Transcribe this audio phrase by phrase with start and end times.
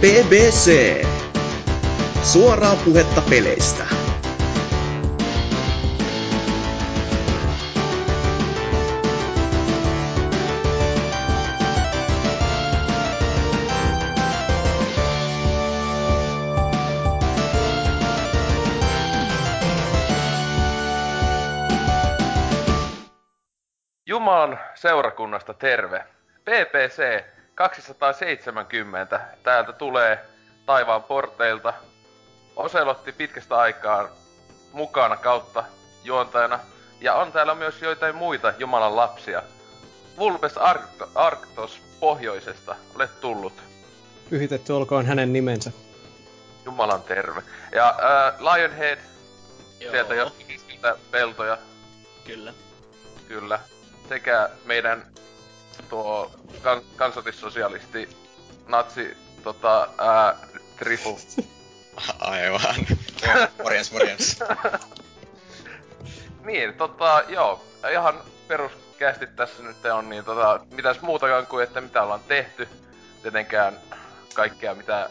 [0.00, 1.02] BBC.
[2.22, 3.86] Suoraa puhetta peleistä.
[24.06, 26.04] Jumalan seurakunnasta terve.
[26.44, 27.24] PPC
[27.56, 30.24] 270 täältä tulee
[30.66, 31.74] taivaan porteilta.
[32.56, 34.08] Oselotti pitkästä aikaa
[34.72, 35.64] mukana kautta
[36.04, 36.58] juontajana.
[37.00, 39.42] Ja on täällä myös joitain muita Jumalan lapsia.
[40.18, 43.52] Vulpes Arct- Arctos pohjoisesta, olet tullut.
[44.30, 45.72] Pyhitetty olkoon hänen nimensä.
[46.64, 47.42] Jumalan terve.
[47.72, 48.98] Ja äh, Lionhead,
[49.80, 51.58] Joo, sieltä jostakin siltä peltoja,
[52.24, 52.52] kyllä.
[53.28, 53.60] kyllä.
[54.08, 55.06] Sekä meidän
[55.82, 56.30] tuo
[56.62, 58.08] kan- kansallissosialisti,
[58.68, 60.36] natsi, tota, ää,
[60.76, 61.20] Trifu.
[62.18, 62.76] Aivan.
[63.62, 64.38] morjens, morjens.
[66.44, 72.02] Niin, tota, joo, ihan peruskästi tässä nyt on, niin tota, mitäs muutakaan kuin, että mitä
[72.02, 72.68] ollaan tehty.
[73.22, 73.80] Tietenkään
[74.34, 75.10] kaikkea, mitä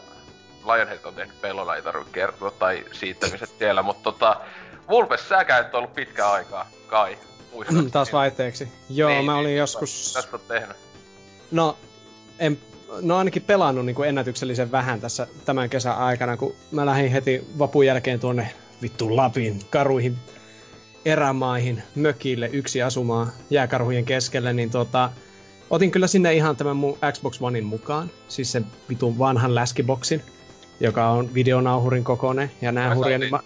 [0.64, 4.40] Lionhead on tehnyt pellolla, ei tarvitse kertoa, tai siittämiset siellä, mutta tota,
[4.88, 7.18] Vulpes, säkään et ollut pitkään aikaa, kai.
[7.56, 7.90] Muistatko?
[7.90, 8.68] Taas vaihteeksi.
[8.90, 10.12] Joo, Niin, mä olin niin, joskus...
[10.12, 10.76] Tästä oot tehnyt.
[11.50, 11.78] No,
[12.38, 12.58] en,
[13.00, 17.44] no ainakin pelannut niin kuin ennätyksellisen vähän tässä tämän kesän aikana, kun mä lähdin heti
[17.58, 18.50] vapun jälkeen tuonne
[18.82, 20.16] vittu Lapin karuihin
[21.04, 25.10] erämaihin, mökille yksi asumaan jääkarhujen keskelle, niin tota,
[25.70, 30.22] otin kyllä sinne ihan tämän mun Xbox Onein mukaan, siis sen vitun vanhan läskiboksin,
[30.80, 33.22] joka on videonauhurin kokoinen ja nää hurjan...
[33.30, 33.42] Ma-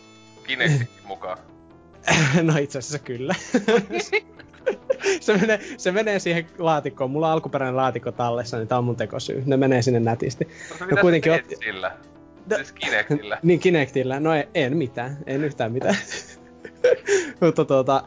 [0.47, 1.39] Kinectikin mukaan.
[2.43, 3.34] no itse asiassa kyllä.
[5.20, 7.11] se, menee, se menee siihen laatikkoon.
[7.11, 9.42] Mulla on alkuperäinen laatikko tallessa, niin tää on mun tekosyy.
[9.47, 10.48] Ne menee sinne nätisti.
[10.81, 11.57] No, No kuitenkin otti...
[11.57, 11.97] sillä?
[12.51, 13.39] No- Siis Kinectillä.
[13.42, 14.20] Niin Kinectillä.
[14.20, 15.19] No en, en mitään.
[15.27, 15.97] En yhtään mitään.
[17.41, 18.05] mutta tuota...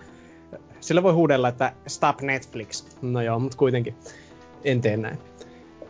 [0.80, 2.86] Sillä voi huudella, että stop Netflix.
[3.02, 3.96] No joo, mutta kuitenkin.
[4.64, 5.18] En tee näin.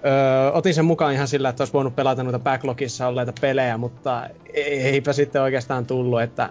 [0.05, 4.29] Öö, otin sen mukaan ihan sillä, että olisi voinut pelata noita backlogissa olleita pelejä, mutta
[4.53, 6.49] eipä sitten oikeastaan tullut, että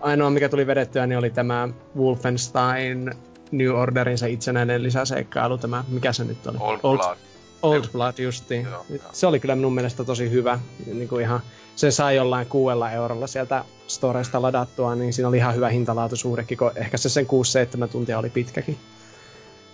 [0.00, 3.12] ainoa mikä tuli vedettyä niin oli tämä Wolfenstein
[3.52, 6.56] New Orderin se itsenäinen lisäseikkailu, tämä, mikä se nyt oli?
[6.60, 7.16] Old Old, Blood.
[7.62, 8.64] Old Blood justiin.
[8.70, 9.02] Joo, joo.
[9.12, 10.60] Se oli kyllä minun mielestä tosi hyvä.
[10.86, 11.40] Niin kuin ihan,
[11.76, 16.70] se sai jollain kuudella eurolla sieltä Storesta ladattua, niin siinä oli ihan hyvä hintalaatuisuudekin, kun
[16.74, 17.26] ehkä se sen
[17.84, 18.78] 6-7 tuntia oli pitkäkin.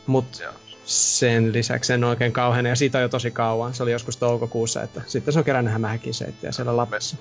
[0.06, 0.52] Mut Joo.
[0.84, 4.82] sen lisäksi en oikein kauhean, ja siitä on jo tosi kauan, se oli joskus toukokuussa,
[4.82, 7.16] että sitten se on kerännyt hämähäkin seittiä siellä Lapissa.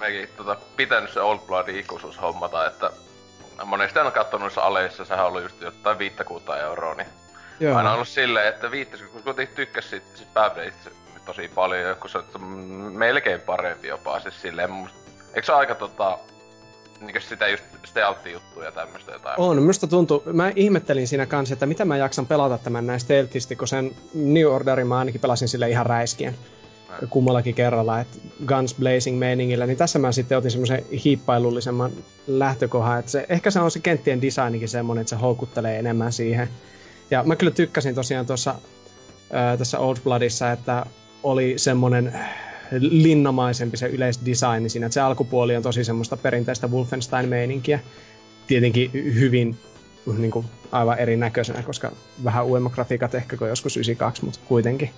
[0.00, 2.90] Mekin tota, pitänyt se Old Bloodin ikuisuus hommata, että
[3.64, 7.08] monesti on kattonut noissa aleissa, sehän on ollut just jotain viittä kuuta euroa, niin
[7.60, 7.76] Joo.
[7.76, 10.90] aina ollut silleen, että viittäs, kun kuitenkin tykkäs siitä, siitä Babdeista
[11.26, 12.42] tosi paljon, kun se on
[12.92, 14.70] melkein parempi jopa, siis silleen,
[15.34, 16.18] eikö se aika tota,
[17.00, 19.40] niinkö sitä just stealth-juttuja ja tämmöstä jotain?
[19.40, 23.56] On, minusta tuntuu, mä ihmettelin siinä kanssa, että mitä mä jaksan pelata tämän näin stealthisti,
[23.56, 26.34] kun sen New Orderin mä ainakin pelasin sille ihan räiskien.
[27.10, 31.90] Kummallakin kerralla, että Guns Blazing meiningillä, niin tässä mä sitten otin semmoisen hiippailullisemman
[32.26, 36.48] lähtökohan, että se, ehkä se on se kenttien designikin semmoinen, että se houkuttelee enemmän siihen.
[37.10, 38.54] Ja mä kyllä tykkäsin tosiaan tuossa
[39.58, 40.86] tässä Old Bloodissa, että
[41.22, 42.12] oli semmoinen
[42.80, 47.80] linnamaisempi se yleisdesign siinä, että se alkupuoli on tosi semmoista perinteistä Wolfenstein-meininkiä.
[48.46, 49.56] Tietenkin hyvin
[50.18, 51.92] niin kuin, aivan erinäköisenä, koska
[52.24, 54.90] vähän uudemmat grafiikat ehkä kuin joskus 92, mutta kuitenkin.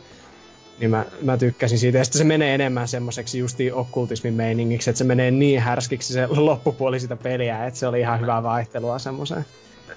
[0.81, 1.99] Niin mä, mä tykkäsin siitä.
[1.99, 6.27] Ja sitten se menee enemmän semmoiseksi justiin okkultismin meiningiksi, että se menee niin härskiksi se
[6.27, 9.45] loppupuoli sitä peliä, että se oli ihan hyvää vaihtelua semmoiseen.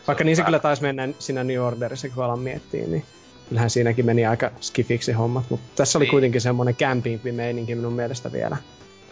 [0.07, 3.05] Vaikka niin se kyllä taisi mennä siinä New Orderissa, kun alan miettiä, niin
[3.49, 6.11] kyllähän siinäkin meni aika skifiksi hommat, mutta tässä oli Niin.
[6.11, 8.57] kuitenkin semmoinen campingpi meininki minun mielestä vielä.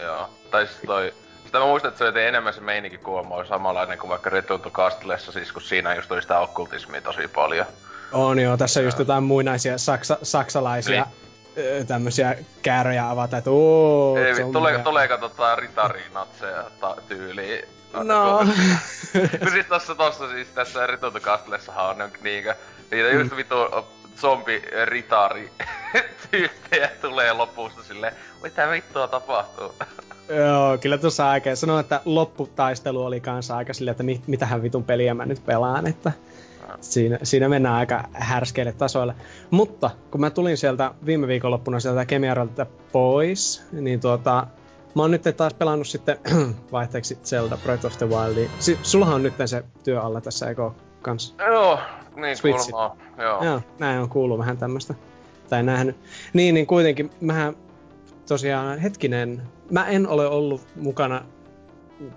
[0.02, 1.14] Joo, tai siis toi...
[1.46, 4.62] Sitä mä muistan, että se oli enemmän se meininki kuulemma oli samanlainen kuin vaikka Return
[4.62, 7.66] to Castlessa, siis kun siinä just oli sitä okkultismia tosi paljon.
[8.12, 11.31] On joo, tässä on just jotain muinaisia saksa, saksalaisia Niin.
[11.58, 14.34] Ö, tämmöisiä kääröjä avata, että ooo, Ei,
[14.84, 17.66] tuleeko tota ritarinatseja ta- tyyliin?
[18.04, 18.40] No.
[19.40, 22.56] Kun siis tossa, tossa siis tässä Return to Castlessahan on ne- niinkö,
[22.92, 23.56] niitä just vitu
[24.18, 25.52] zombi ritari
[26.32, 28.14] tyyppejä tulee lopussa silleen,
[28.44, 29.76] mitä vittua tapahtuu?
[30.38, 31.56] Joo, kyllä tuossa aika.
[31.56, 35.88] Sanoin, että lopputaistelu oli kanssa aika silleen, että mit, mitähän vitun peliä mä nyt pelaan,
[35.88, 36.12] että
[36.82, 39.16] siinä, siinä mennään aika härskeille tasoille.
[39.52, 44.48] Mutta kun mä tulin sieltä viime viikonloppuna sieltä Kemiaralta pois, niin tuota,
[44.96, 46.18] mä oon nyt taas pelannut sitten
[46.72, 48.50] vaihteeksi Zelda Breath of the Wildia.
[48.60, 51.36] Si- sullahan on nyt se työ alla tässä, eikö kans?
[51.48, 51.80] Joo,
[52.16, 52.72] niin Switchi.
[52.72, 53.44] kuulemma joo.
[53.44, 54.94] Joo, näin on kuullut vähän tämmöstä.
[55.50, 55.96] Tai nähnyt.
[56.34, 57.56] Niin, niin kuitenkin mähän
[58.28, 59.42] tosiaan, hetkinen,
[59.72, 61.22] mä en ole ollut mukana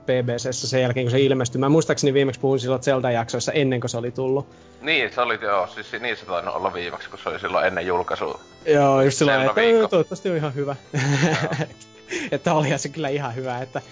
[0.07, 1.59] BBCssä sen jälkeen, kun se ilmestyi.
[1.59, 4.47] Mä muistaakseni viimeksi puhuin silloin Zelda-jaksoissa ennen kuin se oli tullut.
[4.81, 7.87] Niin, se oli joo, siis niin se tainnut olla viimeksi, kun se oli silloin ennen
[7.87, 8.41] julkaisua.
[8.67, 10.77] Joo, just silloin, että toivottavasti on ihan hyvä.
[12.33, 13.83] että olihan se kyllä ihan hyvä, että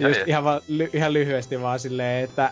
[0.00, 2.50] ja just ihan, va, ly, ihan lyhyesti vaan silleen, että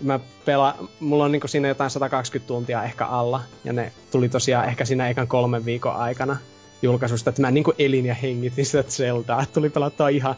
[0.00, 4.68] mä pela, mulla on niinku siinä jotain 120 tuntia ehkä alla, ja ne tuli tosiaan
[4.68, 6.36] ehkä siinä ekan kolmen viikon aikana
[6.82, 10.34] julkaisusta, että mä niinku elin ja hengitin sitä Zeldaa, että tuli pelattua ihan,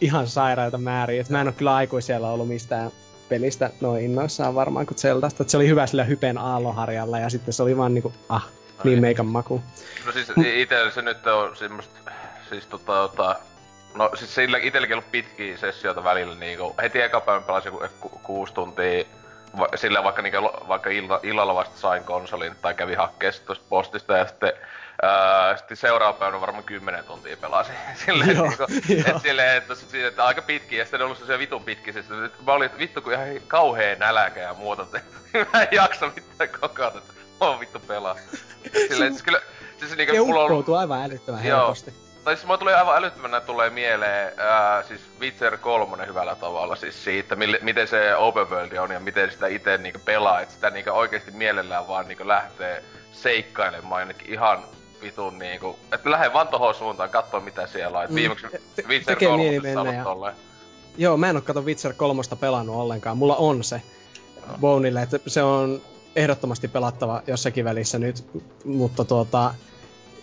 [0.00, 2.90] ihan sairaita määriä, että mä en oo kyllä aikuisella ollut mistään
[3.28, 7.54] pelistä noin innoissaan varmaan kuin Zeldasta, että se oli hyvä sillä hypen aalloharjalla, ja sitten
[7.54, 8.46] se oli vaan niinku, ah,
[8.84, 9.62] niin meikan maku.
[10.06, 12.10] No siis itellä se nyt on semmoista,
[12.50, 13.36] siis tota, tota
[13.96, 18.08] No siis sillä itselläkin ollut pitkiä sessioita välillä niinku, heti eka päivän pelasin ku, ku,
[18.08, 19.04] kuusi tuntia,
[19.58, 24.16] va, sillä vaikka, niinku, vaikka illa, illalla vasta sain konsolin tai kävi hakkeessa tuosta postista
[24.16, 24.52] ja sitten
[25.04, 27.74] Öö, sitten seuraava päivänä varmaan 10 tuntia pelasin.
[28.06, 28.64] silleen, joo, niinku,
[29.10, 32.06] et silleen, että, että, että, aika pitkiä, ja sitten ne ollut sellaisia vitun pitkiä, siis,
[32.10, 35.00] että mä olin, vittu kun ihan kauhea näläkä ja muuta, että
[35.52, 38.16] mä en jaksa mitään koko ajan, että mä oon vittu pelaa.
[38.88, 39.40] Silleen, siis kyllä,
[39.78, 40.68] siis niinku, mulla on ollut...
[40.68, 41.90] aivan älyttömän helposti.
[41.90, 46.76] Joo, tai siis mulla tulee aivan älyttömänä tulee mieleen ää, siis Witcher 3 hyvällä tavalla
[46.76, 50.54] siis siitä, mille, miten se open world on ja miten sitä itse niinku pelaa, että
[50.54, 54.64] sitä niinku oikeesti mielellään vaan niinku lähtee seikkailemaan jonnekin ihan
[55.02, 58.04] vitun niinku, että lähde vaan tohon suuntaan katsoa mitä siellä on.
[58.04, 60.04] Et mm, viimeksi mm, Witcher 3 ja...
[60.04, 60.34] tolleen.
[60.98, 63.18] Joo, mä en oo kato Witcher 3 pelannut ollenkaan.
[63.18, 63.82] Mulla on se
[64.46, 64.54] no.
[64.60, 65.80] Bonille, että se on
[66.16, 68.24] ehdottomasti pelattava jossakin välissä nyt,
[68.64, 69.54] mutta tuota,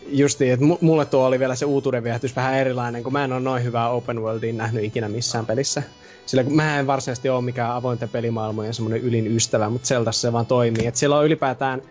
[0.08, 3.42] justiin, että mulle tuo oli vielä se uutuuden viehätys vähän erilainen, kun mä en ole
[3.42, 5.84] noin hyvää open worldia nähnyt ikinä missään pelissä.
[6.26, 10.34] Sillä kun mä en varsinaisesti ole mikään avointen pelimaailmojen semmoinen ylin ystävä, mutta Zeldassa se
[10.34, 10.88] vaan toimii.
[10.88, 11.82] Et siellä on ylipäätään,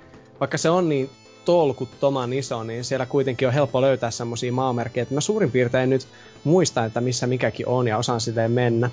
[0.40, 1.11] vaikka se on niin
[1.44, 6.09] tolkuttoman iso, niin siellä kuitenkin on helppo löytää semmoisia maamerkkejä, että mä suurin piirtein nyt
[6.44, 8.91] muistan, että missä mikäkin on ja osaan sitä mennä.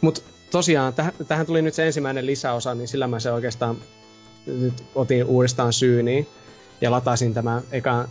[0.00, 3.76] Mutta tosiaan, täh- tähän tuli nyt se ensimmäinen lisäosa, niin sillä mä se oikeastaan
[4.46, 6.28] nyt otin uudestaan syyniin
[6.80, 8.08] ja latasin tämän ekan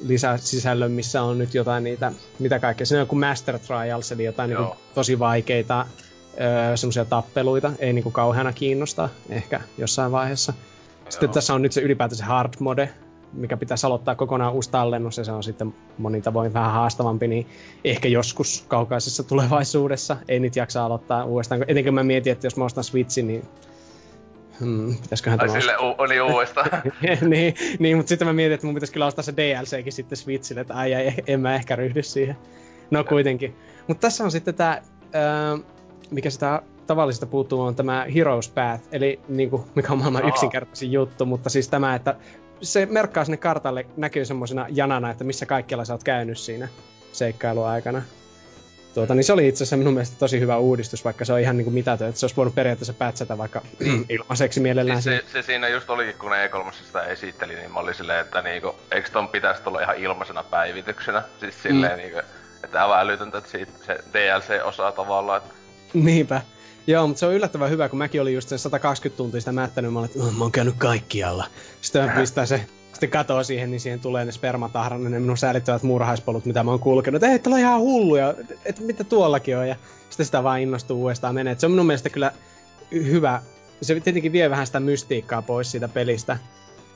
[0.00, 2.86] lisäsisällön, missä on nyt jotain niitä, mitä kaikkea.
[2.86, 5.86] Siinä on joku Master Trials, eli jotain niin tosi vaikeita
[6.40, 10.52] öö, semmoisia tappeluita, ei niinku kauheana kiinnosta ehkä jossain vaiheessa.
[11.08, 11.34] Sitten Joo.
[11.34, 12.90] tässä on nyt se ylipäätään se hard mode,
[13.32, 17.46] mikä pitäisi aloittaa kokonaan uusi tallennus, ja se on sitten monin tavoin vähän haastavampi, niin
[17.84, 21.64] ehkä joskus kaukaisessa tulevaisuudessa ei niitä jaksa aloittaa uudestaan.
[21.68, 23.42] Etenkin mä mietin, että jos mä ostan Switchin, niin
[24.60, 26.70] Hmm, pitäisköhän tämä sille u- oli uudestaan.
[27.30, 30.60] niin, niin, mutta sitten mä mietin, että mun pitäisi kyllä ostaa se DLCkin sitten Switchille,
[30.60, 32.36] että ai, ai en mä ehkä ryhdy siihen.
[32.90, 33.56] No kuitenkin.
[33.86, 34.82] Mutta tässä on sitten tämä,
[36.10, 41.26] mikä sitä tavallisesta puuttuu, on tämä Heroes Path, eli niinku, mikä on maailman yksinkertaisin juttu,
[41.26, 42.16] mutta siis tämä, että
[42.62, 46.68] se merkkaa sinne kartalle, näkyy semmoisena janana, että missä kaikkialla sä oot käynyt siinä
[47.12, 48.02] seikkailuaikana.
[48.94, 51.56] Tuota, niin se oli itse asiassa minun mielestä tosi hyvä uudistus, vaikka se on ihan
[51.56, 53.62] niinku mitätön, että se olisi voinut periaatteessa pätsätä vaikka
[54.08, 55.02] ilmaiseksi mielellään.
[55.02, 58.20] Siis se, se, siinä just olikin, kun ne E3 sitä esitteli, niin mä olin silleen,
[58.20, 61.22] että niinku, eikö ton pitäisi tulla ihan ilmaisena päivityksenä?
[61.40, 61.98] Siis silleen mm.
[61.98, 62.18] niinku,
[62.64, 65.42] että aivan älytöntä, että siitä se DLC-osa tavallaan.
[65.42, 65.54] Että...
[65.94, 66.40] Niinpä.
[66.88, 69.92] Joo, mutta se on yllättävän hyvä, kun mäkin olin just sen 120 tuntia sitä mättänyt,
[69.92, 71.46] mä olin, että mä oon käynyt kaikkialla.
[71.80, 76.44] Sitten pistää se sitten katoo siihen, niin siihen tulee ne spermatahran, ne minun säälittävät murhaispolut,
[76.44, 77.22] mitä mä oon kulkenut.
[77.22, 79.68] Ei, että on ihan hulluja, että et, mitä tuollakin on.
[79.68, 79.76] Ja
[80.10, 81.52] sitten sitä vaan innostuu uudestaan menee.
[81.52, 82.32] Et se on minun mielestä kyllä
[82.92, 83.42] hyvä.
[83.82, 86.38] Se tietenkin vie vähän sitä mystiikkaa pois siitä pelistä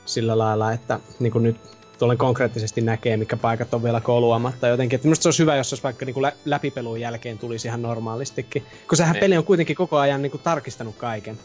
[0.05, 1.57] sillä lailla, että niin kuin nyt
[2.03, 4.97] tuolle konkreettisesti näkee, mikä paikat on vielä koluamatta jotenkin.
[4.97, 8.67] Että minusta se olisi hyvä, jos olisi vaikka niin kuin läpipelun jälkeen tulisi ihan normaalistikin.
[8.89, 9.21] Kun sehän niin.
[9.21, 11.39] peli on kuitenkin koko ajan niin kuin tarkistanut kaiken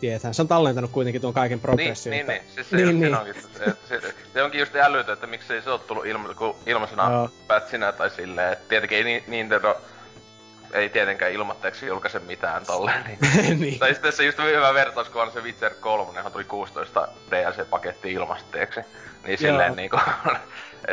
[0.00, 0.32] tietää.
[0.32, 2.10] Se on tallentanut kuitenkin tuon kaiken progression.
[2.10, 2.54] Niin, niin, niin.
[2.54, 3.14] Siis se, niin, niin.
[3.14, 6.28] onkin, se, se, se, onkin just älytö, että miksei se ole tullut ilma,
[6.66, 7.30] ilmaisena no.
[7.46, 8.52] pätsinä tai silleen.
[8.52, 9.76] Et tietenkin ei Nintendo
[10.72, 13.04] ei tietenkään ilmatteeksi julkaise mitään tolleen.
[13.06, 13.60] Niin.
[13.60, 13.78] niin.
[13.78, 18.12] Tai sitten se just hyvä vertaus, kun on se Witcher 3, johon tuli 16 DLC-paketti
[18.12, 18.80] ilmasteeksi.
[19.26, 19.98] Niin silleen niinku...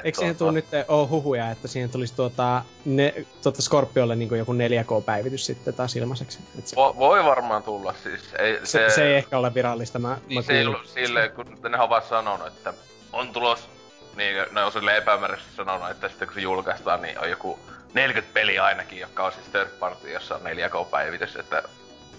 [0.04, 4.54] Eikö siihen tule nyt ole huhuja, että siihen tulisi tuota, ne, tuota Scorpiolle niin joku
[4.54, 6.40] 4K-päivitys sitten taas ilmaiseksi?
[6.66, 6.76] se...
[6.76, 8.22] Vo, voi varmaan tulla siis.
[8.40, 11.32] Ei, se, se, se, ei ehkä ole virallista, mä, niin mä se ei ollut silleen,
[11.32, 12.74] kun ne on vaan sanonut, että
[13.14, 13.70] on tulos,
[14.16, 17.60] niin ne on silleen epämääräisesti sanonut, että sitten kun se julkaistaan, niin on joku
[17.94, 21.64] 40 peliä ainakin, jotka on siis third party, jossa on 4K-päivitys, että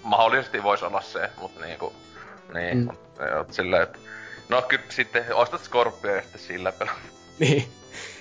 [0.03, 1.93] mahdollisesti voisi olla se, mutta niinku,
[2.55, 2.89] niin, mm.
[3.51, 3.99] silleen, että
[4.51, 6.95] no kyllä sitten ostat Scorpio ja sitten sillä pelaa.
[7.39, 7.65] Niin.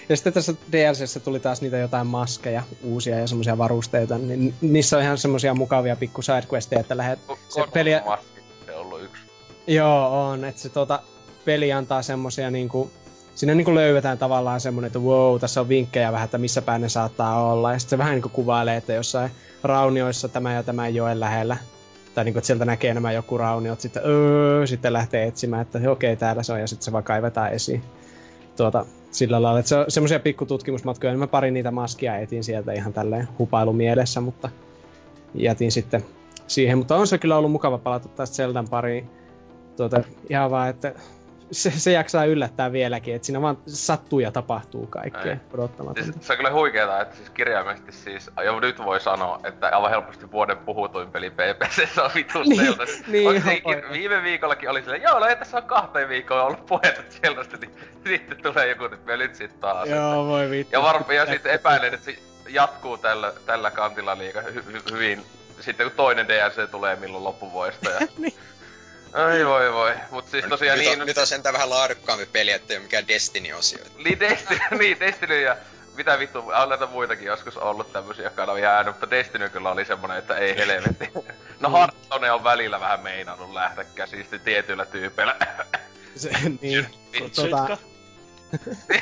[0.09, 4.97] Ja sitten tässä DLCssä tuli taas niitä jotain maskeja, uusia ja semmoisia varusteita, niin niissä
[4.97, 7.19] on ihan semmoisia mukavia pikku sidequesteja, että lähdet...
[7.49, 7.91] Se peli...
[8.05, 9.23] Maski, se on ollut yksi.
[9.67, 10.99] Joo, on, että se tuota,
[11.45, 12.91] peli antaa semmoisia niinku
[13.35, 16.89] siinä niin löydetään tavallaan semmoinen, että wow, tässä on vinkkejä vähän, että missä päin ne
[16.89, 17.73] saattaa olla.
[17.73, 19.31] Ja sitten se vähän niin kuvailee, että jossain
[19.63, 21.57] raunioissa tämä ja tämä joen lähellä.
[22.19, 25.77] Tai niin kuin, että sieltä näkee nämä joku rauniot, sitten öö, sitten lähtee etsimään, että
[25.77, 27.83] okei, okay, täällä se on, ja sitten se vaan kaivetaan esiin.
[28.57, 32.71] Tuota, sillä lailla, että se on semmoisia pikkututkimusmatkoja, niin mä pari niitä maskia etin sieltä
[32.71, 34.49] ihan tälleen hupailumielessä, mutta
[35.33, 36.05] jätin sitten
[36.47, 36.77] siihen.
[36.77, 39.09] Mutta on se kyllä ollut mukava palata tästä Zeldan pariin.
[39.77, 40.93] Tuota, ihan vaan, että
[41.51, 46.03] se, se jaksaa yllättää vieläkin, että siinä vaan sattuu ja tapahtuu kaikkea odottamatonta.
[46.03, 49.89] Siis, se on kyllä huikeeta, että siis kirjaimellisesti siis, jo nyt voi sanoa, että aivan
[49.89, 52.83] helposti vuoden puhutuin peli PPC on vitun niin, Zelda.
[53.07, 53.43] niin,
[53.91, 57.71] viime viikollakin oli silleen, joo, no ei tässä on kahteen viikkoon ollut puhetta Zeldasta, niin
[58.07, 59.89] sitten tulee joku tyyppi nyt sit taas.
[59.89, 60.75] Joo, voi vittu.
[60.75, 65.25] Ja, varmaan ja sitten epäilen, että se jatkuu tällä, tällä kantilla liikaa hy, hy, hyvin,
[65.59, 67.89] sitten kun toinen DLC tulee milloin loppuvuodesta.
[67.89, 67.99] Ja...
[68.17, 68.33] niin.
[69.13, 71.01] Ai voi voi, mut siis tosiaan nyt, niin...
[71.01, 73.79] On, nyt on sentään vähän laadukkaampi peli, ettei mikään Destiny-osio.
[74.03, 75.57] Niin Destiny, niin Destiny ja
[75.95, 79.85] mitä vittu, on näitä muitakin joskus ollut tämmösiä, jotka on jäänyt, mutta Destiny kyllä oli
[79.85, 81.09] semmonen, että ei helvetti.
[81.59, 81.75] No mm.
[81.75, 85.35] Hearthstone on välillä vähän meinannut lähteä käsistä tietyillä tyypeillä.
[86.15, 86.29] Se,
[86.61, 86.87] niin,
[87.35, 87.77] tota...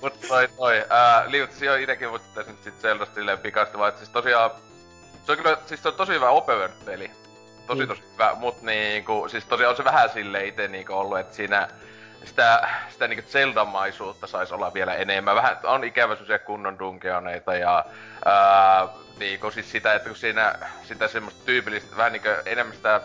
[0.00, 4.08] Mut toi toi, ää, liutsi jo itekin muistuttaisi nyt sit Zeldasta silleen pikasti, vaan siis
[4.10, 4.50] tosiaan...
[5.26, 7.10] Se on kyllä, siis se on tosi hyvä open peli
[7.70, 7.88] tosi mm.
[7.88, 11.68] tosi hyvä, mut niinku, siis tosiaan on se vähän sille ite niinku ollut, että siinä
[12.24, 15.36] sitä, sitä niinku Zelda-maisuutta saisi olla vielä enemmän.
[15.36, 17.84] Vähän on ikävä semmosia kunnon dunkeoneita ja
[18.24, 23.00] ää, niinku siis sitä, että kun siinä sitä semmoista tyypillistä, vähän niinku enemmän sitä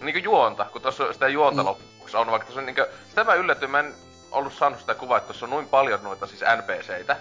[0.00, 1.66] niinku juonta, kun tuossa sitä juonta mm.
[1.66, 3.94] loppuksi on, vaikka tuossa niinku, sitä mä yllätyin, mä en
[4.30, 7.16] ollut saanut sitä kuvaa, että tuossa on noin paljon noita siis NPCitä,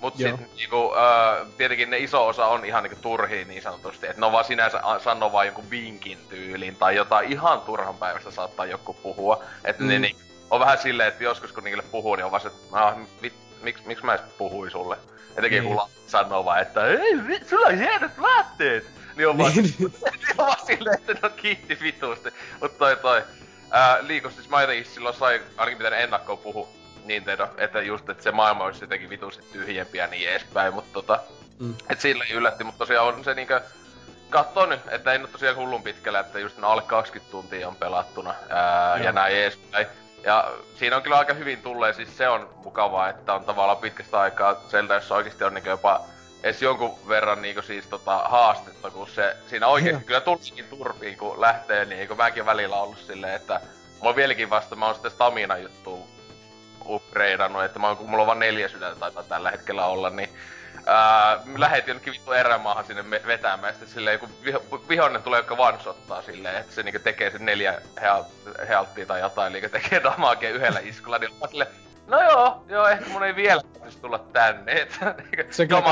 [0.00, 0.36] Mut Joo.
[0.36, 4.26] sit niinku, äh, tietenkin ne iso osa on ihan niinku turhia niin sanotusti, että ne
[4.26, 8.94] on vaan sinänsä sanoo vaan jonkun vinkin tyylin tai jotain ihan turhan päivästä saattaa joku
[8.94, 9.44] puhua.
[9.64, 9.88] Että mm.
[9.88, 10.16] ne niin,
[10.50, 12.96] on vähän silleen, että joskus kun niille puhuu, niin on vaan se, että ah,
[13.62, 14.96] miksi miks mä edes puhui sulle?
[15.36, 15.76] Etenkin niin.
[15.76, 18.86] kun sanoo vaan, että ei, sulla on hienot vaatteet!
[19.16, 19.74] Niin on vaan, niin.
[19.80, 22.30] on vaan silleen, että ne on kiitti vitusti.
[22.60, 23.22] Mut toi toi,
[23.70, 26.68] ää, liikus siis mä jotenkin silloin sai, ainakin mitä ne ennakkoon puhu,
[27.04, 31.20] Nintendo, että just, että se maailma olisi jotenkin vitusti tyhjempi ja niin edespäin, mutta tota,
[31.58, 31.74] mm.
[31.90, 33.60] et sillä ei yllätti, mutta tosiaan on se niinkö,
[34.30, 38.34] kattoo nyt, että ei nyt tosiaan hullun pitkällä, että just alle 20 tuntia on pelattuna
[38.48, 39.86] ää, ja näin edespäin.
[40.24, 44.20] Ja siinä on kyllä aika hyvin tulleen, siis se on mukavaa, että on tavallaan pitkästä
[44.20, 46.00] aikaa Zelda, jossa oikeasti on niinku jopa
[46.42, 51.40] edes jonkun verran niinku siis tota haastetta, kun se siinä oikeesti kyllä tulikin turpiin, kun
[51.40, 53.60] lähtee niin, kun mäkin välillä ollut silleen, että
[53.98, 56.08] mulla on vieläkin vasta, mä oon sitten stamina juttu
[56.88, 60.28] upgradeannut, että mä oon, kun mulla on vaan neljä sydäntä taitaa tällä hetkellä olla, niin
[60.86, 66.22] ää, lähetin jonnekin vittu erämaahan sinne vetämään, sitten silleen joku viho, vihollinen tulee, joka one-shottaa
[66.22, 67.80] silleen, että se niinku tekee sen neljä
[68.68, 71.70] healttia tai jotain, eli tekee damakea yhdellä iskulla, niin on silleen,
[72.06, 75.16] no joo, joo, ehkä mun ei vielä pitäisi tulla tänne, että
[75.50, 75.82] se kyllä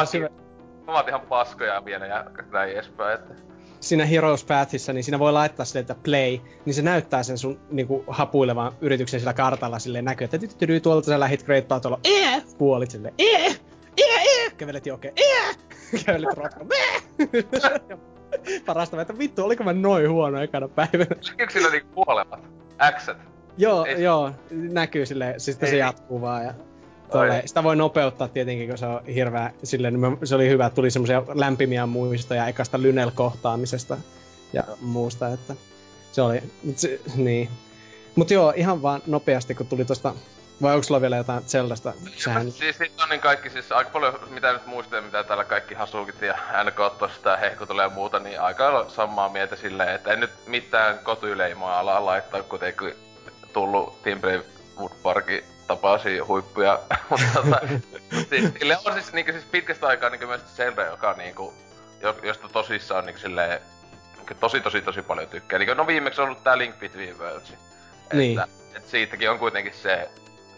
[1.08, 3.34] ihan paskoja vielä ja näin edespäin, että
[3.80, 7.60] siinä Heroes Pathissa, niin siinä voi laittaa sille, että play, niin se näyttää sen sun
[7.70, 12.42] niinku, hapuilevan yrityksen sillä kartalla silleen näkyy, että tyttyry tuolta sä lähit Great Battle, ee,
[12.58, 13.46] puolit silleen, ee,
[13.98, 15.54] ee, ee, kävelet jokeen, ee,
[16.04, 16.66] kävelet rotko,
[18.66, 21.16] Parasta, että vittu, oliko mä noin huono ekana päivänä.
[21.72, 22.40] Niinku puolemat?
[22.98, 23.16] Xet?
[23.58, 24.02] Joo, Ei.
[24.02, 26.54] joo, näkyy silleen, siis se jatkuu vaan ja
[27.12, 30.74] Tolle, sitä voi nopeuttaa tietenkin, kun se on hirveä, silleen, niin se oli hyvä, että
[30.74, 33.98] tuli semmoisia lämpimiä muistoja ekasta Lynel-kohtaamisesta
[34.52, 35.54] ja muusta, että
[36.12, 36.42] se oli,
[36.76, 37.48] se, niin.
[38.16, 40.14] Mut joo, ihan vaan nopeasti, kun tuli tosta
[40.62, 41.92] vai onko sulla vielä jotain Zeldasta?
[42.16, 42.50] Sehän...
[42.52, 46.22] Siis sit on niin kaikki, siis aika paljon, mitä nyt muistaa, mitä täällä kaikki Hasukit
[46.22, 50.98] ja NK tosta hehkutelee ja muuta, niin aika samaa mieltä silleen, että en nyt mitään
[50.98, 52.94] kotyleimaa ala laittaa, kuitenkin
[53.52, 54.42] tullut Timbre
[54.78, 56.78] Woodparkin tapasin huippuja,
[57.10, 57.60] mutta tota,
[58.28, 61.54] siis, sille on siis, niinku, siis pitkästä aikaa niinku myös Zelda, joka niinku,
[62.22, 63.60] josta tosissaan niinku silleen,
[64.16, 65.58] niinku, tosi tosi tosi paljon tykkää.
[65.58, 67.52] Niinku, no viimeksi on ollut tää Link Between Worlds.
[68.12, 68.40] Niin.
[68.40, 70.08] Että, et siitäkin on kuitenkin se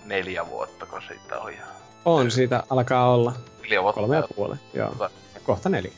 [0.04, 1.52] neljä vuotta, kun siitä on.
[1.52, 1.64] Ja...
[2.04, 3.32] On, siitä alkaa olla.
[3.62, 4.00] Neljä vuotta.
[4.00, 4.88] Kolme ja puoli, joo.
[4.88, 5.10] Tota.
[5.44, 5.92] Kohta neljä.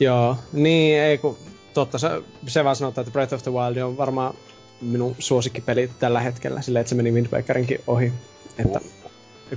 [0.00, 1.38] Joo, niin ei kun,
[1.74, 2.08] totta se,
[2.46, 4.34] se vaan sanotaan, että Breath of the Wild on varmaan
[4.80, 8.12] minun suosikkipeli tällä hetkellä, silleen, että se meni Wind Wakerinkin ohi.
[8.58, 8.80] Että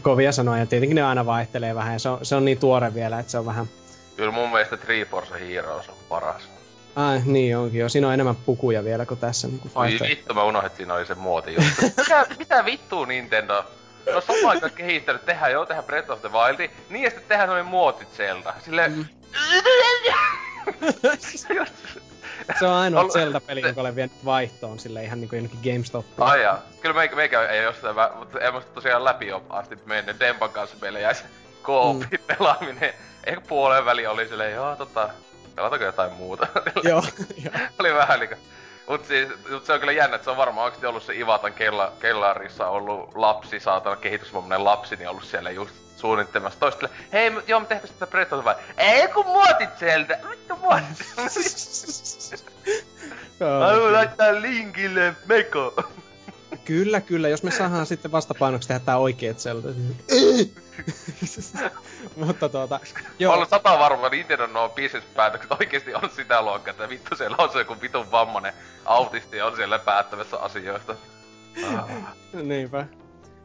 [0.02, 2.94] kovia sanoja, ja tietenkin ne aina vaihtelee vähän, ja se on, se on niin tuore
[2.94, 3.66] vielä, että se on vähän...
[4.16, 6.50] Kyllä mun mielestä Triforce Heroes on paras.
[6.96, 7.90] Ai, niin onkin jo.
[7.90, 9.48] Siinä on enemmän pukuja vielä kuin tässä.
[9.48, 11.82] Niin kuin Oi vittu, mä unohdin, että siinä oli se muoti juttu.
[12.02, 13.66] mitä, mitä vittua Nintendo?
[14.14, 17.50] No sama aika kehittänyt, tehdään joo, tehdään Breath of the Wild, niin ja sitten tehdään
[17.50, 18.54] noin muotit Zelda.
[18.66, 18.92] Silleen...
[18.92, 19.06] Mm.
[22.60, 26.14] se on ainoa Ol- Zelda-peli, jonka olen vienyt vaihtoon sille ihan niinku jonnekin GameStopiin.
[26.28, 26.62] Ai jaa.
[26.82, 28.12] Kyllä meikä, meikä ei jostain vä...
[28.16, 31.24] mutta en musta tosiaan läpi ole asti mennyt Dempan kanssa meille jäi se
[31.62, 32.20] koopi Mm.
[32.38, 32.94] pelaaminen.
[33.24, 35.10] Ehkä puolen väli oli silleen, joo tota,
[35.56, 36.48] pelataanko jotain muuta?
[36.84, 37.04] Joo,
[37.44, 37.54] joo.
[37.80, 38.36] oli vähän niinku...
[38.90, 41.54] Mut siis, mut se on kyllä jännä, että se on varmaan oikeesti ollut se Ivatan
[41.54, 46.90] kella, kellarissa ollut lapsi, saatana kehitysvammainen lapsi, niin ollut siellä just suunnittelemassa toistelle.
[47.14, 48.56] Hei, me- joo, me tehtäis tätä Breath Wild.
[48.78, 50.20] Ei kun muotit sieltä!
[50.30, 51.06] Vittu muotit!
[53.40, 55.84] Joo, Haluan laittaa linkille meko!
[56.70, 57.30] Kyllä, kyllä.
[57.30, 59.68] Jos me saadaan sitten vastapainoksi tehdä tää oikeet Zelda.
[62.26, 63.04] Mutta tuota, Joo.
[63.20, 67.52] joo, Olen sata varma, Nintendo nuo bisnespäätökset oikeesti on sitä luokkaa, että vittu siellä on
[67.52, 68.54] se joku vitun vammanen
[68.86, 70.96] autisti ja on siellä päättämässä asioista.
[71.76, 71.90] Ah.
[72.44, 72.86] niinpä.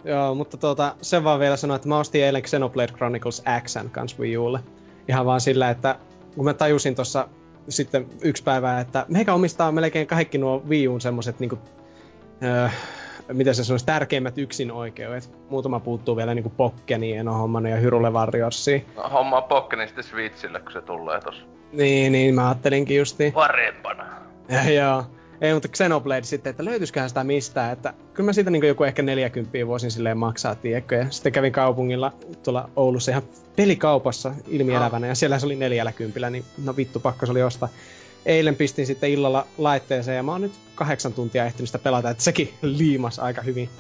[0.04, 4.19] Joo, mutta tuota, sen vaan vielä sanoa, että mä ostin eilen Xenoblade Chronicles Xn kans
[4.19, 4.61] Wii Ulle.
[5.09, 5.99] Ihan vaan sillä, että
[6.35, 7.28] kun mä tajusin tossa
[7.69, 11.59] sitten yksi päivä, että meikä omistaa melkein kaikki nuo Wii Uun semmoset niinku,
[12.43, 12.69] öö,
[13.33, 15.31] miten se sanoisi, tärkeimmät yksin oikeudet.
[15.50, 18.81] Muutama puuttuu vielä niinku Pokkeni, en oo hommannut ja Hyrule Warriorsia.
[18.97, 21.43] No, hommaa Pokkenin sitten Switchille, kun se tulee tossa.
[21.73, 23.33] Niin, niin, mä ajattelinkin justiin.
[23.33, 24.07] Parempana.
[24.49, 25.04] Ja, joo.
[25.40, 29.02] Ei, mutta Xenoblade sitten, että löytyisiköhän sitä mistään, että kyllä mä siitä niin joku ehkä
[29.02, 32.12] 40 voisin silleen maksaa, tiedätkö, ja sitten kävin kaupungilla
[32.43, 33.23] tuolla Oulussa ihan
[33.57, 37.69] pelikaupassa ilmielävänä, ja siellä se oli 40, niin no vittu, pakko se oli ostaa.
[38.26, 42.23] Eilen pistin sitten illalla laitteeseen, ja mä oon nyt kahdeksan tuntia ehtinyt sitä pelata, että
[42.23, 43.71] sekin liimas aika hyvin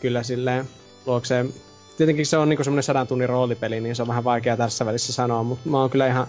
[0.00, 0.68] kyllä silleen
[1.06, 1.52] luokseen.
[1.96, 5.12] Tietenkin se on niinku semmonen sadan tunnin roolipeli, niin se on vähän vaikea tässä välissä
[5.12, 6.26] sanoa, mutta mä oon kyllä ihan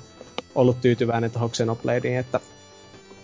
[0.55, 2.39] ollut tyytyväinen tuohon Xenobladeen, että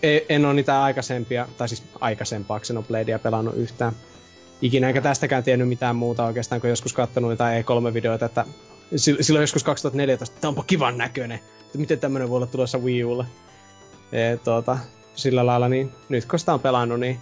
[0.03, 3.93] e- en ole niitä aikaisempia, tai siis aikaisempaa Xenobladea pelannut yhtään
[4.61, 8.45] ikinä, eikä tästäkään tiennyt mitään muuta oikeastaan, kun joskus kattonut jotain E3-videoita, että
[9.03, 13.03] sil- silloin joskus 2014, että onpa kivan näköinen, että miten tämmönen voi olla tulossa Wii
[13.03, 13.25] Ulle.
[14.11, 14.77] E, tuota,
[15.15, 17.19] sillä lailla, niin nyt kun sitä on pelannut, niin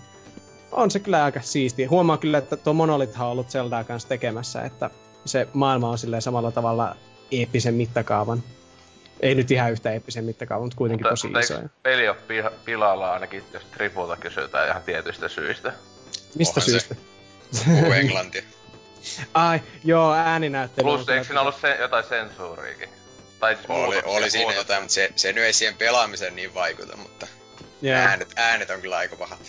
[0.71, 1.89] on se kyllä aika siistiä.
[1.89, 4.89] Huomaa kyllä, että tuo Monolith on ollut Zeldaa kanssa tekemässä, että
[5.25, 6.95] se maailma on silleen samalla tavalla
[7.31, 8.43] eeppisen mittakaavan.
[9.19, 11.53] Ei nyt ihan yhtä eeppisen mittakaavan, mutta kuitenkin Mutta, tosi mutta iso.
[11.83, 15.73] peli ole piha, pilalla ainakin, jos Tripulta kysytään ihan tietyistä syistä?
[16.35, 16.71] Mistä Onhan se.
[16.71, 16.95] syystä?
[17.65, 18.41] Puhuu englantia.
[19.33, 20.89] Ai, joo, ääninäyttely.
[20.89, 22.89] on Plus, eikö siinä ollut se, jotain sensuuriikin?
[23.39, 24.59] Tai siis Oli, oli siinä muutoksia.
[24.61, 27.27] jotain, mutta se, se nyt ei siihen pelaamiseen niin vaikuta, mutta
[27.81, 29.39] Joo, äänet, äänet on kyllä aika pahat.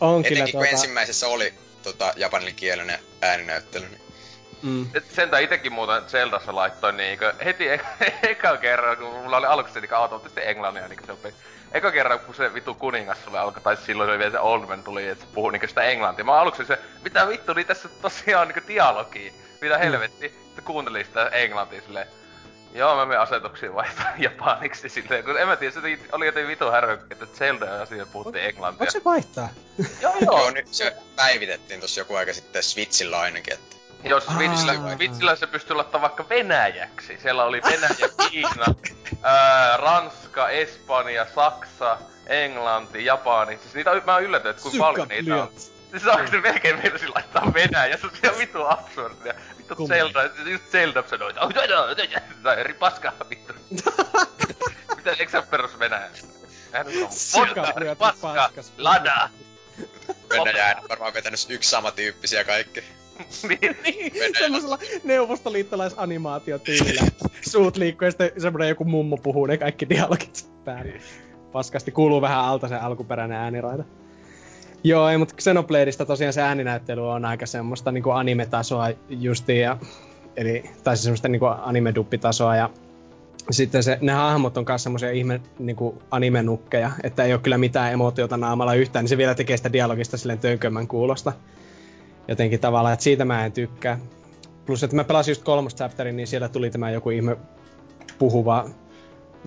[0.00, 4.00] on kyllä Etenkin kun tuota, ensimmäisessä oli tota, japanilkielinen ääninäyttely, niin
[4.62, 7.80] mm, Et Sentään itekin muuten Zeldassa laittoi niinkö heti e-
[8.30, 11.34] eka kerran, kun mulla oli aluksi se niinkö automaattisesti englannia niinkö se opi.
[11.72, 15.08] Eka kerran kun se vitu kuningas sulle alkoi, tai silloin se vielä se Oldman tuli,
[15.08, 16.24] että se puhui niinkö sitä englantia.
[16.24, 19.32] Mä aluksi se, mitä vittu, niin tässä tosiaan niinkö dialogi.
[19.60, 19.80] Mitä Mm.
[19.80, 20.28] helvetti.
[20.44, 22.06] Sitten kuuntelin sitä englantia silleen.
[22.74, 25.80] Joo, mä menen asetuksiin vaihtaa japaniksi silleen, kun en mä tiedä, se
[26.12, 28.78] oli jotenkin vitu härö, että Zelda ja asia puhuttiin englantia.
[28.78, 29.48] voiko se vaihtaa?
[30.02, 34.26] Joo, joo, nyt se päivitettiin tossa joku aika sitten Switchillä ainakin, että Jos.
[34.26, 37.18] Switchillä, Switchillä se pystyy laittaa vaikka Venäjäksi.
[37.22, 38.74] Siellä oli Venäjä, Kiina,
[39.22, 43.58] ää, Ranska, Espanja, Saksa, Englanti, Japani.
[43.62, 45.50] Siis niitä mä oon yllätynyt, että kuinka paljon niitä on.
[45.90, 47.96] Siis saako se melkein meilasi laittaa Venäjä?
[47.96, 49.34] Se on ihan vitu absurdia.
[49.58, 49.94] Vittu Kumma.
[49.94, 53.52] Zelda, just Zelda sanoi, että tai eri paskaa vittu.
[54.96, 56.10] Mitä, eikö sä perus Venäjä?
[56.72, 59.28] Hän on paska, lada.
[60.30, 62.84] Venäjä äänet varmaan vetänyt yksi samantyyppisiä kaikki.
[63.48, 63.76] Niin.
[63.84, 67.02] niin, semmoisella neuvostoliittolaisanimaatiotyylillä.
[67.06, 71.00] että Suut liikkuu ja sitten semmonen joku mummo puhuu ne kaikki dialogit päälle.
[71.52, 73.84] Paskasti kuuluu vähän alta se alkuperäinen ääniraita.
[74.84, 79.76] Joo, ei, mutta Xenobladeista tosiaan se ääninäyttely on aika semmoista niinku anime-tasoa justiin, ja,
[80.36, 82.70] eli, tai siis semmoista niinku anime-duppitasoa, ja
[83.50, 87.92] sitten se, ne hahmot on myös semmoisia ihme niinku anime-nukkeja, että ei ole kyllä mitään
[87.92, 91.32] emootiota naamalla yhtään, niin se vielä tekee sitä dialogista silleen tönkömmän kuulosta.
[92.28, 93.98] Jotenkin tavallaan, että siitä mä en tykkää.
[94.66, 97.36] Plus, että mä pelasin just kolmosta chapterin, niin siellä tuli tämä joku ihme
[98.18, 98.68] puhuva,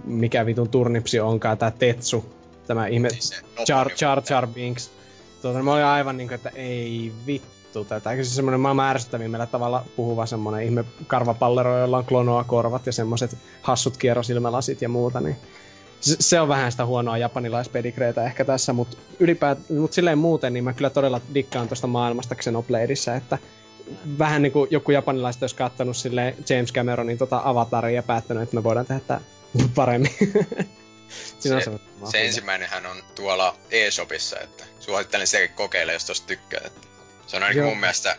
[0.03, 2.25] mikä vitun turnipsi onkaan, tää Tetsu,
[2.67, 3.65] tämä ihme Noponi-
[4.01, 4.91] Jar, Jar Binks.
[5.43, 8.11] Tuota, mä olin aivan niinku, että ei vittu tätä.
[8.11, 12.91] Eikö se semmonen maailman ärsyttävimmällä tavalla puhuva semmonen ihme karvapallero, jolla on klonoa korvat ja
[12.91, 15.35] semmoset hassut kierrosilmälasit ja muuta, niin
[16.01, 20.73] se, on vähän sitä huonoa japanilaispedikreitä ehkä tässä, mutta ylipäät, mut silleen muuten, niin mä
[20.73, 23.37] kyllä todella dikkaan tuosta maailmasta Xenobladeissa, että
[24.19, 28.63] vähän niinku joku japanilaiset olisi kattonut sille James Cameronin tota avataria ja päättänyt, että me
[28.63, 29.21] voidaan tehdä tää
[29.75, 30.11] paremmin.
[31.35, 36.61] On Se- semmoinen Se ensimmäinenhän on tuolla eShopissa, että suosittelen sitäkin kokeilla, jos tosta tykkää.
[36.65, 36.87] Että
[37.27, 37.69] se on ainakin Joo.
[37.69, 38.15] mun mielestä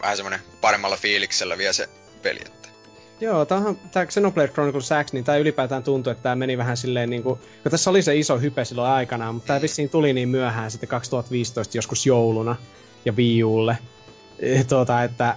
[0.00, 1.88] vähän semmonen paremmalla fiiliksellä vielä se
[2.22, 2.40] peli.
[2.46, 2.68] Että
[3.20, 7.10] Joo, tämähän, tämä Xenoblade Chronicles X, niin tämä ylipäätään tuntui, että tämä meni vähän silleen
[7.10, 10.28] niin kuin, kun tässä oli se iso hype silloin aikanaan, mutta tämä vissiin tuli niin
[10.28, 12.56] myöhään sitten 2015 joskus jouluna
[13.04, 13.78] ja Wii Ulle,
[14.38, 15.36] e, tuota, että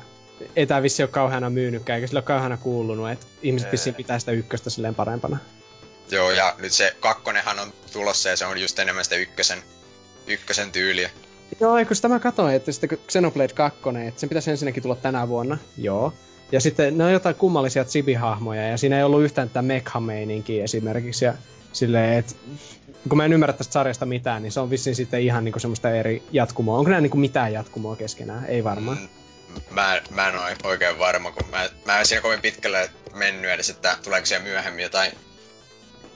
[0.55, 4.19] ei tämä vissi ole kauheana myynytkään, eikä sillä ole kauheana kuulunut, että ihmiset vissiin pitää
[4.19, 5.37] sitä ykköstä silleen parempana.
[6.11, 9.63] Joo, ja nyt se kakkonenhan on tulossa ja se on just enemmän sitä ykkösen,
[10.27, 11.09] ykkösen tyyliä.
[11.59, 15.27] Joo, kun sitä mä katsoin, että sitten Xenoblade 2, että sen pitäisi ensinnäkin tulla tänä
[15.27, 16.13] vuonna, joo.
[16.51, 20.01] Ja sitten ne on jotain kummallisia Chibi-hahmoja, ja siinä ei ollut yhtään tätä mekha
[20.63, 21.33] esimerkiksi, ja
[21.73, 22.33] silleen, että
[23.09, 25.89] kun mä en ymmärrä tästä sarjasta mitään, niin se on vissiin sitten ihan niinku semmoista
[25.89, 26.77] eri jatkumoa.
[26.77, 28.45] Onko nämä niinku mitään jatkumoa keskenään?
[28.45, 28.97] Ei varmaan.
[28.97, 29.07] Mm,
[29.69, 33.69] mä, mä en ole oikein varma, kun mä, mä en siinä kovin pitkälle mennyt edes,
[33.69, 35.11] että tuleeko siellä myöhemmin jotain,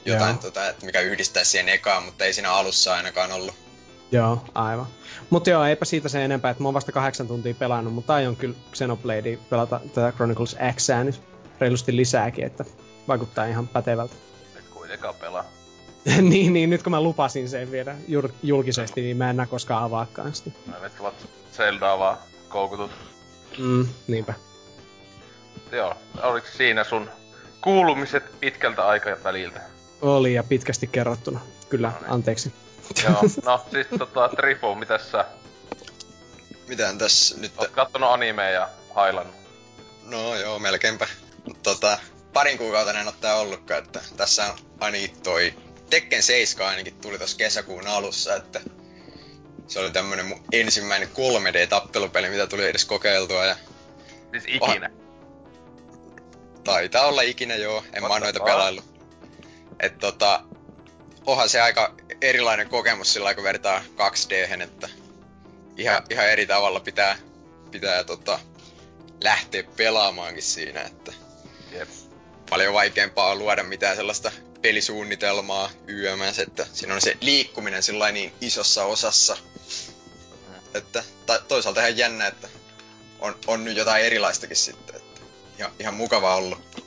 [0.05, 3.55] jotain tota, että mikä yhdistää siihen ekaan, mutta ei siinä alussa ainakaan ollut.
[4.11, 4.87] Joo, aivan.
[5.29, 8.35] Mutta joo, eipä siitä se enempää, että mä oon vasta kahdeksan tuntia pelannut, mutta aion
[8.35, 11.21] kyllä Xenobladea pelata tätä Chronicles X nyt
[11.59, 12.65] reilusti lisääkin, että
[13.07, 14.15] vaikuttaa ihan pätevältä.
[14.55, 15.45] Et kuitenkaan pelaa.
[16.21, 19.83] niin, niin, nyt kun mä lupasin sen vielä jul- julkisesti, niin mä en enää koskaan
[19.83, 20.51] avaakaan sitä.
[20.65, 22.17] Mä nyt ovat Zeldaa vaan
[22.49, 22.91] koukutut.
[23.57, 24.33] Mm, niinpä.
[25.71, 27.09] Joo, oliko siinä sun
[27.61, 29.70] kuulumiset pitkältä aikaväliltä?
[30.01, 31.39] Oli ja pitkästi kerrottuna.
[31.69, 32.11] Kyllä, no niin.
[32.11, 32.53] anteeksi.
[33.03, 35.25] Joo, no siis tota, Trifu, mitäs sä?
[36.67, 37.51] Mitään tässä nyt...
[37.57, 39.35] Oot kattonut animea ja hailannut?
[40.03, 41.07] No joo, melkeinpä.
[41.63, 41.97] Tota,
[42.33, 45.53] parin kuukautta en ole ollutkaan, että tässä on ainakin toi
[45.89, 48.61] Tekken 7 ainakin tuli tossa kesäkuun alussa, että
[49.67, 53.55] se oli tämmönen mun ensimmäinen 3D-tappelupeli, mitä tuli edes kokeiltua ja...
[54.31, 54.89] Siis ikinä?
[54.93, 58.90] Oh, taitaa olla ikinä joo, en mä noita pelaillut.
[59.82, 60.44] Et tota,
[61.26, 64.89] onhan se aika erilainen kokemus sillä kun vertaa 2 d että
[65.78, 67.17] ihan, ihan eri tavalla pitää,
[67.72, 68.39] pitää tota,
[69.22, 71.13] lähteä pelaamaankin siinä, että
[71.72, 71.89] Jep.
[72.50, 78.34] paljon vaikeampaa on luoda mitään sellaista pelisuunnitelmaa YMS, että siinä on se liikkuminen sillä niin
[78.41, 79.38] isossa osassa.
[80.48, 80.56] Mm.
[80.74, 82.50] Että ta- toisaalta ihan jännä, että
[83.20, 84.96] on, on nyt jotain erilaistakin sitten.
[84.96, 85.22] Että
[85.60, 86.86] ihan, ihan mukava ollut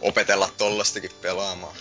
[0.00, 1.76] opetella tollastakin pelaamaan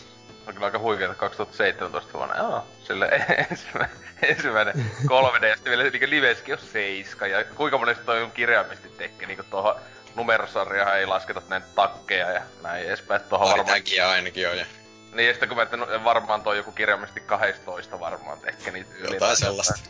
[0.48, 2.38] on kyllä aika huikeeta 2017 vuonna.
[2.38, 3.06] Joo, sille
[3.52, 4.74] ensimmäinen, ensimmäinen
[5.06, 9.28] 3D, ja sitten vielä niin liveskin on seiska, ja kuinka monesti toi on kirjaimisesti tekee,
[9.28, 9.76] niin tuohon
[10.16, 13.22] numerosarjahan ei lasketa näin takkeja ja näin edespäin.
[13.22, 13.74] Tuohon varmaan...
[14.08, 14.66] ainakin on, ja...
[15.14, 18.96] Niin, ja sitten kun mä että no, varmaan toi joku kirjaimesti 12 varmaan tekee niitä
[19.00, 19.16] yli.
[19.16, 19.90] Jotain sellaista.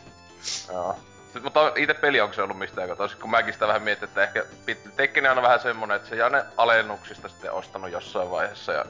[0.72, 0.98] Joo.
[1.24, 4.22] Sitten, mutta itse peli onko se ollut mistään katsoa, kun mäkin sitä vähän mietin, että
[4.22, 4.44] ehkä
[4.96, 8.84] Tekkeni on vähän semmonen, että se jää ne alennuksista sitten ostanut jossain vaiheessa ja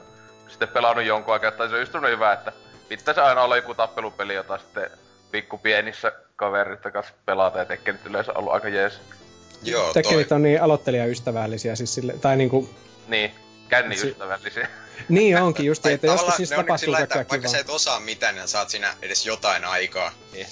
[0.48, 2.52] sitten pelannut jonkun aikaa, tai se on just hyvä, että
[2.88, 4.90] pitäisi aina olla joku tappelupeli, jota sitten
[5.30, 9.00] pikku pienissä kaverit kanssa pelata, ja Tekkenit yleensä ollut aika jees.
[9.62, 12.70] Joo, Tekkenit on niin aloittelijaystävällisiä, siis sille, tai niinku...
[13.09, 13.30] Niin,
[13.68, 14.68] känniystävällisiä.
[15.09, 18.48] niin onkin just, että joskus siis tapahtuu sillä, että vaikka sä et osaa mitään, niin
[18.48, 20.12] saat siinä edes jotain aikaa.
[20.32, 20.46] Niin.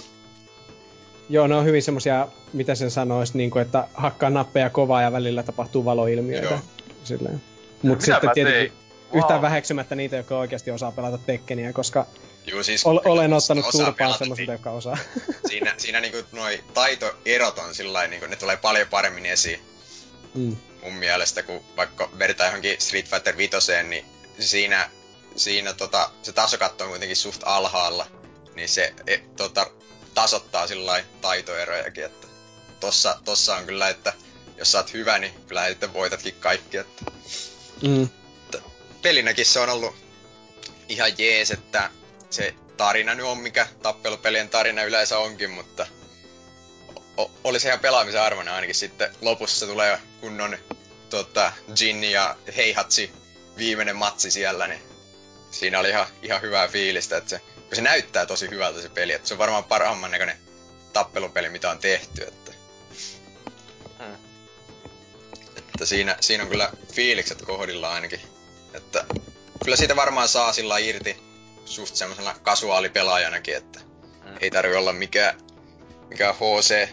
[1.28, 5.12] Joo, ne on hyvin semmosia, mitä sen sanois, niin kuin, että hakkaa nappeja kovaa ja
[5.12, 6.46] välillä tapahtuu valoilmiöitä.
[6.46, 6.58] Joo.
[7.04, 7.42] Silleen.
[7.82, 8.70] Mut sitten tietenkin...
[8.70, 8.83] Tein?
[9.14, 9.22] Wow.
[9.22, 12.06] yhtään väheksymättä niitä, jotka oikeasti osaa pelata Tekkeniä, koska
[12.46, 14.98] Juu, siis, ol, olen ottanut turpaan semmoisilta, jotka osaa.
[15.48, 19.60] Siinä, siinä niinku noi taitoerot on sillä niinku, ne tulee paljon paremmin esiin.
[20.34, 20.56] Mm.
[20.82, 23.56] Mun mielestä, kun vaikka vertaa johonkin Street Fighter 5,
[23.88, 24.04] niin
[24.38, 24.90] siinä,
[25.36, 28.06] siinä tota, se tasokatto on kuitenkin suht alhaalla,
[28.54, 29.70] niin se e, tota,
[30.14, 32.26] tasoittaa sillä taitoerojakin, että
[32.80, 34.12] tossa, tossa on kyllä, että
[34.56, 37.04] jos sä oot hyvä, niin kyllä sitten voitatkin kaikki, että...
[37.82, 38.08] Mm
[39.04, 39.94] pelinäkin se on ollut
[40.88, 41.90] ihan jees, että
[42.30, 45.86] se tarina nyt on mikä tappelupelien tarina yleensä onkin, mutta
[47.16, 50.58] o- oli se ihan pelaamisen arvoinen ainakin sitten lopussa tulee kunnon
[51.10, 53.12] tota, Ginny ja Heihatsi
[53.58, 54.80] viimeinen matsi siellä, niin
[55.50, 57.40] siinä oli ihan, ihan hyvää fiilistä, että se,
[57.72, 60.38] se näyttää tosi hyvältä se peli, että se on varmaan parhaamman näköinen
[60.92, 62.52] tappelupeli, mitä on tehty, että,
[63.98, 64.14] hmm.
[65.56, 68.33] että siinä, siinä on kyllä fiilikset kohdilla ainakin.
[68.74, 69.04] Että
[69.64, 71.22] kyllä siitä varmaan saa sillä irti
[71.64, 73.80] suht semmoisena kasuaalipelaajanakin, että
[74.24, 74.36] mm.
[74.40, 75.34] ei tarvi olla mikään,
[76.08, 76.88] mikään HC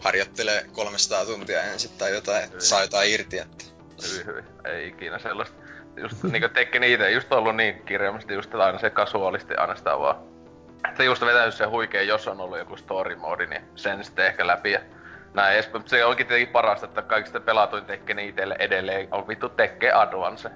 [0.00, 3.38] harjoittelee 300 tuntia ensin tai jotain, että saa jotain irti.
[3.38, 3.64] Että.
[4.08, 4.44] Hyvin, hyvin.
[4.64, 5.56] Ei ikinä sellaista.
[5.96, 10.16] Just niinku Tekken itse just ollut niin kirjaimesti just, aina se kasuaalisti aina sitä vaan.
[10.88, 14.46] Että just vetänyt se huikea, jos on ollut joku story mode, niin sen sitten ehkä
[14.46, 14.72] läpi.
[14.72, 14.80] Ja
[15.34, 20.50] näin se onkin tietenkin parasta, että kaikista pelatuin Tekken itselle edelleen on vittu Tekken Advance.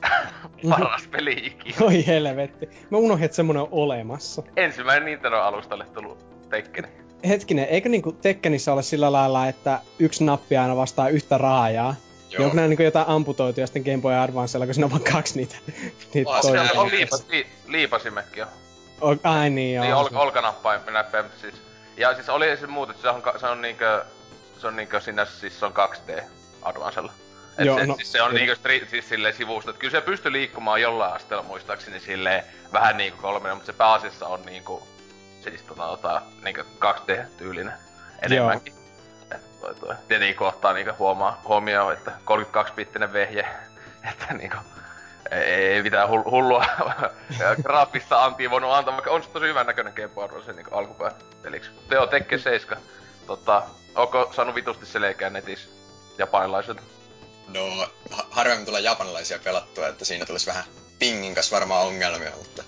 [0.70, 1.76] Paras peli ikinä.
[1.80, 2.68] Oi helvetti.
[2.90, 4.42] Mä unohdin, että semmonen on olemassa.
[4.56, 6.18] Ensimmäinen Nintendo-alustalle tullut
[6.50, 6.88] Tekken.
[7.28, 11.94] Hetkinen, eikö niinku Tekkenissä ole sillä lailla, että yksi nappi aina vastaa yhtä raajaa?
[12.30, 12.44] Joo.
[12.44, 15.56] Onko nämä niin jotain amputoituja sitten Game Boy Advancella, kun siinä on vaan kaksi niitä,
[16.14, 18.46] niitä oh, se on liipas, li, liipasimekin jo.
[19.00, 19.84] O, ai niin, joo.
[19.84, 21.54] Niin, ol, olkanappain näppäin, siis.
[21.96, 24.04] Ja siis oli se muut, että se on, se on niinkö,
[24.58, 26.22] se on niinkö sinä, siis se on 2D
[26.62, 27.12] Advancella.
[27.58, 28.56] Et Joo, se, no, siis se on niinkö
[28.90, 33.56] siis silleen sivusta, että kyllä se pystyy liikkumaan jollain asteella muistaakseni silleen vähän niinku kolminen,
[33.56, 34.88] mutta se pääasiassa on niinku
[35.44, 37.72] siis tota, tota niinkö 2D-tyylinen
[38.22, 38.74] enemmänkin.
[39.34, 39.94] Et toi, toi.
[40.08, 43.46] Tietenkin kohtaa niinkö huomaa, huomioon, että 32-bittinen vehje,
[44.10, 44.56] että niinku
[45.30, 46.64] ei, ei mitään hullua
[47.62, 51.12] graafista antia voinut antaa, vaikka on se tosi hyvän näköinen Game Boy se niinku alkupää
[51.42, 51.70] peliksi.
[51.88, 52.82] Teo Tekke 7.
[53.26, 53.62] Tota,
[53.94, 55.70] onko saanut vitusti selkeä netissä
[56.18, 56.82] japanilaiselta?
[57.54, 60.64] No, ha- harvemmin tulee japanilaisia pelattua, että siinä tulisi vähän
[60.98, 62.64] pingin kanssa varmaan ongelmia, mutta...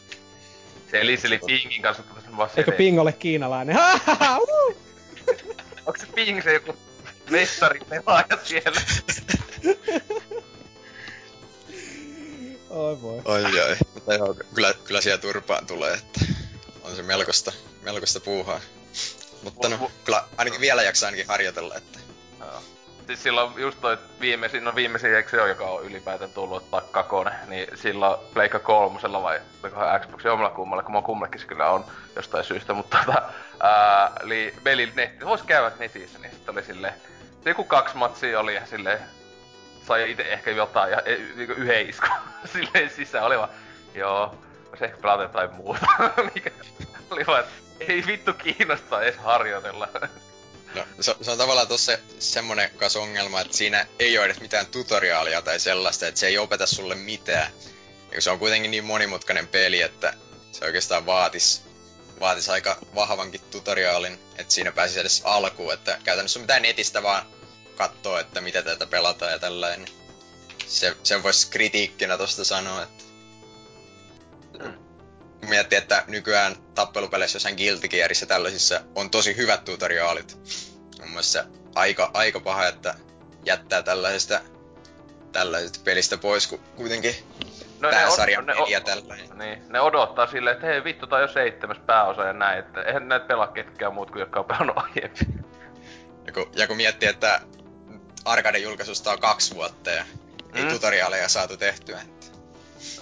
[0.91, 3.77] Se eli se eli pingin kanssa tulisi vaan Eikö ping ole kiinalainen?
[5.87, 6.77] Onko se ping se joku
[7.31, 8.81] mestari pelaaja siellä?
[12.71, 13.21] Oi voi.
[13.25, 13.77] Oi oi.
[13.95, 16.21] Mutta joo, kyllä, kyllä siellä turpaan tulee, että
[16.83, 18.61] on se melkoista, melkoista puuhaa.
[19.43, 21.99] Mutta no, kyllä ainakin vielä jaksaa ainakin harjoitella, että...
[22.41, 22.63] Joo.
[23.13, 27.31] Siis silloin just toi viimeisin, no viimeisin eikö se joka on ylipäätään tullut ottaa kakone,
[27.47, 29.41] niin silloin Pleikka kolmosella vai
[30.01, 31.85] Xbox omalla kummalla, kun mä kummallekin kyllä on
[32.17, 33.23] jostain syystä, mutta tota,
[34.23, 36.95] eli Belin netti, vois käydä netissä, niin sitten oli silleen,
[37.45, 38.99] joku kaksi matsia oli ja silleen,
[39.87, 42.07] sai itse ehkä jotain ja e, niinku yhden isku
[42.53, 43.25] silleen sisään.
[43.25, 43.51] Oli vaan,
[43.95, 44.35] joo,
[44.79, 45.87] se ehkä pelata jotain muuta,
[46.35, 46.51] mikä
[47.11, 47.45] oli vaan,
[47.81, 49.89] ei vittu kiinnosta edes harjoitella.
[50.75, 54.67] No, se, se on tavallaan tossa semmonen kas ongelma, että siinä ei ole edes mitään
[54.67, 57.53] tutoriaalia tai sellaista, että se ei opeta sulle mitään.
[58.15, 60.15] Ja se on kuitenkin niin monimutkainen peli, että
[60.53, 61.63] se oikeastaan vaatis,
[62.21, 67.27] vaatis aika vahvankin tutoriaalin, että siinä pääsisi edes alkuun, että käytännössä on mitään netistä vaan
[67.77, 69.89] katsoa, että mitä tätä pelataan ja tällainen.
[70.67, 73.05] Se, sen voisi kritiikkinä tosta sanoa, että
[75.49, 80.39] miettii, että nykyään tappelupeleissä jossain Guilty Gearissä tällaisissa on tosi hyvät tutoriaalit.
[81.01, 82.95] Mun mielestä aika, aika paha, että
[83.45, 84.41] jättää tällaisesta,
[85.33, 87.15] tällaisesta pelistä pois, kun kuitenkin
[87.81, 89.39] no pääsarjan ne, peliä tällainen.
[89.39, 93.09] Niin, ne odottaa silleen, että hei vittu, on jo seitsemäs pääosa ja näin, että eihän
[93.09, 95.45] näitä pelaa ketkään muut kuin jotka on pelannut aiemmin.
[96.27, 97.41] Ja kun, ja kun miettii, että
[98.25, 100.57] Arkaden julkaisusta on kaksi vuotta ja mm.
[100.57, 102.01] ei tutoriaaleja saatu tehtyä.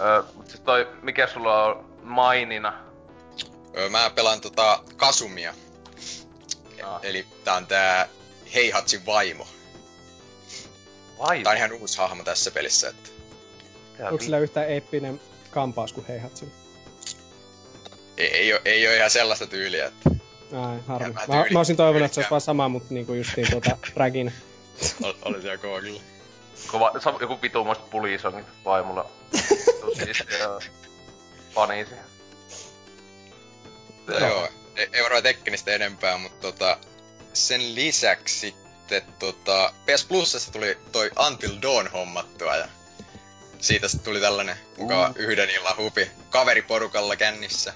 [0.01, 2.73] Öö, mutta siis toi, mikä sulla on mainina?
[3.77, 5.53] Öö, mä pelaan tota Kasumia.
[6.83, 6.99] Ah.
[7.03, 8.07] Eli tää on tää
[8.53, 9.47] Heihatsin vaimo.
[11.19, 11.43] Vaimo?
[11.43, 13.09] Tää on ihan uusi hahmo tässä pelissä, että...
[13.99, 16.51] Onko sillä yhtään eeppinen kampaus kuin Heihatsin?
[18.17, 20.09] Ei, ei, oo, ei oo ihan sellaista tyyliä, että...
[20.53, 21.13] Ai, harmi.
[21.13, 24.33] Mä, mä, mä olisin toivonut, että se olisi vaan sama, mutta niinku justiin tuota Ragin.
[25.03, 26.01] Ol, oli siellä kova kyllä.
[26.67, 29.11] Kova, joku vitumoista pulisongit vaimolla.
[29.81, 30.23] Tosi
[31.53, 31.95] paniisi.
[34.19, 36.77] Joo, ei, ei varmaan Tekkenistä enempää, mutta tota,
[37.33, 42.67] sen lisäksi sitten tota, PS Plusassa tuli toi Until Dawn hommattua ja
[43.59, 45.13] siitä sitten tuli tällainen mukava mm.
[45.17, 47.73] yhden illan hupi kaveriporukalla kännissä.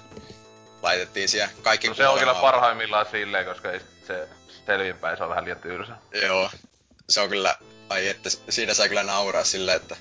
[0.82, 4.28] Laitettiin siellä kaikki no, se on kyllä parhaimmillaan silleen, koska ei se
[4.66, 5.92] selvinpäin, se on vähän liian tylsä.
[6.22, 6.50] Joo,
[7.08, 7.56] se on kyllä,
[7.88, 9.96] ai että siinä sai kyllä nauraa silleen, että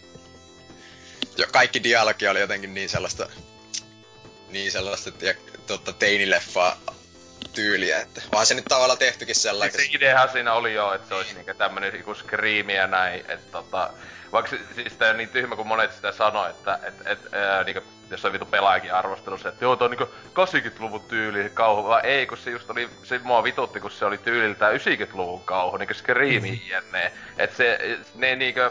[1.38, 3.30] jo, kaikki dialogi oli jotenkin niin sellaista
[4.56, 6.78] niin sellaista tiedä, totta, teinileffaa
[7.54, 9.80] tyyliä, että vaan se nyt tavallaan tehtykin sellainen.
[9.80, 13.52] Se ideahan siinä oli jo, että se olisi niinku tämmönen joku skriimi ja näin, että
[13.52, 13.90] tota,
[14.32, 17.82] vaikka se, siis sitä niin tyhmä kuin monet sitä sanoi, että et, et, ää, niinku,
[18.10, 22.26] jos on vitu pelaajakin arvostelussa, että joo, toi on niinku 80-luvun tyyli kauhu, vaan ei,
[22.26, 26.52] kun se just oli, se mua vitutti, kun se oli tyyliltään 90-luvun kauhu, niinku skriimi
[26.52, 26.60] mm.
[26.68, 27.12] jne.
[27.38, 27.80] Et se,
[28.16, 28.62] ne niinku,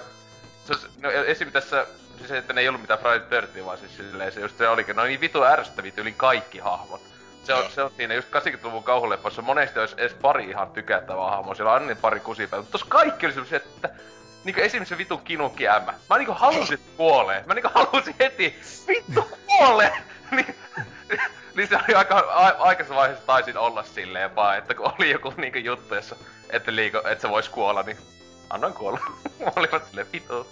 [0.66, 1.52] se, no, esim.
[1.52, 1.86] tässä
[2.18, 4.96] siis että ne ei ollut mitään Friday 30, vaan siis silleen se just se olikin,
[4.96, 7.00] no niin vitu ärsyttäviä yli kaikki hahmot.
[7.44, 11.54] Se on, se on siinä just 80-luvun kauhuleppoissa monesti olisi edes pari ihan tykättävää hahmoa,
[11.54, 13.90] siellä on aina niin pari kusipää, mutta tossa kaikki oli semmosia, että
[14.44, 15.94] niinku esimerkiksi se vitun kinukki ämmä.
[16.10, 17.44] Mä niinku halusin kuolee.
[17.46, 19.92] Mä niinku halusin heti, vittu kuolee!
[20.36, 20.54] niin,
[21.56, 25.32] niin se oli aika, a, aikaisessa vaiheessa taisin olla silleen vaan, että kun oli joku
[25.36, 26.16] niinku juttu, jossa,
[26.50, 27.98] että, liiko, että se vois kuolla, niin
[28.50, 29.00] annoin kuolla.
[29.44, 30.46] Mä olin silleen, vittu.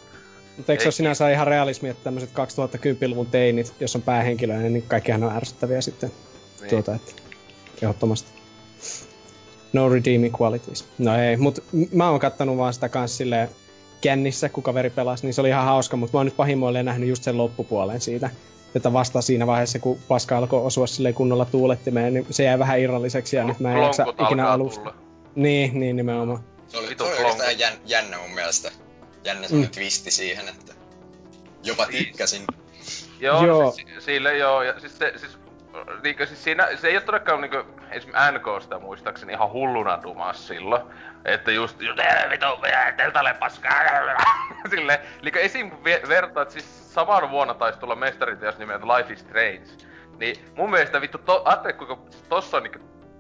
[0.57, 4.85] Mutta eikö se ole sinänsä ihan realismi, että tämmöiset 2010-luvun teinit, jos on päähenkilöä, niin
[4.89, 6.13] kaikkihan on ärsyttäviä sitten.
[6.61, 6.71] Niin.
[6.71, 7.13] Tuota, että
[7.83, 8.29] ehdottomasti.
[9.73, 10.85] No redeeming qualities.
[10.99, 11.63] No ei, mutta
[11.93, 13.49] mä oon kattanut vaan sitä kans silleen
[14.01, 17.09] kännissä, kun kaveri pelasi, niin se oli ihan hauska, mutta mä oon nyt pahimmoilleen nähnyt
[17.09, 18.31] just sen loppupuolen siitä.
[18.75, 22.81] Että vasta siinä vaiheessa, kun paska alkoi osua silleen kunnolla tuulettimeen, niin se jäi vähän
[22.81, 24.91] irralliseksi ja no, nyt mä en jaksa ikinä alusta.
[24.91, 25.03] Tulla.
[25.35, 26.45] Niin, niin nimenomaan.
[26.69, 28.73] Se oli, se oli oikeastaan jän, jännä mun mielestä
[29.25, 29.69] jännä mm.
[29.69, 30.73] twisti siihen, että
[31.65, 32.47] jopa tykkäsin.
[33.21, 33.71] Joo, joo.
[33.71, 35.39] Siis, sille joo, ja siis se, siis
[36.03, 40.83] niinkö siis siinä, se ei oo todellakaan niinkö, esimerkiksi NKsta muistaakseni ihan hulluna dumas silloin.
[41.25, 41.99] Että just, just
[42.31, 42.47] vitu,
[42.97, 43.83] teltalle paskaa,
[44.71, 45.01] sille.
[45.23, 45.71] Eli esim.
[45.71, 49.65] kun vertaat, siis saman vuonna taisi tulla mestariteos nimeltä Life is Strange.
[50.19, 52.79] Niin mun mielestä vittu, to, ajattele kuinka tossa on niinkö,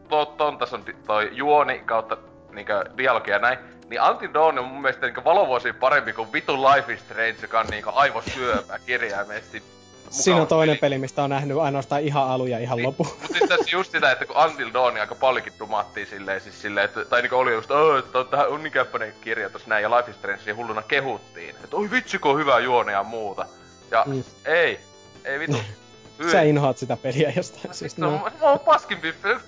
[0.08, 2.16] to, ton tason toi juoni kautta
[2.50, 3.58] niinkö dialogia näin.
[3.92, 7.60] Niin Until Dawn on mun mielestä niinkö valovuosi parempi kuin vittu Life is Strange, joka
[7.60, 9.62] on niinkö aivosyöpä kirjaimesti
[10.10, 13.04] Siinä on toinen peli, mistä on nähnyt ainoastaan ihan alu ja ihan niin, lopu.
[13.04, 16.84] Mutta siis tässä just sitä, että kun Until Dawn aika paljonkin dumattiin silleen, siis silleen,
[16.84, 20.16] että, tai niinku oli just, että on tähän unikäppäinen kirja tossa näin, ja Life is
[20.16, 21.50] Strange hulluna kehuttiin.
[21.64, 23.46] Että oi vitsi, kun on hyvä juone ja muuta.
[23.90, 24.24] Ja mm.
[24.44, 24.80] ei,
[25.24, 25.56] ei vitu.
[26.32, 27.98] Sä inhoat sitä peliä jostain siis.
[27.98, 28.10] No.
[28.10, 28.98] Mä oon paskin,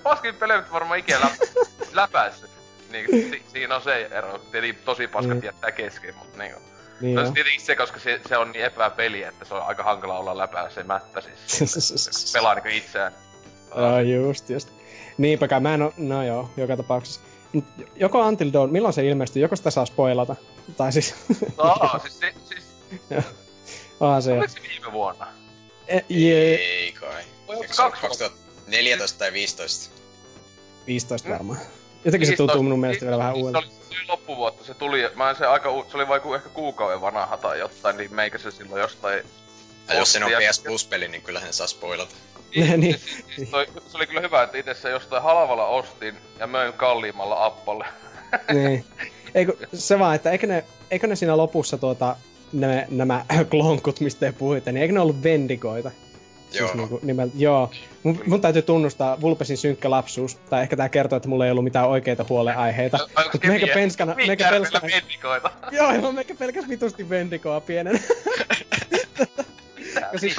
[0.02, 1.18] paskin pelejä, varmaan ikinä
[1.92, 2.53] läpäissyt.
[2.94, 4.40] Niin, si, siinä on se ero.
[4.52, 5.44] Eli tosi paskat mm.
[5.44, 6.60] jättää kesken, mutta niinku.
[7.00, 10.18] Niin no tietenkin se, koska se, se on niin epäpeli, että se on aika hankala
[10.18, 12.32] olla läpäisemättä siis.
[12.32, 13.12] pelaa niinku itseään.
[13.76, 14.68] Joo, just, just.
[15.18, 17.20] Niinpä kai, mä en oo, no joo, joka tapauksessa.
[17.96, 19.42] Joko Until Dawn, milloin se ilmestyy?
[19.42, 20.36] Joko sitä saa spoilata?
[20.76, 21.14] Tai siis...
[21.58, 22.64] No, siis, se, siis...
[24.00, 24.32] Onhan se.
[24.32, 25.26] Oliko se viime vuonna?
[25.88, 26.54] E, je...
[26.54, 27.22] Ei kai.
[27.48, 29.90] Eikö se 2014 tai 15?
[30.86, 31.58] 15 varmaan.
[32.04, 33.60] Jotenkin se tuntuu minun mielestä vielä vähän uudelta.
[33.60, 37.36] Se oli loppuvuotta, se tuli, mä en se aika, se oli vaikka ehkä kuukauden vanha
[37.36, 39.22] tai jotain, niin meikä se silloin jostain...
[39.88, 42.14] Ja jos se on PS Plus-peli, niin kyllähän saa spoilata.
[42.56, 42.96] Niin, niin.
[43.36, 47.44] Siis, toi, se oli kyllä hyvä, että itse se jostain halvalla ostin ja möin kalliimmalla
[47.44, 47.86] appalle.
[48.52, 48.84] niin.
[49.34, 52.16] Eikö, se vaan, että eikö ne, eikö ne siinä lopussa tuota,
[52.52, 55.90] ne, nämä klonkut, mistä te puhuitte, niin eikö ne ollut vendikoita?
[56.50, 56.68] Siis joo.
[56.68, 57.70] Siis niinku nimel, joo.
[58.02, 61.64] Mun, mun, täytyy tunnustaa Vulpesin synkkä lapsuus, tai ehkä tää kertoo, että mulla ei ollut
[61.64, 62.96] mitään oikeita huoleaiheita.
[62.96, 64.14] No, Mut meikä penskana...
[64.14, 64.88] Meikä penskana...
[64.94, 65.50] vendikoita.
[65.72, 68.00] joo, joo, meikä pelkäs vitusti vendikoa pienen.
[70.16, 70.36] siis,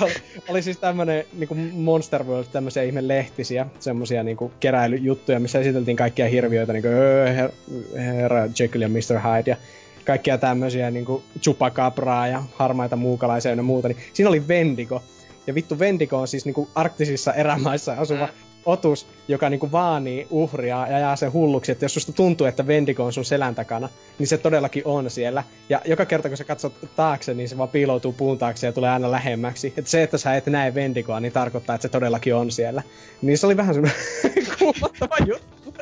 [0.00, 0.14] oli,
[0.48, 6.28] oli siis tämmönen niinku Monster World, tämmösiä ihme lehtisiä, semmosia niinku keräilyjuttuja, missä esiteltiin kaikkia
[6.28, 6.88] hirviöitä, niinku
[7.36, 7.50] her,
[7.96, 9.18] Herra Jekyll ja Mr.
[9.18, 9.56] Hyde ja
[10.04, 15.02] kaikkia tämmösiä niinku chupacabraa ja harmaita muukalaisia ja muuta, niin siinä oli Vendigo.
[15.48, 18.32] Ja vittu Vendigo on siis niinku arktisissa erämaissa asuva mm.
[18.66, 23.04] otus, joka niinku vaanii uhria ja jää sen hulluksi, että jos susta tuntuu, että Vendigo
[23.04, 25.44] on sun selän takana, niin se todellakin on siellä.
[25.68, 28.90] Ja joka kerta kun sä katsot taakse, niin se vaan piiloutuu puun taakse ja tulee
[28.90, 29.72] aina lähemmäksi.
[29.76, 32.82] Että se, että sä et näe Vendigoa, niin tarkoittaa, että se todellakin on siellä.
[33.22, 34.00] Niin se oli vähän semmoinen
[34.58, 35.74] kuumottava juttu.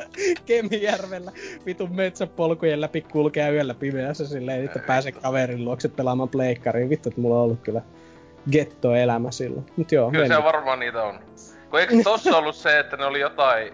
[0.45, 1.31] Kemijärvellä
[1.65, 6.89] vitun metsäpolkujen läpi kulkea yöllä pimeässä silleen, että pääsee kaverin luokse pelaamaan pleikkariin.
[6.89, 7.81] Vittu, että mulla on ollut kyllä
[8.51, 9.65] getto-elämä silloin.
[9.75, 11.19] Mut joo, Kyllä se varmaan niitä on.
[11.69, 13.73] Kun eikö tossa ollut se, että ne oli jotain...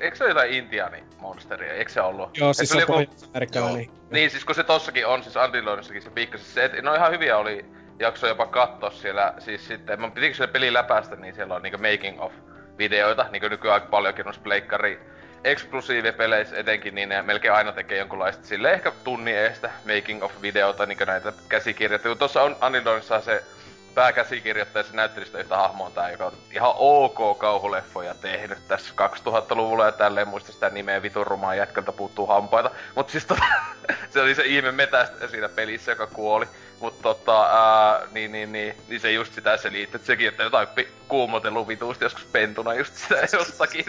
[0.00, 1.72] Eikö se ole jotain intiani monsteria?
[1.72, 2.38] Eikö se ollut?
[2.38, 2.92] Joo, siis se on joku...
[3.34, 3.86] amerikkalainen.
[4.10, 7.38] Niin, siis kun se tossakin on, siis Antilonissakin se pikkasen se, että no ihan hyviä
[7.38, 7.64] oli
[7.98, 11.78] jakso jopa katsoa siellä, siis sitten, mä pitikö se peli läpäistä, niin siellä on niinku
[11.78, 12.32] making of
[12.78, 15.00] videoita, niinku nykyään aika paljonkin noissa pleikkari
[15.44, 20.86] eksklusiivipeleissä etenkin, niin ne melkein aina tekee jonkunlaista sille ehkä tunnin eestä making of videota,
[20.86, 22.16] niinku näitä käsikirjoja.
[22.16, 23.44] Tuossa on Anilonissa se
[23.94, 28.94] pääkäsikirjoittaja se näyttelystä yhtä hahmoa tää, joka on ihan ok kauhuleffoja tehnyt tässä
[29.26, 32.70] 2000-luvulla ja tälleen muista sitä nimeä vitun rumaa jätkältä puuttuu hampaita.
[32.94, 33.44] Mut siis tota,
[34.10, 36.46] se oli se ihme metästä siinä pelissä, joka kuoli.
[36.80, 40.42] Mut tota, ää, niin, niin, niin, niin, se just sitä se liittyy, että sekin, että
[40.42, 43.84] jotain pi- kuumotellut vituusti joskus pentuna just sitä jostakin.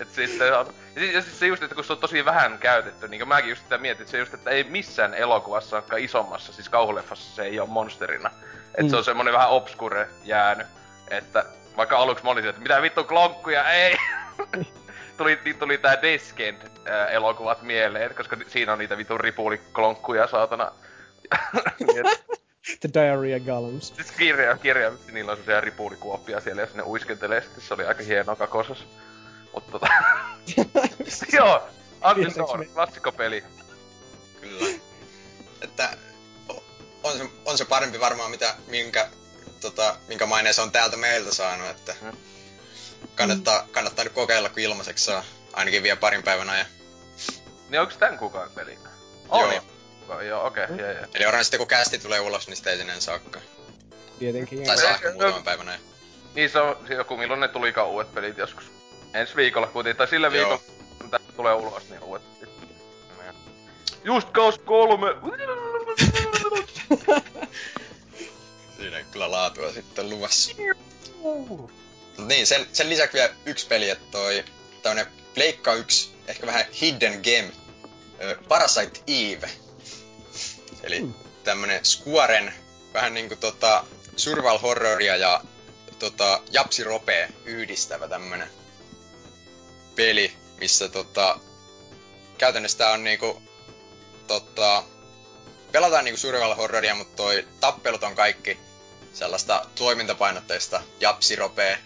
[0.00, 3.08] et sitten ja siis, ja siis se just, että kun se on tosi vähän käytetty,
[3.08, 7.34] niin mäkin just sitä mietin, että se just, että ei missään elokuvassa, isommassa, siis kauhuleffassa
[7.34, 8.30] se ei ole monsterina.
[8.74, 8.90] Et mm.
[8.90, 10.66] se on semmonen vähän obskure jäänyt.
[11.10, 11.44] Että
[11.76, 13.96] vaikka aluksi mä olisin, että mitä vittu klonkkuja, ei!
[15.16, 20.72] tuli, tuli tää Descent äh, elokuvat mieleen, koska siinä on niitä vittu ripuliklonkkuja saatana.
[22.80, 23.92] The Diarrhea Golems.
[23.96, 28.02] Siis kirja, kirja, niillä on sellaisia ripulikuoppia siellä, jos ne uiskentelee, sitten se oli aika
[28.02, 28.86] hieno kakosas.
[29.54, 29.86] Mut tota...
[31.36, 31.68] Joo,
[32.10, 33.44] Until klassikkopeli.
[34.40, 34.66] Kyllä.
[35.60, 35.88] Että
[37.02, 39.08] on se, on se parempi varmaan, mitä, minkä,
[39.60, 42.12] tota, minkä maineen se on täältä meiltä saanut, että mm.
[43.14, 46.66] kannattaa, kannattaa nyt kokeilla, kun ilmaiseksi saa ainakin vielä parin päivän ajan.
[47.68, 48.78] Niin onko tän kukaan peli?
[49.28, 49.50] On, Joo.
[49.50, 49.62] Niin.
[50.28, 50.82] Joo, okei, okay, mm.
[50.82, 51.08] jee, jee.
[51.14, 53.40] Eli oran sitten kun kästi tulee ulos, niin sitten ei sinne saakka.
[54.18, 54.66] Tietenkin.
[54.66, 55.80] Tai saa ehkä muutaman päivän ajan.
[56.34, 58.64] Niin se on se joku, milloin ne tulikaan uudet pelit joskus.
[59.14, 60.60] Ensi viikolla kuitenkin, tai sillä viikolla,
[60.98, 62.52] kun tulee ulos, niin uudet pelit.
[64.04, 65.06] Just Cause 3!
[68.76, 70.50] Siinä on kyllä laatua sitten luvassa.
[72.26, 74.44] niin, sen, sen lisäksi vielä yksi peli, että toi
[74.82, 77.52] tämmönen Pleikka 1, ehkä vähän hidden game,
[78.48, 79.50] Parasite Eve.
[80.82, 81.14] Eli mm.
[81.44, 82.54] tämmönen Squaren,
[82.94, 83.84] vähän niinku tota
[84.16, 85.40] survival horroria ja
[85.98, 88.48] tota Japsi Rope yhdistävä tämmönen
[89.96, 91.40] peli, missä tota
[92.38, 93.42] käytännössä tää on niinku
[94.26, 94.84] tota
[95.72, 98.58] pelataan niinku survival horroria, mutta toi tappelut on kaikki
[99.12, 101.76] sellaista toimintapainotteista japsiropea.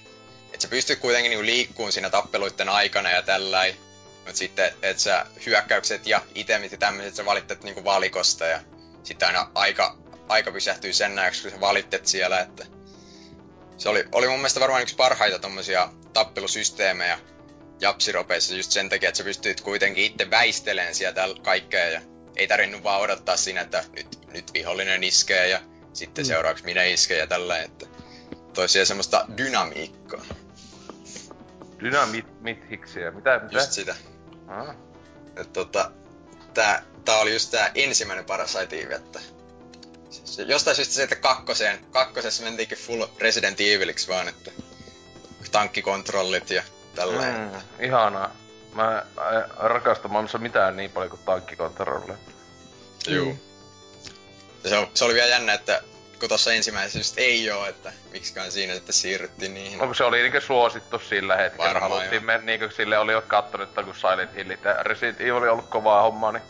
[0.53, 3.76] Että sä pystyt kuitenkin niinku liikkuun siinä tappeluiden aikana ja tälläin.
[4.16, 8.61] Mutta sitten, että sä hyökkäykset ja itemit ja tämmöiset sä valitset niinku valikosta ja
[9.03, 9.97] sitten aina aika,
[10.28, 12.66] aika pysähtyy sen näyksi, kun sä valitset siellä, että
[13.78, 17.18] se oli, oli mun mielestä varmaan yksi parhaita tommosia tappelusysteemejä
[17.80, 22.01] japsiropeissa just sen takia, että sä pystyt kuitenkin itse väisteleen sieltä kaikkea ja
[22.37, 25.61] ei tarvinnut vaan odottaa siinä, että nyt, nyt vihollinen iskee ja
[25.93, 26.26] sitten mm.
[26.26, 27.87] seuraavaksi minä isken ja tällä, että
[28.55, 30.24] toisia semmoista dynamiikkaa.
[31.80, 33.59] Dynamitsiä, mitä, mitä?
[33.59, 33.97] Just sitä.
[34.49, 34.76] Ah.
[35.37, 35.91] Et tota,
[36.55, 39.20] tää, tää oli just tää ensimmäinen Parasite että
[40.11, 44.51] siis jostain syystä sitten kakkoseen, kakkosessa mentiinkin full Resident Eviliksi vaan, että
[45.53, 46.62] tankkikontrollit ja
[46.95, 47.22] tällä.
[47.22, 48.45] Mm, ihanaa.
[48.77, 49.03] Mä
[49.57, 52.18] rakastan maailmassa mitään niin paljon kuin tankkikontrolleja.
[53.09, 53.33] Juu.
[53.33, 53.39] Mm.
[54.68, 55.83] se, se oli vielä jännä, että
[56.20, 59.81] kun tuossa ensimmäisessä just ei oo, että miksikään siinä sitten siirryttiin niihin.
[59.81, 61.68] Onko se oli niinkö suosittu sillä hetkellä?
[61.68, 65.35] Varmaan Haluttiin mennä niinkö sille oli jo kattonut, että kun Silent Hillit ja Resident Evil
[65.35, 66.43] oli ollut kovaa hommaa, niin...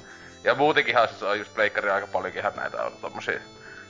[0.45, 3.41] Ja muutenkinhan siis on just Pleikkari aika paljonkin näitä on tommosia...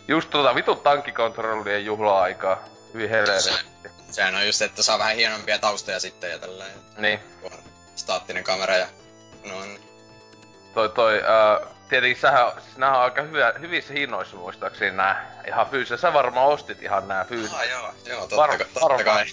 [0.08, 2.64] Just tota vitu tankkikontrollien juhla-aikaa.
[2.94, 3.42] Hyvin helvetti.
[3.42, 6.64] Se, sehän on just, että saa vähän hienompia taustoja sitten ja tällä.
[6.98, 7.20] Niin.
[7.96, 8.86] Staattinen kamera ja...
[9.44, 9.80] No niin.
[10.74, 15.66] Toi toi, uh, tietenkin sähän, siis nää on aika hyvä, hyvissä hinnoissa muistaakseni nää ihan
[15.66, 15.96] fyysisiä.
[15.96, 17.58] Sä varmaan ostit ihan nää fyysiset.
[17.58, 19.04] Ah, joo, joo, totta, Var, totta varmaan.
[19.04, 19.26] kai.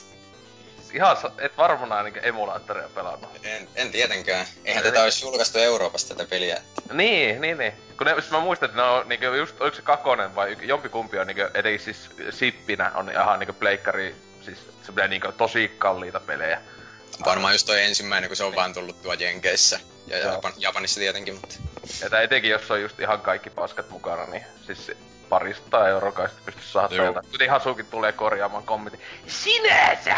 [0.93, 3.29] Ihan, et varmaan niin emulaattoria pelannut.
[3.43, 4.45] En, en tietenkään.
[4.65, 6.61] Eihän tätä olisi julkaistu Euroopasta tätä peliä.
[6.91, 7.73] Niin, niin, niin.
[7.97, 11.19] Kun ne, siis mä muistan, että ne on niinku just, oliko se kakonen vai jompikumpi
[11.19, 16.61] on niinku, etenkin siis sippinä on ihan niinku pleikkari, siis se niinku tosi kalliita pelejä.
[17.25, 18.55] Varmaan just toi ensimmäinen, kun se on niin.
[18.55, 19.79] vaan tullut tuo Jenkeissä.
[20.07, 21.55] Ja Japan, Japanissa tietenkin, mutta...
[22.11, 24.91] Ja etenkin, jos on just ihan kaikki paskat mukana, niin siis
[25.29, 27.25] parista euroa kai pysty saada jotain.
[27.31, 29.01] Kuten Hasukin tulee korjaamaan kommentin.
[29.27, 30.15] Sinänsä!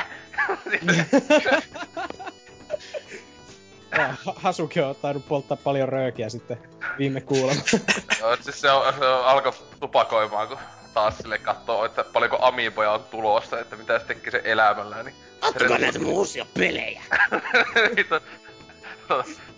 [4.36, 6.58] Hasuki on tainnut polttaa paljon röökiä sitten
[6.98, 7.64] viime kuulemma.
[8.20, 10.58] Joo, siis se, on, se on, alkoi tupakoimaan, kun
[10.94, 15.16] taas sille katsoo, että paljonko amiiboja on tulossa, että mitä se teki sen elämällä, niin...
[15.42, 17.04] Ottakaa näitä uusia pelejä!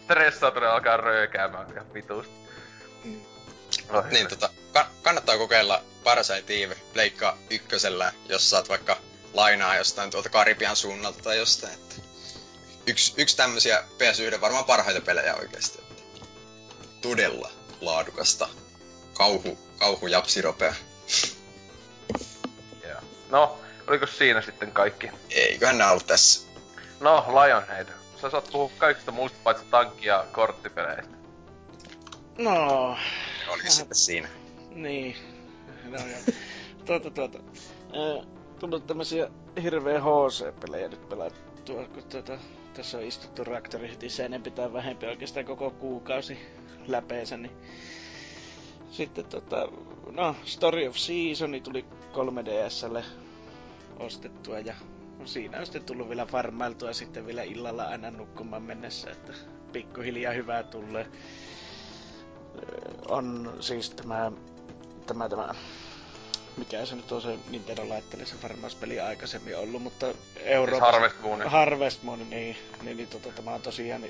[0.08, 2.34] stressaantunut alkaa röökäämään ihan vitusti.
[3.90, 8.98] Oh, niin tota, ka- kannattaa kokeilla Parasite Eve Pleikka ykkösellä, jos saat vaikka
[9.34, 11.74] lainaa jostain tuolta Karibian suunnalta tai jostain.
[11.74, 11.96] Että
[12.88, 15.80] yksi, yksi tämmösiä PS1 varmaan parhaita pelejä oikeesti.
[15.82, 16.26] Että
[17.02, 17.52] todella
[17.82, 18.50] laadukasta.
[19.14, 20.76] Kauhu, kauhu japsiropea.
[22.86, 23.04] Yeah.
[23.30, 25.12] No, oliko siinä sitten kaikki?
[25.30, 26.48] Eiköhän nää ollut tässä.
[27.00, 27.88] No, Lionhead
[28.22, 31.18] sä saat puhua kaikista muista paitsi tankki- ja korttipeleistä.
[32.38, 32.98] No...
[33.48, 34.28] Oli sitten siinä.
[34.70, 35.16] Niin.
[35.84, 36.20] No joo.
[36.86, 37.40] tuota, tuota.
[38.60, 39.30] Tullut tämmösiä
[39.64, 42.38] hirveä HC-pelejä nyt pelattua, kun tuota,
[42.74, 46.38] tässä on istuttu reaktorihtissä enempi tai vähempi oikeastaan koko kuukausi
[46.88, 47.52] läpeensä, niin
[48.92, 49.68] sitten tota,
[50.12, 53.04] no, Story of Season tuli 3DSlle
[54.00, 54.74] ostettua ja
[55.20, 59.34] No siinä on sitten tullut vielä farmailtua sitten vielä illalla aina nukkumaan mennessä, että
[59.72, 61.08] pikkuhiljaa hyvää tulee.
[63.10, 64.32] On siis tämä,
[65.06, 65.56] tämä, tämä
[66.58, 70.92] mikä se nyt on se Nintendo laitteli se farmauspeli aikaisemmin ollut, mutta Euroopassa...
[70.92, 71.42] Siis Harvest Moon.
[71.52, 74.02] Harvest Moon, niin, niin, niin tota, tämä on tosiaan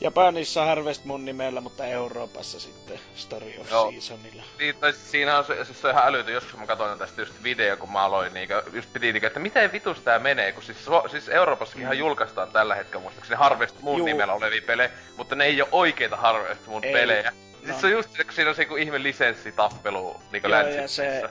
[0.00, 3.90] Japanissa Harvest Moon nimellä, mutta Euroopassa sitten Story of Joo.
[3.90, 4.42] Seasonilla.
[4.58, 7.34] Niin, tai siinä on se, siis se on ihan älytön, joskus mä katsoin tästä just
[7.42, 10.78] video, kun mä aloin, niin just piti niin, että miten vitus tää menee, kun siis,
[11.10, 11.92] siis Euroopassakin mm.
[11.92, 14.06] julkaistaan tällä hetkellä muistaakseni Harvest Moon Juu.
[14.06, 16.92] nimellä olevia pelejä, mutta ne ei ole oikeita Harvest Moon ei.
[16.92, 17.32] pelejä.
[17.32, 17.66] No.
[17.66, 20.88] Siis se on just se, kun siinä on se joku ihme lisenssitappelu niin Joo, ja
[20.88, 21.22] se,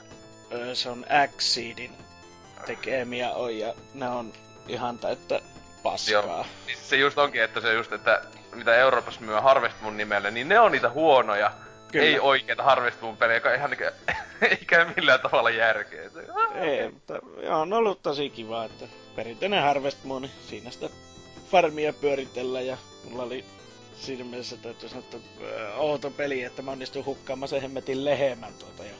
[0.73, 1.05] se on
[1.37, 1.91] Xseedin
[2.65, 4.33] tekemiä on, ja ne on
[4.67, 5.41] ihan täyttä
[5.83, 6.13] paskaa.
[6.13, 6.45] Joo.
[6.67, 8.21] Niin se just onkin, että se just, että
[8.55, 11.51] mitä Euroopassa myy Harvest Moon nimellä, niin ne on niitä huonoja,
[11.91, 12.05] Kyllä.
[12.05, 14.13] ei oikeita Harvest Moon pelejä, joka ihan niinku,
[14.49, 16.09] eikä millään tavalla järkeä.
[16.55, 18.85] Ei, mutta joo, on ollut tosi kiva, että
[19.15, 20.89] perinteinen Harvest Moon, siinä sitä
[21.51, 22.77] farmia pyöritellä ja
[23.09, 23.45] mulla oli
[23.99, 25.17] siinä mielessä täytyy sanoa, että
[25.77, 28.95] outo peli, että mä onnistuin hukkaamaan sen hemmetin lehemän tuota ja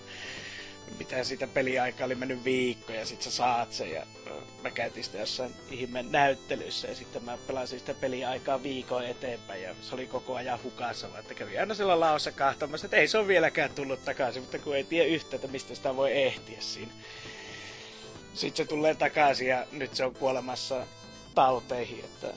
[0.97, 4.05] mitä siitä peliaikaa oli mennyt viikko ja sit sä saat sen ja
[4.63, 9.75] mä käytin sitä jossain ihme näyttelyssä ja sitten mä pelasin sitä peliaikaa viikon eteenpäin ja
[9.81, 13.17] se oli koko ajan hukassa, vaan että kävi aina sillä laossa kahtomassa, että ei se
[13.17, 16.91] ole vieläkään tullut takaisin, mutta kun ei tiedä yhtä, että mistä sitä voi ehtiä siinä.
[18.33, 20.87] Sitten se tulee takaisin ja nyt se on kuolemassa
[21.35, 22.27] tauteihin, että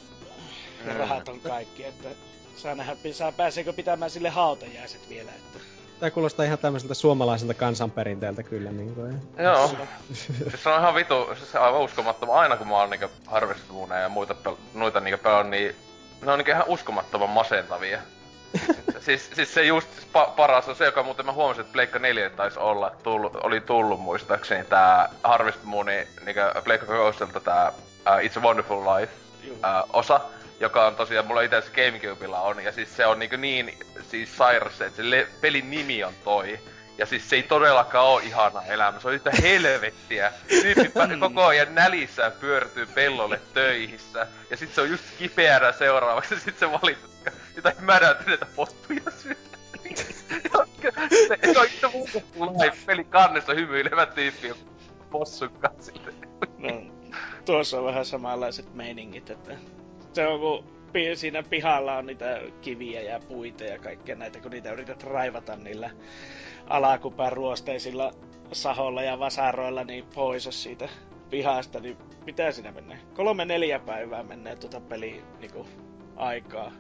[0.85, 2.09] ne rahat on kaikki, että
[2.57, 5.59] saa nähdä, saa pääseekö pitämään sille hautajaiset vielä, että
[6.03, 8.71] Tää kuulostaa ihan tämmöiseltä suomalaiselta kansanperinteeltä kyllä.
[8.73, 9.23] Niin kuin.
[9.39, 9.71] Joo.
[10.13, 12.37] siis se on ihan vitu, siis aivan uskomattoman.
[12.37, 13.63] Aina kun mä oon niinku Harvest
[14.03, 15.77] ja muita pel- noita niinku pelannut, niin
[16.23, 17.99] ne on niinku ihan uskomattoman masentavia.
[19.07, 21.99] siis, siis se just siis pa- paras on se, joka muuten mä huomasin, että Pleikka
[21.99, 28.29] 4 taisi olla, tullut, oli tullut muistaakseni tää Harvest Moonin niinku Pleikka Ghostilta tää uh,
[28.29, 29.13] It's a Wonderful Life
[29.49, 30.21] uh, osa
[30.63, 33.79] joka on tosiaan, mulla itse asiassa Gamecubella on, ja siis se on niin, niin
[34.11, 36.59] siis sairas, että se le- pelin nimi on toi.
[36.99, 40.33] Ja siis se ei todellakaan oo ihana elämä, se on yhtä helvettiä.
[40.49, 44.27] Tyyppi koko ajan nälissään pyörtyy pellolle töihissä.
[44.51, 49.35] Ja sit se on just kipeänä seuraavaksi, ja sit se valittaa jotain mädäntyneitä pottuja syö.
[50.51, 51.89] se on yhtä
[52.63, 54.55] live peli kannessa hymyilevä tyyppi
[55.11, 55.93] possun kanssa.
[56.59, 56.71] No,
[57.45, 59.57] tuossa on vähän samanlaiset meiningit, että
[60.13, 60.65] se on kun
[61.15, 65.91] siinä pihalla on niitä kiviä ja puita ja kaikkea näitä, kun niitä yrität raivata niillä
[67.31, 68.13] ruosteisilla
[68.53, 70.89] saholla ja vasaroilla niin pois siitä
[71.31, 72.99] pihasta, niin mitä siinä menee?
[73.15, 75.67] Kolme neljä päivää menee tuota peli niinku,
[76.17, 76.73] aikaa.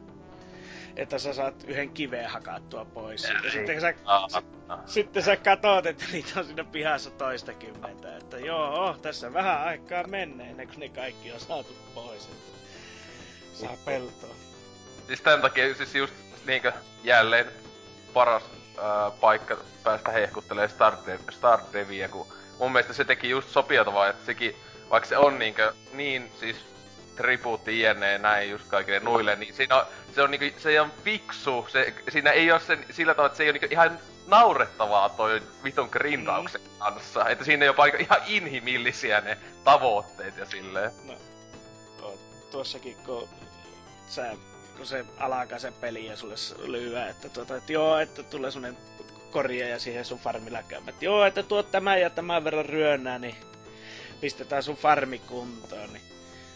[0.97, 3.25] Että sä saat yhden kiveen hakattua pois.
[3.45, 3.95] Ja sitten sä,
[4.29, 8.17] s- sitten sä katot, että niitä on siinä pihassa toista kymmentä.
[8.17, 12.25] Että joo, tässä vähän aikaa menee ennen kuin ne kaikki on saatu pois.
[12.25, 12.52] Että
[13.53, 14.35] Saa peltoa.
[15.07, 16.15] Siis tän takia siis just
[16.47, 16.73] niinkö
[17.05, 17.53] jälleen
[18.15, 18.43] paras
[18.79, 20.69] ää, paikka päästä hehkuttelee
[21.31, 22.27] Stardeviä, kun
[22.59, 24.57] mun mielestä se teki just sopivaa, että sekin,
[24.91, 26.57] vaikka se on niinkö niin siis
[27.17, 31.67] tribuutti jne näin just kaikille nuille, niin siinä on, se on niinku, se on fiksu,
[31.69, 35.43] se, siinä ei oo sen, sillä tavalla, että se ei oo niinku ihan naurettavaa toi
[35.65, 36.79] vitun grindauksen mm.
[36.79, 37.29] kanssa.
[37.29, 40.91] Että siinä ei jopa ihan inhimillisiä ne tavoitteet ja silleen.
[41.05, 41.15] No,
[42.51, 43.29] tuossakin, kun,
[44.09, 44.37] sä,
[44.77, 46.35] kun se alkaa se peli ja sulle
[46.71, 48.77] lyö, että, tuota, että joo, että tulee semmonen
[49.31, 53.37] korja ja siihen sun farmilla että Joo, että tuot tämä ja tämän verran ryönnää, niin
[54.21, 55.93] pistetään sun farmi kuntoon.
[55.93, 56.03] Niin.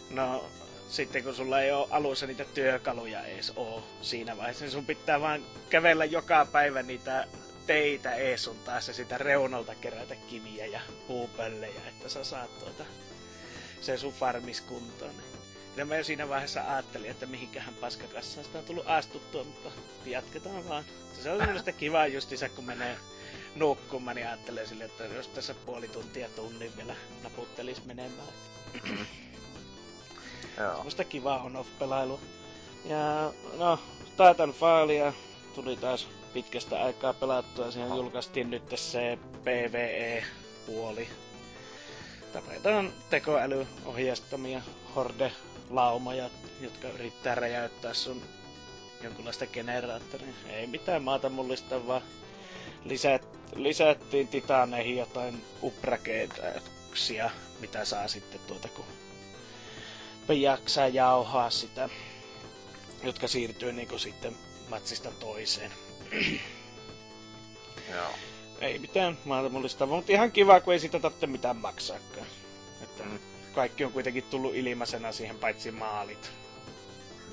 [0.09, 0.45] No,
[0.89, 5.21] sitten kun sulla ei ole alussa niitä työkaluja edes oo siinä vaiheessa, niin sun pitää
[5.21, 7.27] vaan kävellä joka päivä niitä
[7.67, 12.83] teitä ees sun taas ja sitä reunalta kerätä kiviä ja puupöllejä, että sä saat tuota
[13.81, 15.11] se sun farmis kuntoon.
[15.17, 15.36] Niin
[15.77, 19.69] ja mä siinä vaiheessa ajattelin, että mihinkähän paskakassaan sitä on tullut astuttua, mutta
[20.05, 20.83] jatketaan vaan.
[21.23, 22.97] Se on semmoista kivaa justiinsa, kun menee
[23.55, 28.27] nukkumaan, niin ajattelee sille, että jos tässä puoli tuntia tunnin vielä naputtelis menemään.
[30.57, 30.73] Joo.
[30.73, 32.19] Semmoista kivaa on-off-pelailua.
[32.85, 33.79] Ja no,
[34.17, 35.13] Titanfallia
[35.55, 37.71] tuli taas pitkästä aikaa pelattua.
[37.71, 41.07] Siihen julkaistiin nyt se PvE-puoli.
[42.33, 44.61] Tapetaan tekoäly ohjastamia
[44.95, 45.31] horde
[45.69, 46.29] laumoja,
[46.61, 48.21] jotka yrittää räjäyttää sun
[49.03, 50.33] jonkunlaista generaattoria.
[50.49, 52.01] Ei mitään maata mullista, vaan
[52.85, 53.21] lisät,
[53.55, 61.89] lisättiin titaneihin jotain uprakeetuksia, mitä saa sitten tuota, kun jaksaa jauhaa sitä,
[63.03, 64.35] jotka siirtyy niinku sitten
[64.69, 65.71] matsista toiseen.
[67.95, 68.09] Joo.
[68.61, 72.27] Ei mitään maata mullista, mutta ihan kiva, kun ei sitä tarvitse mitään maksaakaan.
[72.83, 73.19] Että mm
[73.57, 76.31] kaikki on kuitenkin tullut ilmaisena siihen paitsi maalit.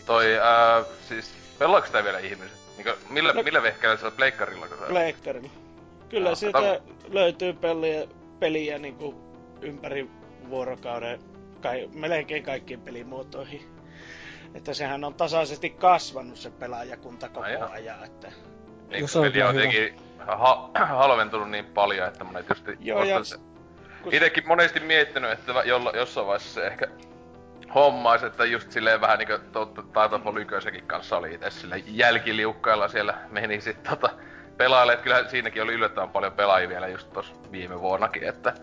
[0.06, 2.52] Toi, ää, siis, pelaako sitä vielä ihmiset?
[2.76, 4.66] Niinkö, millä, no, millä vehkeellä se on pleikkarilla?
[4.66, 5.50] Pleikkarilla.
[6.08, 6.96] Kyllä no, sieltä tam...
[7.10, 8.06] löytyy peliä,
[8.38, 9.14] peliä niinku
[9.60, 10.10] ympäri
[10.48, 11.20] vuorokauden
[11.60, 13.68] kai, melkein kaikkiin pelimuotoihin.
[14.54, 18.04] Että sehän on tasaisesti kasvanut se pelaajakunta koko Ai ajan.
[18.04, 18.32] Että...
[18.88, 23.36] Niin, peli on jotenkin ha- halventunut niin paljon, että monet just Joo, ja se
[24.04, 24.14] kun...
[24.14, 26.88] Itekin monesti miettinyt, että jolla, jossain vaiheessa se ehkä
[27.74, 29.34] hommais, että just silleen vähän niinku
[29.74, 34.10] Titanfall 1 kanssa oli itse sille jälkiliukkailla siellä meni sit tota
[34.56, 38.54] pelaille, että kyllä siinäkin oli yllättävän paljon pelaajia vielä just tossa viime vuonnakin, että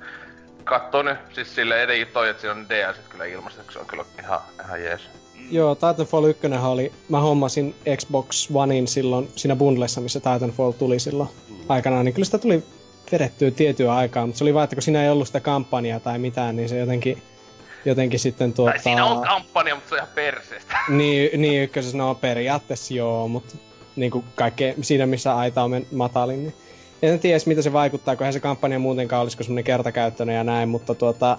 [0.64, 4.06] katso nyt, siis sille etenkin toi, että siinä on DS kyllä ilmasta, se on kyllä
[4.20, 5.02] ihan, ihan jees.
[5.52, 11.30] Joo, Titanfall 1 oli, mä hommasin Xbox Onein silloin siinä bundlessa, missä Titanfall tuli silloin
[11.50, 11.56] mm.
[11.70, 12.64] aikanaan, niin kyllä sitä tuli
[13.12, 16.20] vedettyä tiettyä aikaa, mutta se oli vaan, että kun siinä ei ollut sitä kampanjaa tai
[16.20, 17.22] mitään, niin se jotenkin,
[17.86, 18.72] jotenkin sitten tuota...
[18.72, 20.78] Tai siinä on kampanja, mutta se on ihan perseestä.
[20.90, 23.56] niin, niin ykkösessä, no periaatteessa joo, mutta
[23.96, 26.54] niin kuin kaikkea, siinä missä aita on matalin, niin
[27.02, 30.70] en tiedä mitä se vaikuttaa, kun eihän se kampanja muutenkaan olisiko semmonen kertakäyttöinen ja näin,
[30.70, 31.38] mutta tuota,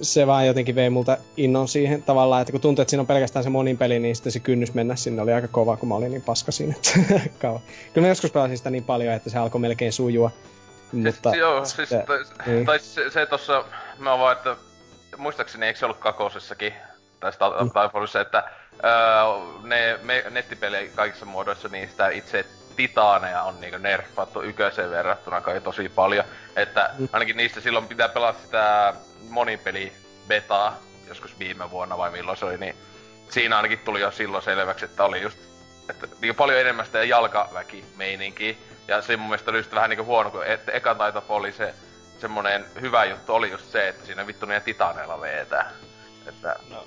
[0.00, 3.42] se vaan jotenkin vei multa innon siihen tavallaan, että kun tuntuu, että siinä on pelkästään
[3.42, 6.10] se monin peli, niin sitten se kynnys mennä sinne oli aika kova, kun mä olin
[6.10, 6.74] niin paska siinä.
[7.38, 7.60] Kyllä
[8.00, 10.30] mä joskus pelasin sitä niin paljon, että se alkoi melkein sujua.
[10.92, 12.66] Mutta, siis, joo, siis, tai, niin.
[12.66, 13.64] tai se, se tossa,
[13.98, 14.56] mä vaan, että
[15.16, 16.74] muistaakseni eikö se ollut kakosessakin,
[17.20, 18.22] tai Titanfallissa, mm.
[18.22, 18.50] että
[18.84, 25.40] öö, ne me, nettipelejä kaikissa muodoissa, niin sitä itse titaaneja on niinku nerfattu yköiseen verrattuna
[25.40, 26.24] kai tosi paljon.
[26.56, 27.08] Että mm.
[27.12, 28.94] ainakin niistä silloin pitää pelata sitä
[29.28, 29.92] monipeli
[30.28, 30.78] betaa
[31.08, 32.74] joskus viime vuonna vai milloin se oli, niin
[33.28, 35.38] siinä ainakin tuli jo silloin selväksi, että oli just
[35.90, 38.54] että niin paljon enemmän sitä jalkaväki meininkiä.
[38.88, 41.74] Ja se mun mielestä oli just vähän niinku huono, kun että eka taito oli se
[42.20, 45.70] semmonen hyvä juttu oli just se, että siinä vittu niitä titaneilla veetää.
[46.26, 46.56] Että...
[46.70, 46.86] No,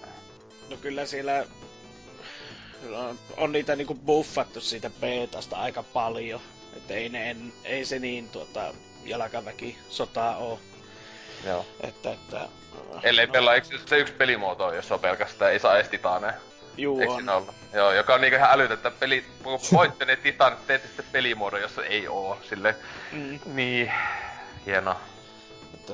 [0.70, 1.46] no kyllä siellä
[2.96, 6.42] on, on niitä niinku buffattu siitä betasta aika paljon.
[6.78, 8.74] Että ei, ne, en, ei se niin tuota,
[9.06, 10.60] jalkaväki sotaa oo.
[11.46, 11.66] Joo.
[11.82, 12.50] Että, että,
[13.04, 16.34] Ellei no, pelaa, eikö se yksi pelimuoto, jos on pelkästään, ei saa edes titaaneja?
[16.78, 17.30] Juu Eikö on.
[17.30, 17.56] Ollut?
[17.74, 21.84] Joo, joka on niinku ihan älytä, peli, kun voitte ne titanit, teette sitten pelimuodon, jossa
[21.84, 22.38] ei oo.
[22.50, 22.76] Sille,
[23.12, 23.40] mm.
[23.46, 23.92] niin,
[24.66, 24.96] hieno.
[25.72, 25.94] Mutta,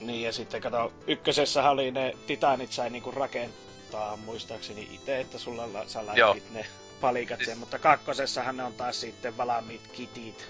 [0.00, 5.68] niin ja sitten kato, ykkösessä oli ne titanit sai niinku rakentaa muistaakseni itse, että sulla
[5.86, 6.66] sä laitit ne
[7.00, 7.48] palikat siis...
[7.48, 10.48] sen, mutta kakkosessahan ne on taas sitten valmiit kitit.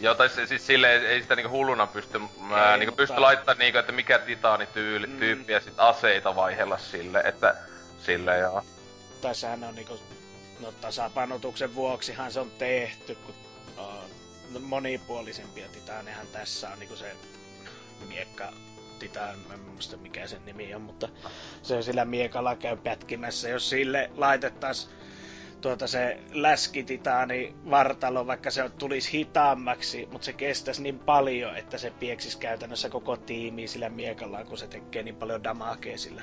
[0.00, 3.02] Joo, tai se, siis silleen ei sitä niinku hulluna pysty, mä ei, niinku mutta...
[3.02, 5.18] pysty laittamaan niinku, että mikä titaanityyli, mm.
[5.18, 7.54] tyyppi ja sit aseita vaihella sille, että
[8.02, 8.64] sille joo
[9.20, 9.98] tässähän on niinku,
[10.60, 13.34] no tasapainotuksen vuoksihan se on tehty, kun
[13.76, 17.16] on monipuolisempia titaanehan tässä on niinku se
[18.08, 18.52] miekka
[18.98, 21.08] titaan, en muista mikä sen nimi on, mutta
[21.62, 23.48] se sillä miekalla käy pätkimässä.
[23.48, 24.92] Jos sille laitettaisiin
[25.60, 31.90] tuota se läskititaani vartalo, vaikka se tulisi hitaammaksi, mutta se kestäisi niin paljon, että se
[31.90, 36.22] pieksisi käytännössä koko tiimi sillä miekallaan, kun se tekee niin paljon damakea sillä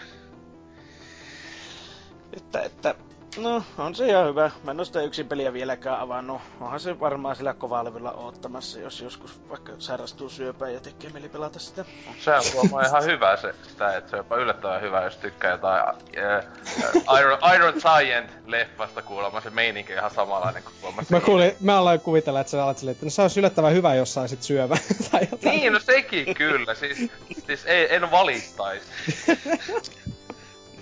[2.35, 2.95] että, että
[3.37, 4.51] No, on se ihan hyvä.
[4.63, 6.41] Mä en ole sitä yksin peliä vieläkään avannut.
[6.61, 11.29] Onhan se varmaan sillä kovaa levyllä oottamassa, jos joskus vaikka sairastuu syöpään ja tekee mieli
[11.29, 11.85] pelata sitä.
[12.19, 15.51] Se on kuulemma ihan hyvä se, sitä, että se on jopa yllättävän hyvä, jos tykkää
[15.51, 19.41] jotain uh, Iron, Iron Giant-leffasta kuulemma.
[19.41, 21.01] Se meininki on ihan samanlainen kuin kuulemma.
[21.09, 23.95] Mä, kuulin, mä aloin kuvitella, että sä alat silleen, että no, se olisi yllättävän hyvä,
[23.95, 24.77] jos saisit syövän
[25.11, 25.55] tai jotain.
[25.55, 26.75] Niin, no sekin kyllä.
[26.75, 27.11] Siis,
[27.45, 28.87] siis ei, en valittaisi.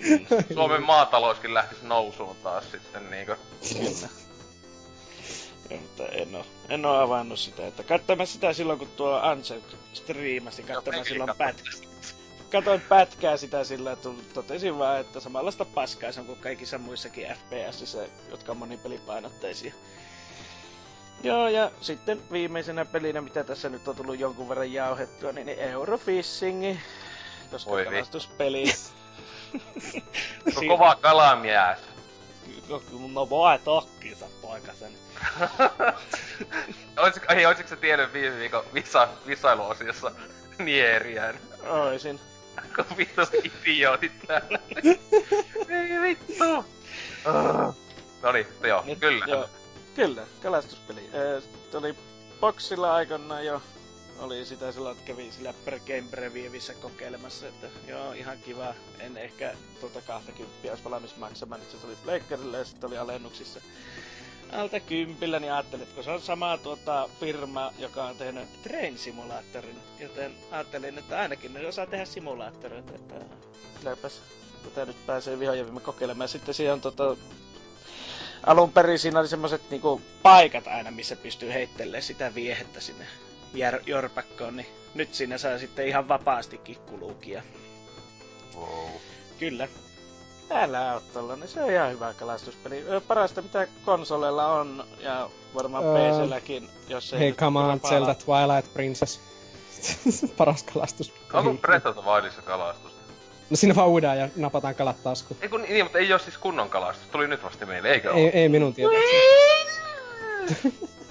[0.54, 3.36] Suomen maatalouskin lähtisi nousuun taas sitten niinkö.
[3.72, 4.08] Kyllä.
[5.80, 7.66] mutta en oo, en oo avannut sitä.
[7.66, 9.60] Että katsoin sitä silloin, kun tuo Ansel
[9.92, 11.72] striimasi, katsoin silloin pätkää.
[12.52, 17.26] Katoin pätkää sitä sillä, että totesin vaan, että samanlaista paskaa se on kuin kaikissa muissakin
[17.26, 17.96] FPS,
[18.30, 19.74] jotka on monipelipainotteisia.
[21.22, 26.80] Joo, ja sitten viimeisenä pelinä, mitä tässä nyt on tullut jonkun verran jauhettua, niin Eurofishingi,
[27.50, 28.64] koska kalastuspeli
[30.54, 31.78] No kova kalamies.
[33.12, 34.92] No voi tokkinsa poikasen.
[37.02, 40.12] olisiko, ei, olisiko sä tiennyt viime viikon visa, visailuosiossa
[40.58, 41.38] Nieriän?
[41.66, 42.20] Oisin.
[42.76, 44.58] Kun vittu idiootit täällä.
[45.68, 46.58] ei vittu.
[46.58, 47.76] Uh.
[48.22, 49.24] Noniin, joo, Nyt, kyllä.
[49.28, 49.48] Joo,
[49.94, 51.10] kyllä, kalastuspeli.
[51.14, 51.42] Äh,
[51.74, 51.96] oli
[52.40, 53.62] boksilla aikanaan jo
[54.18, 55.80] oli sitä silloin, että kävin sillä per
[56.80, 58.74] kokeilemassa, että joo, ihan kiva.
[58.98, 63.60] En ehkä tuota 20 olisi valmis maksamaan, että se tuli Blakerille ja sitten oli alennuksissa
[64.52, 68.98] alta kympillä, niin ajattelin, että kun se on sama tuota firma, joka on tehnyt Train
[68.98, 73.14] Simulaattorin, joten ajattelin, että ainakin ne osaa tehdä simulaattoreita, että
[73.78, 74.20] kylläpäs
[74.64, 76.28] tätä nyt pääsee vihoja kokeilemaan.
[76.28, 77.16] Sitten siihen on tota,
[78.46, 83.06] alun perin siinä oli semmoset niinku paikat aina, missä pystyy heittelemään sitä viehettä sinne
[83.54, 87.42] jär, jorpakkoon, niin nyt siinä saa sitten ihan vapaastikin kulukia.
[88.56, 88.88] Wow.
[89.38, 89.68] Kyllä.
[90.50, 92.84] Älä oo niin se on ihan hyvä kalastuspeli.
[93.08, 97.18] Parasta mitä konsoleilla on, ja varmaan öö, PClläkin, jos ei...
[97.18, 99.20] Hei, come on, Zelda Twilight Princess.
[100.38, 101.12] Paras kalastus.
[101.32, 102.92] Onko Breath of the Wildissa kalastus?
[103.50, 105.38] No siinä vaan uidaan ja napataan kalat taskuun.
[105.42, 107.08] Ei kun, niin, mutta ei oo siis kunnon kalastus.
[107.08, 109.20] Tuli nyt vasta meille, eikö Ei, ei minun tietääkseni.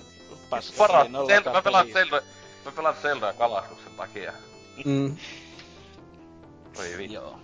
[0.49, 2.21] Paska, Paras, Zelda, mä pelaan Zelda,
[2.65, 4.33] Mä pelaan Zeldaa kalastuksen takia.
[4.85, 5.17] Mm.
[6.79, 7.13] Oi vittu.
[7.13, 7.39] Joo.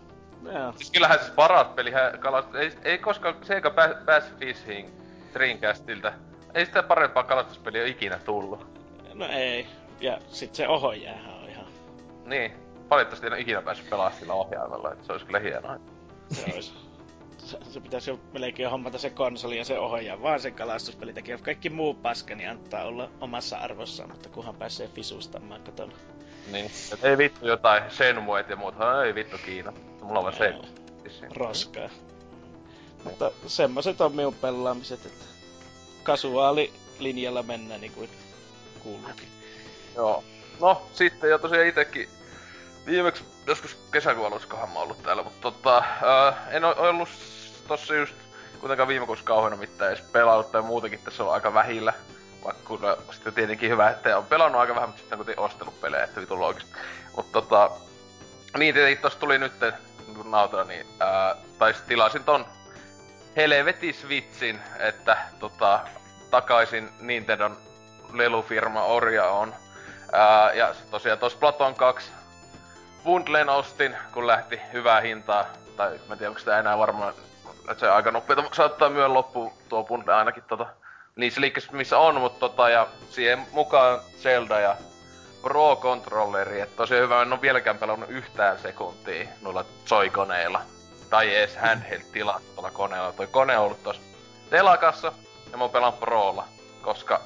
[0.45, 0.75] Yeah.
[0.75, 2.55] Siis kyllähän siis paras peli kalastus...
[2.55, 4.89] Ei, ei koskaan Sega pääs, pääs Fishing
[5.33, 6.13] Dreamcastilta.
[6.53, 8.67] Ei sitä parempaa kalastuspeliä ikinä tullut.
[9.13, 9.67] No ei.
[9.99, 11.65] Ja sit se ohjaajahan on ihan...
[12.25, 12.53] Niin.
[12.89, 15.77] Valitettavasti en ole ikinä päässyt pelaamaan sillä ohjaimella, että se olisi kyllä hienoa.
[16.31, 16.73] Se olisi.
[17.49, 21.37] Se, se pitäisi jo melkein hommata se konsoli ja se ohjaa, vaan sen kalastuspeli tekee.
[21.37, 25.93] Kaikki muu paska, niin antaa olla omassa arvossaan, mutta kunhan pääsee fisustamaan kotona.
[26.51, 26.71] Niin.
[26.93, 29.03] Et ei vittu jotain Shenmuet ja muuta.
[29.03, 29.73] Ei vittu Kiina.
[30.01, 30.61] Mulla on vaan sen.
[31.35, 31.89] Roskaa.
[33.03, 35.25] Mutta semmoset on minun pelaamiset, että
[36.03, 38.09] kasuaali linjalla mennään niin kuin
[38.83, 39.27] kuuluukin.
[39.95, 40.23] Joo.
[40.59, 42.09] No, sitten ja tosiaan itekin
[42.85, 47.09] viimeksi joskus kesäkuun aluskahan mä ollut täällä, mutta tota, ää, en oo ollut
[47.69, 48.15] tossa just
[48.59, 51.93] kuitenkaan viime kuussa kauheena mitään edes pelannut tai muutenkin tässä on aika vähillä.
[52.43, 55.45] Vaikka kun no, sitten tietenkin hyvä, että on pelannut aika vähän, mutta sitten on kuitenkin
[55.45, 56.77] ostanut pelejä, että vitu loogista.
[57.15, 57.71] Mutta tota,
[58.57, 59.53] niin tietenkin tossa tuli nyt
[60.15, 62.45] kun nautaa, niin ää, tai tilasin ton
[63.35, 65.79] helveti Switchin, että tota,
[66.31, 67.57] takaisin Nintendon
[68.13, 69.55] lelufirma Orja on.
[70.11, 72.11] Ää, ja tosiaan tos Platon 2
[73.03, 75.45] bundlen ostin, kun lähti hyvää hintaa.
[75.77, 77.13] Tai mä en tiedä, onko sitä enää varmaan,
[77.71, 80.65] että se aika nopeeta saattaa myö loppu tuo bundle ainakin tota,
[81.15, 84.75] niissä liikkeissä missä on, mutta tota, ja siihen mukaan Zelda ja
[85.41, 90.61] Pro Controlleri, että tosiaan hyvä, en ole vieläkään pelannut yhtään sekuntia noilla Joy-koneilla.
[91.09, 93.13] Tai edes handheld tilaa tuolla koneella.
[93.13, 94.01] Toi kone on ollut tossa
[94.49, 95.13] telakassa,
[95.51, 96.47] ja mä pelaan Prolla,
[96.81, 97.21] koska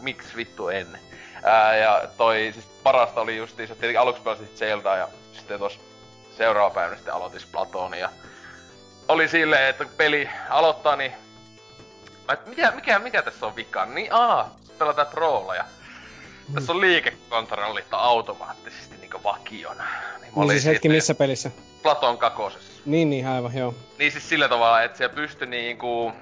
[0.00, 1.00] miksi vittu ennen.
[1.42, 5.80] Ää, ja toi siis parasta oli justiinsa, tietenkin aluksi pelasin Zelda ja sitten tos
[6.36, 8.10] seuraava päivä sitten aloitin Splatonia.
[9.10, 11.12] Oli silleen, että kun peli aloittaa, niin
[12.30, 13.86] Mä, et mikä, mikä, mikä tässä on vika?
[13.86, 15.64] Niin aa, pelataan Prolla ja
[16.48, 16.54] mm.
[16.54, 19.84] tässä on liikekontrollit automaattisesti niinku vakiona.
[20.20, 21.50] Niin, niin siis hetki missä pelissä?
[21.82, 22.82] Platon kakosessa.
[22.86, 23.74] Niin, niin, aivan, joo.
[23.98, 26.12] Niin siis sillä tavalla, että siellä pystyi niinku,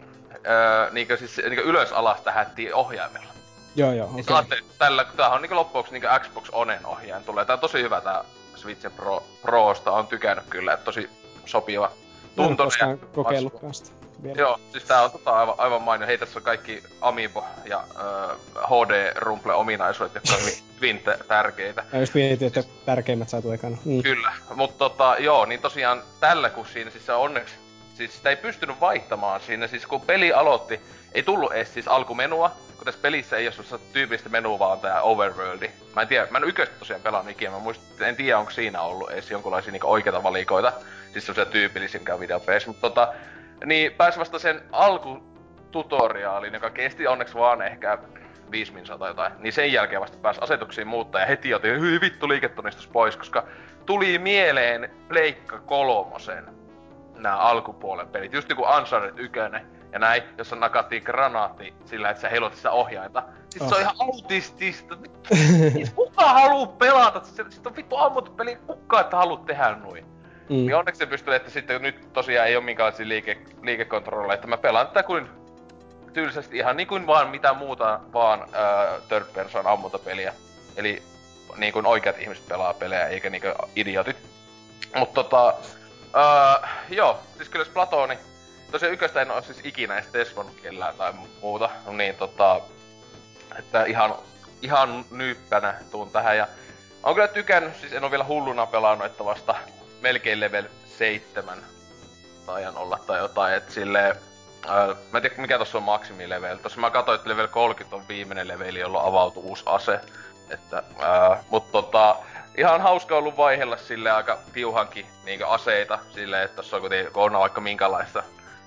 [0.47, 3.29] öö, niinku siis niinku ylös alas tähättiin ohjaimella.
[3.77, 4.23] Joo, joo, okei.
[4.23, 4.59] Okay.
[4.79, 7.45] tällä, tämähän on niinku loppujen niinku Xbox Onen ohjain tulee.
[7.45, 8.25] Tää on tosi hyvä tää
[8.55, 11.11] Switch Pro, Prosta, on tykännyt kyllä, että tosi
[11.47, 11.93] sopiva.
[12.39, 13.91] En koskaan kokeillutkaan sitä
[14.23, 14.39] vielä.
[14.39, 16.07] Joo, siis tää on tota aivan, aivan mainio.
[16.07, 20.41] Hei, tässä on kaikki Amiibo ja äh, HD-rumple-ominaisuudet, jotka on
[20.77, 21.85] hyvin tärkeitä.
[21.93, 23.77] Mä just mietin, että tärkeimmät saatu ekana.
[23.85, 24.03] Mm.
[24.03, 27.55] Kyllä, mutta tota, joo, niin tosiaan tällä kun siinä siis onneksi,
[27.95, 30.81] siis sitä ei pystynyt vaihtamaan siinä, siis kun peli aloitti,
[31.13, 35.71] ei tullut edes siis alkumenua, kun tässä pelissä ei ole tyypillistä menua, vaan tää overworldi.
[35.97, 38.81] Mä en tiedä, mä en yköstä tosiaan pelannut ikinä, mä muistin, en tiedä onko siinä
[38.81, 40.73] ollut edes jonkunlaisia niinku oikeita valikoita,
[41.13, 43.15] siis semmosia tyypillisinkään videopeissa, mutta tota,
[43.65, 47.99] niin pääsi vasta sen alkututoriaalin, joka kesti onneksi vaan ehkä
[48.51, 51.21] 5 minsaa tai jotain, niin sen jälkeen vasta pääsi asetuksiin muuttaa.
[51.21, 53.47] Ja heti otin hyi vittu liiketunnistus pois, koska
[53.87, 56.45] tuli mieleen Pleikka kolmosen
[57.17, 59.41] nämä alkupuolen pelit, just niinku Uncharted 1
[59.93, 63.23] ja näin, jossa nakattiin granaatti sillä, että sä heilutit sitä ohjainta.
[63.51, 63.69] Siis oh.
[63.69, 64.97] se on ihan autistista.
[65.73, 67.21] Siis kuka haluu pelata?
[67.25, 70.05] Siis on vittu ammuttu peli, kuka et haluu tehdä noin.
[70.49, 70.57] Mm.
[70.57, 74.59] Niin onneksi se pystyy, että sitten nyt tosiaan ei ole minkäänlaisia liike, liikekontrolleja, että mä
[74.59, 75.29] pelaan tätä kuin
[76.13, 80.35] tyylisesti ihan niin kuin vaan mitä muuta vaan äh, third person ammuntapeliä.
[80.77, 81.03] Eli
[81.57, 84.17] niin kuin oikeat ihmiset pelaa pelejä, eikä niinku idiotit.
[84.97, 85.55] Mutta tota,
[86.17, 88.19] äh, joo, siis kyllä Splatoni,
[88.71, 91.13] tosiaan yköstä en oo siis ikinä edes tesvonnut kellään tai
[91.43, 92.61] muuta, no niin tota,
[93.59, 94.15] että ihan,
[94.63, 96.49] ihan nyyppänä tuun tähän ja
[97.03, 99.55] on kyllä tykännyt, siis en oo vielä hulluna pelannut, että vasta
[100.01, 101.59] melkein level 7
[102.47, 104.17] taian olla tai jotain, et silleen...
[104.67, 106.57] Ää, mä en tiedä mikä tossa on maksimilevel.
[106.57, 110.01] Tossa mä katsoin, että level 30 on viimeinen leveli, jolloin avautuu uusi ase.
[110.51, 112.17] Että, ää, mut tota,
[112.57, 117.23] ihan hauska ollut vaihella sille aika tiuhankin niinkö aseita silleen, että tossa on kuitenkin, kun
[117.23, 118.23] on vaikka minkälaista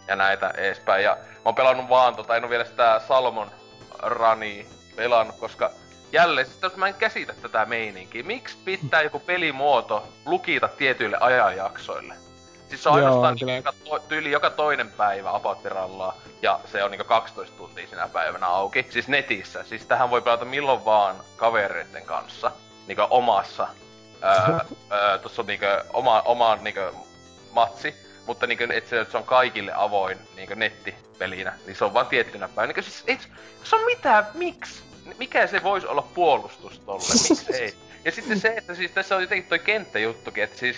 [0.07, 1.03] ja näitä edespäin.
[1.03, 3.51] Ja mä oon pelannut vaan tota, en oo vielä sitä Salmon
[3.99, 5.71] Rani pelannut, koska
[6.11, 8.23] jälleen, siis jos mä en käsitä tätä meininkiä.
[8.23, 12.13] Miksi pitää joku pelimuoto lukita tietyille ajanjaksoille?
[12.69, 16.91] Siis se on ainoastaan Joo, joka to, tyyli joka toinen päivä apattirallaa, ja se on
[16.91, 18.85] niinku 12 tuntia sinä päivänä auki.
[18.89, 19.63] Siis netissä.
[19.63, 22.51] Siis tähän voi pelata milloin vaan kavereiden kanssa.
[22.87, 23.67] Niinku omassa.
[24.23, 24.59] Öö,
[24.91, 26.79] öö, tossa on niinku oma, oma niinku
[27.51, 27.95] matsi.
[28.27, 32.47] Mutta niinku, et se, se on kaikille avoin niinku nettipelinä, niin se on vaan tiettynä
[32.47, 32.67] päivänä.
[32.67, 33.17] Niinku, siis ei
[33.63, 34.81] se on mitään, miksi?
[35.17, 37.73] mikä se voisi olla puolustus tolle, miksi ei?
[38.05, 40.77] Ja sitten se, että siis tässä on jotenkin toi kenttäjuttukin, että siis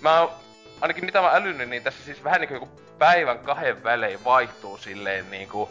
[0.00, 0.28] mä
[0.80, 2.68] ainakin mitä mä älynyt, niin tässä siis vähän niinku
[2.98, 5.70] päivän kahden välein vaihtuu silleen niinku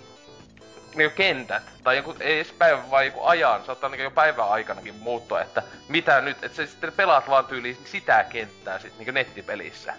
[0.98, 4.96] niinku kentät, tai joku, ei edes päivän, vaan joku ajan, saattaa niinku jo päivän aikanakin
[4.96, 9.94] muuttua, että mitä nyt, että sä sitten pelaat vaan tyyliin sitä kenttää sit niinku nettipelissä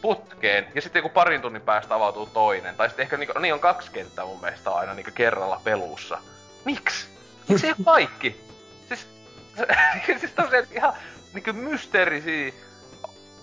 [0.00, 3.60] putkeen, ja sitten joku parin tunnin päästä avautuu toinen, tai sitten ehkä niinku, niin on
[3.60, 6.18] kaksi kenttää mun mielestä aina niinku kerralla pelussa.
[6.64, 7.06] Miksi?
[7.56, 8.40] se ei kaikki?
[8.88, 9.06] Siis,
[10.20, 10.92] siis se, ihan
[11.32, 12.52] niinku mysteerisiä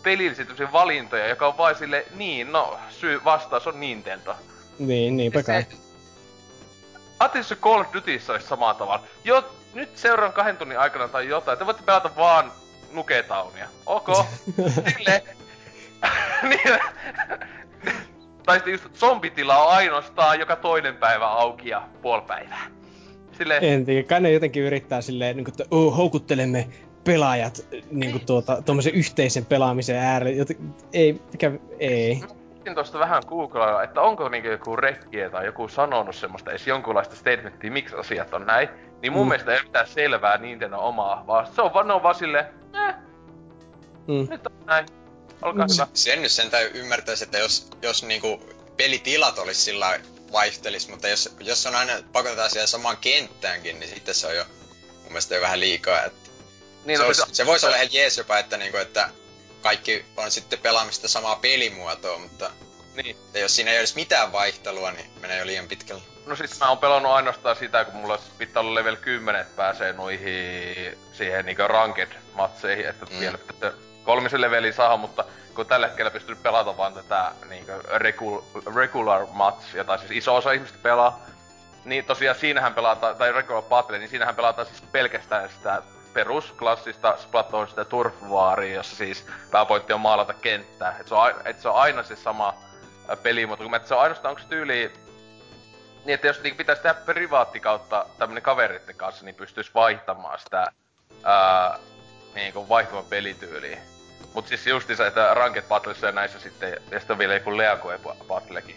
[0.03, 4.35] pelillisiä valintoja, joka on vain sille, niin, no, syy, vastaus on Nintendo.
[4.79, 5.65] Niin, niinpä kai.
[7.23, 9.03] Atis Call of Dutyssa olisi samalla tavalla.
[9.23, 9.43] Jo,
[9.73, 12.51] nyt seuraavan kahden tunnin aikana tai jotain, te voitte pelata vaan
[12.93, 13.67] Nuketownia.
[13.85, 14.07] Ok.
[14.97, 15.23] Sille.
[16.49, 16.79] niin,
[18.45, 22.67] tai sitten just zombitila on ainoastaan joka toinen päivä auki ja puoli päivää.
[23.37, 23.59] Sille...
[23.61, 26.67] En tiedä, kai ne jotenkin yrittää silleen, niin kuin, että oh, houkuttelemme
[27.03, 30.37] pelaajat niin kuin tuota, tuommoisen yhteisen pelaamisen äärelle.
[30.37, 30.57] Joten,
[30.93, 32.21] ei, mikä, ei.
[32.63, 37.15] Sitten tuosta vähän googlaa, että onko niinku joku rekkiä tai joku sanonut semmoista edes jonkunlaista
[37.15, 38.69] statementtia, miksi asiat on näin.
[39.01, 39.29] Niin mun mm.
[39.29, 42.95] mielestä ei mitään selvää Nintendo omaa, vaan se on vaan, ne on vaan silleen, eh,
[44.07, 44.27] mm.
[44.29, 44.85] nyt on näin.
[45.41, 45.87] Olkaa hyvä.
[45.93, 48.39] Sen nyt sentään ymmärtäisi, että jos, jos niinku
[48.77, 49.99] pelitilat olisi sillä
[50.31, 54.45] vaihtelis, mutta jos, jos on aina pakotetaan siihen samaan kenttäänkin, niin sitten se on jo
[55.03, 56.03] mun mielestä jo vähän liikaa.
[56.03, 56.29] Että
[56.85, 59.09] niin, se, no, olisi, se, se voisi olla ihan jees jopa, että, niinku, että
[59.63, 62.51] kaikki on sitten pelaamista samaa pelimuotoa, mutta
[62.95, 63.17] niin.
[63.33, 66.01] jos siinä ei olisi mitään vaihtelua, niin menee jo liian pitkälle.
[66.25, 69.93] No siis mä oon pelannut ainoastaan sitä, kun mulla pitää olla level 10, että pääsee
[69.93, 73.19] noihin siihen niinku ranked matseihin, että mm.
[73.19, 73.71] vielä pitää
[74.03, 78.43] kolmisen leveli saa, mutta kun tällä hetkellä pystyy pelata vaan tätä niinku regular,
[78.75, 81.19] regular match, jota siis iso osa ihmistä pelaa,
[81.85, 85.81] niin tosiaan siinähän pelataan, tai regular battle, niin siinähän pelataan siis pelkästään sitä
[86.13, 90.97] perusklassista Splatoonista Turf Waria, jossa siis pääpointti on maalata kenttää.
[90.99, 92.53] Et se on, et se on aina se sama
[93.23, 94.93] peli, mutta kun se on ainoastaan, onko tyyli
[96.05, 100.65] niin, että jos niin pitäisi tehdä privaatti kautta tämmönen kaveritten kanssa, niin pystyisi vaihtamaan sitä
[101.23, 101.79] ää,
[102.35, 103.77] niin kuin vaihtuvan pelityyliä.
[104.33, 107.99] Mut siis se, että Ranked Battlessa ja näissä sitten, ja sitten on vielä joku League
[108.27, 108.75] Battlekin.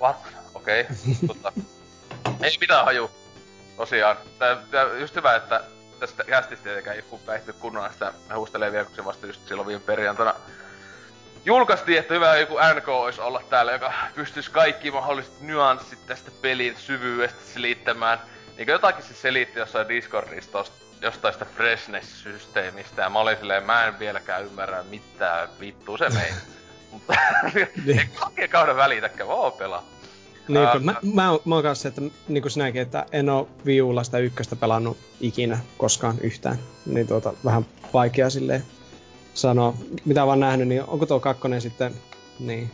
[0.00, 0.16] What?
[0.54, 0.80] Okei.
[0.80, 0.96] Okay.
[1.26, 1.52] tota,
[2.42, 3.10] ei mitään haju.
[3.76, 4.16] Tosiaan.
[4.38, 5.60] Tää, tää, just hyvä, että
[6.00, 9.82] tästä kästistä tietenkään ei kukaan ehtinyt kunnolla sitä huustelee kun se vasta just silloin viime
[9.86, 10.34] perjantaina
[11.44, 16.76] julkaistiin, että hyvä joku NK olisi olla täällä, joka pystyisi kaikki mahdolliset nyanssit tästä pelin
[16.76, 18.18] syvyydestä selittämään.
[18.56, 23.84] Niin jotakin se selitti jossain Discordissa tosta, jostain sitä freshness-systeemistä, ja mä olin silleen, mä
[23.84, 26.30] en vieläkään ymmärrä mitään vittua se mei.
[26.90, 27.14] Mutta
[28.20, 29.84] kaiken kauden välitäkään, vaan pelaa.
[30.48, 34.04] Niin, uh, mä, mä, mä oon kanssa, että niin kuin sinäkin, että en oo viulla
[34.04, 36.58] sitä ykköstä pelannut ikinä koskaan yhtään.
[36.86, 38.64] Niin tuota, vähän vaikea silleen
[39.34, 39.74] sanoa.
[40.04, 41.94] Mitä vaan nähnyt, niin onko tuo kakkonen sitten,
[42.38, 42.70] niin,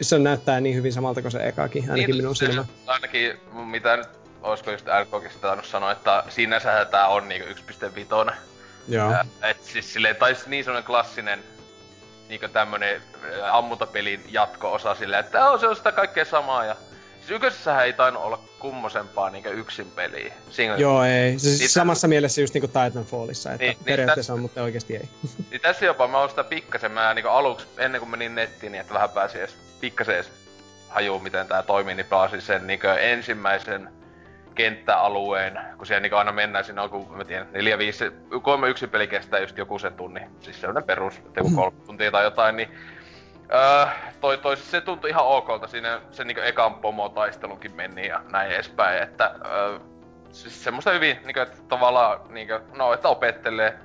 [0.00, 2.64] se näyttää niin hyvin samalta kuin se ekakin, ainakin niin, minun silmä.
[2.86, 4.08] Ainakin, mitä nyt,
[4.42, 7.48] olisiko just RKkin tainnut sanoa, että sinänsä tää on niinku
[8.28, 8.32] 1.5.
[8.88, 9.12] Joo.
[9.42, 11.38] Et siis silleen, tai niin semmonen klassinen
[12.28, 13.02] niinku tämmönen
[13.52, 16.76] ammuntapelin jatko-osa silleen, että oh, se on sitä kaikkea samaa ja
[17.30, 20.34] Ykkösessähän ei tainnut olla kummosempaa niinkö yksin peliä.
[20.50, 20.78] Single...
[20.78, 21.38] Joo, ei.
[21.38, 21.70] Siis It...
[21.70, 25.08] samassa mielessä just niinku Titanfallissa, että niin, niin periaatteessa niin, on, mutta oikeasti ei.
[25.50, 28.80] Niin tässä jopa mä oon sitä pikkasen, mä niinku aluksi, ennen kuin menin nettiin, niin
[28.80, 30.30] että vähän pääsi edes pikkasen edes
[30.88, 33.88] hajuu, miten tää toimii, niin pelasin sen niinku ensimmäisen
[34.54, 38.04] kenttäalueen, kun siellä niinku aina mennään, siinä on, kun mä tiedän, 4 5
[38.42, 42.24] kolme yksi peli kestää just joku sen tunni, siis sellainen perus, joku kolme tuntia tai
[42.24, 42.68] jotain, niin
[43.54, 43.86] Öö,
[44.20, 49.02] toi, toi, se tuntui ihan okolta siinä se niinku ekan pomotaistelunkin meni ja näin edespäin,
[49.02, 49.78] että öö,
[50.30, 53.78] siis semmoista hyvin niinku, että tavallaan niinku, no, että opettelee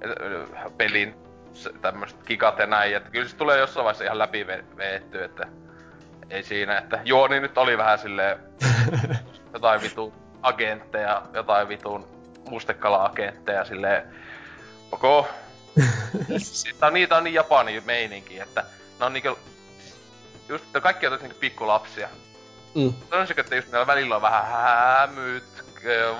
[0.00, 0.10] et,
[0.76, 1.14] pelin
[1.82, 4.46] tämmöiset kikat ja näin, että kyllä se tulee jossain vaiheessa ihan läpi
[4.76, 5.46] veetty, että
[6.30, 8.38] ei siinä, että Jooni nyt oli vähän silleen
[9.54, 12.08] jotain vitun agentteja, jotain vitun
[12.48, 14.02] mustekala-agentteja silleen,
[14.92, 15.26] ok.
[16.38, 18.64] Sitten on, niitä on niin japani meininki, että
[19.02, 19.38] ne on niinku...
[20.48, 22.08] Just, kaikki on niinku pikkulapsia.
[22.74, 22.94] Mm.
[23.10, 25.44] Sanoisinko, että just meillä välillä on vähän hämyt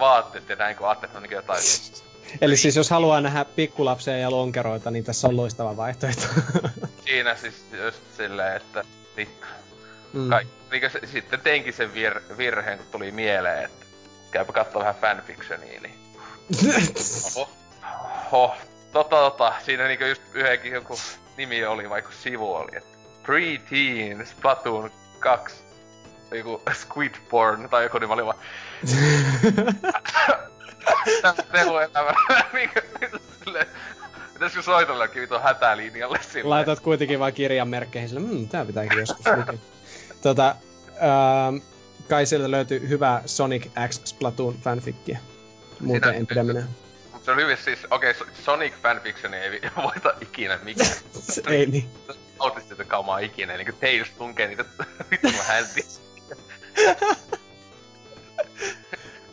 [0.01, 1.63] vaatteet ja näin, kun ajattelee, että on niinku jotain...
[2.41, 6.27] Eli siis jos haluaa nähdä pikkulapsia ja lonkeroita, niin tässä on loistava vaihtoehto.
[7.05, 8.85] Siinä siis just silleen, että
[9.17, 9.47] vittu.
[10.13, 10.31] Mm.
[10.31, 13.87] Kaik, niin se, sitten teinkin sen vir, virheen, kun tuli mieleen, että
[14.31, 15.95] käypä katsoa vähän fanfictionia, niin...
[17.37, 17.49] Oho.
[18.33, 18.55] Oho.
[18.93, 20.99] Tota, tota, siinä niinku just yhdenkin joku
[21.37, 25.63] nimi oli, vaikka sivu oli, että Pre-Teen Splatoon 2.
[26.31, 28.39] Joku Squid Porn, tai joku nimi oli vaan...
[31.53, 32.15] Tehu elämä.
[34.33, 36.49] Pitäisikö soitellakin vitun hätälinjalle sille?
[36.49, 39.25] Laitat kuitenkin vaan kirjanmerkkeihin sille, mmm, tää pitääkin joskus
[40.23, 40.57] tota,
[40.87, 41.57] ähm,
[42.09, 45.19] kai sieltä löytyy hyvä Sonic X Splatoon fanfickia.
[45.81, 46.65] Muuten Sitä, en pidä minä
[47.23, 50.91] se on hyvin siis, okei, okay, Sonic fanfiction ei voita ikinä mikään.
[51.51, 51.91] ei niin.
[52.39, 54.65] Autistista kaumaa ikinä, niinku Tails tunkee niitä
[55.11, 55.87] vittu hänti.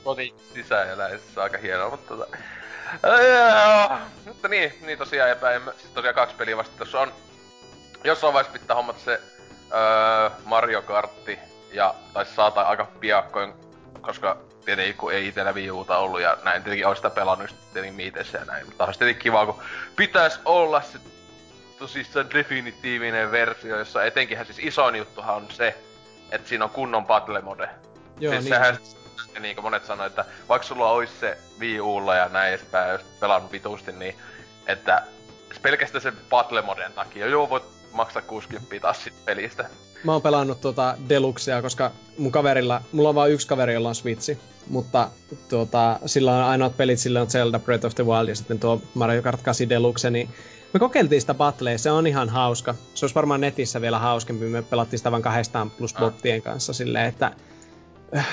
[0.04, 0.34] Sonic
[1.38, 2.38] on aika hienoa, mutta tota...
[4.26, 7.14] mutta niin, niin tosiaan epä, sit tosiaan kaksi peliä vasta tuossa on.
[8.04, 9.22] Jossain vaiheessa pitää hommata se
[9.74, 11.40] öö, Mario Kartti
[11.72, 13.54] ja taisi saata aika piakkoin,
[14.02, 17.94] koska tietenkin kun ei itellä Wii Uta ollut ja näin tietenkin olisi sitä pelannut tietenkin
[17.94, 18.66] miitessä ja näin.
[18.66, 19.62] Mutta olisi tietenkin kiva, kun
[19.96, 21.00] pitäisi olla se
[21.80, 25.78] tosissaan definitiivinen versio, jossa etenkinhän siis isoin juttuhan on se,
[26.32, 27.70] että siinä on kunnon battle mode.
[28.20, 28.54] Joo, siis niin.
[28.54, 28.78] sehän,
[29.40, 33.02] niin kuin monet sanoi, että vaikka sulla olisi se Wii Ulla ja näin edespäin, jos
[33.20, 34.16] pelannut vitusti, niin
[34.68, 35.04] että
[35.62, 39.70] pelkästään sen battle moden takia, joo voit maksaa 60 taas sit pelistä.
[40.04, 43.96] Mä oon pelannut tuota Deluxea, koska mun kaverilla, mulla on vain yksi kaveri, jolla on
[43.96, 44.38] Switchi,
[44.70, 45.10] mutta
[45.50, 48.82] tuota, sillä on ainoat pelit, sillä on Zelda Breath of the Wild ja sitten tuo
[48.94, 50.30] Mario Kart 8 Deluxe, niin
[50.74, 52.76] me kokeiltiin sitä battlea, se on ihan hauska.
[52.94, 56.00] Se olisi varmaan netissä vielä hauskempi, me pelattiin sitä vain kahdestaan plus Ah.
[56.00, 57.32] bottien kanssa silleen, että
[58.18, 58.28] äh,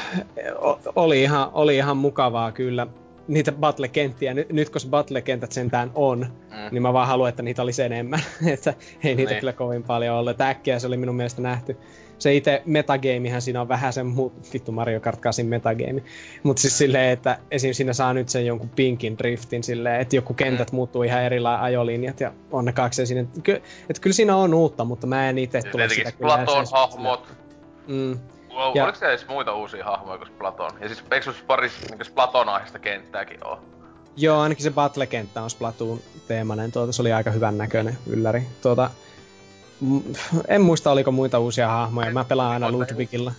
[0.97, 2.87] oli ihan, oli ihan mukavaa kyllä
[3.29, 4.35] niitä battle-kenttiä.
[4.35, 6.57] Nyt, nyt kun se battle-kentät sentään on, Mm.
[6.73, 8.21] niin mä vaan haluan, että niitä olisi enemmän.
[8.53, 8.75] että
[9.05, 9.41] ei niitä Niin.
[9.41, 10.31] kyllä kovin paljon ollut.
[10.31, 11.77] Että äkkiä se oli minun mielestä nähty.
[12.19, 14.33] Se itse metagamehän siinä on vähän sen muu...
[14.53, 16.03] Vittu Mario Kart 8 metagame.
[16.43, 17.73] Mutta siis silleen, että esim.
[17.75, 20.77] siinä saa nyt sen jonkun pinkin driftin silleen, että joku kentät Mm.
[20.77, 23.27] muuttuu ihan erilainen ajolinjat ja onnekakseen sinne.
[23.43, 26.67] Ky- että kyllä siinä on uutta, mutta mä en itse Ja tule sitä kyllä Platon
[26.73, 27.35] hahmot.
[27.89, 28.19] Mm.
[28.57, 30.71] Wow, Ja- oliko se edes muita uusia hahmoja kuin Platon?
[30.81, 33.61] Ja siis eikö se pari niin Platon-aiheista kenttääkin oo?
[34.17, 36.73] Joo, ainakin se battle-kenttä on Splatoon teemainen.
[36.73, 38.43] Tuota, se oli aika hyvän näköinen ylläri.
[38.63, 38.91] Tuota,
[40.49, 42.11] en muista, oliko muita uusia hahmoja.
[42.11, 43.33] Mä pelaan aina Ludwigilla.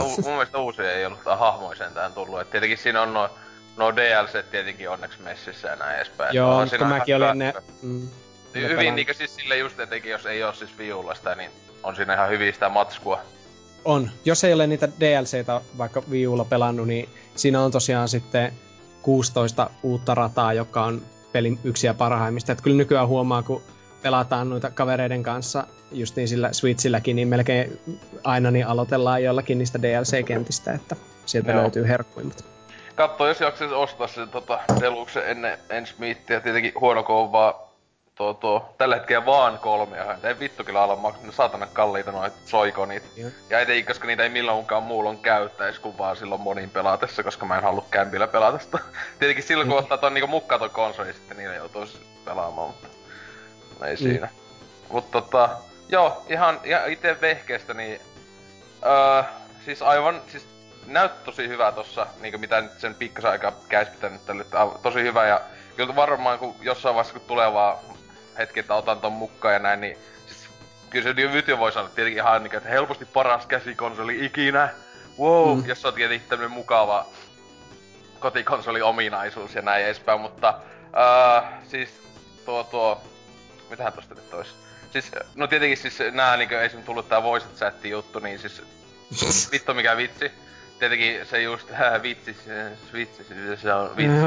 [0.00, 2.40] U- mun mielestä uusia ei ollut tää hahmoja sentään tullut.
[2.40, 3.30] Et tietenkin siinä on no,
[3.76, 6.34] no DLC tietenkin onneksi messissä ja näin edespäin.
[6.36, 7.54] Joo, siinä kun mäkin olin ne...
[7.82, 8.08] Mm,
[8.54, 11.50] hyvin niinkö siis sille just etenkin, jos ei oo siis viulla sitä, niin
[11.82, 13.20] on siinä ihan hyvin sitä matskua.
[13.84, 14.10] On.
[14.24, 18.52] Jos ei ole niitä DLCtä vaikka Wii Ulla pelannut, niin siinä on tosiaan sitten
[19.02, 21.02] 16 uutta rataa, joka on
[21.32, 22.52] pelin yksiä parhaimmista.
[22.52, 23.62] Et kyllä nykyään huomaa, kun
[24.02, 27.80] pelataan noita kavereiden kanssa justiin sillä Switchilläkin, niin melkein
[28.24, 31.60] aina niin aloitellaan jollakin niistä DLC-kentistä, että sieltä Joo.
[31.60, 32.44] löytyy herkkuimmat.
[32.94, 36.40] Katso, jos jaksaisi ostaa sen tota, Deluxe ennen ensi miittiä.
[36.40, 37.54] Tietenkin huono kun on vaan
[38.14, 40.18] tuo, tuo, tällä hetkellä vaan kolmea.
[40.22, 43.02] Ei vittu kyllä ala maksaa, ne saatana kalliita noit soikonit.
[43.50, 47.56] Ja etenkin, koska niitä ei milloinkaan muulloin käyttäisi, kun vaan silloin monin pelatessa, koska mä
[47.56, 48.78] en halua kämpillä pelata sitä.
[49.18, 52.88] Tietenkin silloin, kun ottaa ton niinku mukaan ton konsoli, sitten niillä joutuisi pelaamaan, mutta
[53.80, 54.28] no ei siinä.
[54.88, 55.48] Mutta tota,
[55.88, 58.00] joo, ihan, ihan itse vehkeestä, niin
[58.86, 59.22] öö,
[59.64, 60.48] siis aivan, siis
[60.86, 65.02] näyttää tosi hyvää tossa, niinku mitä nyt sen pikkasen aikaa käispitänyt tälle, että aivan- tosi
[65.02, 65.40] hyvä ja
[65.76, 67.76] kyllä varmaan kun jossain vaiheessa kun tulee vaan
[68.38, 70.48] hetki, että otan ton mukaan ja näin, niin siis
[70.90, 74.68] kyllä se nyt jo voi sanoa tietenkin ihan niinku, että helposti paras käsikonsoli ikinä.
[75.18, 75.66] Wow, Mm.
[75.66, 77.06] jos on tietenkin tämmönen mukava
[78.18, 81.88] kotikonsoli-ominaisuus ja näin edespäin, mutta uh, siis
[82.44, 83.02] tuo tuo,
[83.70, 84.54] mitähän tosta nyt ois?
[84.92, 86.82] Siis, no tietenkin siis nää niinku esim.
[86.82, 88.62] tullut tää voice chat juttu, niin siis
[89.52, 90.32] vittu mikä vitsi.
[90.82, 93.24] Tietenkin se just äh, vitsi, se, vitsi,
[93.56, 94.16] se- on vitsi.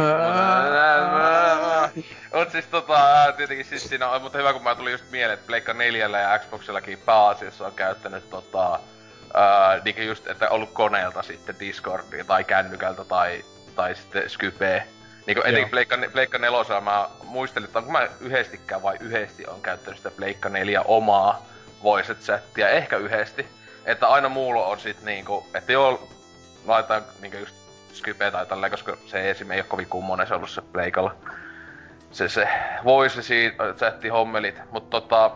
[2.34, 5.34] Mut siis tota, äh, tietenkin siis siinä on, mutta hyvä kun mä tuli just mieleen,
[5.34, 8.80] että Pleikka 4 ja Xboxillakin pääasiassa on käyttänyt tota,
[9.34, 13.46] ää, niinku just, että ollut koneelta sitten Discordia tai kännykältä tai,
[13.76, 14.84] tai sitten Skype.
[15.28, 19.98] Niinku etenkin Pleikka, Pleikka 4 mä muistelin, että onko mä yhdestikään vai yhdesti on käyttänyt
[19.98, 21.46] sitä Pleikka 4 omaa
[21.84, 23.48] voice chattia, ehkä yhdesti.
[23.86, 26.15] Että aina muulla on sit niinku, että joo,
[26.68, 27.56] laitetaan niinku just
[27.94, 29.52] Skype tai tälleen, koska se esim.
[29.52, 31.16] ei oo kovin kummonen se ollut se Pleikalla.
[32.12, 32.48] Se se
[32.84, 35.32] voice siitä, chatti hommelit, mutta tota,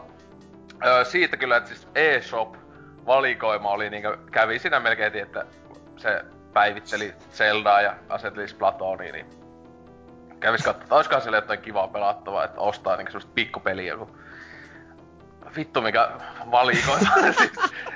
[1.04, 2.56] siitä kyllä, että siis eShop
[3.06, 5.46] valikoima oli niinku, kävi siinä melkein, että
[5.98, 9.26] se päivitteli Zeldaa ja asetteli Splatonia, niin
[10.40, 14.20] kävis katsoa, että olisikohan siellä jotain kivaa pelattavaa, että ostaa niinku semmoista pikkupeliä, kun
[15.56, 16.10] vittu mikä
[16.52, 17.00] valikoima.
[17.38, 17.52] siis,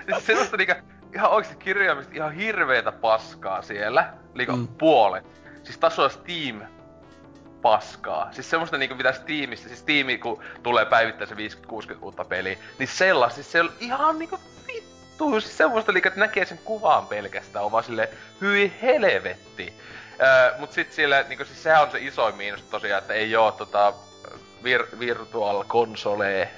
[0.05, 0.73] siis semmoista niinku,
[1.15, 4.67] ihan oikeesti kirjaimista ihan hirveetä paskaa siellä, niinku Mm.
[4.67, 5.25] puolet.
[5.63, 6.61] Siis tasoa Steam
[7.61, 8.27] paskaa.
[8.31, 12.87] Siis semmoista niinku mitä Steamista, siis Steam kun tulee päivittää se 50-60 uutta peliä, niin
[12.87, 17.65] sellaista, siis se on ihan niinku vittu, siis semmoista niinku, että näkee sen kuvan pelkästään,
[17.65, 18.07] on vaan silleen,
[18.41, 19.73] hyi helvetti.
[20.21, 23.51] Öö, mut sit siellä, niinku siis sehän on se isoin miinus tosiaan, että ei oo
[23.51, 23.93] tota
[24.63, 26.51] vir- virtual consolee,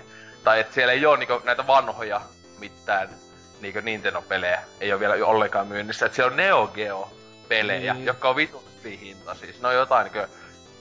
[0.44, 2.22] tai että siellä ei oo niinku näitä vanhoja
[2.60, 3.10] mitään
[3.62, 7.10] niinku Nintendo-pelejä, ei oo vielä ollenkaan myynnissä, että siellä on Neo Geo
[7.48, 8.04] pelejä, Niin.
[8.04, 8.08] mm.
[8.08, 8.64] jotka on vitun
[9.02, 9.62] hinta siis.
[9.62, 10.30] Ne on jotain niinku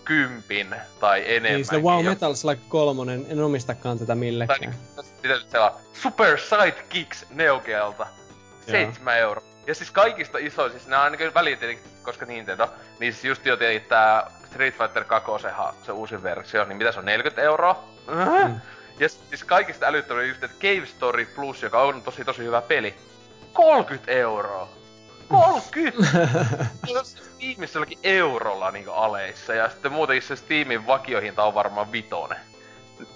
[0.05, 1.53] kympin tai enemmän.
[1.53, 4.75] Niin, sitä Wow Metal Slug 3, en omistakaan tätä Tai millekään.
[5.23, 5.81] mitä nyt siellä on?
[5.93, 8.07] Super Sidekicks Neo Geolta.
[8.71, 9.45] 7 euroa.
[9.67, 12.69] Ja siis kaikista isoin, siis nää on ainakin väliin tietenkin, koska Nintendo,
[13.01, 15.31] niin siis just jo tietenkin tää Street Fighter 2
[15.83, 17.85] se uusi versio, niin mitä se on, 40 euroa?
[18.09, 18.61] Mm.
[18.99, 22.95] Ja siis kaikista älyttömiä just, että Cave Story Plus, joka on tosi tosi hyvä peli,
[23.53, 24.69] 30 euroa.
[25.29, 26.29] 30!
[27.05, 32.39] Steamissa jollakin eurolla niinku aleissa, ja sitten muutenkin se Steamin vakiohinta on varmaan vitonen.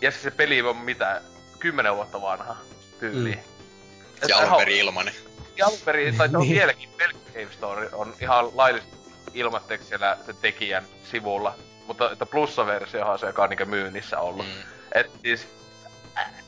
[0.01, 1.23] Ja siis se peli on mitä,
[1.59, 2.57] 10 vuotta vanha
[3.01, 3.35] tyyli.
[3.35, 4.29] Mm.
[4.29, 5.15] Ja alun perin ilmanen.
[5.57, 6.55] Ja alun perin, tai on niin.
[6.55, 8.97] vieläkin pelkkä Game Store on ihan laillisesti
[9.35, 11.55] ilmatteeksi siellä sen tekijän sivulla.
[11.87, 14.47] Mutta että plussaversiohan se, joka on niinku myynnissä ollut.
[14.47, 14.53] Mm.
[14.95, 15.49] Et siis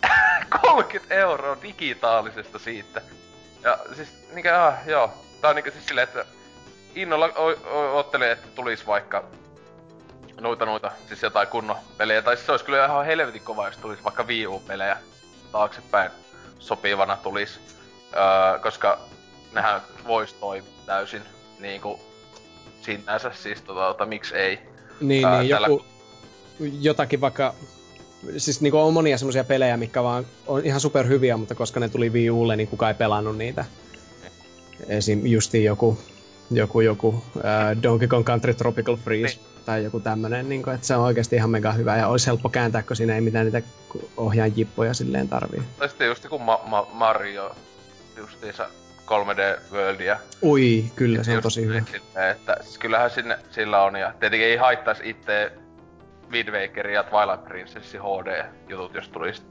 [0.63, 3.03] 30 euroa digitaalisesta siitä.
[3.63, 5.11] Ja siis niinkö, ah, joo.
[5.41, 6.25] Tää on niinkö siis silleen, että
[6.95, 7.29] innolla
[7.93, 9.25] ottelin, että tulisi vaikka
[10.41, 12.23] noita noita, siis jotain kunnon pelejä.
[12.23, 14.97] Tai siis se olisi kyllä ihan helvetin kova, jos tulisi vaikka Wii U-pelejä
[15.53, 16.11] taaksepäin
[16.59, 17.61] sopivana tulisi.
[18.15, 18.99] Öö, koska
[19.53, 21.23] nehän vois toimia täysin
[21.59, 22.01] niinku
[22.81, 24.59] sinänsä, siis tota, tota miksi ei.
[25.01, 25.67] Niin, öö, niin tällä...
[25.67, 25.85] joku,
[26.81, 27.55] jotakin vaikka
[28.37, 32.11] siis niinku on monia semmoisia pelejä, mikä vaan on ihan superhyviä, mutta koska ne tuli
[32.11, 33.64] Wii Ulle, niin kukaan ei pelannut niitä.
[34.89, 35.27] Esim.
[35.27, 35.99] justi joku,
[36.51, 39.47] joku, joku äh, Donkey Kong Country Tropical Freeze niin.
[39.66, 42.83] tai joku tämmönen, niin että se on oikeasti ihan mega hyvä ja olisi helppo kääntää,
[42.83, 43.62] kun siinä ei mitään niitä
[44.16, 45.62] ohjaan jippoja silleen tarvii.
[45.79, 47.57] Tai sitten just joku Ma- Ma- Mario,
[48.16, 48.68] justiinsa
[49.07, 50.18] 3D Worldia.
[50.43, 51.83] Ui, kyllä se on tosi hyvä.
[51.91, 55.53] Silleen, että siis kyllähän sinne, sillä on ja tietenkin ei haittaisi itse
[56.31, 59.43] Wind Waker ja Twilight Princess HD-jutut, jos tulisi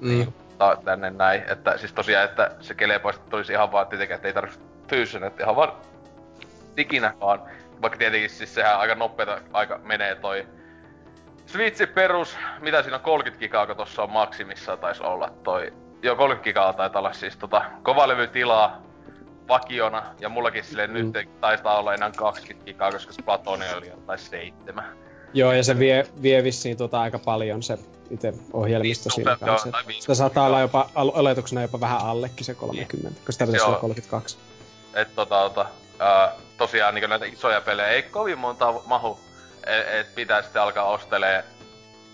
[0.00, 0.08] mm.
[0.08, 1.42] niin, ta- tänne näin.
[1.48, 5.42] Että siis tosiaan, että se kelepoista tulisi ihan vaan tietenkin, että ei tarvitse fyysinen, että
[5.42, 5.72] ihan vaan
[6.76, 7.42] diginä vaan.
[7.82, 10.46] Vaikka tietenkin siis sehän aika nopeeta aika menee toi
[11.46, 15.72] Switchin perus, mitä siinä on 30 gigaa, kun tossa on maksimissa taisi olla toi.
[16.02, 18.82] Joo, 30 gigaa taitaa olla siis tota kovalevytilaa
[19.48, 20.92] vakiona, ja mullakin sille mm.
[20.92, 25.03] nyt taitaa olla enää 20 gigaa, koska Splatoni oli jotain seitsemän.
[25.34, 27.78] Joo, ja se vie, vie vissiin tota aika paljon se
[28.10, 29.68] itse ohjelmisto niin, siinä kanssa.
[29.68, 33.26] Joo, sitä saattaa olla jopa oletuksena jopa vähän allekin se 30, niin.
[33.26, 34.36] koska tällä on 32.
[34.94, 35.66] Et tota, tota
[35.98, 39.18] ää, tosiaan niin näitä isoja pelejä ei kovin monta mahu,
[39.66, 41.44] että et pitää sitten alkaa ostelee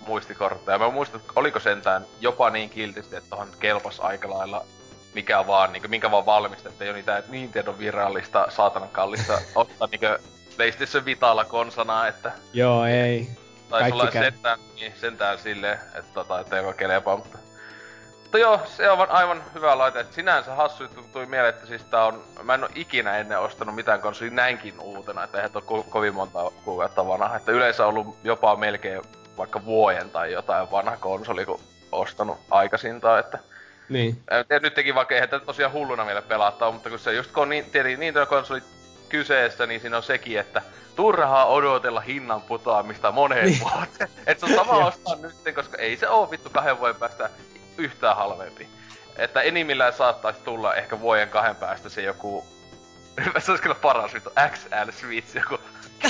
[0.06, 0.78] muistikortteja.
[0.78, 4.64] Mä muistan, että oliko sentään jopa niin kiltisti, että tohon kelpas aika lailla
[5.14, 10.00] mikä vaan, niin kuin, minkä vaan valmistettiin jo niitä Nintendo virallista saatanan kallista ottaa niin
[10.56, 12.32] PlayStation Vitalla konsana, että...
[12.52, 13.28] Joo, ei.
[13.70, 17.38] Tai sulla sentään, niin, sentään silleen, että tota, ettei voi kelepaa, mutta...
[18.22, 20.00] Mutta joo, se on aivan hyvä laite.
[20.00, 22.24] Et sinänsä hassu tuli mieleen, että siis tää on...
[22.42, 26.14] Mä en oo ikinä ennen ostanut mitään konsolia näinkin uutena, että eihän ole ko- kovin
[26.14, 27.36] monta kuukautta vanha.
[27.36, 29.02] Että yleensä on ollut jopa melkein
[29.36, 31.60] vaikka vuoden tai jotain vanha konsoli, kun
[31.92, 33.38] ostanut aikaisintaan, että...
[33.88, 34.22] Niin.
[34.50, 37.42] Ja nyt teki vaikka eihän tätä tosiaan hulluna vielä pelata, mutta kun se just kun
[37.42, 38.62] on niin, tietenkin niin konsoli
[39.10, 40.62] kyseessä, niin siinä on sekin, että
[40.96, 43.60] turhaa odotella hinnan putoamista moneen niin.
[43.60, 44.10] vuoteen.
[44.26, 47.30] Et se on sama ostaa nyt, koska ei se oo vittu kahden vuoden päästä
[47.78, 48.68] yhtään halvempi.
[49.16, 52.44] Että enimmillään saattaisi tulla ehkä vuoden kahden päästä se joku...
[53.38, 55.58] se olisi kyllä paras vittu XL Switch, joku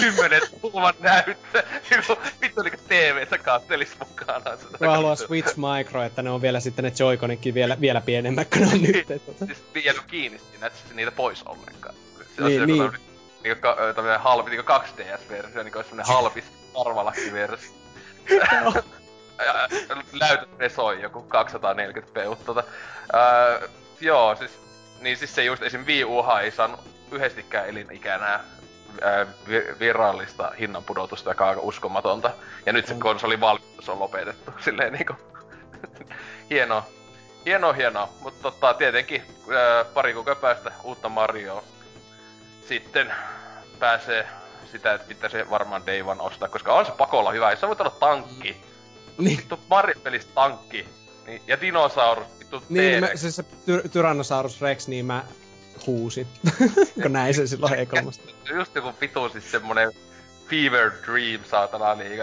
[0.00, 1.62] kymmenen tuuman näyttö.
[2.42, 4.50] Vittu niinku TV-tä kattelis mukana.
[4.80, 8.60] Mä haluan Switch Micro, että ne on vielä sitten ne Joy-Conitkin vielä, vielä pienemmät kuin
[8.60, 9.06] ne on nyt.
[9.46, 11.94] siis viedä kiinni että niitä pois ollenkaan.
[12.36, 12.78] Se niin, niin.
[12.78, 12.96] Joku
[13.42, 16.44] niinku, tämmönen halvi, niinku 2DS-versio, niinku semmonen halvis
[16.86, 17.70] arvalakki-versio.
[20.20, 22.64] Näytöt resoi joku 240 peuttota.
[23.14, 23.68] Öö,
[24.00, 24.50] joo, siis,
[25.00, 25.86] niin siis se just esim.
[25.86, 26.80] Wii Uha ei saanut
[27.12, 28.44] yhdestikään elinikänää
[29.80, 32.30] virallista hinnan pudotusta, joka on aika uskomatonta.
[32.66, 33.00] Ja nyt se mm.
[33.00, 34.52] konsoli valmistus on lopetettu.
[34.64, 35.14] Silleen niinku...
[36.50, 36.86] hienoa.
[37.46, 38.08] Hienoa, hienoa.
[38.20, 39.22] Mutta tota, tietenkin
[39.56, 41.62] ää, pari kuukauden päästä uutta Marioa
[42.68, 43.12] sitten
[43.78, 44.26] pääsee
[44.72, 47.50] sitä, että pitäisi varmaan Day One ostaa, koska on se pakolla hyvä.
[47.50, 49.24] Jos sä voit olla tankki, mm.
[49.24, 49.38] niin.
[49.38, 50.86] vittu Mario-pelissä tankki,
[51.26, 55.24] niin, ja dinosaurus, vittu Niin, mä, siis se ty- Tyrannosaurus Rex, niin mä
[55.86, 56.26] huusin,
[57.02, 57.86] kun näin sen silloin e
[58.54, 59.92] Just joku vitu siis semmonen
[60.48, 62.20] Fever Dream, saatana, niin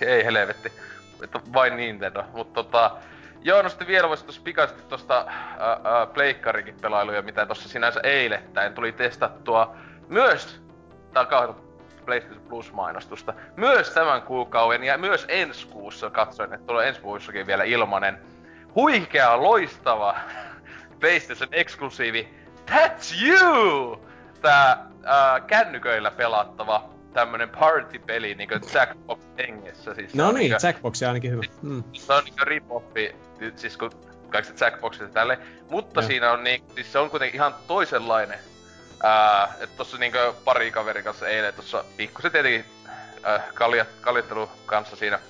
[0.00, 0.72] ei helvetti.
[1.52, 2.96] Vain Nintendo, mutta tota,
[3.42, 5.26] Joo, no sitten vielä voisi tuossa pikaisesti tuosta
[6.14, 9.76] pleikkarikin pelailuja, mitä tuossa sinänsä eilettäin tuli testattua
[10.08, 10.60] myös
[11.12, 11.54] takaa
[12.04, 13.34] PlayStation Plus-mainostusta.
[13.56, 18.18] Myös tämän kuukauden ja myös ensi kuussa katsoin, että tulee ensi kuussakin vielä ilmanen
[18.74, 20.16] huikea, loistava
[21.00, 22.34] PlayStation eksklusiivi
[22.70, 24.06] That's You!
[24.42, 29.94] Tää ää, kännyköillä pelattava tämmönen party-peli niinku Jackbox hengessä.
[29.94, 31.42] Siis no niin, niinku, Jackbox ainakin hyvä.
[31.62, 31.82] Mm.
[31.92, 33.14] Se on niinku rip-offi
[33.56, 33.90] siis kun
[34.30, 35.38] kaikista Jackboxista tälle.
[35.70, 36.06] Mutta ja.
[36.06, 38.38] siinä on niin, siis se on kuitenkin ihan toisenlainen
[39.02, 42.64] Ää, et tossa niinkö pari kaverin kanssa eilen tossa pikkusen tietenkin
[43.28, 45.20] äh, kaljat, kaljattelun kanssa siinä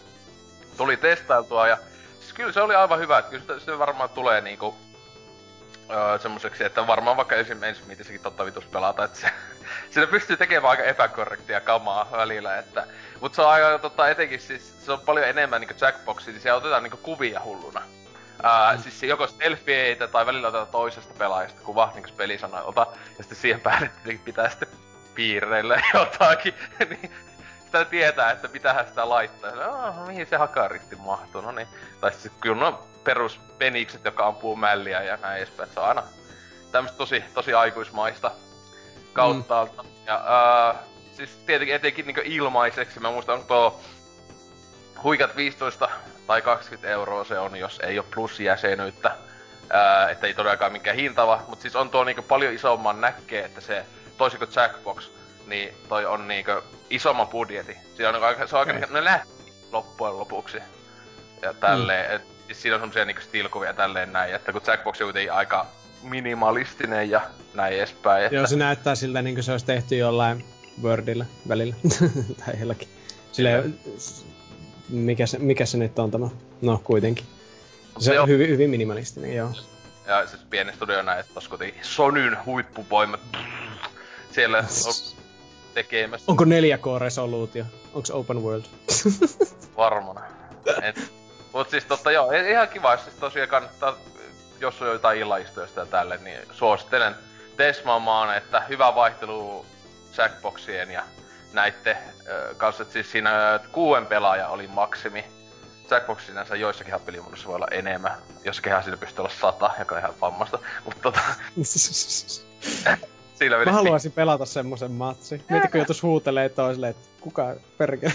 [0.77, 1.79] tuli testailtua ja
[2.21, 4.75] siis kyllä se oli aivan hyvä, että kyllä se, se varmaan tulee niinku
[5.91, 7.63] öö, semmoiseksi, että varmaan vaikka esim.
[7.63, 9.31] ensimmäisessäkin totta vitus pelata, että se,
[9.91, 12.87] siinä pystyy tekemään aika epäkorrektia kamaa välillä, että
[13.21, 16.59] mut se on aika tota etenkin siis, se on paljon enemmän niinku Jackboxia, niin siellä
[16.59, 17.83] otetaan niinku kuvia hulluna.
[18.43, 18.83] Ää, mm.
[18.83, 22.87] siis joko selfieitä tai välillä otetaan toisesta pelaajasta kuva, niin kuin peli sanoo, ota,
[23.19, 23.91] ja sitten siihen päälle
[24.25, 24.69] pitää sitten
[25.15, 26.55] piirreillä jotakin,
[26.91, 27.13] niin
[27.65, 29.51] sitä tietää, että mitähän sitä laittaa.
[29.69, 31.69] Oh, mihin se hakaristi mahtuu, no niin.
[32.01, 35.69] Tai sitten kyllä no perus penikset, joka ampuu mälliä ja näin edespäin.
[35.75, 36.03] Se on aina
[36.73, 38.31] tämmöistä tosi, tosi aikuismaista
[39.21, 39.83] kautta.
[39.83, 39.89] Mm.
[40.07, 40.21] Ja
[40.75, 40.79] uh,
[41.13, 43.81] siis tietenkin etenkin niin ilmaiseksi, mä muistan, tuo
[45.03, 45.89] huikat 15
[46.27, 49.17] tai 20 euroa se on, jos ei ole plusjäsenyyttä.
[49.63, 53.61] Uh, että ei todellakaan mikään hintava, mutta siis on tuo niinku paljon isomman näkee, että
[53.61, 53.85] se
[54.19, 55.11] toisin kuin Jackbox,
[55.47, 56.53] niin toi on niinku
[56.91, 57.77] isomman budjetti.
[57.97, 58.93] Siinä on aika, se on aika okay.
[58.93, 60.59] ne lähti loppujen lopuksi.
[61.43, 62.17] Ja tälleen, mm.
[62.17, 65.67] et, siis siinä on semmosia niinku stilkuvia tälleen näin, että kun Jackbox on kuitenkin aika
[66.03, 67.21] minimalistinen ja
[67.55, 68.25] näin edespäin.
[68.25, 68.37] Että...
[68.37, 70.45] Joo, se näyttää siltä niinku se olisi tehty jollain
[70.83, 71.75] Wordilla välillä.
[72.47, 72.89] tai jollakin.
[73.33, 73.79] Silleen,
[74.89, 76.29] mikä se, mikä se nyt on tämä?
[76.63, 77.25] No, kuitenkin.
[77.99, 79.51] Se on hyvin, hyvin minimalistinen, joo.
[80.07, 83.21] Ja siis pieni studio näin, että kuitenkin Sonyn huippuvoimat.
[84.35, 84.95] Siellä on
[85.75, 86.25] tekemässä.
[86.29, 87.65] Onko 4K-resoluutio?
[87.95, 88.65] Onko open world?
[89.77, 90.21] Varmana.
[90.83, 91.13] Et,
[91.53, 93.97] mut siis totta joo, ihan kiva, siis tosiaan kannattaa,
[94.61, 97.15] jos on jotain illaistoista tälle, niin suosittelen
[97.57, 99.67] tesmaamaan, että hyvä vaihtelu
[100.17, 101.03] Jackboxien ja
[101.53, 105.25] näitte äh, kanssa, että siis siinä kuuden pelaaja oli maksimi.
[105.91, 108.13] Jackbox sinänsä joissakin pelimuodossa voi olla enemmän.
[108.45, 110.59] Jossakin siinä pystyy olla sata, joka on ihan vammasta.
[110.85, 111.21] Mutta tota...
[113.65, 115.45] Mä haluaisin pelata semmosen matsi.
[115.51, 118.13] Mieti kun joutuis huutelee toiselle, että kuka perkele.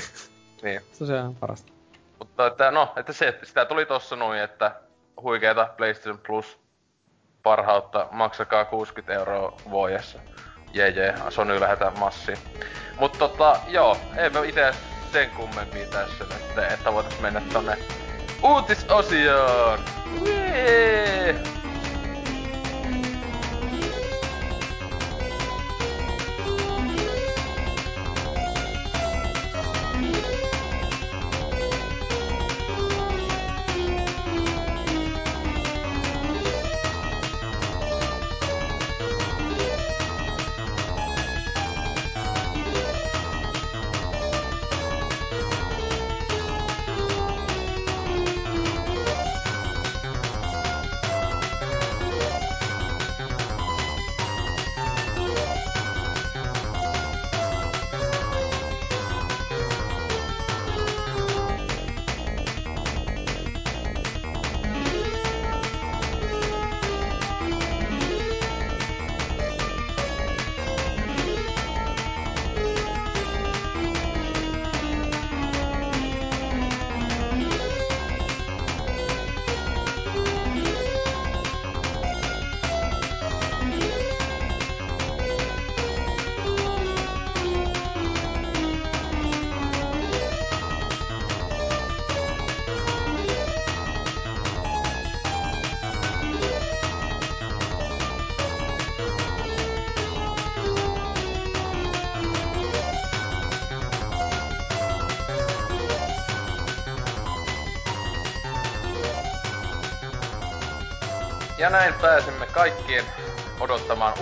[0.64, 0.82] Niin.
[0.92, 1.72] Se on parasta.
[2.20, 4.76] Mutta että no, että se, että sitä tuli tossa noin, että
[5.22, 6.60] huikeeta PlayStation Plus
[7.44, 10.20] parhautta, maksakaa 60 euroa vuodessa.
[10.74, 12.38] Jee jee, Sony lähetään massiin.
[13.00, 14.74] Mutta tota, joo, ei me ite
[15.12, 17.78] sen kummempia tässä nyt, että voitais mennä tonne
[18.44, 19.80] uutisosioon.
[20.26, 21.65] Jee!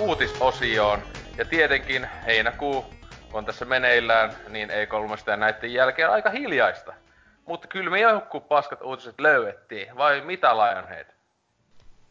[0.03, 1.03] Uutisosioon.
[1.37, 2.85] Ja tietenkin heinäkuu
[3.33, 6.93] on tässä meneillään, niin ei kolmesta ja näiden jälkeen aika hiljaista.
[7.45, 11.07] Mutta kyllä me joku paskat uutiset löydettiin, vai mitä Lionhead?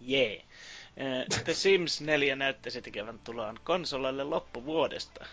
[0.01, 0.43] Jee.
[1.01, 1.27] Yeah.
[1.45, 5.27] The Sims 4 näyttäisi tekevän tuloaan konsoleille loppuvuodesta.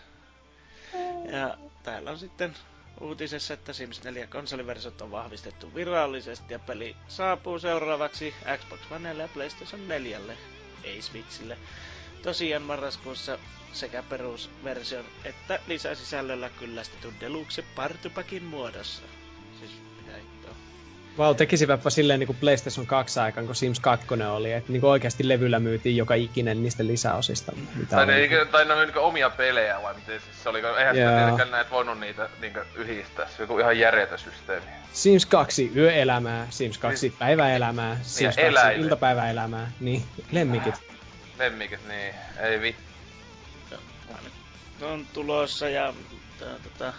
[1.31, 2.53] Ja täällä on sitten
[3.02, 9.30] uutisessa, että Sims 4 konsoliversiot on vahvistettu virallisesti ja peli saapuu seuraavaksi Xbox Onelle ja
[9.34, 10.19] PlayStation 4,
[10.84, 11.57] ei Switchille.
[12.23, 13.39] Tosiaan marraskuussa
[13.73, 19.03] sekä perusversion että lisäsisällöllä kyllästetyn Deluxe Partupakin muodossa.
[21.17, 24.85] Vau, wow, tekisivätpä silleen niin kuin PlayStation 2 aikaan, kun Sims 2 oli, että niin
[24.85, 27.51] oikeasti levyllä myytiin joka ikinen niistä lisäosista.
[27.75, 30.59] Mitä tai, ne, ne, tai ne oli niin omia pelejä vai miten siis se oli,
[30.59, 30.95] eihän yeah.
[30.95, 34.65] sitä tietenkään näet voinut niitä niin yhdistää, se on ihan järjetön systeemi.
[34.93, 38.85] Sims 2 yöelämää, Sims 2 siis, päiväelämää, Sims 2 eläimet.
[38.85, 40.89] iltapäiväelämää, niin lemmikit.
[41.40, 42.84] Lemmikit, niin, ei vittu.
[44.82, 45.94] on tulossa ja
[46.64, 46.94] tota,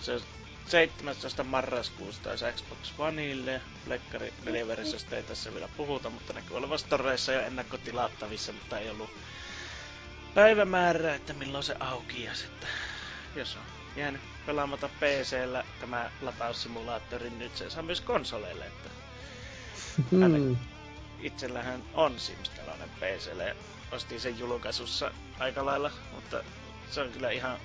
[0.00, 0.20] se
[0.66, 1.44] 17.
[1.44, 3.60] marraskuusta olisi Xbox Oneille.
[3.84, 8.90] Plekkari 4 versiosta ei tässä vielä puhuta, mutta näkyy olevan storeissa jo ennakkotilattavissa, mutta ei
[8.90, 9.10] ollut
[10.34, 12.24] päivämäärää, että milloin se auki.
[12.24, 12.68] Ja sitten,
[13.36, 13.62] jos on
[13.96, 18.66] jäänyt pelaamata PCllä tämä lataussimulaattori, niin nyt se saa myös konsoleille.
[18.66, 18.90] Että
[20.10, 20.56] hmm.
[21.24, 23.56] Itsellähän on Sims tällainen PClle.
[23.92, 26.44] Ostin sen julkaisussa aika lailla, mutta
[26.90, 27.58] se on kyllä ihan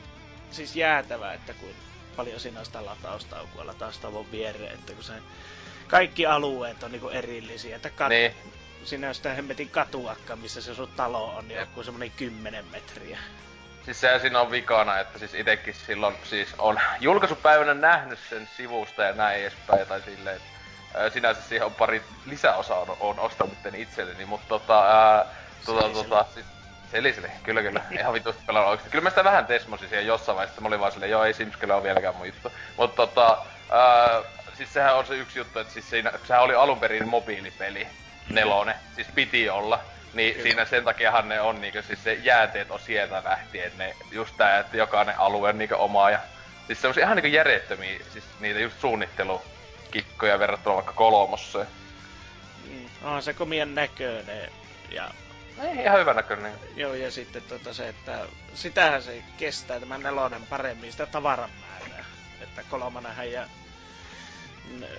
[0.51, 1.69] siis jäätävää, että kun
[2.15, 5.13] paljon siinä on sitä lataustaukua lataustavon viereen, että kun se
[5.87, 8.35] kaikki alueet on niinku erillisiä, että kat- niin.
[8.83, 13.19] siinä on sitä hemmetin katuakka, missä se sun talo on, niin joku semmonen 10 metriä.
[13.85, 19.03] Siis se siinä on vikana, että siis itekin silloin siis on julkaisupäivänä nähnyt sen sivusta
[19.03, 20.58] ja näin edespäin tai silleen, että
[21.13, 25.25] sinänsä siihen on pari lisäosaa on, on ostanut itselleni, mutta tota, ää,
[25.65, 26.45] tota, tota, siis
[26.91, 27.81] Seliselle, kyllä kyllä.
[27.99, 28.91] Ihan vitusti pelannut oikeesti.
[28.91, 30.61] Kyllä mä sitä vähän tesmosin siihen jossain vaiheessa.
[30.61, 32.51] Mä olin vaan silleen, joo ei Sims kyllä ole vieläkään mun juttu.
[32.77, 33.37] Mutta tota,
[33.71, 34.21] ää,
[34.53, 37.87] siis sehän on se yksi juttu, että siis siinä, sehän oli alun perin mobiilipeli,
[38.29, 39.79] nelone, siis piti olla.
[40.13, 40.43] Niin Kyllä.
[40.43, 44.59] siinä sen takiahan ne on niinku, siis se jäänteet on sieltä lähtien, ne just tää,
[44.59, 46.19] että jokainen alue on niinku omaa ja
[46.67, 48.81] siis semmosia ihan niinku järjettömiä, siis niitä just
[49.89, 51.67] suunnittelukikkoja verrattuna vaikka kolmosseen.
[52.69, 54.51] Mm, on se komien näköinen
[54.91, 55.11] ja
[55.61, 56.53] ei, ihan hyvä näköinen.
[56.75, 62.05] Joo, ja sitten tota se, että sitähän se kestää tämä nelonen paremmin, sitä tavaran määrää.
[62.41, 63.47] Että kolmanenhän ja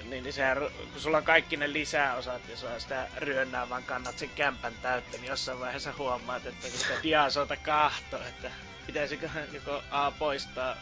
[0.04, 0.58] niin, niin sehän,
[0.92, 5.16] kun sulla on kaikki ne lisäosat ja sulla sitä ryönnää vaan kannat sen kämpän täyttä,
[5.16, 8.50] niin jossain vaiheessa huomaat, että kun sitä diasota kahto, että
[8.86, 10.76] pitäisiköhän joko A poistaa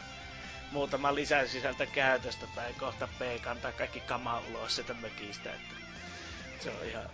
[0.72, 5.74] muutama lisäsisältö käytöstä tai kohta B kantaa kaikki kama ulos sitä mökistä, että
[6.60, 7.10] se on ihan...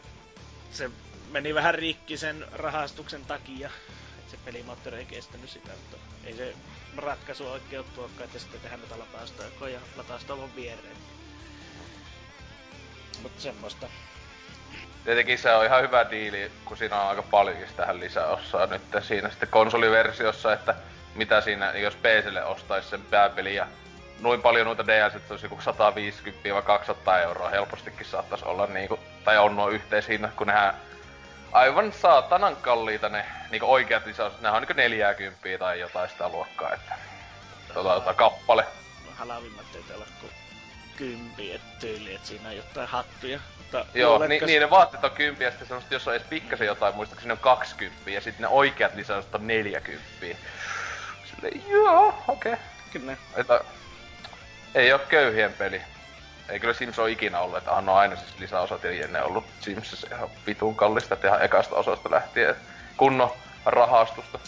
[0.71, 0.91] Se
[1.31, 3.71] meni vähän rikki sen rahastuksen takia,
[4.19, 6.55] että se pelimoottori ei kestänyt sitä, mutta ei se
[6.97, 10.97] ratkaisu oikein tuokkaan, että sitten tehdään näitä lataustoja ja lataustavon viereen.
[13.23, 13.89] Mutta semmoista.
[15.05, 19.31] Tietenkin se on ihan hyvä diili, kun siinä on aika paljonkin tähän lisäosaa nyt siinä
[19.31, 20.75] sitten konsoliversiossa, että
[21.15, 23.67] mitä siinä, jos PClle ostaisi sen pääpeli ja
[24.21, 25.59] noin paljon noita DLC, että se olisi joku
[27.17, 30.75] 150-200 euroa helpostikin saattaisi olla niinku, tai on nuo yhteishinnat, kun nehän
[31.53, 34.41] aivan saatanan kalliita ne niinku oikeat lisäykset.
[34.41, 36.95] Nehän on niinku 40 tai jotain sitä luokkaa, että
[37.75, 38.65] tota, tota kappale.
[39.15, 40.33] Halavimmat ei olla kuin
[40.97, 43.41] kympi, et tyyli, et siinä on jotain hattuja.
[43.59, 46.67] Mutta Joo, ni, niin ne vaatteet on kympi ja sitten semmoset, jos on edes pikkasen
[46.67, 50.37] jotain, muistaakseni on 20 ja sitten ne oikeat lisäykset on 40.
[51.71, 52.53] Joo, okei.
[52.53, 52.65] Okay.
[52.93, 53.17] Kyllä.
[53.37, 53.61] Että,
[54.75, 55.83] ei oo köyhien peli
[56.49, 60.07] ei kyllä Sims ole ikinä ollut, että on aina siis lisäosat ja ne ollut Simsissä
[60.17, 62.55] ihan vitun kallista tehdä ekasta osasta lähtien.
[62.97, 63.31] Kunnon
[63.67, 64.39] rahastusta.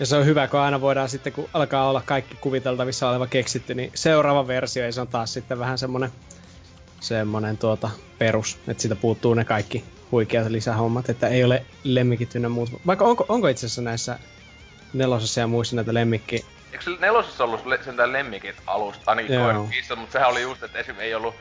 [0.00, 3.74] Ja se on hyvä, kun aina voidaan sitten, kun alkaa olla kaikki kuviteltavissa oleva keksitty,
[3.74, 6.12] niin seuraava versio, ja se on taas sitten vähän semmonen,
[7.00, 12.48] semmonen tuota perus, että siitä puuttuu ne kaikki huikeat lisähommat, että ei ole lemmikit ynnä
[12.48, 12.70] muut.
[12.86, 14.18] Vaikka onko, onko itse asiassa näissä
[14.92, 19.96] nelosessa ja muissa näitä lemmikki Eikö se nelosessa ollut le- sentään lemmikit alusta, ainakin koirukissa,
[19.96, 21.00] mutta sehän oli just, että esim.
[21.00, 21.34] ei ollut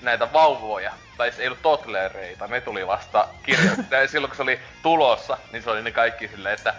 [0.00, 4.06] näitä vauvoja, tai ei ollut totlereita, ne tuli vasta kirjoittaa.
[4.06, 6.74] silloin kun se oli tulossa, niin se oli ne kaikki silleen, että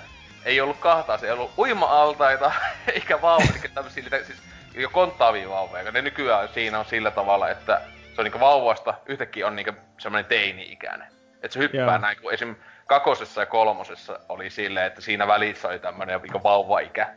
[0.46, 2.52] ei ollut kahtaa, se ei ollut uima-altaita,
[2.94, 4.42] eikä vauvoja, eikä tämmösiä, siis
[4.76, 7.82] jo konttaavia vauvoja, ne nykyään siinä on sillä tavalla, että
[8.16, 11.08] se on niinku vauvasta, yhtäkkiä on niinku semmoinen teini-ikäinen.
[11.44, 11.98] Että se hyppää Joo.
[11.98, 12.56] näin, kun esim.
[12.86, 17.14] Kakosessa ja kolmosessa oli silleen, että siinä välissä oli tämmönen niinku vauva-ikä.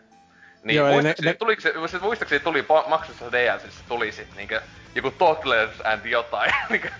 [0.65, 4.61] Niin, Joo, muistaakseni, ne, tuliko se, se, muistaakseni tuli maksussa DLCssä tuli sit niinkö
[4.95, 6.53] joku Toddlers and jotain.
[6.71, 6.91] niinkö.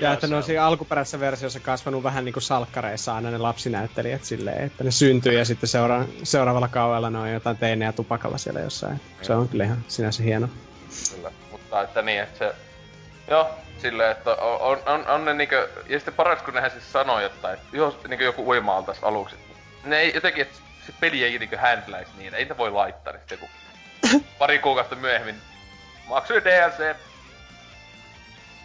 [0.00, 4.64] Ja että ne on siinä alkuperäisessä versiossa kasvanut vähän niinku salkkareissa aina ne lapsinäyttelijät silleen,
[4.64, 8.94] että ne syntyy ja sitten seura- seuraavalla kaudella ne on jotain teinejä tupakalla siellä jossain.
[8.94, 9.24] Mm.
[9.24, 10.48] Se on kyllä ihan sinänsä hieno.
[11.14, 12.54] Kyllä, mutta että niin, että se...
[13.30, 15.68] Joo, silleen, että on, on, on, ne niinkö...
[15.88, 19.36] Ja sitten paras, kun nehän siis sanoo jotain, että jos niinkö joku uima aluksi.
[19.84, 23.20] Ne ei jotenkin, että se peli ei niinku handlaisi niin, ei niitä voi laittaa, niin
[23.20, 23.48] sitten kun
[24.38, 25.34] pari kuukautta myöhemmin
[26.08, 26.96] maksoi DLC.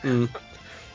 [0.03, 0.29] Mm.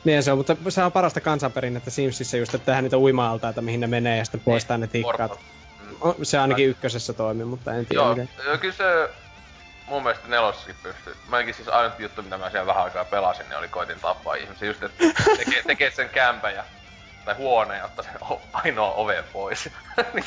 [0.03, 3.61] Niin se on, mutta se on parasta kansanperinnettä Simsissä just, että tehdään niitä uima että
[3.61, 5.39] mihin ne menee ja sitten poistaa niin, ne tikkaat.
[5.81, 6.23] Mm.
[6.23, 8.29] Se ainakin ykkösessä toimi, mutta en tiedä Joo, miten.
[8.59, 9.09] Kyllä se
[9.89, 11.15] mun mielestä nelossakin pystyy.
[11.27, 14.67] Mäkin siis ainut juttu, mitä mä siellä vähän aikaa pelasin, niin oli koitin tappaa ihmisiä.
[14.67, 15.03] Just, että
[15.37, 16.63] tekee, tekee sen kämpän ja
[17.25, 19.69] tai huoneen ja ottaa sen ainoa oven pois.
[20.13, 20.25] Niin,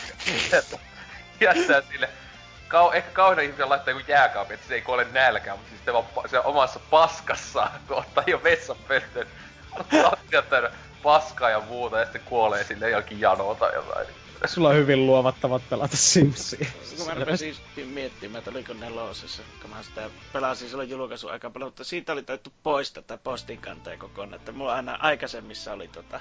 [1.40, 2.08] jättää sille.
[2.68, 6.28] Kau, ehkä kauhean ihmisiä laittaa joku jääkaapi, että se ei kuole nälkään, mutta siis vaan,
[6.28, 9.26] se omassa paskassa, kun ottaa jo vessan pöntön.
[10.02, 10.42] Lattia
[11.02, 14.06] paskaa ja muuta ja sitten kuolee sille jokin jano tai jotain.
[14.46, 16.66] Sulla on hyvin luovattavat pelata Simsia.
[16.96, 17.54] Kun mä rupesin
[17.84, 22.22] miettimään, että oliko nelosessa, kun mä sitä pelasin silloin julkaisun aikaa paljon, mutta siitä oli
[22.22, 24.34] taittu poistaa tätä postinkantaja kokonaan.
[24.34, 26.20] Että mulla aina aikaisemmissa oli tota,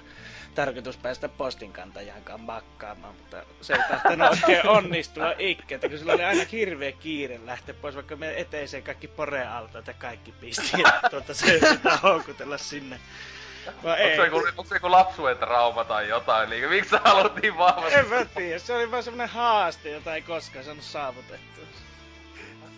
[0.55, 6.13] tarkoitus päästä postinkantajan kanssa makkaamaan, mutta se ei tahtonut oikein onnistua ikke, että kun sillä
[6.13, 11.09] oli aina hirveä kiire lähteä pois, vaikka me eteiseen kaikki porealta, että kaikki pisti, ja
[11.09, 12.99] tuota, se pitää houkutella sinne.
[13.83, 14.19] Vai ei.
[14.19, 16.49] Onko se, joku, onko se joku lapsuuden trauma tai jotain?
[16.49, 17.99] Niin, miksi sä haluat niin vahvasti?
[17.99, 21.65] En mä tiedä, se oli vaan semmonen haaste, jota ei koskaan saanut saavutettua.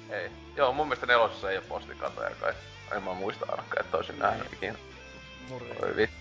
[0.09, 0.31] Ei.
[0.55, 2.53] Joo, mun mielestä nelosessa ei oo postikantaja kai.
[2.95, 4.75] En mä muista ainakaan, että olisin nähnyt ikinä.
[5.49, 6.15] Voi vittu.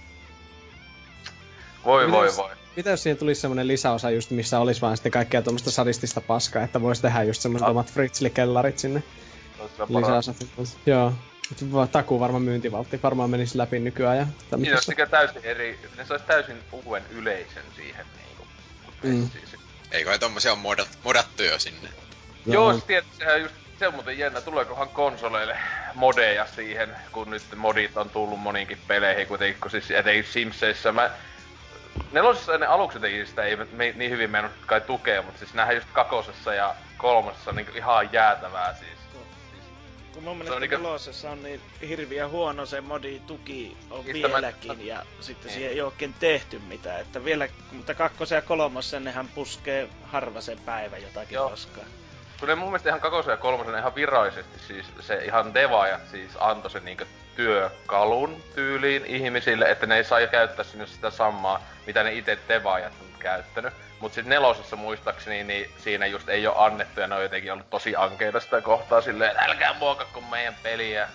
[1.85, 2.51] Voi voi voi.
[2.77, 6.63] Mitä jos siihen tulisi semmonen lisäosa just, missä olisi vaan sitten kaikkea tuommoista sadistista paskaa,
[6.63, 7.71] että voisi tehdä just semmoiset ah.
[7.71, 9.03] omat Fritzli-kellarit sinne.
[9.89, 10.37] Lisäosat.
[10.87, 11.13] Joo.
[11.93, 14.93] Takuu varmaan myyntivaltti varmaan menisi läpi nykyään ja tämmöisessä.
[14.97, 18.47] Niin, täysin eri, ne saisi täysin uuden yleisön siihen niinku.
[19.03, 19.31] Mm.
[19.31, 19.57] Siis.
[19.91, 21.89] Eikö he tommosia modat, modattu jo sinne?
[22.47, 25.57] Joo, Joo tietysti sehän just, se on muuten jännä, tuleekohan konsoleille
[25.95, 31.11] modeja siihen, kun nyt modit on tullut moninkin peleihin kuitenkin, kun siis etenkin Simseissä mä
[32.13, 35.77] nelosessa ne aluksi teki sitä ei me, niin hyvin mennyt kai tukea, mutta siis nähdään
[35.77, 39.02] just kakosessa ja kolmosessa on niin ihan jäätävää siis.
[40.13, 40.77] Kun mun mielestä niinku...
[40.77, 44.83] nelosessa on niin hirviä huono se modi tuki on Mistä vieläkin mä...
[44.83, 45.55] ja sitten ei.
[45.55, 47.01] siihen ei oikein tehty mitään.
[47.01, 51.51] Että vielä, mutta kakkosen ja kolmosen nehän puskee harva sen päivä jotakin Joo.
[51.51, 51.87] koskaan.
[52.41, 56.31] Kun ne mun mielestä ihan kakosen ja kolmosen ihan virallisesti siis se ihan devaajat siis
[56.41, 57.05] antoi sen niinku
[57.37, 62.93] työkalun tyyliin ihmisille, että ne ei saa käyttää sinne sitä samaa, mitä ne itse devaajat
[63.01, 63.75] on käyttänyt.
[64.03, 67.71] Mut sit nelosessa muistaakseni, niin siinä just ei ole annettu ja ne on jotenkin ollut
[67.71, 71.09] tosi ankeita sitä kohtaa silleen, että älkää muokakko meidän peliä.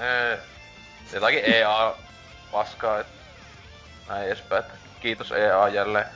[0.00, 0.38] Öö.
[1.12, 1.94] Jotakin EA
[2.52, 3.12] paskaa, että
[4.08, 4.64] näin edespäin.
[5.00, 6.06] Kiitos EA jälleen.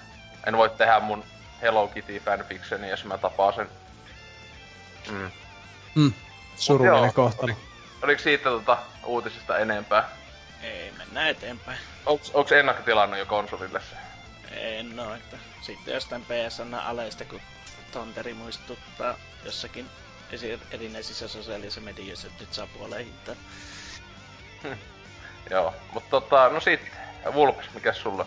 [0.46, 1.24] En voi tehdä mun
[1.62, 3.68] Hello Kitty fanfictioni, jos mä tapaan sen.
[5.10, 5.30] Mm.
[5.94, 6.12] Mm.
[6.56, 7.52] Surullinen kohtalo.
[8.02, 10.08] oliko siitä tota uutisista enempää?
[10.62, 11.78] Ei, mennään eteenpäin.
[12.06, 14.11] Onks, onks ennakkotilannut jo konsolille se?
[14.50, 17.40] En oo, että sitten jostain PSN aleista, kun
[17.92, 19.14] Tonteri muistuttaa
[19.44, 19.86] jossakin
[20.32, 23.38] esi- erinäisissä sosiaalisissa medioissa, että nyt saa puoleen hintaan.
[24.62, 24.72] Hm.
[25.50, 26.80] Joo, mutta tota, no sit,
[27.34, 28.26] Vulpes, mikä sulla?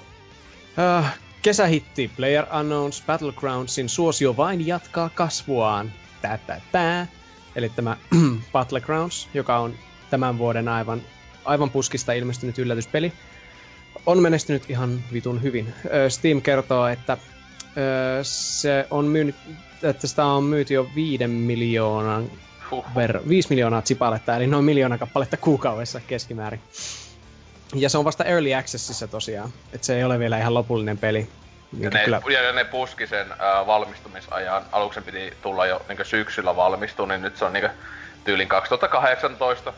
[0.99, 1.05] Uh,
[1.41, 5.93] kesähitti Player Unknowns Battlegroundsin suosio vain jatkaa kasvuaan.
[6.21, 7.07] Tää, tää, tää.
[7.55, 7.97] Eli tämä
[8.53, 9.75] Battlegrounds, joka on
[10.09, 11.01] tämän vuoden aivan,
[11.45, 13.13] aivan puskista ilmestynyt yllätyspeli,
[14.05, 15.73] on menestynyt ihan vitun hyvin.
[16.09, 17.17] Steam kertoo, että
[18.21, 19.35] se on myynyt,
[19.83, 22.31] että sitä on myyty jo viiden miljoonan
[22.95, 26.61] ver, 5 miljoonaa chipaletta, eli noin miljoona kappaletta kuukaudessa keskimäärin.
[27.75, 31.27] Ja se on vasta Early Accessissa tosiaan, että se ei ole vielä ihan lopullinen peli.
[31.79, 32.21] Ja ne, kyllä...
[32.29, 34.63] ja ne puski sen äh, valmistumisajan.
[34.71, 37.69] Aluksen piti tulla jo niin syksyllä valmistua, niin nyt se on niin
[38.23, 39.73] tyylin 2018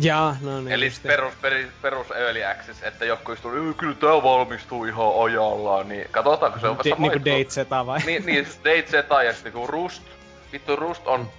[0.00, 0.72] Jaa, no niin.
[0.72, 6.08] Eli perus, perus, perus early access, että joku istuu, kyllä tää valmistuu ihan ajallaan, niin
[6.10, 8.00] katsotaanko se on vasta Niinku Date Zeta vai?
[8.06, 10.02] Niin, niin Date Zeta ja sitten kun Rust,
[10.52, 11.30] vittu Rust on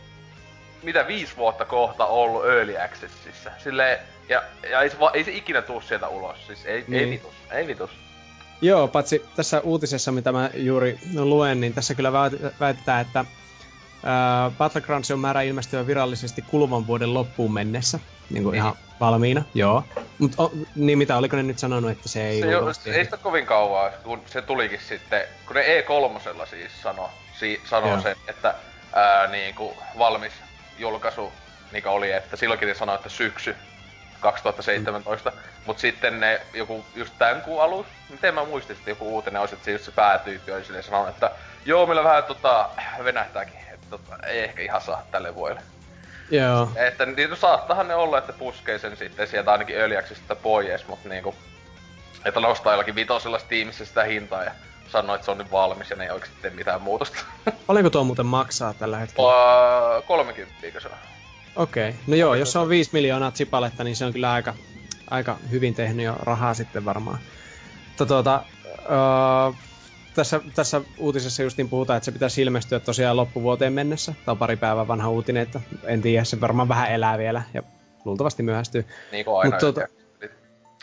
[0.84, 3.52] mitä viisi vuotta kohta ollut early accessissa.
[3.58, 7.04] Sille ja, ja ei, se, ei se ikinä tuu sieltä ulos, siis ei, niin.
[7.04, 7.92] ei vitus, ei vitus.
[8.62, 12.14] Joo, patsi tässä uutisessa, mitä mä juuri luen, niin tässä kyllä
[12.60, 13.26] väitetään, että
[14.58, 18.00] Battlegrounds on määrä ilmestyä virallisesti kuluvan vuoden loppuun mennessä.
[18.30, 18.62] Niin kuin niin.
[18.62, 19.84] ihan valmiina, joo.
[20.20, 22.42] Mut o, niin mitä, oliko ne nyt sanonut, että se ei...
[22.42, 27.10] Se jo, ei sitä kovin kauan, kun se tulikin sitten, kun ne E3 siis sano,
[27.40, 28.56] si, sanoo sen, että
[28.94, 30.34] ää, niin kuin valmis
[30.80, 31.34] julkaisu,
[31.72, 33.56] mikä oli, että silloinkin ne sanoi, että syksy
[34.20, 35.38] 2017, mm.
[35.66, 39.56] mut sitten ne joku just tämän kuun alus, miten mä muistin sitten joku uutinen olisi,
[39.56, 41.32] että se just se päätyyppi oli silleen sanonut, että
[41.66, 42.70] joo, meillä vähän tota
[43.04, 45.62] venähtääkin tota, ei ehkä ihan saa tälle vuodelle.
[46.32, 46.70] Joo.
[46.76, 51.36] Että niin, saattahan ne olla, että puskee sen sitten sieltä ainakin öljäksistä pois, mutta niinku...
[52.26, 54.52] Että nostaa jollakin vitosella Steamissa sitä hintaa ja
[54.88, 57.18] sanoo, että se on nyt valmis ja ne ei oikeesti tee mitään muutosta.
[57.68, 59.98] Paljonko tuo muuten maksaa tällä hetkellä?
[59.98, 60.94] Uh, 30 se on.
[61.56, 61.90] Okei.
[61.90, 62.02] Okay.
[62.08, 64.54] No joo, jos se on 5 miljoonaa chipaletta, niin se on kyllä aika,
[65.10, 67.20] aika hyvin tehnyt jo rahaa sitten varmaan.
[67.88, 69.56] Mutta tuota, uh,
[70.18, 74.14] tässä, tässä uutisessa justiin puhutaan, että se pitäisi ilmestyä tosiaan loppuvuoteen mennessä.
[74.26, 77.64] Tämä on pari päivää vanha uutinen, että en tiedä, se varmaan vähän elää vielä ja
[78.06, 78.86] luultavasti myöhästyy.
[79.12, 79.50] Niin kuin aina.
[79.50, 79.88] Mut, tuota,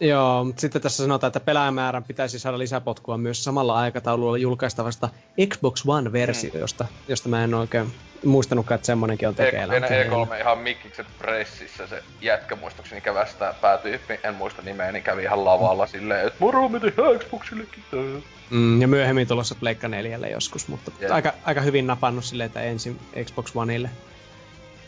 [0.01, 5.09] Joo, mutta sitten tässä sanotaan, että pelaajamäärän pitäisi saada lisäpotkua myös samalla aikataululla julkaistavasta
[5.49, 6.61] Xbox One-versio, mm.
[7.09, 7.93] josta, mä en oikein
[8.25, 9.75] muistanutkaan, että semmonenkin on tekeillä.
[9.79, 15.45] E3 ihan mikkikset pressissä se jätkä muistaakseni kävästää päätyyppi, en muista nimeä, niin kävi ihan
[15.45, 17.85] lavalla silleen, että moro tehdään Xboxillekin
[18.51, 21.15] mm, Ja myöhemmin tulossa Pleikka 4 joskus, mutta yeah.
[21.15, 23.91] aika, aika hyvin napannut silleen, että ensin Xbox Oneille.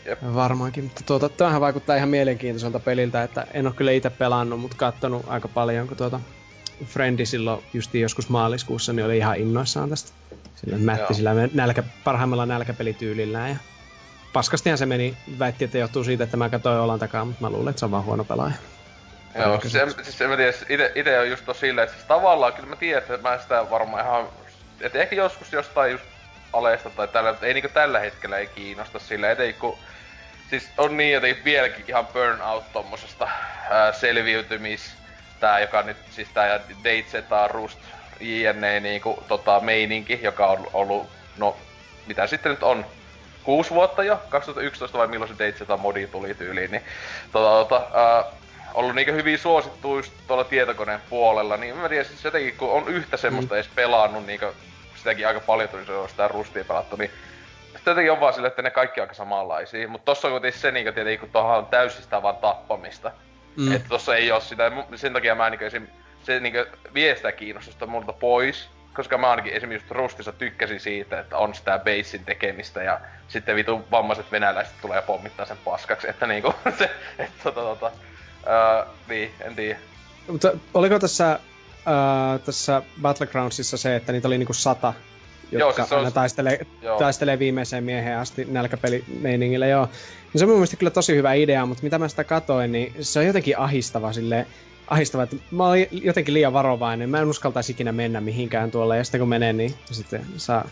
[0.07, 0.19] Jep.
[0.33, 4.77] Varmaankin, mutta tuota, tämähän vaikuttaa ihan mielenkiintoiselta peliltä, että en ole kyllä itse pelannut, mutta
[4.77, 6.19] katsonut aika paljon, kun tuota
[6.85, 10.11] Friendi silloin justiin joskus maaliskuussa, niin oli ihan innoissaan tästä.
[10.55, 13.55] Sillä mätti sillä nälkä, parhaimmalla nälkäpelityylillään ja
[14.33, 17.69] paskastihan se meni, väitti, että johtuu siitä, että mä katsoin olan takaa, mutta mä luulen,
[17.69, 18.55] että se on vaan huono pelaaja.
[19.39, 22.53] Joo, siis, en, siis en mä tiedä, ite, ite on just silleen, että siis tavallaan
[22.53, 24.27] kyllä mä tiedän, että mä sitä varmaan ihan,
[24.81, 26.03] että ehkä joskus jostain just
[26.53, 29.77] aleesta tai tällä, mutta ei niinku tällä hetkellä ei kiinnosta sillä, ettei kun
[30.49, 33.27] siis on niin jotenkin vieläkin ihan burnout tommosesta
[33.69, 34.93] ää, selviytymis,
[35.39, 37.79] tää joka nyt, siis tää Deitseta, Rust,
[38.19, 41.57] JNE niinku tota meininki, joka on ollut, no
[42.07, 42.85] mitä sitten nyt on,
[43.43, 46.83] kuusi vuotta jo, 2011 vai milloin se Deitseta modi tuli tyyliin, niin
[47.31, 48.23] tota, tota ää,
[48.73, 52.87] ollut niinku hyvin suosittu just tuolla tietokoneen puolella, niin mä tiedän siis jotenkin kun on
[52.87, 53.55] yhtä semmoista mm.
[53.55, 54.45] edes pelannut niinku
[54.95, 57.11] sitäkin aika paljon tuli se on sitä rustia pelattu, niin
[57.91, 59.87] jotenkin on vaan sille, että ne kaikki aika samanlaisia.
[59.87, 63.11] Mutta tossa on kuitenkin se, niin tietenkin, kun tuohon on täysin sitä vaan tappamista.
[63.55, 63.71] Mm.
[63.71, 65.87] Että tossa ei oo sitä, sen takia mä niin esim,
[66.23, 66.53] se niin
[66.93, 68.69] vie sitä kiinnostusta multa pois.
[68.93, 73.87] Koska mä ainakin esimerkiksi Rustissa tykkäsin siitä, että on sitä basein tekemistä ja sitten vitu
[73.91, 76.09] vammaiset venäläiset tulee pommittaa sen paskaksi.
[76.09, 79.79] Että niinku se, että tota tota, uh, niin, en tiedä.
[80.27, 81.39] Mutta oliko tässä,
[81.69, 84.93] uh, tässä Battlegroundsissa se, että niitä oli niinku sata
[85.51, 86.13] jotka joo, siis aina on...
[86.13, 86.99] taistelee, joo.
[86.99, 89.85] taistelee viimeiseen mieheen asti nälkäpelimeiningillä, joo.
[90.33, 92.93] No se on mun mielestä kyllä tosi hyvä idea, mutta mitä mä sitä katoin, niin
[92.99, 94.47] se on jotenkin ahistava sille
[94.87, 99.03] ahistava, että mä olin jotenkin liian varovainen, mä en uskaltaisi ikinä mennä mihinkään tuolle, ja
[99.03, 100.69] sitten kun menen, niin sitten saa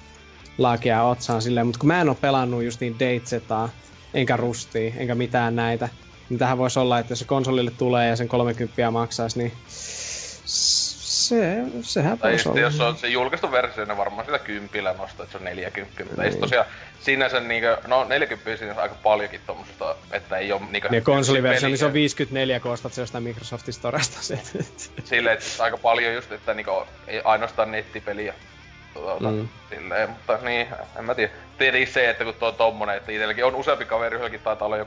[0.58, 3.70] laakia otsaan silleen, mutta kun mä en oo pelannut just niin Datesetaa,
[4.14, 5.90] enkä Rustia, enkä mitään näitä,
[6.30, 9.52] niin tähän voisi olla, että jos se konsolille tulee ja sen 30 maksaisi, niin
[11.28, 12.60] se, sehän tai voisi olla.
[12.60, 16.04] jos on se julkaistu versio, niin varmaan sitä kympillä nostaa, että se on 40.
[16.04, 16.40] Mutta ei niin.
[16.40, 16.66] tosiaan
[17.02, 20.90] sinänsä niinkö, no 40 siinä on aika paljonkin tommosesta, että ei oo niinkö...
[20.90, 24.20] Niin konsoliversio, niin se on 54, kun ostat se jostain Microsoftin Storesta.
[25.04, 26.72] Silleen, että aika paljon just, että niinku,
[27.08, 28.34] ei ainoastaan nettipeliä.
[28.94, 29.48] Tuota, mm.
[29.70, 30.68] Silleen, mutta niin,
[31.00, 31.32] en mä tiedä.
[31.58, 34.78] Tietenkin se, että kun tuo on tommonen, että itselläkin on useampi kaveri, yhdelläkin taitaa olla
[34.78, 34.84] jo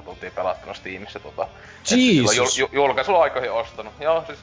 [0.00, 1.48] 300-400 tuntia pelattuna Steamissa tota.
[1.90, 2.36] Jesus!
[2.36, 3.92] Jul, jul, julkaisuaikoihin ostanut.
[4.00, 4.38] Joo, siis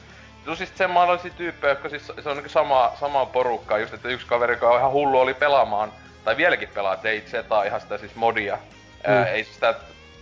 [0.46, 4.26] No siis semmoisia tyyppejä, jotka siis, se on niinku sama, sama porukka, just että yksi
[4.26, 5.92] kaveri, joka on ihan hullu oli pelaamaan,
[6.24, 8.56] tai vieläkin pelaa Date ihan sitä siis modia.
[8.56, 9.12] Mm.
[9.12, 9.74] Ää, ei sitä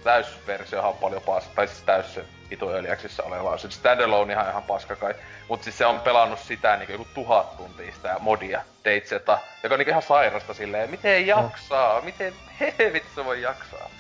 [0.04, 3.58] täysversio on paljon paska, tai siis täys se vitu öljäksissä oleva.
[3.58, 5.14] Se standalone ihan ihan paska kai.
[5.48, 9.78] Mut siis se on pelannut sitä niinku joku tuhat tuntia sitä modia, Dateseta, joka on
[9.78, 12.00] niinku ihan sairasta silleen, miten jaksaa, no.
[12.00, 13.90] miten hevit se voi jaksaa.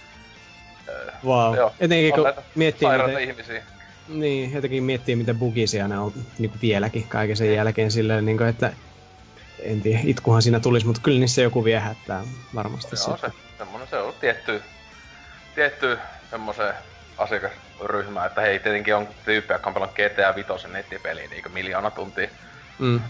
[1.24, 1.56] Wow.
[1.56, 3.62] Joo, Etenkin kun miettii, miten, ihmisiä.
[4.08, 8.48] Niin, jotenkin miettii, miten bugisia ne on niin vieläkin kaiken sen jälkeen silleen, niin kuin,
[8.48, 8.72] että
[9.62, 12.24] en tiedä, itkuhan siinä tulisi, mutta kyllä niissä joku viehättää
[12.54, 12.96] varmasti.
[13.08, 14.62] Joo, se, semmonen se on tietty,
[15.54, 15.98] tietty
[16.30, 16.74] semmoisen
[17.18, 21.90] asiakasryhmä, että hei, tietenkin on tyyppejä, jotka on pelannut GTA 5 nettipeliä niin kuin miljoona
[21.90, 22.28] tuntia.
[22.78, 23.00] Mm.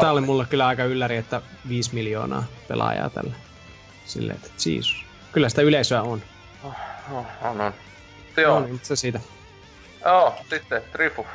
[0.00, 3.34] Tää oli mulle kyllä aika ylläri, että 5 miljoonaa pelaajaa tällä.
[4.04, 5.04] Silleen, että Jeesus.
[5.32, 6.22] Kyllä sitä yleisöä on.
[6.64, 6.74] Oh,
[7.12, 7.74] oh, on, on.
[8.36, 8.60] Joo.
[8.60, 9.20] No niin, se siitä.
[10.06, 11.26] Joo, sitten Trifu.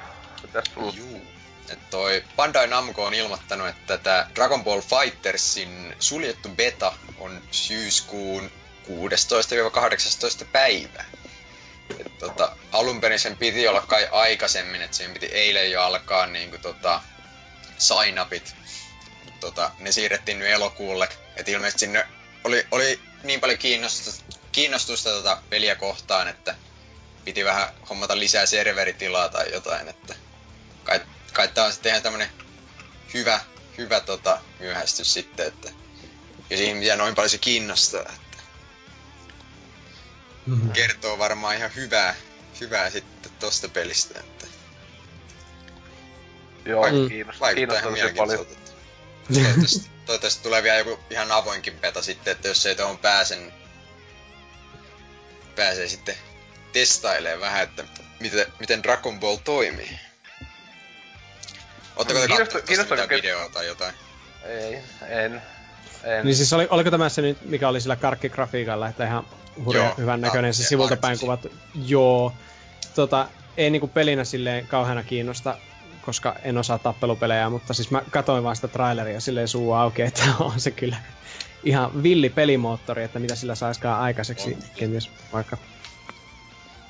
[0.41, 0.93] Mitäs sulla?
[0.95, 1.21] Juu.
[1.69, 8.51] Et toi Bandai Namco on ilmoittanut, että tämä Dragon Ball Fightersin suljettu beta on syyskuun
[8.87, 11.05] 16-18 päivä.
[12.19, 16.57] Tota, alun perin sen piti olla kai aikaisemmin, että sen piti eilen jo alkaa niinku
[16.57, 17.01] tota,
[17.77, 18.55] sign-upit.
[19.39, 21.09] Tota, ne siirrettiin nyt elokuulle.
[21.35, 22.07] Et ilmeisesti sinne
[22.43, 26.55] oli, oli niin paljon kiinnostusta, kiinnostusta tota peliä kohtaan, että
[27.25, 30.15] piti vähän hommata lisää serveritilaa tai jotain, että
[30.83, 31.01] kai,
[31.33, 32.29] kai tää on sitten ihan tämmönen
[33.13, 33.39] hyvä,
[33.77, 35.71] hyvä tota, myöhästys sitten, että
[36.49, 38.37] jos ihmisiä noin paljon se kiinnostaa, että
[40.45, 40.71] mm-hmm.
[40.71, 42.15] kertoo varmaan ihan hyvää,
[42.61, 44.47] hyvää sitten tosta pelistä, että
[46.65, 48.47] Joo, Vaik- kiinnostaa, kiinnostaa tosi paljon.
[49.33, 53.53] Toivottavasti, toivottavasti tulee vielä joku ihan avoinkin beta sitten, että jos ei tuohon pääse, niin
[55.55, 56.15] pääsee sitten
[56.73, 57.83] testailee vähän, että
[58.19, 59.99] miten, miten Dragon Ball toimii.
[61.95, 63.15] Ootteko te katsoneet mitään ke...
[63.15, 63.93] videoa tai jotain?
[64.43, 65.41] Ei, en.
[66.03, 66.25] en.
[66.25, 69.27] Niin siis oli, oliko tämä se nyt, mikä oli sillä karkkigrafiikalla, että ihan
[69.65, 71.47] hurja hyvän näköinen se sivulta päin kuvat.
[71.85, 72.33] Joo.
[72.95, 73.27] Tota,
[73.57, 75.57] ei niinku pelinä silleen kauheana kiinnosta,
[76.01, 80.23] koska en osaa tappelupelejä, mutta siis mä katoin vaan sitä traileria silleen suu auki, että
[80.39, 80.97] on se kyllä
[81.63, 85.57] ihan villi pelimoottori, että mitä sillä saiskaan aikaiseksi kenties vaikka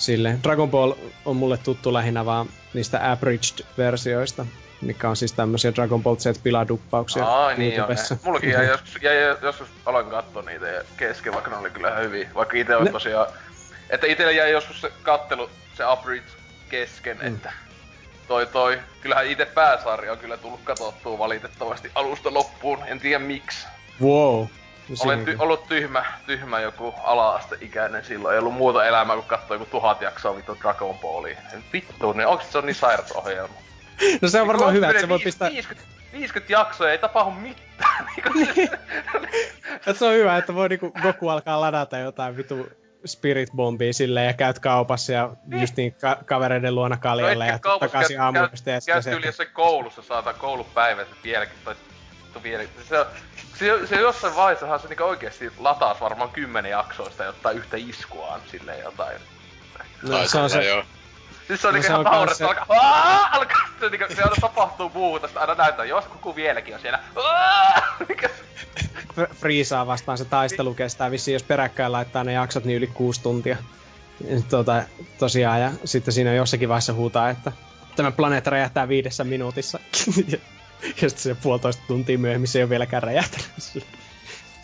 [0.02, 0.44] silleen.
[0.44, 0.94] Dragon Ball
[1.26, 4.46] on mulle tuttu lähinnä vaan niistä abridged-versioista,
[4.82, 7.74] mikä on siis tämmöisiä Dragon Ball Z-piladuppauksia Aa, niin.
[7.74, 8.18] YouTubessa.
[8.24, 12.30] Mullakin jäi joskus, jäi joskus aloin katsoa niitä ja kesken, vaikka ne oli kyllä hyviä.
[12.36, 13.28] Vaikka itse on Ne- tosiaan...
[13.90, 16.28] Että itelle jäi joskus se kattelu, se Upbridge
[16.70, 17.28] kesken, Mm.
[17.28, 17.52] että
[18.28, 18.80] toi toi.
[19.02, 22.80] Kyllähän itse pääsarja on kyllä tullut katsottua valitettavasti alusta loppuun.
[22.88, 23.68] En tiedä miksi.
[24.02, 24.46] Wow.
[24.92, 28.34] No Olen ty- ollut tyhmä, tyhmä joku ala-asteikäinen silloin.
[28.34, 31.38] Ei ollut muuta elämää kuin katsoa joku tuhat jaksoa vittu Dragon Ballia.
[31.74, 33.54] Vittu, niin onks se on niin sairas ohjelma?
[34.22, 35.50] No se on varmaan hyvä, että se voi pistää...
[35.52, 38.06] 50, 50 jaksoa ja ei tapahdu mitään.
[38.16, 38.40] Niinku
[40.00, 42.70] se- on hyvä, että voi niinku Goku alkaa ladata jotain vitu
[43.06, 45.30] Spirit Bombia silleen ja käyt kaupassa ja
[45.62, 48.42] just niin ka- kavereiden luona kaljalle ja ehkä kaupassa takaisin käyt- ja
[48.74, 51.76] käyt- käyt se, yli jossain koulussa, saatan koulupäivät vieläkin, tai
[52.44, 52.84] vieläkin.
[52.90, 53.06] Se, on-
[53.60, 58.80] se, se jossain vaiheessahan se niinku oikeesti lataas varmaan kymmenen jaksoista jotta yhtä iskuaan silleen
[58.84, 59.18] jotain.
[60.02, 60.84] no, se on se, joo.
[61.48, 63.30] Siis se on No niinku se ihan on nauretta, kans alkaa, Aa!
[63.32, 67.00] alkaa se, niinku, se aina tapahtuu muuta, sitten aina näyttää, jos kuku vieläkin on siellä.
[67.16, 67.96] Aa!
[68.10, 68.44] Mikä se-
[69.22, 73.22] Fr- Freezaa vastaan se taistelu kestää vissiin, jos peräkkäin laittaa ne jaksot, niin yli kuusi
[73.24, 73.58] tuntia.
[74.50, 74.84] Tota,
[75.20, 77.52] tosiaan, ja sitten siinä jossakin vaiheessa huutaa, että
[77.96, 79.80] tämä planeetta räjähtää viidessä minuutissa.
[80.84, 83.88] ja, sitten se puolitoista tuntia myöhemmin se ei ole vieläkään räjähtänyt.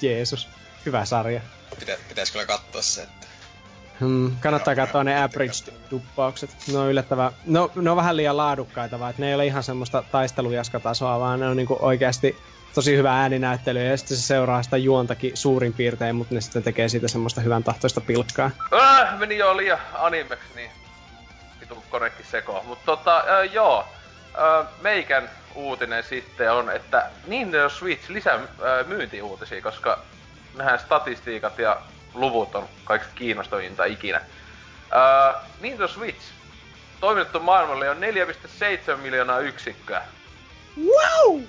[0.02, 0.50] Jeesus,
[0.86, 1.42] hyvä sarja.
[1.80, 3.28] Pitä, pitäis kyllä katsoa se, että...
[4.00, 6.50] Hmm, kannattaa katsoa ne abridged-duppaukset.
[6.72, 7.32] Ne on yllättävän...
[7.46, 11.40] No, ne on vähän liian laadukkaita, vaan että ne ei ole ihan semmoista taistelujaskatasoa, vaan
[11.40, 12.38] ne on niinku oikeasti
[12.74, 16.90] tosi hyvä ääninäyttely ja sitten se seuraa sitä juontakin suurin piirtein, mutta ne sitten tekee
[16.90, 18.52] siitä semmoista hyvän tahtoista pilkkaa.
[18.82, 20.72] Äh, meni jo liian animeksi, niin
[21.60, 22.64] vitu konekin sekoa.
[22.64, 23.86] Mut tota, äh, joo.
[24.60, 30.00] Äh, meikän uutinen sitten on, että Nintendo Switch lisää äh, myyntiuutisia, koska
[30.58, 31.82] nähdään statistiikat ja
[32.14, 34.18] luvut on kaikista kiinnostavinta ikinä.
[34.18, 36.32] Äh, Nintendo Switch
[37.00, 40.02] toimitettu maailmalle on 4,7 miljoonaa yksikköä.
[40.78, 41.42] Wow!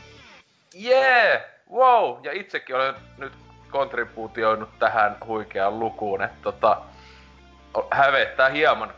[0.84, 1.40] Yeah!
[1.72, 2.16] Wow!
[2.22, 3.32] Ja itsekin olen nyt
[3.70, 6.80] kontribuutioinut tähän huikeaan lukuun, että tota,
[7.90, 8.92] hävettää hieman.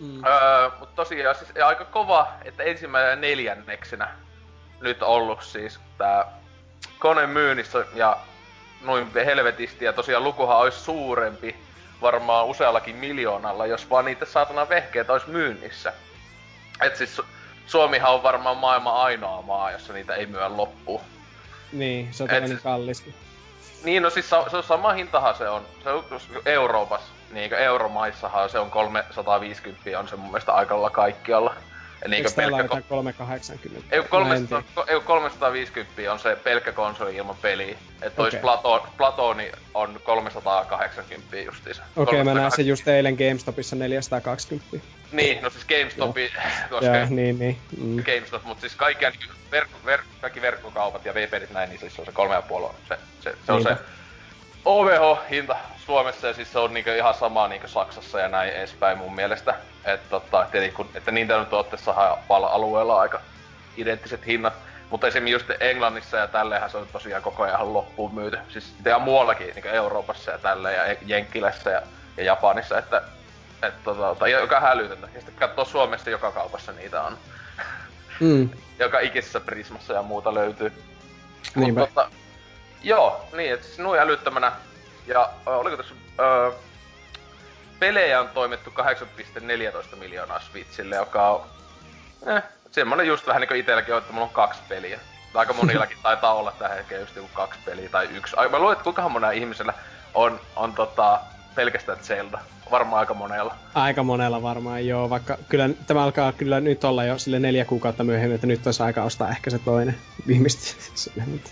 [0.00, 0.24] Mm.
[0.24, 4.08] Öö, mutta tosiaan siis aika kova, että ensimmäisenä neljänneksenä
[4.80, 6.26] nyt ollut siis tää
[6.98, 8.16] kone myynnissä ja
[8.82, 9.84] noin helvetisti.
[9.84, 11.56] Ja tosiaan lukuhan olisi suurempi
[12.00, 15.92] varmaan useallakin miljoonalla, jos vaan niitä saatana vehkeitä olisi myynnissä.
[16.82, 17.24] Et siis Su-
[17.66, 21.00] Suomihan on varmaan maailman ainoa maa, jossa niitä ei myö loppuun.
[21.72, 23.14] Niin, se on toinen siis- kalliskin.
[23.84, 25.62] Niin, no siis se on sama hintahan se on.
[25.84, 26.04] Se on
[26.46, 31.54] Euroopassa, niin euromaissahan se on 350 on se mun mielestä aika lailla kaikkialla.
[32.02, 33.86] Ja niin Eikö pelkkä, jotain 380?
[33.90, 34.92] ei, Mä en 300, tiedä.
[34.92, 37.76] ei 350 on se pelkkä konsoli ilman peliä.
[38.02, 38.40] Että Okei.
[38.40, 41.82] Plato, Platoni on 380 justiinsa.
[41.96, 42.56] Okei, okay, mä näin 380.
[42.56, 44.78] sen just eilen GameStopissa 420.
[45.12, 46.32] Niin, no siis GameStopi,
[46.70, 47.58] koska Joo, niin, niin.
[47.76, 48.02] Mm.
[48.04, 49.04] GameStop, mutta siis kaikki,
[49.52, 52.64] verkko, verkko, kaikki verkkokaupat ja VPDt näin, niin siis se on se kolme ja puoli
[52.64, 53.76] on se, se, se on se.
[54.64, 59.14] OVH-hinta Suomessa ja siis se on niinku ihan sama niinku Saksassa ja näin edespäin mun
[59.14, 59.54] mielestä.
[59.84, 63.20] Et tota, tietenkin, kun, että Nintendo tuotteessahan pal alueella aika
[63.76, 64.52] identtiset hinnat.
[64.90, 68.38] Mutta esimerkiksi just Englannissa ja tälleenhän se on tosiaan koko ajan loppuun myyty.
[68.48, 71.82] Siis ja muuallakin niin Euroopassa ja tälleen ja Jenkkilässä ja,
[72.16, 73.02] ja Japanissa, että
[73.62, 75.08] et, tota, tai joka hälytöntä.
[75.14, 77.18] Ja sitten katsoo Suomessa joka kaupassa niitä on.
[78.20, 78.48] Mm.
[78.78, 80.72] Joka ikisessä Prismassa ja muuta löytyy.
[81.54, 81.80] Niinpä.
[81.80, 82.10] Mut tota,
[82.84, 84.52] joo, niin, että siis noin älyttömänä.
[85.06, 85.94] Ja oliko tässä...
[86.20, 86.52] Ö,
[87.78, 88.70] pelejä on toimittu
[89.90, 91.42] 8,14 miljoonaa Switchille, joka on...
[92.26, 95.00] Eh, semmonen just vähän niinku itelläkin on, että mulla on kaksi peliä.
[95.34, 98.36] Aika monillakin taitaa olla tähän hetkeen just joku kaksi peliä tai yksi.
[98.36, 99.74] Ai, mä luulen, että kuinka monella ihmisellä
[100.14, 101.20] on, on tota,
[101.54, 102.38] pelkästään Zelda.
[102.70, 103.54] Varmaan aika monella.
[103.74, 108.04] Aika monella varmaan joo, vaikka kyllä tämä alkaa kyllä nyt olla jo sille neljä kuukautta
[108.04, 110.74] myöhemmin, että nyt olisi aika ostaa ehkä se toinen viimeistä.
[111.26, 111.50] Mutta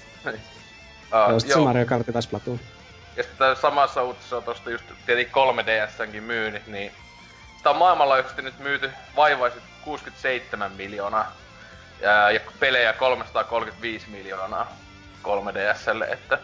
[1.12, 2.60] Uh, joo, sit se Mario Kart tai Splatoon.
[3.16, 6.92] Ja sitten samassa uutisessa on tosta just tietenkin 3DSnkin myynnit, niin
[7.56, 11.32] sitä on maailmanlaajuisesti nyt myyty vaivaiset 67 miljoonaa.
[12.00, 14.76] Ja, ja pelejä 335 miljoonaa
[15.22, 16.38] 3DSlle, että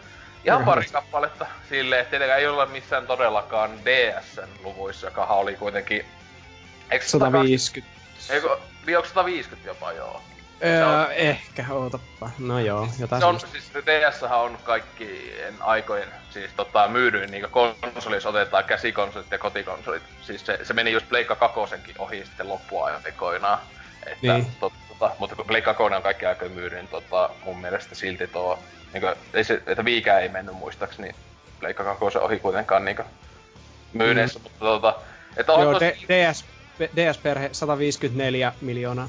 [0.44, 6.04] ihan pari kappaletta silleen, että tietenkään ei olla missään todellakaan DSn luvuissa, joka oli kuitenkin...
[6.90, 7.98] Eikö 150.
[8.30, 10.22] Eikö, niin onko 150 jopa, joo.
[10.64, 12.30] Öö, ehkä, ootappa.
[12.38, 18.28] No joo, jotain se on, siis DS on kaikkien aikojen siis tota, myydyin niin konsolissa
[18.28, 20.02] otetaan käsikonsolit ja kotikonsolit.
[20.22, 23.58] Siis se, se meni just Pleikka kakosenkin ohi sitten loppuaikoinaan.
[24.06, 24.46] Että, Niin.
[24.60, 28.26] tot, tota, mutta kun Pleikka 2 on kaikki aikojen myydyin, niin tota, mun mielestä silti
[28.26, 28.58] tuo,
[28.92, 31.14] niin kuin, ei se, että viikään ei mennyt muistaakseni
[31.60, 32.96] Pleikka 2 ohi kuitenkaan niin
[33.92, 34.42] myyneissä, mm.
[34.42, 34.94] mutta tota,
[35.36, 36.44] että on Joo, tos, DS,
[36.96, 39.08] DS-perhe 154 miljoonaa.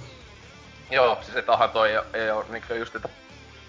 [0.92, 3.10] Joo, siis että onhan toi ei, ei ole niinku just että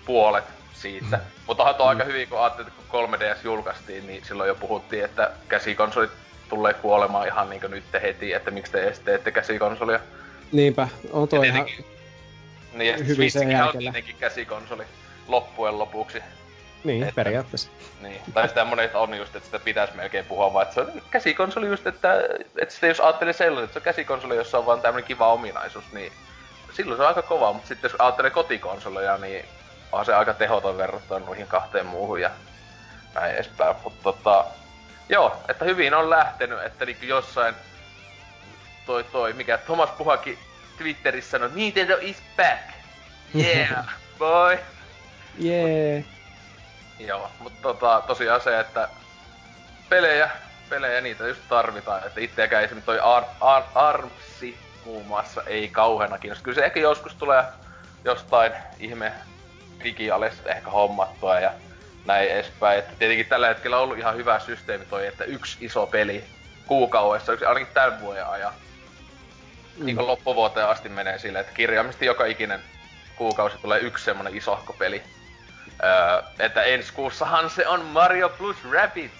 [0.06, 0.44] puolet
[0.74, 1.16] siitä.
[1.16, 1.22] Mm.
[1.46, 1.88] Mutta onhan toi mm.
[1.88, 6.10] aika hyvin, kun ajattelit, että kun 3DS julkaistiin, niin silloin jo puhuttiin, että käsikonsolit
[6.48, 10.00] tulee kuolemaan ihan niinku nyt heti, että miksi te edes teette käsikonsolia.
[10.52, 11.66] Niinpä, on toi Ja ihan...
[12.72, 14.84] Niin, ja hyvin sen Switchikin on tietenkin käsikonsoli
[15.28, 16.22] loppujen lopuksi.
[16.84, 17.70] Niin, että- periaatteessa.
[18.00, 18.20] Niin.
[18.34, 21.66] Tai sitä monet on just, että sitä pitäisi melkein puhua, vaan että se on käsikonsoli
[21.66, 22.14] just, että,
[22.56, 25.84] että sitten jos ajattelee sellainen, että se on käsikonsoli, jossa on vaan tämmönen kiva ominaisuus,
[25.92, 26.12] niin
[26.72, 29.44] silloin se on aika kova, mutta sitten jos ajattelee kotikonsoleja, niin
[29.92, 32.30] on se aika tehoton verrattuna noihin kahteen muuhun ja
[33.14, 33.76] näin edespäin.
[33.84, 34.44] Mutta tota,
[35.08, 37.54] joo, että hyvin on lähtenyt, että niinku jossain
[38.86, 40.38] toi toi, mikä Thomas Puhaki
[40.78, 42.60] Twitterissä sanoi, Nintendo is back!
[43.34, 43.86] Yeah,
[44.18, 44.58] boy!
[45.38, 46.04] Jee.
[46.98, 48.88] Joo, mutta tota, tosiaan se, että
[49.88, 50.30] pelejä,
[50.68, 52.06] pelejä niitä just tarvitaan.
[52.06, 56.44] Että itseäkään esimerkiksi toi Ar- Ar- Armsi muun muassa ei kauheena kiinnosta.
[56.44, 57.44] Kyllä se ehkä joskus tulee
[58.04, 59.12] jostain ihme
[59.84, 61.52] digialesta ehkä hommattua ja
[62.06, 62.78] näin edespäin.
[62.78, 66.24] Että tietenkin tällä hetkellä on ollut ihan hyvä systeemi toi, että yksi iso peli
[66.66, 68.52] kuukaudessa, yksi ainakin tämän vuoden ajan.
[69.76, 69.86] Mm.
[69.86, 72.60] Niin loppuvuoteen asti menee silleen, että kirjaimisesti joka ikinen
[73.16, 75.02] kuukausi tulee yksi semmonen isohko peli.
[75.82, 79.12] Öö, että ensi kuussahan se on Mario plus Rabbit.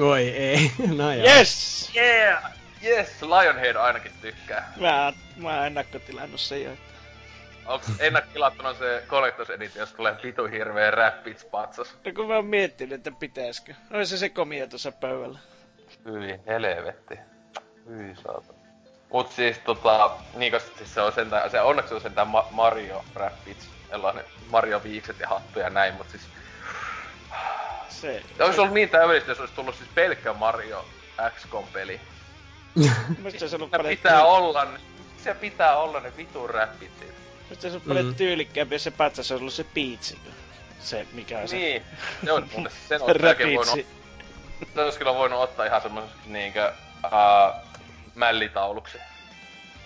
[0.00, 1.26] Oi ei, no joo.
[1.26, 1.90] Yes!
[1.96, 2.61] Yeah!
[2.84, 4.72] Yes, Lionhead ainakin tykkää.
[4.76, 6.70] Mä, mä oon ennakkotilannut sen jo.
[7.66, 11.94] Onks ennakkilattuna se Collectors Edition, jos tulee vitu hirveä Rabbits patsas?
[12.04, 13.74] No kun mä oon miettinyt, että pitäisikö.
[13.92, 15.38] Ois se se komia tuossa pöydällä.
[16.04, 17.18] Hyi helvetti.
[17.88, 18.52] Hyi saata.
[19.12, 23.68] Mut siis tota, niin siis se on sentään, se onneksi on sentään Ma- Mario Rabbits,
[23.90, 26.22] sellainen Mario viikset ja hattu ja näin, mut siis
[27.88, 30.84] Se, se olisi ollut niin täydellistä, jos olisi tullut siis pelkkä Mario
[31.30, 32.00] XCOM-peli.
[33.22, 34.80] Musta se on ollut Se paljon, pitää olla, ne-
[35.24, 37.12] se pitää olla ne vitu Rabbitsit.
[37.48, 38.14] musta se on paljon Mm.
[38.14, 40.14] tyylikkäämpi, jos se pätsä se on ollut se Peach.
[40.80, 41.82] Se, mikä on se Niin,
[42.32, 43.86] on mulle, sen olisi melkein voinut,
[44.74, 46.72] se olisi kyllä voinut ottaa ihan semmoiseksi niinkö,
[47.04, 47.54] uh,
[48.14, 48.98] mällitauluksi.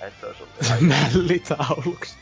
[0.00, 0.84] Että olisi ollut ihan
[1.14, 2.16] Mällitauluksi.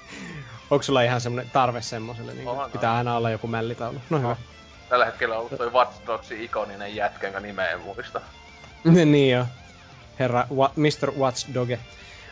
[0.70, 2.34] Onko sulla ihan semmonen tarve semmoselle?
[2.34, 4.00] Niin pitää aina olla joku mällitaulu.
[4.10, 4.36] No hyvä.
[4.88, 8.20] Tällä hetkellä on ollut toi Watch Dogsin ikoninen jätkä, jonka nimeä en muista.
[8.84, 9.46] niin joo.
[10.18, 11.10] Herra Wa- Mr.
[11.18, 11.78] Watchdoge.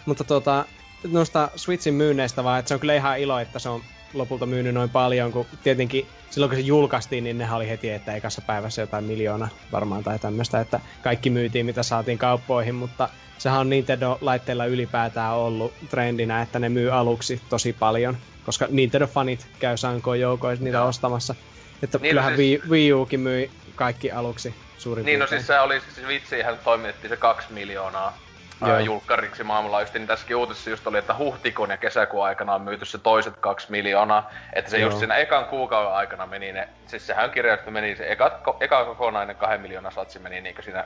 [0.07, 0.65] Mutta tota,
[1.09, 3.83] noista Switchin myynneistä vaan, että se on kyllä ihan ilo, että se on
[4.15, 8.15] lopulta myynyt noin paljon, kun tietenkin silloin kun se julkaistiin, niin nehän oli heti, että
[8.15, 13.61] ekassa päivässä jotain miljoona varmaan tai tämmöistä, että kaikki myytiin mitä saatiin kauppoihin, mutta sehän
[13.61, 20.21] on Nintendo-laitteilla ylipäätään ollut trendinä, että ne myy aluksi tosi paljon, koska Nintendo-fanit käy sankoon
[20.21, 20.87] joukoissa niitä Joo.
[20.89, 21.35] ostamassa.
[21.83, 25.41] Että Niin, no kyllähän siis- Wii, Wii Ukin myi kaikki aluksi suurin Niin, no piirtein.
[25.41, 28.19] siis se oli, siis vitsihän toimitettiin se kaksi miljoonaa
[28.67, 28.79] Joo.
[28.79, 32.99] julkkariksi maailmanlaajuisesti, niin tässäkin uutisessa just oli, että huhtikuun ja kesäkuun aikana on myyty se
[32.99, 34.31] toiset kaksi miljoonaa.
[34.53, 34.87] Että se Joo.
[34.89, 39.37] just siinä ekan kuukauden aikana meni ne, siis sehän kirjoitettu, meni se eka, eka kokonainen
[39.37, 40.85] kahden miljoonan satsi meni niinku siinä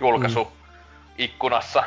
[0.00, 0.52] julkaisu
[1.18, 1.84] ikkunassa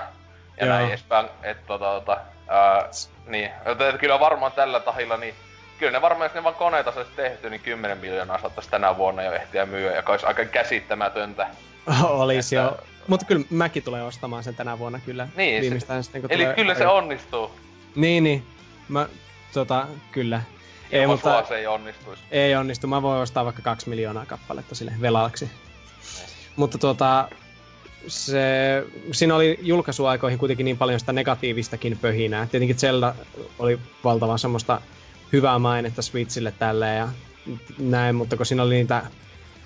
[0.59, 0.75] ja Joo.
[0.75, 1.25] näin edespäin.
[1.43, 2.17] Että tota, tota,
[2.47, 2.89] ää,
[3.25, 5.35] niin, että kyllä varmaan tällä tahilla, niin
[5.83, 9.23] kyllä ne varmaan, jos ne vaan koneita saisi tehty, niin 10 miljoonaa saattaisi tänä vuonna
[9.23, 11.47] jo ehtiä myyä, joka olisi aika käsittämätöntä.
[12.03, 12.77] Olisi Että- jo.
[13.07, 15.27] Mutta kyllä mäkin tulee ostamaan sen tänä vuonna kyllä.
[15.35, 17.51] Niin, Viimeistään sitten, kun Eli tulee kyllä se onnistuu.
[17.95, 18.43] Niin, niin.
[18.89, 19.07] Mä,
[19.53, 20.41] tota, kyllä.
[20.91, 22.23] Ei, Ilman mutta sua se ei onnistuisi.
[22.31, 22.87] ei onnistu.
[22.87, 25.51] Mä voin ostaa vaikka kaksi miljoonaa kappaletta sille velaksi.
[26.55, 27.27] Mutta tuota,
[28.07, 28.41] se,
[29.11, 32.47] siinä oli julkaisuaikoihin kuitenkin niin paljon sitä negatiivistakin pöhinää.
[32.51, 33.15] Tietenkin Zelda
[33.59, 34.81] oli valtavan semmoista
[35.33, 37.07] hyvää mainetta Switchille tälleen ja
[37.79, 39.01] näin, mutta kun siinä oli niitä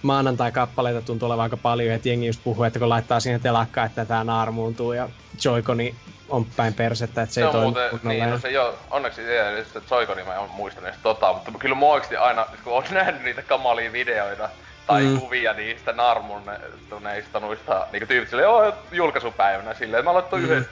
[0.02, 4.06] maanantai-kappaleita tuntui olevan aika paljon, että jengi just puhuu, että kun laittaa siihen telakkaan, että
[4.06, 5.10] tää naarmuuntuu ja
[5.45, 5.95] Joy-Coni
[6.30, 8.10] on päin persettä, että se, Se ei toimi muuten, kunnolla.
[8.14, 11.34] niin, no se ei oo, onneksi se ei se Joy-Coni mä en muistanut edes tota,
[11.34, 14.49] mutta kyllä oikeesti aina, kun oon nähnyt niitä kamalia videoita,
[14.88, 15.10] tai Mm.
[15.10, 15.19] mm.
[15.19, 20.38] kuvia niistä naarmuneista noista niinku tyypit silleen, joo, julkaisupäivänä silleen, mä Mm.
[20.38, 20.44] mm.
[20.44, 20.68] yhden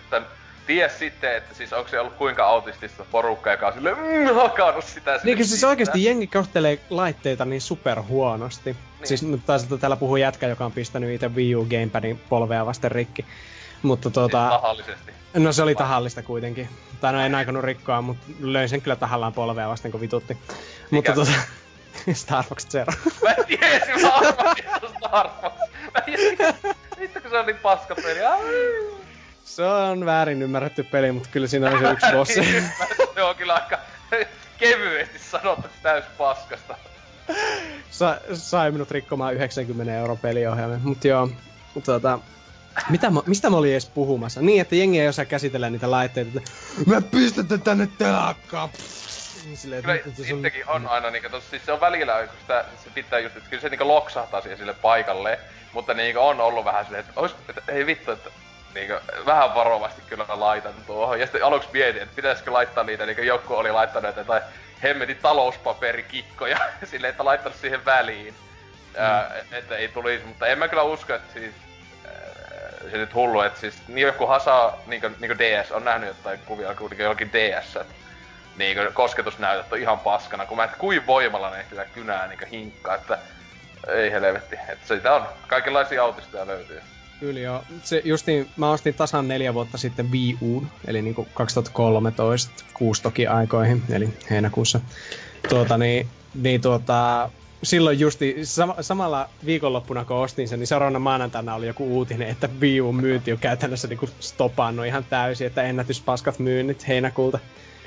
[0.67, 4.85] ties sitten, että siis onko se ollut kuinka autistista porukkaa, joka on silleen, mm, hakannut
[4.85, 8.71] sitä Niin siis oikeesti jengi kohtelee laitteita niin super huonosti.
[8.73, 9.07] Niin.
[9.07, 12.65] Siis nyt taas että täällä puhuu jätkä, joka on pistänyt itse Wii U Gamepadin polvea
[12.65, 13.25] vasten rikki.
[13.81, 15.11] Mutta Siis tota, tahallisesti.
[15.33, 16.69] no se oli tahallista kuitenkin.
[17.01, 20.37] Tai no en aikonut rikkoa, mutta löin sen kyllä tahallaan polvea vasten, kun vitutti.
[20.91, 21.31] Mutta tota,
[22.13, 22.93] Star Fox Zero.
[23.23, 24.65] Mä en tiesi, mä arvasin,
[24.97, 25.53] Star Fox.
[25.93, 26.53] Mä en tiedä,
[26.99, 28.25] vittu kun se on niin paska peli.
[28.25, 29.04] Ai.
[29.45, 32.63] Se on väärin ymmärretty peli, mutta kyllä siinä oli se yksi bossi.
[33.15, 33.77] se on kyllä aika
[34.57, 36.77] kevyesti sanottu täys paskasta.
[37.91, 40.79] Sa- sai minut rikkomaan 90 euro peliohjelmia.
[40.83, 41.29] Mut joo,
[41.85, 42.19] tota,
[42.89, 44.41] mitä mä, mistä mä olin edes puhumassa?
[44.41, 46.51] Niin, että jengi ei osaa käsitellä niitä laitteita, että
[46.87, 48.69] mä pistän tänne telakkaan.
[49.55, 52.65] Silleen, Kyllä että se on- on aina niinku, tos, siis se on välillä, kun sitä,
[52.83, 55.39] se pitää just, että kyllä se niinku loksahtaa siihen sille paikalle,
[55.73, 58.29] mutta niinku on ollut vähän silleen, että että ei vittu, että
[58.75, 58.93] niinku,
[59.25, 61.19] vähän varovasti kyllä laitan tuohon.
[61.19, 64.43] Ja sitten aluksi mietin, että pitäisikö laittaa niitä, niinku joku oli laittanut jotain
[64.83, 68.33] hemmetin talouspaperikikkoja, silleen, että laittanut siihen väliin.
[68.33, 69.03] Mm.
[69.03, 71.55] Ää, että ei tulisi, mutta en mä kyllä usko, että siis
[72.05, 72.11] ää,
[72.91, 76.75] se nyt hullu, että siis niin joku hasa, niinku, niinku DS, on nähnyt jotain kuvia
[76.75, 77.93] kuitenkin jollakin DS, että
[78.57, 82.95] niinku kosketusnäytöt on ihan paskana, kun mä et kuin voimalla ne sitä kynää niinku hinkkaa,
[82.95, 83.17] että
[83.87, 84.55] ei helvetti.
[84.69, 86.81] Että sitä on, kaikenlaisia autistoja löytyy.
[87.25, 87.63] Kyllä joo.
[87.83, 93.27] Se justiin, mä ostin tasan neljä vuotta sitten Wii Uun, eli niinku 2013, kuusi toki
[93.27, 94.79] aikoihin, eli heinäkuussa.
[95.49, 96.07] Tuota niin,
[96.41, 97.29] niin tuota,
[97.63, 102.49] silloin justi sam- samalla viikonloppuna kun ostin sen, niin seuraavana maanantaina oli joku uutinen, että
[102.61, 107.39] Wii Uun myynti on käytännössä niinku stopannut ihan täysin, että ennätyspaskat myynnit heinäkuulta.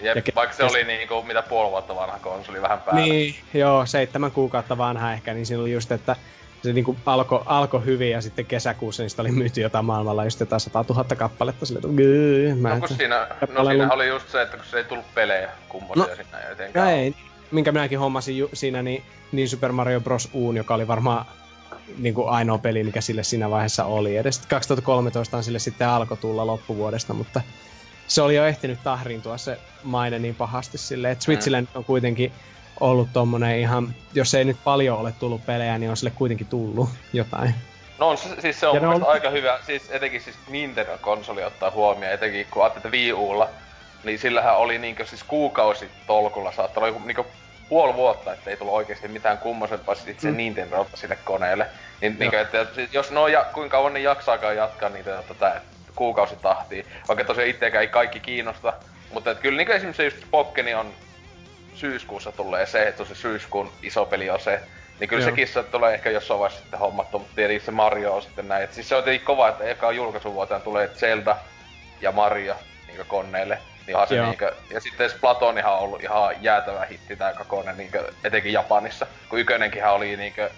[0.02, 3.01] Jep, Ja vaikka se oli niinku mitä puoli vuotta vanha konsoli vähän päällä.
[3.01, 6.16] Niin, joo, seitsemän kuukautta vanha ehkä, niin siinä oli just, että
[6.62, 10.60] se niinku alkoi alko hyvin ja sitten kesäkuussa sitä oli myyty jotain maailmalla just jotain
[10.60, 14.43] 100 000 kappaletta sille, että "Gyyy, mä No kun siinä, no siinä oli just se,
[14.43, 16.89] että kun se ei tullut pelejä kummosia No, sinne Ja etenkään.
[16.89, 17.14] ei,
[17.51, 19.02] minkä minäkin hommasin ju- siinä, niin,
[19.32, 20.28] niin Super Mario Bros.
[20.32, 21.26] Uun, joka oli varmaan
[21.98, 24.16] niin kuin ainoa peli, mikä sille siinä vaiheessa oli.
[24.16, 27.40] Edes 2013 on sille sitten alkoi tulla loppuvuodesta, mutta
[28.09, 32.32] se oli jo ehtinyt tahriintua se maine niin pahasti silleen, että Switchille nyt on kuitenkin
[32.80, 36.88] ollut tommonen ihan, jos ei nyt paljon ole tullut pelejä, niin on sille kuitenkin tullut
[37.12, 37.55] jotain.
[37.98, 42.46] No on, siis se on on- aika hyvä, siis etenkin siis Nintendo-konsoli ottaa huomioon, etenkin
[42.50, 43.48] kun ajattelee, että Wii Ulla,
[44.05, 47.24] niin sillähän oli niinkö siis kuukausi tolkulla, saattaa olla joku niinkö
[47.68, 50.36] puoli vuotta, että ei tullut oikeasti mitään kummosempaa itse mm.
[50.36, 51.66] Nintendo sille koneelle.
[52.00, 55.60] Niin, niinkö, että siis jos no ja, kuinka kauan ne jaksaakaan jatkaa niitä tätä
[55.94, 58.72] kuukausitahtia, vaikka tosiaan itseäkään ei kaikki kiinnosta,
[59.12, 60.92] mutta et kyllä niinkö esimerkiksi just Pokkeni on
[61.78, 64.60] syyskuussa tulee se, että se syyskuun iso peli on se,
[65.00, 65.30] niin kyllä Joo.
[65.30, 68.64] sekin se tulee ehkä jossain vaiheessa sitten hommattu, mutta tietenkin se Mario on sitten näin.
[68.64, 71.36] Et siis se on tietenkin kova, että eka julkaisuvuoteen tulee Zelda
[72.00, 72.56] ja Mario
[72.86, 73.59] niin koneelle.
[73.86, 74.26] Niin se Joo.
[74.26, 79.06] niinkö, ja sitten Splatonihan on ollut ihan jäätävä hitti tää kakone niinkö, etenkin Japanissa.
[79.28, 80.50] Kun ykönenkinhän oli niinkö,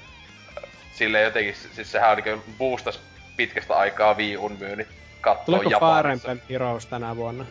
[0.93, 3.01] silleen jotenkin, siis sehän niinkö boostas
[3.37, 4.89] pitkästä aikaa Wii Un myynnit
[5.21, 6.31] kattoo Tuleeko Fire Japanissa.
[6.31, 7.45] Emblem Heroes tänä vuonna?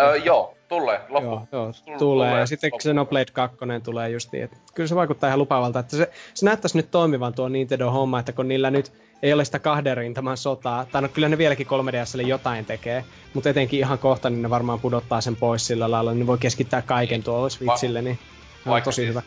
[0.00, 1.30] Öö, joo, tulee, loppu.
[1.30, 2.38] Joo, joo Tull- tulee.
[2.38, 4.44] Ja sitten loppu- Xenoblade 2 tulee justiin.
[4.44, 5.78] Että kyllä se vaikuttaa ihan lupavalta.
[5.78, 8.92] Että se, se näyttäisi nyt toimivan tuo Nintendo-homma, että kun niillä nyt
[9.22, 13.04] ei ole sitä kahden rintaman sotaa, tai no kyllä ne vieläkin 3DSlle jotain tekee,
[13.34, 16.38] mutta etenkin ihan kohta niin ne varmaan pudottaa sen pois sillä lailla, niin ne voi
[16.38, 18.18] keskittää kaiken tuolle Switchille, niin
[18.64, 19.22] se on tosi siis, hyvä.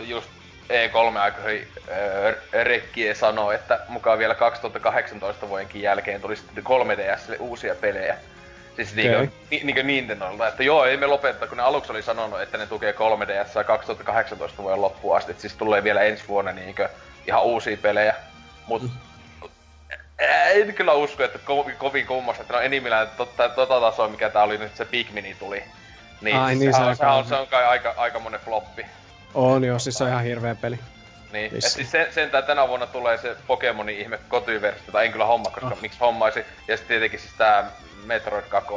[0.00, 0.26] Just
[0.70, 7.74] E3 aikoihin äh, Rekkie sanoi, että mukaan vielä 2018 vuodenkin jälkeen tuli sitten 3DSlle uusia
[7.74, 8.16] pelejä.
[8.76, 12.40] Siis niinkö, ni, niinkö Nintendolta, että joo, ei me lopettaa, kun ne aluksi oli sanonut,
[12.40, 16.88] että ne tukee 3DS 2018 vuoden loppuun asti, että siis tulee vielä ensi vuonna niinkö
[17.26, 18.14] ihan uusia pelejä.
[18.66, 18.90] Mut Mm.
[20.50, 24.42] en kyllä usko, että ko- kovin kummasta, että no enimmillään tota, tota tasoa, mikä tää
[24.42, 25.62] oli nyt se Pikmini tuli.
[26.20, 28.40] Niin, Ai niin, sehän, se on, alkaa- sehän on, se on kai aika, aika monen
[28.40, 28.86] floppi.
[29.34, 30.78] On joo, siis se on ihan hirveä peli.
[31.32, 31.70] Niin, et Vissi.
[31.70, 35.66] siis sen, sentään tänä vuonna tulee se Pokemonin ihme kotiversio, tai en kyllä homma, koska
[35.66, 35.80] Oh.
[35.80, 36.38] miksi hommaisi.
[36.68, 37.70] Ja sitten tietenkin siis tää
[38.04, 38.72] Metroid 2.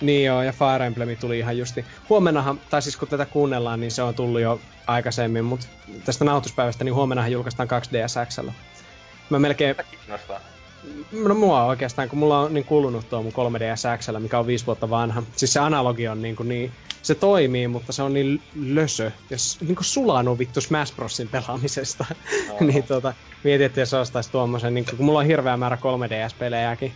[0.00, 1.84] Niin joo, ja Fire Emblem tuli ihan justi.
[2.08, 5.66] Huomennahan, tai siis kun tätä kuunnellaan, niin se on tullut jo aikaisemmin, mutta
[6.04, 8.48] tästä nauhoituspäivästä, niin huomennahan julkaistaan 2DS XL.
[9.30, 10.40] Mä melkein, kiinnostaa?
[11.12, 14.66] no mua oikeastaan, kun mulla on niin kulunut tuo mun 3DS XL, mikä on viisi
[14.66, 15.22] vuotta vanha.
[15.36, 16.72] Siis se analogi on niin, kuin niin
[17.02, 19.10] se toimii, mutta se on niin lösö.
[19.30, 22.04] Ja niin kuin sulanut vittu Smash Brosin pelaamisesta.
[22.48, 22.66] No.
[22.66, 23.14] niin tota,
[23.44, 26.92] mietin, että jos ostais tuommoisen, niin kun mulla on hirveä määrä 3DS-pelejäkin.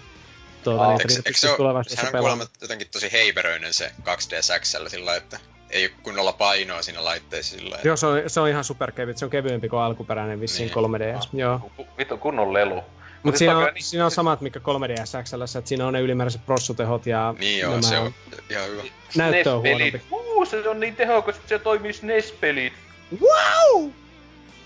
[0.64, 4.60] Tuota, Aa, niin, Eikö, eikö niitä tulevaisuudessa sehän on kuulemma jotenkin tosi heiveröinen se 2DS
[4.60, 5.38] XL sillä että
[5.70, 7.86] ei ole kunnolla painoa siinä laitteessa sillä lailla.
[7.88, 9.18] Joo, se on, se on ihan superkevyt.
[9.18, 11.16] Se on kevyempi kuin alkuperäinen vissiin Niin.
[11.20, 11.28] 3DS.
[11.32, 11.70] Joo.
[11.76, 12.74] Ku- Vittu kunnon lelu.
[13.22, 16.00] Mutta siis siinä, on niin- siinä on samat, mikä 3DS XL, että siinä on ne
[16.00, 18.14] ylimääräiset prossutehot ja Niin joo, nämä se on
[18.50, 18.82] ihan hyvä.
[19.16, 20.02] näyttö on huonompi.
[20.10, 22.72] Uu, se on niin tehokas, että se toimii SNES-pelit.
[23.20, 23.90] Wow!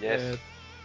[0.02, 0.22] Yes.
[0.22, 0.38] Eh,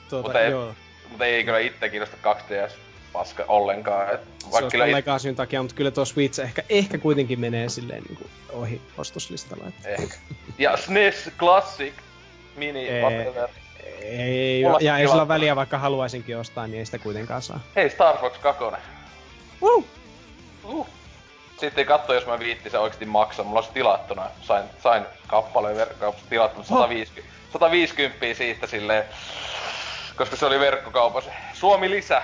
[0.09, 0.73] Tuota, Mutta ei- joo.
[1.09, 2.73] Mutta ei kyllä itse kiinnosta 2DS.
[3.13, 4.13] Paska ollenkaan.
[4.13, 4.21] Et
[4.51, 8.17] Se on kyllä Legasyn takia, mutta kyllä tuo Switch ehkä, ehkä kuitenkin menee silleen niin
[8.17, 9.67] kuin ohi ostoslistalla.
[9.67, 10.15] Että ehkä.
[10.57, 11.93] Ja SNES Classic
[12.55, 13.01] Mini Ei.
[13.01, 13.49] whatever.
[14.01, 17.59] ei, Mulla ja ei sillä väliä, vaikka haluaisinkin ostaa, niin ei sitä kuitenkaan saa.
[17.75, 18.63] Hei, Star Fox 2.
[19.61, 19.83] Woo!
[20.63, 20.87] Uh.
[21.57, 23.45] Sitten katso, jos mä viittin se oikeesti maksaa.
[23.45, 24.29] Mulla olisi tilattuna.
[24.41, 29.03] Sain, sain kappaleen verkkokaupassa tilattuna 150, 150 siitä silleen.
[30.15, 31.31] Koska se oli verkkokaupassa.
[31.53, 32.21] Suomi lisä.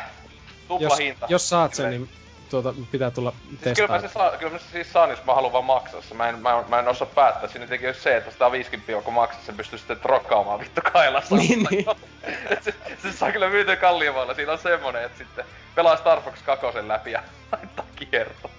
[0.67, 1.25] Tupla Jos, hinta.
[1.29, 2.09] jos saat sen, niin
[2.49, 3.33] tuota, pitää tulla
[3.63, 4.29] Siis kyllä mä, testaa.
[4.29, 6.13] se saa, kyllä mä se siis saan, jos mä haluan vaan maksaa se.
[6.13, 7.49] Mä en, mä, mä en osaa päättää.
[7.49, 11.35] Siinä teki just se, että 150 kun maksaa, sen pystyy sitten trokkaamaan vittu kailassa.
[11.35, 11.85] Niin, niin.
[12.63, 14.33] se, se, saa kyllä myytyä kalliimmalla.
[14.33, 15.45] Siinä on semmonen, että sitten
[15.75, 18.53] pelaa Star Fox 2 läpi ja laittaa kiertoon.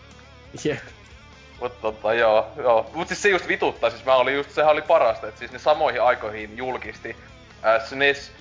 [0.65, 0.79] Jep.
[1.61, 2.91] Mut tota joo, joo.
[2.95, 5.59] Mut siis se just vituttaa, siis mä olin just, sehän oli parasta, että siis ne
[5.59, 7.17] samoihin aikoihin julkisti
[7.65, 8.33] äh, SNES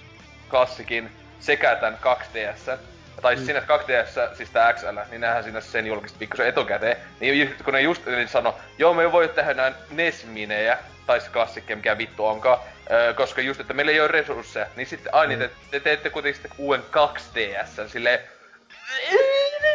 [0.49, 2.77] klassikin sekä tän 2DS.
[3.21, 6.97] Tai siis siinä 2DS, siis tää XL, niin nehän siinä sen julkisti pikkusen etukäteen.
[7.19, 11.29] Niin kun ne just niin sano, joo me ei voi tehdä nää NES-minejä, tai se
[11.29, 12.59] klassikkeja, mikä vittu onkaan,
[12.91, 16.41] öö, koska just, että meillä ei ole resursseja, niin sitten aina te, te teette kuitenkin
[16.41, 18.19] sitten uuden 2DS, silleen,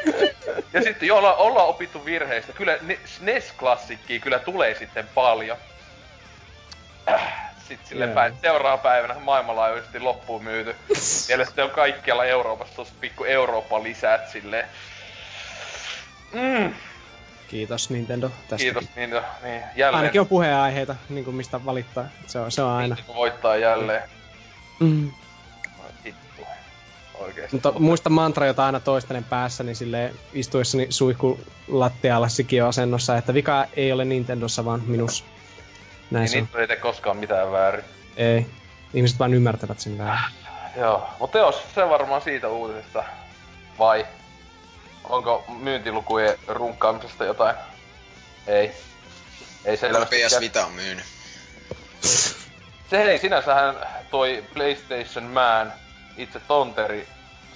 [0.72, 2.52] ja sitten jo olla, ollaan opittu virheistä.
[2.52, 5.56] Kyllä ne, SNES-klassikkiä kyllä tulee sitten paljon.
[7.68, 10.76] Sitten sille päin, seuraavana päivänä maailmanlaajuisesti loppuun myyty.
[11.28, 14.68] Vielä sitten on kaikkialla Euroopassa tossa pikku Eurooppa lisät silleen.
[16.32, 16.74] Mm,
[17.48, 18.56] Kiitos Nintendo tästä.
[18.56, 22.04] kiitos, niin, jo, niin jälleen Ainakin on puheenaiheita, niin kuin mistä valittaa.
[22.26, 22.94] Se on, se on aina.
[22.94, 24.02] Nintendo voittaa jälleen.
[24.80, 25.10] Mm.
[26.04, 26.42] Vittu.
[27.14, 27.56] Oikeesti.
[27.56, 33.66] Mutta muista mantra, jota aina toistelen päässä, niin sille istuessani suihku lattialla sikioasennossa, että vika
[33.76, 35.24] ei ole Nintendossa, vaan minussa.
[36.10, 36.32] Näin Niin.
[36.36, 37.84] Nintendo ei tee koskaan mitään väärin.
[38.16, 38.46] Ei.
[38.94, 40.34] Ihmiset vain ymmärtävät sen väärin.
[40.76, 43.04] Joo, mutta jos se varmaan siitä uutisesta.
[43.78, 44.06] Vai
[45.04, 47.56] onko myyntilukujen runkkaamisesta jotain?
[48.46, 48.72] Ei.
[49.64, 50.16] Ei selvästi.
[50.16, 51.04] PS Vita on myynyt.
[52.90, 53.74] Se hei, sinänsähän
[54.10, 55.72] toi PlayStation Man,
[56.16, 57.08] itse Tonteri,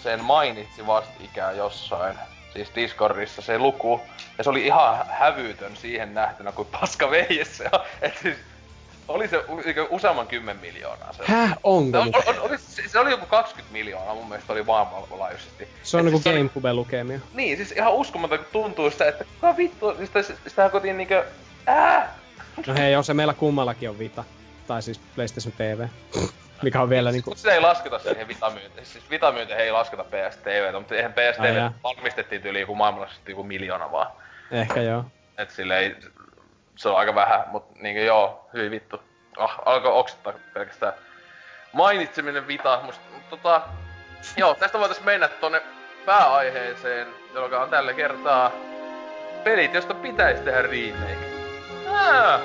[0.02, 2.18] sen mainitsi vastikään jossain.
[2.52, 4.00] Siis Discordissa se luku.
[4.38, 7.80] Ja se oli ihan hävytön siihen nähtynä, kuin paska veijes se on.
[8.02, 8.36] Et siis,
[9.08, 9.44] oli se
[9.90, 11.22] useamman kymmen miljoonaa se.
[11.26, 12.14] Häh, Se, onko on, nyt?
[12.28, 15.68] on, oli, se, se oli joku 20 miljoonaa mun mielestä oli maailmanlaajuisesti.
[15.82, 17.20] Se on Et niinku siis se oli- Gamecube-lukemia.
[17.34, 21.24] Niin, siis ihan uskomaton kun tuntuu sitä, että kuka vittu, siis sitä, sitähän kotiin niinkö,
[21.66, 22.14] ää,
[22.66, 24.24] No hei, on se meillä kummallakin on Vita.
[24.72, 25.86] Tai siis PlayStation TV.
[26.62, 27.34] Mikä on vielä niinku...
[27.34, 28.86] Sitä ei lasketa siihen vitamyyntiin.
[28.86, 31.72] Siis vitamyyntiin ei lasketa PSTVtä, mutta eihän PSTV jaa.
[31.82, 34.10] valmistettiin tyyli joku maailmanlaajuisesti joku miljoona vaan.
[34.50, 35.04] Ehkä joo.
[35.38, 35.96] Et silleen,
[36.76, 39.02] se on aika vähän, mut niinkö joo, hyvin vittu.
[39.36, 40.92] Ah, alkoi oksittaa pelkästään
[41.72, 43.62] mainitseminen vita, musta, tota,
[44.36, 45.62] joo, tästä voitais mennä tonne
[46.06, 48.52] pääaiheeseen, joka on tällä kertaa
[49.44, 51.32] pelit, josta pitäisi tehdä remake.
[51.88, 52.40] Ah,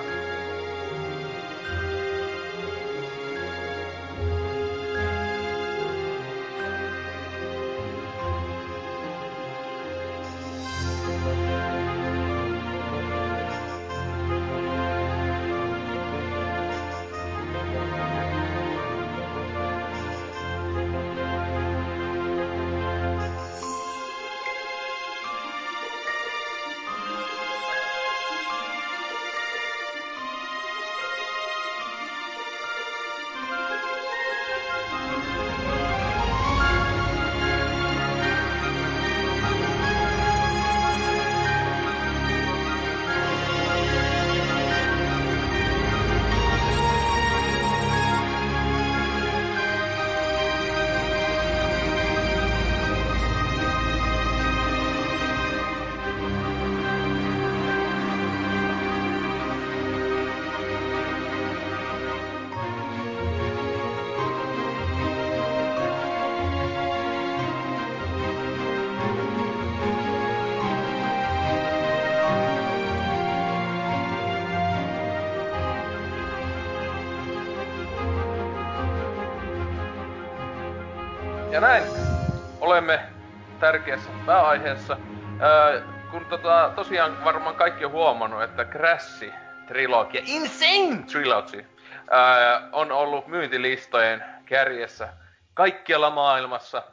[84.58, 84.98] pääaiheessa.
[85.42, 85.82] Öö,
[86.12, 89.24] kun tota, tosiaan varmaan kaikki on huomannut, että Crash
[89.68, 95.10] trilogia, Insane Trilogy, öö, on ollut myyntilistojen kärjessä
[95.54, 96.84] kaikkialla maailmassa.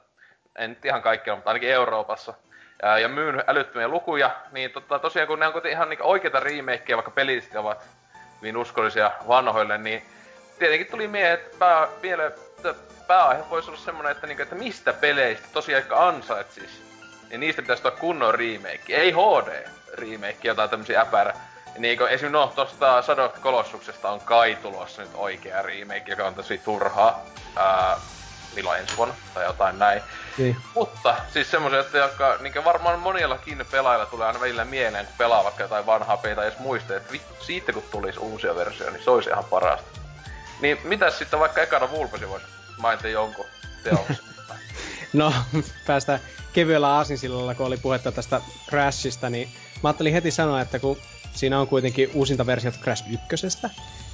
[0.58, 2.34] En nyt ihan kaikkialla, mutta ainakin Euroopassa.
[3.00, 7.10] Ja myynyt älyttömiä lukuja, niin tota, tosiaan kun ne on ihan niinku oikeita remakeja, vaikka
[7.10, 7.84] pelit ovat
[8.40, 10.02] hyvin uskollisia vanhoille, niin
[10.58, 12.74] tietenkin tuli mieleen, että pää, vielä, että
[13.06, 16.93] pääaihe voisi olla semmonen, että, niinku, että mistä peleistä tosiaan ehkä ansaitsis
[17.30, 18.96] niin niistä pitäisi tulla kunnon remake.
[18.96, 21.34] Ei HD remake, jotain tämmösiä äpärä.
[21.78, 22.32] Niin kuin esim.
[22.32, 27.24] no, tosta Shadow Colossuksesta on kai tulossa nyt oikea remake, joka on tosi turhaa.
[27.56, 27.96] Ää,
[28.54, 30.02] milloin ensi vuonna tai jotain näin.
[30.38, 30.56] Niin.
[30.74, 35.44] Mutta siis semmoisia, että jotka niin varmaan monillakin pelaajilla tulee aina välillä mieleen, kun pelaa
[35.44, 39.10] vaikka jotain vanhaa peitä edes muista, että vittu, siitä kun tulisi uusia versioita, niin se
[39.10, 40.00] olisi ihan parasta.
[40.60, 42.46] Niin mitäs sitten vaikka ekana Vulpesi voisi
[42.78, 43.46] mainita jonkun
[45.12, 45.32] No,
[45.86, 46.20] päästä
[46.52, 49.48] kevyellä aasinsillalla, kun oli puhetta tästä Crashista, niin
[49.82, 50.96] mä ajattelin heti sanoa, että kun
[51.34, 53.58] siinä on kuitenkin uusinta versiot Crash 1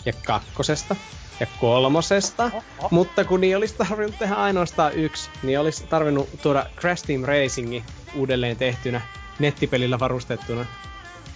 [0.04, 0.96] ja kakkosesta
[1.40, 2.50] ja kolmosesta,
[2.90, 7.84] mutta kun niin olisi tarvinnut tehdä ainoastaan yksi, niin olisi tarvinnut tuoda Crash Team Racingi
[8.14, 9.00] uudelleen tehtynä,
[9.38, 10.66] nettipelillä varustettuna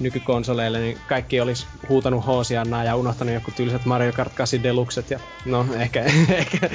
[0.00, 5.20] nykykonsoleille, niin kaikki olisi huutanut hoosiannaa ja unohtanut joku tylsät Mario Kart 8 Deluxet ja
[5.44, 6.70] no ehkä, ehkä,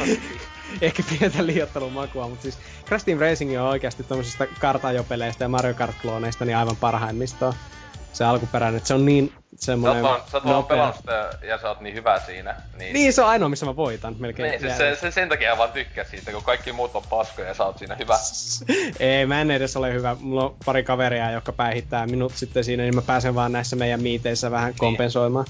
[0.81, 5.73] ehkä pientä liiottelun makua, mutta siis Crash Team Racing on oikeasti tämmöisistä kartajopeleista ja Mario
[5.73, 7.53] Kart-klooneista niin aivan parhaimmistoa
[8.13, 11.81] se alkuperäinen, että se on niin semmoinen Sä oot vaan, pelannut sitä ja sä oot
[11.81, 12.55] niin hyvä siinä.
[12.77, 14.51] Niin, niin se on ainoa, missä mä voitan melkein.
[14.51, 17.53] Niin, se, se, se, sen takia vaan tykkää siitä, kun kaikki muut on paskoja ja
[17.53, 18.19] sä oot siinä hyvä.
[18.99, 20.15] Ei, mä en edes ole hyvä.
[20.19, 24.01] Mulla on pari kaveria, jotka päihittää minut sitten siinä, niin mä pääsen vaan näissä meidän
[24.01, 25.45] miiteissä vähän niin.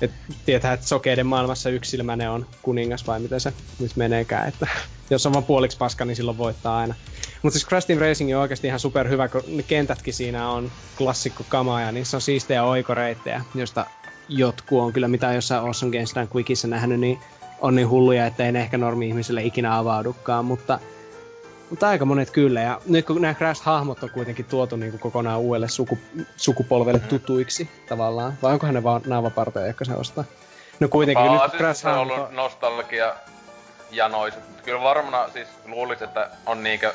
[0.00, 0.10] Et
[0.46, 4.48] tietää, että sokeiden maailmassa yksilmäne on kuningas vai miten se nyt meneekään.
[4.48, 4.66] Että
[5.10, 6.94] jos on vaan puoliksi paska, niin silloin voittaa aina.
[7.42, 10.70] Mutta siis Crash Team Racing on oikeasti ihan super hyvä, kun ne kentätkin siinä on
[10.98, 13.86] klassikko kamaa ja niissä on siistejä oikoreittejä, josta
[14.28, 17.18] jotkut on kyllä mitä jossain Awesome Games Quickissa nähnyt, niin
[17.60, 20.78] on niin hulluja, että ei ne ehkä normi-ihmiselle ikinä avaudukaan, mutta,
[21.70, 22.60] mutta aika monet kyllä.
[22.60, 25.98] Ja nyt kun nämä Crash-hahmot on kuitenkin tuotu niin kuin kokonaan uudelle suku,
[26.36, 30.24] sukupolvelle tutuiksi tavallaan, vai onkohan ne vaan naavapartoja, jotka se ostaa?
[30.80, 33.14] No kuitenkin Aa, nyt siis Crash on ollut nostalgia
[33.90, 36.92] janoiset, mutta kyllä varmana siis luulisin, että on niinkö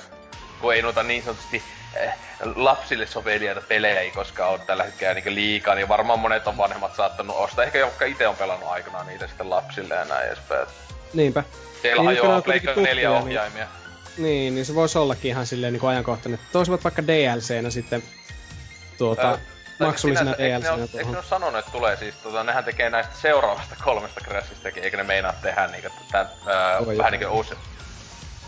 [0.62, 1.64] kun ei noita niin sanotusti
[2.08, 2.18] äh,
[2.56, 6.96] lapsille soveliaita pelejä ei koskaan ole tällä hetkellä niin liikaa, niin varmaan monet on vanhemmat
[6.96, 7.66] saattanut ostaa.
[7.66, 10.68] Ehkä jotka itse on pelannut aikanaan niitä sitten lapsille ja näin edespäin.
[11.14, 11.44] Niinpä.
[11.82, 13.64] Siellä niin, on Pleikka neljä niin- ohjaimia.
[13.64, 13.83] Niin,
[14.18, 16.40] niin se voisi ollakin ihan silleen niin ajankohtainen.
[16.52, 18.04] Toisivat vaikka DLCnä sitten
[18.98, 19.40] tuota, äh,
[19.80, 20.90] maksullisena DLCnä tuohon.
[20.94, 24.98] Eikö ne ole sanonut, että tulee siis, tota, nehän tekee näistä seuraavasta kolmesta Crashista, eikö
[24.98, 27.56] ne meinaa tehdä niinku, tämän, äh, vähän niinku uusi,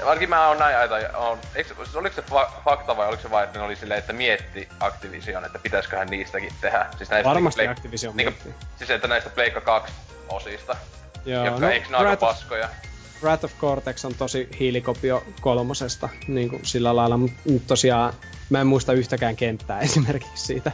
[0.06, 3.44] Varsinkin mä oon näin aita, on, eikö, oliko se fa- fakta vai oliko se vain,
[3.44, 6.86] että ne oli silleen, että mietti Activision, että pitäisiköhän niistäkin tehdä.
[6.98, 9.94] Siis näistä Varmasti Play, Activision niinku, Siis että näistä Pleikka 2
[10.30, 10.76] osista.
[11.26, 12.70] Joo, jotka no, eikö ne aika paskoja?
[13.22, 18.14] Wrath of Cortex on tosi hiilikopio kolmosesta, niin kuin sillä lailla, mutta tosiaan
[18.50, 20.72] mä en muista yhtäkään kenttää esimerkiksi siitä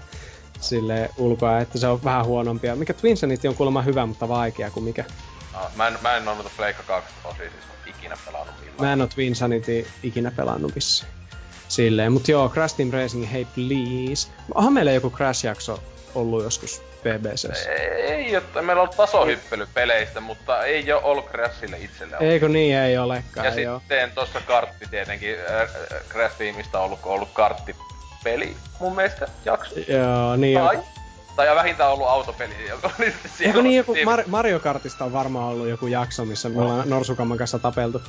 [0.60, 2.76] sille ulkoa, että se on vähän huonompia.
[2.76, 5.06] Mikä Twin Sanity on kuulemma hyvä, mutta vaikea kuin mikä.
[5.54, 8.82] No, mä en, mä en ole noita Pleikka 2 osia siis ikinä pelannut millään.
[8.82, 11.10] Mä en oo Twin Sanity ikinä pelannut vissiin.
[11.72, 14.28] Silleen, mut joo, Crash Team Racing, hey please.
[14.56, 15.80] Onhan meillä joku Crash-jakso
[16.16, 17.68] ollut joskus BBC.
[17.68, 22.18] Ei, että meillä on tasohyppely peleistä, mutta ei ole ollut Crashille itselle.
[22.20, 23.80] Eikö niin, ei olekaan, Ja joo.
[23.80, 25.70] sitten tossa kartti tietenkin, äh,
[26.10, 29.76] Crash Teamista on ollut, ollut karttipeli mun mielestä jakso.
[29.88, 30.80] Joo, niin tai,
[31.36, 33.50] tai vähintään ollut autopeli, joka oli siellä.
[33.50, 37.38] Eikö niin, joku Mar- Mario Kartista on varmaan ollut joku jakso, missä me ollaan Norsukamman
[37.38, 38.02] kanssa tapeltu.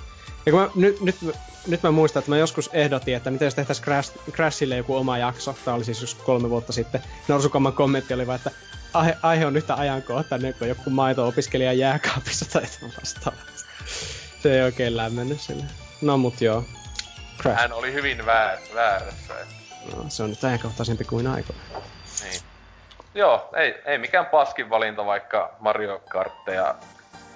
[0.47, 1.17] Ja kun mä, nyt, nyt,
[1.67, 5.19] nyt mä muistan, että mä joskus ehdotin, että miten jos tehtäisiin Crash, Crashille joku oma
[5.19, 5.57] jakso.
[5.65, 7.03] Tämä oli siis just kolme vuotta sitten.
[7.29, 8.51] Norsukamman kommentti oli vaan, että
[8.95, 12.63] aihe, aihe on yhtä ajankohtainen kuin joku maito-opiskelija jääkaapissa tai
[12.99, 13.53] vastaavat.
[14.43, 15.65] Se ei oikein lämmennyt sille.
[16.01, 16.65] No mut joo.
[17.41, 17.61] Crash.
[17.61, 19.35] Hän oli hyvin väär, väärässä.
[19.97, 21.63] No, se on nyt ajankohtaisempi kuin aikoina.
[22.23, 22.41] Niin.
[23.15, 26.75] Joo, ei, ei mikään paskin valinta, vaikka Mario Kartteja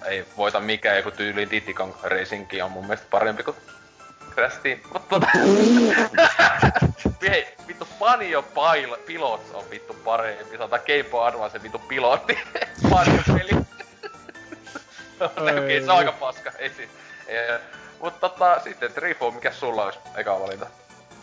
[0.05, 3.57] ei voita mikään, joku tyyliin Diddy Kong Racingkin on mun mielestä parempi kuin
[4.35, 4.79] Crash Team.
[4.93, 5.27] Mutta tota...
[7.29, 10.57] Hei, vittu Panio Pil- Pilots on vittu parempi.
[10.57, 12.39] Sanotaan Game Boy Advance vittu pilotti.
[12.91, 13.51] Panio peli.
[15.21, 16.53] Okei, okay, se on aika paska.
[16.59, 16.91] Ei siis.
[18.01, 20.67] Mutta tota, sitten Trifo, mikä sulla olisi eka valinta?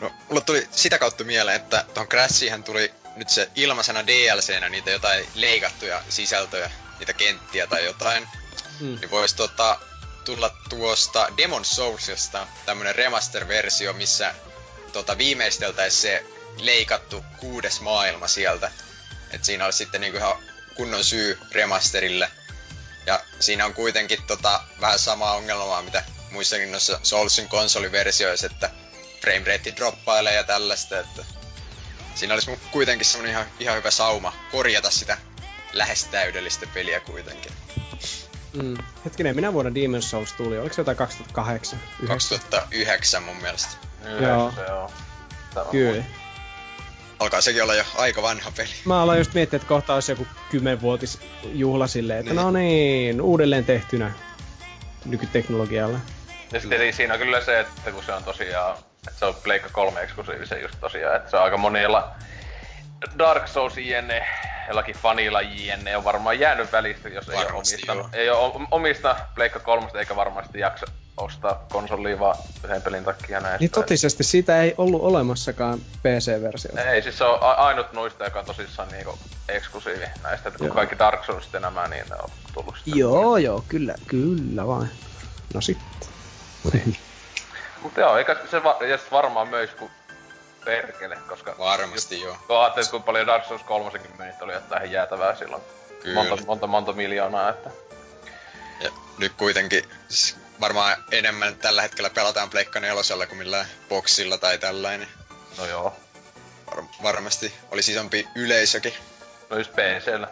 [0.02, 4.92] No, mulle tuli sitä kautta mieleen, että ton Crashihän tuli nyt se ilmaisena DLCnä niitä
[4.92, 8.28] jotain leikattuja sisältöjä, niitä kenttiä tai jotain.
[8.80, 8.98] Mm.
[9.00, 9.80] Niin voisi tota,
[10.26, 14.36] tulla tuosta Demon Soulsista tämmönen remaster-versio, missä
[14.94, 16.26] tota, viimeisteltäisiin se
[16.58, 18.72] leikattu kuudes maailma sieltä.
[19.32, 20.36] Et siinä olisi sitten niinku ihan
[20.76, 22.32] kunnon syy remasterille.
[23.06, 28.70] Ja siinä on kuitenkin tota, vähän samaa ongelmaa, mitä muissakin noissa Soulsin konsoliversioissa, että
[29.22, 31.26] frame rate droppailee ja tällaista, että
[32.16, 35.18] siinä olisi kuitenkin semmonen ihan, ihan hyvä sauma korjata sitä
[35.74, 37.52] lähes täydellistä peliä kuitenkin.
[38.54, 38.78] Mm.
[39.06, 40.60] Hetkinen, minä vuonna Demon's Souls tuli?
[40.60, 41.80] Oliko se jotain 2008?
[42.08, 43.72] 2009 mun mielestä.
[44.22, 44.54] Joo.
[44.68, 44.92] joo.
[45.50, 46.04] Sitä Kyllä.
[47.20, 48.70] Alkaa sekin olla jo aika vanha peli.
[48.86, 52.42] Mä aloin just miettiä, että kohta olisi joku kymmenvuotisjuhla silleen, että Niin.
[52.44, 54.12] no niin, uudelleen tehtynä
[55.06, 56.00] nykyteknologialla.
[56.52, 58.78] Ja sitten eli siinä on kyllä se, että kun se on tosiaan,
[59.08, 62.12] että se on Pleikka 3 eksklusiivisen just tosiaan, että se on aika monilla
[63.20, 64.28] Dark Souls jne,
[64.68, 68.22] jollakin fanilla jne on varmaan jäänyt välistä, jos ei ole Varmasti, omistanut, joo.
[68.22, 70.86] ei ole omista Pleikka 3 eikä varmasti jaksa
[71.18, 73.60] ostaa konsolia vaan yhden pelin takia näin.
[73.60, 76.82] Niin totisesti siitä ei ollut olemassakaan PC-versiota.
[76.82, 79.20] Ei, siis se on a- ainut noista, joka on tosissaan niinku
[79.50, 83.00] eksklusiivi näistä, että kun kaikki Dark Souls ja nämä, niin ne on tullut sitten.
[83.00, 84.90] Joo, joo, kyllä, kyllä vain.
[85.54, 85.88] No sitten.
[87.84, 89.92] Mutta joo, eikä se va- sit varmaan myös kun
[90.66, 92.38] perkele, koska Varmasti joo.
[92.48, 95.64] kun ajattelet, kuinka paljon Dark Souls 3 meni, oli jotain ihan jäätävää silloin.
[96.04, 96.24] Kyllä.
[96.24, 97.70] Monta, monta, monta miljoonaa, että...
[98.82, 104.58] Ja nyt kuitenkin siis varmaan enemmän tällä hetkellä pelataan Pleikka nelosella kuin millään boksilla tai
[104.58, 105.08] tällainen.
[105.58, 105.96] No joo.
[106.72, 108.94] Var- varmasti olisi isompi yleisökin.
[109.50, 110.28] No just PCllä.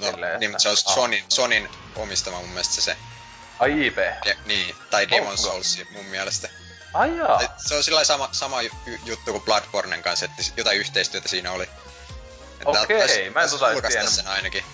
[0.00, 0.94] No, Silleen, niin, mutta se on Ah.
[0.94, 2.96] Sonin, Sonin omistama mun mielestä se.
[3.58, 3.96] Ai IP.
[3.96, 5.42] De, niin, tai Demon Onko?
[5.42, 6.48] Souls mun mielestä.
[6.94, 7.40] Ai jaa.
[7.56, 11.52] Se on sillä sama, sama ju- ju- juttu kuin Bloodbornen kanssa, että jotain yhteistyötä siinä
[11.52, 11.68] oli.
[12.64, 14.12] Okei, taisi- mä en tota tiennyt.
[14.12, 14.64] sen ainakin.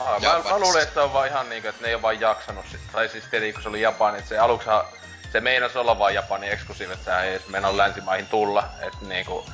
[0.00, 2.20] Ah, mä, mä luulen, että se on vaan ihan niinku, että ne ei oo vaan
[2.20, 2.80] jaksanut sit.
[2.92, 4.84] Tai siis tietenkin, kun se oli Japani, että se aluksihan
[5.32, 8.68] se meinas olla vaan Japanin eksklusiivi, että sehän ei edes meinaa länsimaihin tulla.
[8.80, 9.46] Et niinku,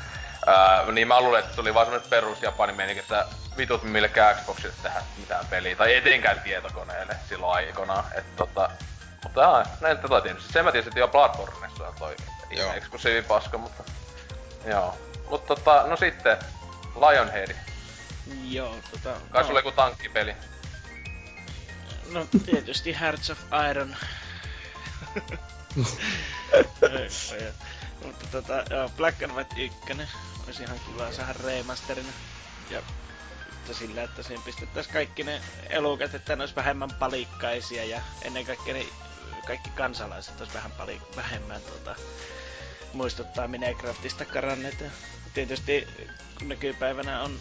[0.46, 3.26] ää, niin mä luulen, että se oli vaan semmonen perus Japanin meininki, että
[3.56, 5.76] vitut millekään Xboxille tehdä mitään peliä.
[5.76, 8.04] Tai etenkään tietokoneelle silloin aikana.
[8.14, 8.70] Et tota,
[9.22, 10.44] mutta aah, näin tätä tiennyt.
[10.44, 12.16] Sen mä tiesin, että jo Bloodborneissa on toi
[12.74, 13.84] eksklusiivi paska, mutta...
[14.64, 14.98] Joo.
[15.30, 16.36] Mutta tota, no sitten,
[16.94, 17.56] Lionhead.
[18.44, 19.20] Joo, tota...
[19.30, 20.34] Kai no, sulla joku tankkipeli.
[22.10, 23.38] No tietysti Hearts of
[23.70, 23.96] Iron.
[28.04, 29.78] Mutta tota, joo, Black and White 1
[30.46, 32.12] olisi ihan kiva saada remasterina.
[32.70, 32.82] Ja
[33.62, 35.40] että sillä, että siihen pistettäisiin kaikki ne
[35.70, 38.86] elukat, että ne olisi vähemmän palikkaisia ja ennen kaikkea ne
[39.46, 41.96] kaikki kansalaiset olisi vähän pali, vähemmän tota,
[42.92, 44.84] muistuttaa Minecraftista karanneita.
[45.34, 45.88] Tietysti
[46.38, 47.38] kun nykypäivänä on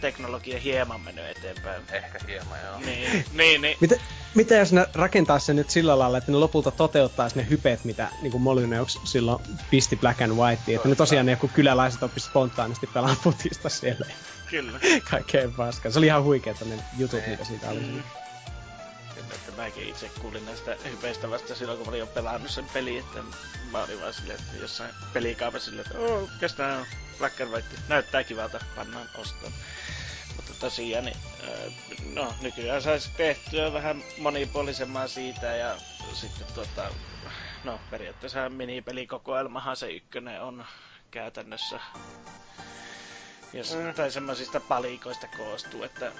[0.00, 1.82] teknologia hieman mennyt eteenpäin.
[1.92, 2.78] Ehkä hieman, joo.
[2.78, 3.76] Niin, niin, niin.
[3.80, 3.96] Mitä,
[4.34, 8.08] mitä jos ne rakentaa sen nyt sillä lailla, että ne lopulta toteuttais ne hypeet, mitä
[8.22, 12.24] niin kuin Molyneux silloin pisti Black and White, että ne tosiaan ne joku kyläläiset oppis
[12.24, 14.06] spontaanisti pelaa putista siellä
[14.50, 14.80] Kyllä.
[15.10, 15.90] kaikkeen paskaa.
[15.90, 17.80] Se oli ihan huikeeta ne jutut, mitä siitä oli.
[17.80, 18.02] Mm.
[19.14, 22.66] Kyllä, että mäkin itse kuulin näistä hypeistä vasta silloin, kun mä olin jo pelannut sen
[22.72, 23.18] peli, että
[23.70, 26.86] mä olin vaan silleen, että jossain pelikaapassa silleen, että oo, mikäs tää on,
[27.18, 29.52] Black and White, näyttää kivalta, pannaan ostoon.
[30.36, 31.74] Mutta tosiaan, niin, äh,
[32.14, 35.76] no nykyään saisi tehtyä vähän monipuolisemmaa siitä ja
[36.12, 36.90] sitten tota,
[37.64, 40.64] no periaatteessa minipelikokoelmahan se ykkönen on
[41.10, 41.80] käytännössä.
[43.52, 43.94] Jos, Mm.
[43.94, 46.12] Tai semmoisista palikoista koostuu, että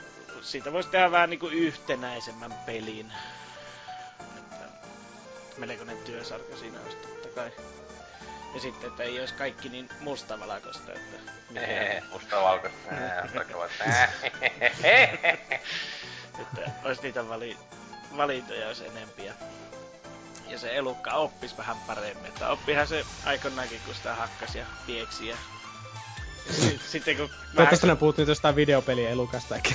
[0.43, 3.12] siitä voisi tehdä vähän niinku yhtenäisemmän pelin.
[4.39, 4.65] Että
[5.59, 7.52] melkoinen työsarka siinä olisi totta kai.
[8.55, 11.16] Ja sitten, että ei olisi kaikki niin mustavalkoista, että
[11.55, 12.78] Ehe, musta valkoista.
[12.90, 13.40] Ää, musta
[16.43, 17.57] että olisi niitä vali,
[18.16, 19.35] valintoja olisi enempiä.
[20.48, 22.27] Ja se elukka oppisi vähän paremmin.
[22.27, 25.28] Että oppihan se aikoinaankin, kun sitä hakkasi ja pieksi.
[25.28, 25.36] Ja,
[26.86, 29.70] sitten kun Toivottavasti ne puhut nyt jostain videopelien elukasta eikä...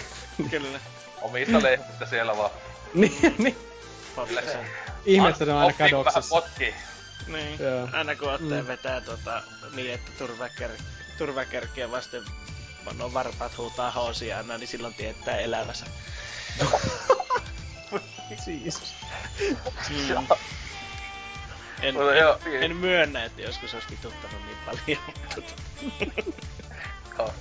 [0.49, 0.79] kyllä
[1.21, 2.51] Omista lehdistä siellä vaan.
[2.93, 3.57] niin, niin.
[4.15, 4.65] poppi sen.
[5.05, 6.35] Ihme, että ne on aina kun vähän kadoksissa.
[6.35, 6.75] potkii.
[7.27, 7.89] Niin, Joo.
[7.93, 8.67] aina kun otteen Mm.
[8.67, 9.43] vetää tota,
[9.75, 10.69] niin, että turvakär,
[11.17, 12.23] turvakärkiä vasten
[12.97, 15.85] no varpaat huutaa hoosia aina, niin silloin tietää elävänsä.
[18.63, 18.93] Jeesus.
[19.89, 20.27] Mm.
[21.85, 25.01] En, Mutta joo, en, en myönnä, että joskus olisi vituttanut niin paljon,
[25.35, 25.53] mutta
[27.17, 27.33] Joo.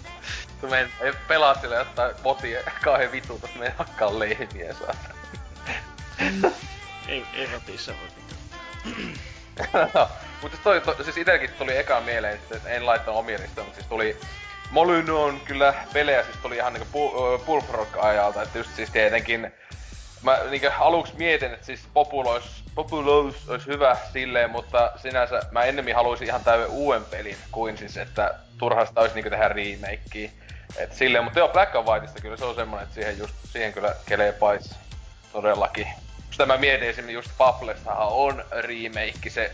[0.61, 0.93] Tu men,
[1.29, 4.95] pelaa sille jotain botia kauhean vituutus meidän hakkaan lehmiä saa.
[7.09, 10.11] ei, ei rotissa voi vituttaa.
[10.43, 13.89] mutta toi, to, siis itelläkin tuli eka mieleen, että en laittanut omia listoja, mutta siis
[13.89, 14.17] tuli
[14.71, 17.13] Molyno on kyllä pelejä, siis tuli ihan niinku pu,
[17.47, 19.53] Bullfrog ajalta, että just siis tietenkin
[20.23, 25.95] mä niinku aluksi mietin, että siis Populos, Populos olisi hyvä silleen, mutta sinänsä mä ennemmin
[25.95, 30.31] haluaisin ihan täyden uuden pelin kuin siis, että turhasta olisi niinku tehdä remakea.
[30.77, 33.73] Et silleen, mutta joo, Black and Whiteista kyllä se on semmonen, että siihen just, siihen
[33.73, 34.75] kyllä kelee pais
[35.33, 35.89] todellakin.
[36.31, 39.53] Sitä mä mietin esimerkiksi just Fablestahan on remake, se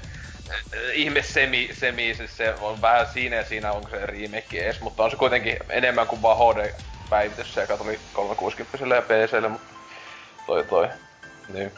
[0.51, 0.57] äh,
[0.93, 5.05] ihme semi, semi, siis se on vähän siinä ja siinä onko se remake edes, mutta
[5.05, 9.75] on se kuitenkin enemmän kuin vaan HD-päivitys, se joka tuli 360 ja PClle, mutta
[10.47, 10.89] toi toi.
[11.49, 11.73] Niin.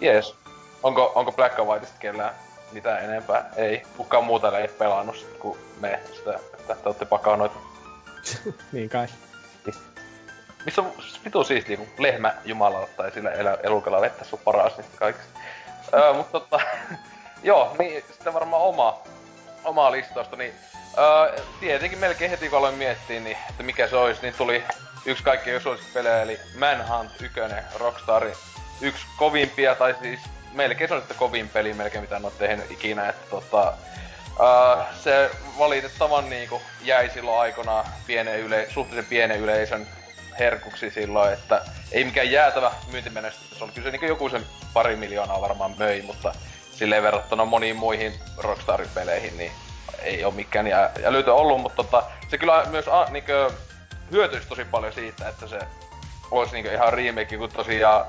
[0.00, 0.43] Jees.
[0.84, 2.34] Onko, onko Black and Whiteista kellään
[2.72, 3.50] mitä enempää.
[3.56, 7.54] Ei, kukaan muuta ei pelannut sit, kuin me sitä, että te olette pakanoita.
[8.72, 9.06] niin kai.
[10.64, 10.92] Missä on
[11.24, 15.38] vitu siistiä, kun lehmä Jumalalla tai sillä elä, elukalla vettä sun paras niistä kaikista.
[15.94, 16.60] öö, mutta tota,
[17.42, 18.98] joo, niin sitten varmaan oma,
[19.64, 20.52] oma listausta, niin
[20.98, 24.64] öö, tietenkin melkein heti kun aloin miettiä, niin, että mikä se olisi, niin tuli
[25.06, 25.60] yksi kaikkein
[25.94, 27.40] pelejä, eli Manhunt 1,
[27.78, 28.36] Rockstarin
[28.80, 30.20] yksi kovimpia, tai siis
[30.54, 33.72] melkein se on että kovin peli melkein mitä en ole tehnyt ikinä, että tota,
[34.30, 39.86] uh, se valitettavan niinku jäi silloin aikana pienen yle, suhteellisen pienen yleisön
[40.38, 41.62] herkuksi silloin, että
[41.92, 43.72] ei mikään jäätävä myyntimenestys on.
[43.72, 46.34] Kyllä se niin joku sen pari miljoonaa varmaan möi, mutta
[46.70, 49.52] silleen verrattuna moniin muihin Rockstarin peleihin, niin
[50.02, 53.58] ei ole mikään jä, älytön ollut, mutta tota, se kyllä myös a, niin kuin,
[54.10, 55.58] hyötyisi tosi paljon siitä, että se
[56.30, 58.06] olisi niin ihan remake, kun tosiaan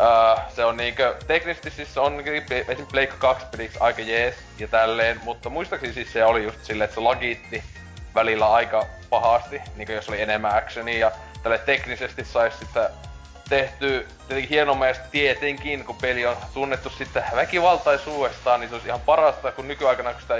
[0.00, 2.22] Uh, se on niinkö, teknisesti siis on
[2.68, 2.86] esim.
[2.86, 6.94] Pleikka 2 peliksi aika jees ja tälleen, mutta muistaakseni siis se oli just silleen, että
[6.94, 7.64] se lagitti
[8.14, 11.12] välillä aika pahasti, niinkö jos oli enemmän actionia ja
[11.42, 12.88] tälle teknisesti saisi sitten
[13.48, 19.00] tehty tietenkin hieno mielestä tietenkin, kun peli on tunnettu sitten väkivaltaisuudestaan, niin se olisi ihan
[19.00, 20.34] parasta, kun nykyaikana, kun sitä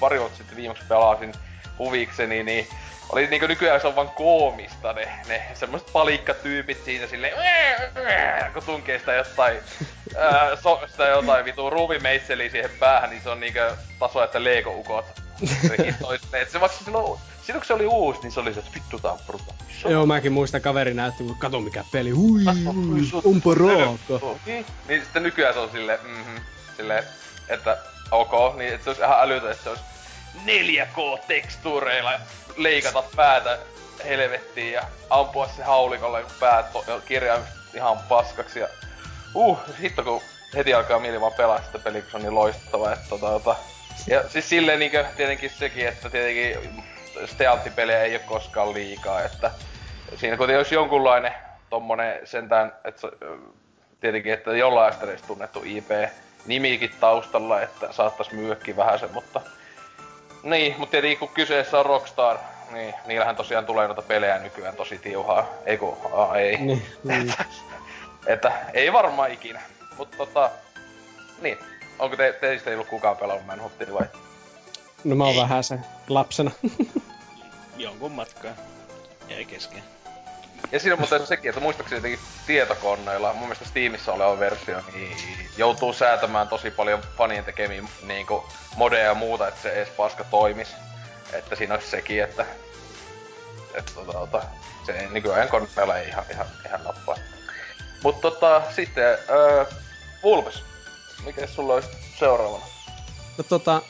[0.00, 1.32] pari vuotta sitten viimeksi pelasin
[1.80, 2.66] huvikseni, niin
[3.12, 7.34] oli niinku nykyään se on vaan koomista ne, ne semmoset palikkatyypit siinä silleen,
[8.52, 9.56] kun tunkee sitä jotain,
[10.18, 13.60] ää, so, sitä jotain vitu ruuvimeitseliä siihen päähän, niin se on niinku
[13.98, 15.20] taso, että Lego-ukot
[16.42, 18.98] Et se vaikka silloin, silloin kun se oli uusi, niin se oli se, että vittu
[18.98, 19.54] tää on bruta.
[19.88, 22.40] Joo, mäkin muistan kaveri näytti, kun kato mikä peli, hui,
[23.24, 24.36] onpa raaka.
[24.46, 26.36] Niin, niin sitten nykyään se on silleen, mhm,
[26.76, 27.04] silleen,
[27.48, 27.78] että
[28.10, 29.82] ok, niin että se olisi ihan älytön, että se olisi
[30.46, 32.20] 4K-tekstuureilla
[32.56, 33.58] leikata päätä
[34.04, 36.84] helvettiin ja ampua se haulikolle, kun päät to-
[37.74, 38.60] ihan paskaksi.
[38.60, 38.68] Ja,
[39.34, 40.22] uh, hitto kun
[40.56, 42.92] heti alkaa mieli vaan pelaa sitä peliä, kun se on niin loistava.
[42.92, 43.56] Että, tota, tota.
[44.06, 46.84] Ja siis silleen niinkö tietenkin sekin, että tietenkin
[47.26, 49.50] stealth-pelejä ei ole koskaan liikaa, että
[50.16, 51.34] siinä kuitenkin olisi jonkunlainen
[51.70, 53.08] tommonen sentään, että
[54.00, 55.90] tietenkin, että jollain edes tunnettu IP
[56.46, 59.40] nimikin taustalla, että saattais myyäkin vähän sen, mutta
[60.42, 62.38] niin, mutta tietenkin kun kyseessä on Rockstar,
[62.72, 65.48] niin niillähän tosiaan tulee noita pelejä nykyään tosi tiuhaa.
[65.66, 66.56] Ei kun, a, ei.
[66.56, 67.34] Niin, niin.
[68.26, 69.60] että ei varmaan ikinä.
[69.98, 70.50] Mutta tota,
[71.40, 71.58] niin.
[71.98, 74.06] Onko te, teistä ei ollut kukaan pelannut Manhuntia vai?
[75.04, 76.50] No mä oon vähän se lapsena.
[77.76, 78.52] Jonkun matkaa.
[79.28, 79.82] Jäi kesken.
[80.72, 85.16] Ja siinä on muuten sekin, että muistaakseni jotenkin tietokoneilla, mun mielestä Steamissa oleva versio, niin
[85.56, 88.26] joutuu säätämään tosi paljon fanien tekemiä niin
[88.76, 90.68] modeja ja muuta, että se edes paska toimis.
[91.32, 92.46] Että siinä olisi sekin, että,
[93.74, 94.42] että tota, tota,
[94.86, 97.16] se nykyään koneella ei ihan, ihan, ihan nappaa.
[98.02, 99.64] Mutta tota, sitten, öö,
[100.22, 100.62] Vulpes,
[101.24, 101.88] mikä sulla olisi
[102.18, 102.64] seuraavana?
[103.38, 103.82] No tota,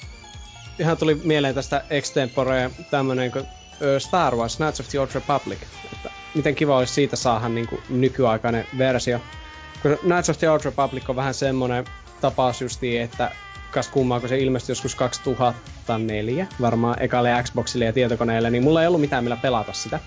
[0.78, 3.48] ihan tuli mieleen tästä extempore tämmönen kuin
[3.98, 5.58] Star Wars Knights of the Old Republic.
[5.92, 9.20] Että miten kiva olisi siitä saada niin kuin nykyaikainen versio.
[9.82, 11.84] Kun Knights of the Old Republic on vähän semmonen
[12.20, 13.30] tapaus justiin, että
[13.70, 18.88] kas kummaa, kun se ilmestyi joskus 2004, varmaan ekalle Xboxille ja tietokoneelle, niin mulla ei
[18.88, 20.00] ollut mitään millä pelata sitä.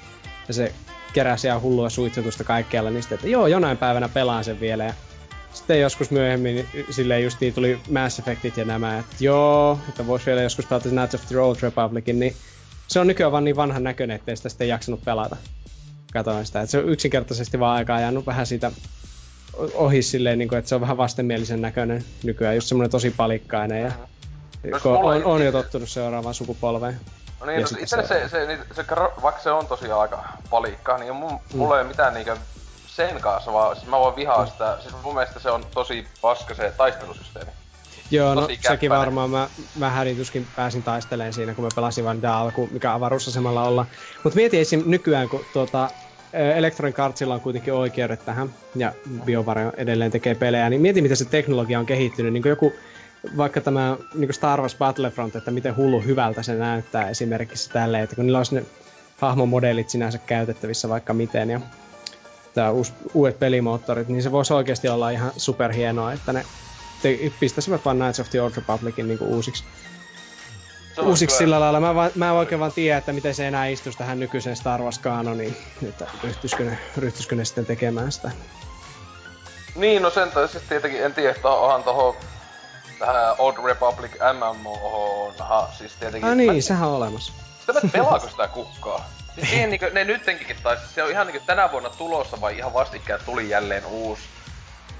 [0.47, 0.73] Ja se
[1.13, 4.83] keräsi ihan hullua suitsutusta kaikkialla, niin sitten, että joo, jonain päivänä pelaan sen vielä.
[4.83, 4.93] Ja
[5.53, 10.41] sitten joskus myöhemmin silleen justiin tuli Mass Effectit ja nämä, että joo, että vois vielä
[10.41, 12.35] joskus pelata Knights of the Old Republicin, niin
[12.87, 15.35] se on nykyään vaan niin vanhan näköinen, ettei sitä sitten jaksanut pelata.
[16.13, 18.71] Katoin sitä, että se on yksinkertaisesti vaan aikaa jäänyt vähän siitä
[19.73, 23.83] ohi silleen, niin kuin, että se on vähän vastenmielisen näköinen nykyään, just semmoinen tosi palikkainen
[23.83, 23.91] ja
[24.83, 26.99] no, on, on, jo tottunut seuraavaan sukupolveen.
[27.39, 28.85] No niin, no, itse se, se, se, niin, se,
[29.21, 31.57] vaikka se on tosiaan aika palikka, niin mun, mm.
[31.57, 32.37] mulla ei ole mitään niinkö
[32.87, 34.51] sen kanssa, vaan siis mä voin vihaa mm.
[34.51, 37.51] sitä, siis mun mielestä se on tosi paska se taistelusysteemi.
[38.11, 39.29] Joo, no sekin varmaan.
[39.29, 43.85] Mä, mä hädituskin pääsin taisteleen siinä, kun mä pelasin vain tämä alku, mikä avaruusasemalla olla.
[44.23, 44.83] Mutta mietin esim.
[44.85, 45.89] nykyään, kun tuota,
[46.33, 48.93] Electronic Artsilla on kuitenkin oikeudet tähän, ja
[49.25, 52.33] BioWare edelleen tekee pelejä, niin mietin, miten se teknologia on kehittynyt.
[52.33, 52.73] Niin joku,
[53.37, 58.15] vaikka tämä niin Star Wars Battlefront, että miten hullu hyvältä se näyttää esimerkiksi tälleen, että
[58.15, 58.65] kun niillä olisi ne
[59.17, 61.61] hahmomodellit sinänsä käytettävissä vaikka miten, ja
[62.53, 66.45] tämä uus, uudet pelimoottorit, niin se voisi oikeasti olla ihan superhienoa, että ne
[67.39, 69.63] pistäisivät vaan Knights of the Old Republicin niin uusiksi.
[71.01, 71.79] Uusiksi sillä lailla.
[71.79, 74.81] Mä, va, mä en oikein vaan tiedä, että miten se enää istuisi tähän nykyiseen Star
[74.81, 75.57] Wars kanoniin,
[75.89, 78.31] että ryhtyisikö ne, ryhtyisikö ne sitten tekemään sitä.
[79.75, 82.15] Niin, no sen tai siis tietenkin en tiedä, että onhan toho
[82.99, 86.29] tähän Old Republic MMO ha, siis tietenkin...
[86.29, 87.33] Ah niin, mä, sehän on olemassa.
[87.59, 89.09] Sitä mä pelaako sitä kukkaa?
[89.35, 92.73] Siis siihen niinku, ne nyttenkin taisi, se on ihan niinku tänä vuonna tulossa vai ihan
[92.73, 94.23] vastikään tuli jälleen uusi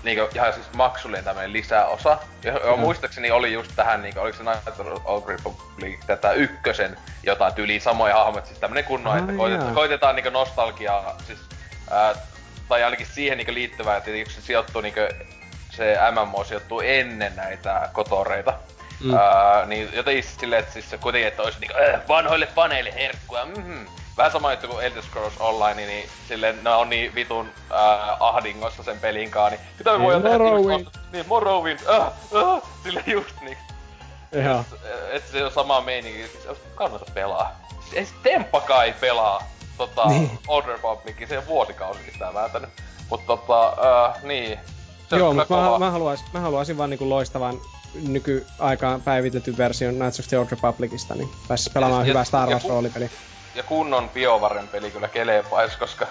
[0.04, 2.18] niinku ihan siis maksullinen tämmönen lisäosa.
[2.44, 7.54] Ja, ja muistaakseni oli just tähän niinku, oliko se Night of Republic tätä ykkösen jotain
[7.54, 11.40] tyyliä samoja hahmoja, siis tämmönen kunnon, Ai että koitetaan, koitetaan niinku nostalgiaa, siis
[11.92, 12.16] ää,
[12.70, 15.00] tai ainakin siihen niinku liittyvää, että se sijoittuu niinku,
[15.70, 18.54] se MMO sijoittuu ennen näitä kotoreita.
[19.04, 19.10] Mm.
[19.12, 19.18] Mm.
[19.18, 23.46] Ää, niin jotenkin silleen, että siis se kuitenkin, että olisi niinku, äh, vanhoille paneille herkkua,
[23.46, 23.86] mhm.
[24.18, 27.78] Vähän sama juttu kuin Elder Scrolls Online, niin silleen ne on niin vitun äh,
[28.20, 30.38] ahdingossa sen pelinkaan, niin mitä me Niin, voidaan tehdä?
[30.38, 30.80] Morrowind.
[30.80, 33.58] Niin, niin Morrowind, äh, äh, silleen just niin.
[34.32, 34.66] Joo.
[35.12, 37.60] Että se on sama meininki, siis kannata pelaa.
[37.90, 39.44] Siis ei Temppakaan ei pelaa
[39.78, 40.22] tota, Niin.
[40.22, 40.40] niin.
[40.48, 42.70] Old Republicin, se on vuosikausikin sitä vääntänyt.
[43.10, 44.60] Mut tota, äh, niin.
[45.14, 47.60] Se Joo, mutta mä, mä, haluaisin, mä haluaisin vaan niinku loistavan
[48.08, 52.66] nykyaikaan päivitetyn version Knights of the Old Republicista, niin pääsis pelaamaan Ja- hyvää Star Wars
[52.66, 53.10] roolipeli.
[53.56, 56.08] Ja kunnon BioVaren peli kyllä kelepais, koska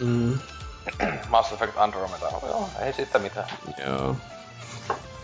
[0.00, 0.38] Mm.
[1.28, 3.48] Mass Effect Andromeda, no joo, ei siitä mitään.
[3.86, 4.16] Joo.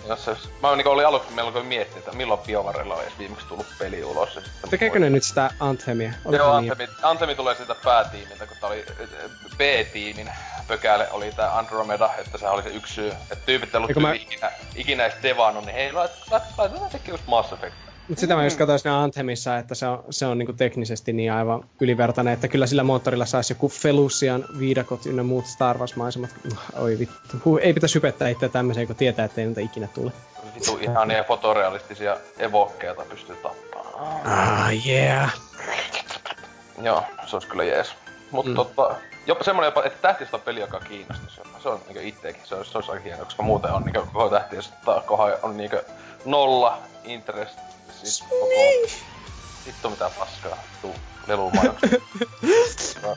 [0.09, 3.67] Jos se, mä niinku olin aluksi melko miettiä, että milloin BioVarella on edes viimeksi tullut
[3.79, 4.39] peli ulos.
[4.71, 6.13] Tekeekö ne nyt sitä Anthemia?
[6.25, 6.73] Oliko Joo, niin?
[6.73, 10.31] Antemi, Antemi tulee siitä päätiimiltä, kun tää oli äh, B-tiimin
[10.69, 13.11] pökäle oli tää Andromeda, että se oli se yksi syy.
[13.11, 17.13] Että tyypit ei ollut mä- ikinä, ikinä edes devannut, niin hei, lait, lait, laitetaan sekin
[17.13, 17.75] just Mass Effect.
[18.09, 21.33] Mut sitä mä just katsoin siinä Anthemissa, että se on, se on niinku teknisesti niin
[21.33, 26.31] aivan ylivertainen, että kyllä sillä moottorilla saisi joku Felucian viidakot ynnä muut Star Wars-maisemat.
[26.83, 27.37] Oi vittu.
[27.45, 30.13] Huh, ei pitäisi hypettää itseä tämmöiseen, kun tietää, että ei niitä ikinä tule.
[30.55, 34.27] Vitu ihania fotorealistisia evokkeita pystyy tappamaan.
[34.27, 35.35] Ah, yeah.
[36.83, 37.95] Joo, se olisi kyllä jees.
[38.35, 38.55] Mut Mm.
[38.55, 38.97] tota,
[39.27, 41.61] jopa semmonen jopa, että tähtistä peli, joka kiinnostaisi jopa.
[41.63, 44.29] Se on niinku itteekin, se olisi, se olisi aika hieno, koska muuten on niinku koko
[44.31, 45.77] tähtistä kohan on niinku
[46.25, 47.59] nolla interest.
[48.03, 48.47] Siis koko...
[49.67, 50.95] Vittu mitä paskaa, tuu
[51.27, 51.99] lelumainoksia.
[53.03, 53.17] no.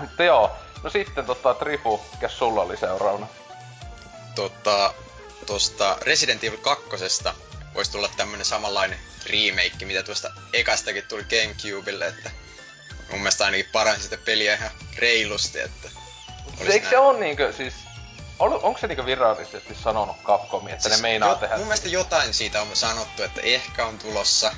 [0.00, 0.50] Mutta joo,
[0.82, 3.26] no sitten tota Trifu, mikä sulla oli seuraavana?
[4.34, 4.94] tota,
[5.46, 6.84] tosta Resident Evil 2
[7.74, 12.30] voisi tulla tämmönen samanlainen remake, mitä tuosta ekastakin tuli Gamecubelle, että
[13.10, 15.88] mun mielestä ainakin paransi sitä peliä ihan reilusti, että
[16.58, 17.74] Siis eikö se on niinkö, siis...
[18.38, 21.56] On, onko se niinkö virallisesti sanonut Capcom, että ne meinaa jo, tehdä...
[21.56, 24.52] Mun mielestä jotain siitä on sanottu, että ehkä on tulossa,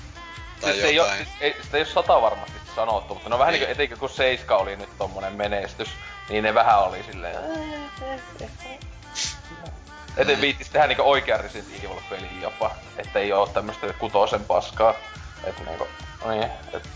[0.60, 1.16] tai Siis se ei, jotain.
[1.16, 3.60] siis ei, sitä ei oo sata varmasti sanottu, mutta no vähän Ei.
[3.60, 5.88] niinku, etenkin kun Seiska oli nyt tommonen menestys,
[6.28, 7.36] niin ne vähän oli silleen...
[10.16, 14.44] Et ei viittis tehdä niinku oikea Resident Evil peli jopa, että ei oo tämmöstä kutosen
[14.44, 14.94] paskaa.
[15.44, 15.88] Et niinku,
[16.28, 16.42] niin,
[16.72, 16.88] et.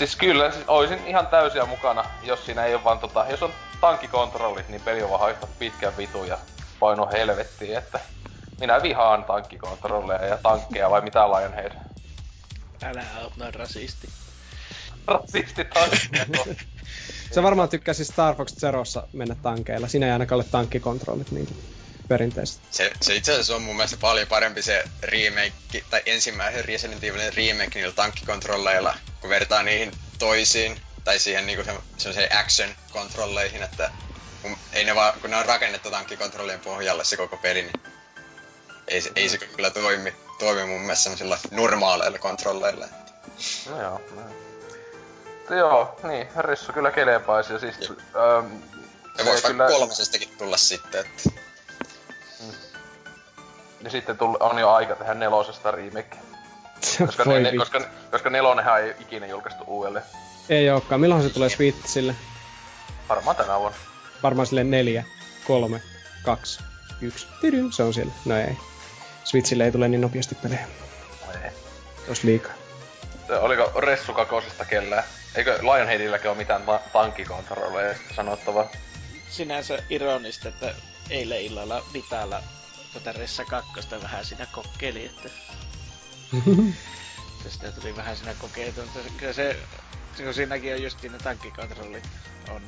[0.00, 3.52] Siis kyllä, siis oisin ihan täysiä mukana, jos siinä ei oo vaan tota, jos on
[3.80, 6.38] tankkikontrollit, niin peli on vaan haistaa pitkän vitu ja
[6.78, 8.00] paino helvettiin, että
[8.60, 11.72] minä vihaan tankkikontrolleja ja tankkeja vai mitä Lionhead?
[12.82, 14.08] Älä oot noin rasisti.
[15.06, 16.54] Rasisti tankkeja.
[17.34, 19.88] Se varmaan tykkäsi Star Fox Zerossa mennä tankeilla.
[19.88, 21.48] Siinä ei ainakaan ole tankkikontrollit niin
[22.08, 22.66] perinteisesti.
[22.70, 27.34] Se, se itse asiassa on mun mielestä paljon parempi se remake, tai ensimmäisen Resident Evilin
[27.36, 33.90] remake niillä tankkikontrolleilla, kun vertaa niihin toisiin, tai siihen niinku se, semmoiseen action-kontrolleihin, että
[34.42, 37.82] kun, ei ne vaan, kun ne on rakennettu tankkikontrollien pohjalle se koko peli, niin
[38.88, 42.86] ei, se- ei se kyllä toimi, toimi mun mielestä semmoisilla normaaleilla kontrolleilla.
[43.70, 44.22] No joo, no.
[45.56, 47.74] Joo, niin, Rissu kyllä kelepaisi ja siis...
[47.80, 47.90] Jep.
[47.90, 48.62] Ähm,
[49.18, 51.30] Ja voisi vaikka kolmosestakin tulla sitten, että
[53.80, 56.16] Ja sitten tull, on jo aika tehdä nelosesta remake.
[57.06, 57.58] Koska, Voi ne, vittu.
[57.58, 57.80] koska,
[58.10, 60.04] koska nelonenhan ei ikinä julkaistu uudelleen.
[60.48, 61.00] Ei olekaan.
[61.00, 62.14] Milloin se tulee Switchille?
[63.08, 63.78] Varmaan tänä vuonna.
[64.22, 65.04] Varmaan sille neljä,
[65.46, 65.82] kolme,
[66.24, 66.60] kaksi,
[67.00, 67.26] yksi.
[67.40, 68.12] Tidym, se on siellä.
[68.24, 68.56] No ei.
[69.24, 70.66] Switchille ei tule niin nopeasti pelejä.
[71.44, 71.50] Ei.
[72.08, 72.52] Olisi liikaa.
[73.26, 75.04] Se, Oliko Ressu kakosesta kellään?
[75.34, 78.68] Eikö Lionheadilläkin ole mitään ta- tankkikontrolleja sanottavaa?
[79.28, 80.74] Sinänsä ironista, että
[81.10, 82.42] eilen illalla Vitalla
[82.94, 83.70] tätä Ressa 2
[84.02, 85.28] vähän siinä kokeili, että
[87.48, 89.56] sitä tuli vähän siinä kokeiltu, mutta kyllä se,
[90.24, 92.08] kun siinäkin on just ne tankkikontrollit
[92.50, 92.62] on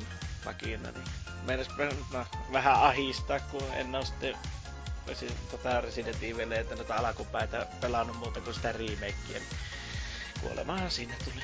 [0.45, 1.03] vakina, niin
[1.43, 1.67] meinas
[2.13, 4.35] no, vähän ahistaa, kun en oo sitten
[5.07, 9.43] esi- tota Resident Evilia, että noita alkupäitä pelannut muuta kuin sitä remakea, niin
[10.41, 11.43] kuolemahan siinä tuli.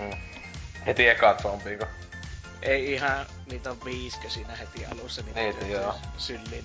[0.00, 0.18] Mm.
[0.86, 1.86] Heti eka zombiiko.
[2.62, 5.94] Ei ihan, niitä on viisikö siinä heti alussa, niin Niitä, joo.
[6.18, 6.64] Syllin.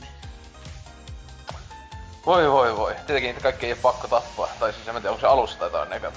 [2.25, 2.95] Voi voi voi.
[2.95, 4.47] Tietenkin niitä kaikki ei oo pakko tappaa.
[4.59, 6.11] Tai siis en tiedä, onko se alussa tai jotain eka.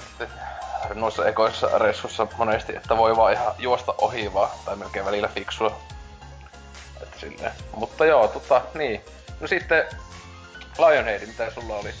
[0.93, 4.49] Noissa ekoissa reissussa monesti, että voi vaan ihan juosta ohi vaan.
[4.65, 5.79] Tai melkein välillä fiksua.
[7.01, 7.51] Että silleen.
[7.75, 9.01] Mutta joo, tota, niin.
[9.39, 9.85] No sitten
[10.77, 11.93] Lionhead, mitä sulla oli?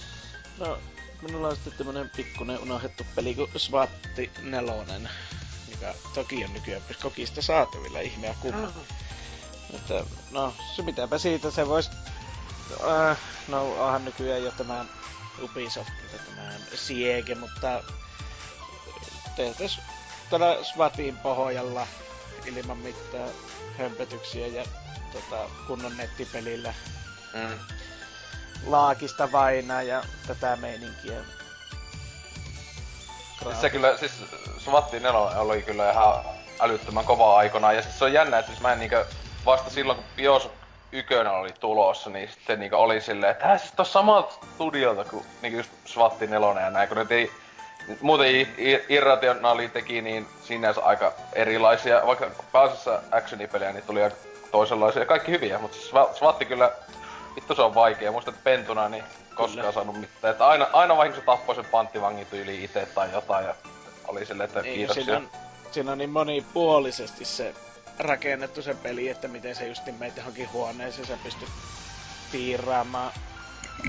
[0.57, 0.77] No,
[1.21, 4.73] minulla on sitten tämmönen pikkunen unohdettu peli kuin Swatti 4,
[5.71, 8.67] joka toki on nykyään kokista saatavilla ihmeä kumma.
[9.73, 11.91] Että, no, se mitäpä siitä, se vois...
[12.71, 13.17] Äh,
[13.47, 14.85] no, onhan nykyään jo tämä
[15.41, 17.83] Ubisoft, tämä Siege, mutta
[19.35, 19.79] tehtäis
[20.29, 21.87] tällä Svatin pohjalla
[22.45, 23.29] ilman mitään
[23.77, 24.63] hömpötyksiä ja
[25.13, 26.73] tota, kunnon nettipelillä
[27.33, 27.59] Mm.
[28.65, 31.19] laakista vainaa ja tätä meininkiä.
[33.43, 34.11] Siis se kyllä, siis
[34.57, 36.23] Svatti 4 oli kyllä ihan
[36.59, 37.73] älyttömän kova aikana.
[37.73, 39.05] Ja siis se on jännä, että siis mä en niinkö
[39.45, 40.55] vasta silloin kun Bioshock
[40.91, 45.25] 1 oli tulossa, niin sitten niinkö oli silleen, että tää siis on samalta studiolta kuin
[45.41, 47.31] niinkö just Svatti 4 ja näin, kun ne tei,
[48.01, 48.47] muuten
[48.89, 54.15] Irrationali teki niin sinänsä aika erilaisia, vaikka pääasiassa actionipelejä, niin tuli aika
[54.51, 56.71] toisenlaisia, kaikki hyviä, mutta siis Sva- Svatti kyllä,
[57.35, 59.03] vittu se on vaikea, muistan, että pentuna niin
[59.35, 59.71] koskaan Kyllä.
[59.71, 63.55] saanut mitään, että aina, aina vahingossa tappoi sen panttivangin tyyli itse tai jotain ja
[64.07, 65.03] oli silleen, että Niin, kiitoksia.
[65.03, 65.29] siinä on,
[65.71, 67.53] siinä on niin monipuolisesti se
[67.99, 71.49] rakennettu se peli, että miten se just meitä johonkin huoneeseen sä pystyt
[72.31, 73.13] piiraamaan.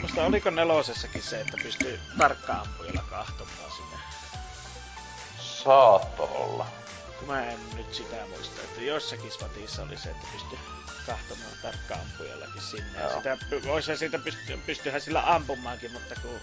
[0.01, 3.97] Musta oliko nelosessakin se, että pystyy tarkkaan ampujalla kahtomaan sinne.
[5.39, 6.67] Saatto olla.
[7.27, 10.59] Mä en nyt sitä muista, että jossakin spatissa oli se, että pystyy
[11.07, 13.01] kahtomaan tarkkaan ampujallakin sinne.
[13.01, 13.11] Joo.
[13.11, 13.39] sitä,
[13.73, 16.41] olisi siitä pysty, pystyyhän sillä ampumaankin, mutta kun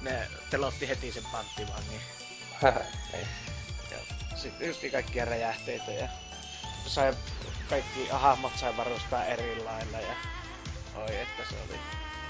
[0.00, 2.00] ne telotti heti sen panttivangin.
[3.90, 3.98] Ja
[4.34, 6.08] sitten just kaikkia räjähteitä ja
[6.88, 7.14] sai
[7.70, 10.14] kaikki hahmot sai varustaa eri lailla ja
[10.96, 11.80] oi että se oli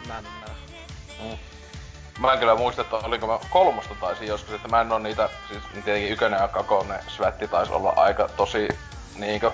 [0.09, 0.55] nannaa.
[1.23, 1.39] Mm.
[2.19, 5.29] Mä en kyllä muista, että oliko mä kolmosta taisin joskus, että mä en oo niitä,
[5.49, 8.69] siis tietenkin ykönen ja kakonen svätti taisi olla aika tosi
[9.17, 9.53] niinkö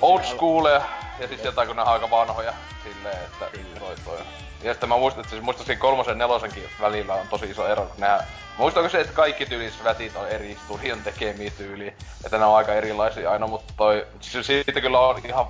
[0.00, 0.82] old schoolia,
[1.18, 2.52] ja siis jotain kun ne on aika vanhoja
[2.84, 3.46] silleen, että
[3.78, 4.18] toi toi.
[4.62, 7.68] Ja sitten mä muistan, että siis muistan siinä kolmosen ja nelosenkin välillä on tosi iso
[7.68, 8.20] ero, kun nehän
[8.58, 11.92] Muistaako se, että kaikki tyylis svätit on eri studion tekemiä tyyliä,
[12.24, 15.46] että ne on aika erilaisia aina, mutta toi, si- siitä kyllä on ihan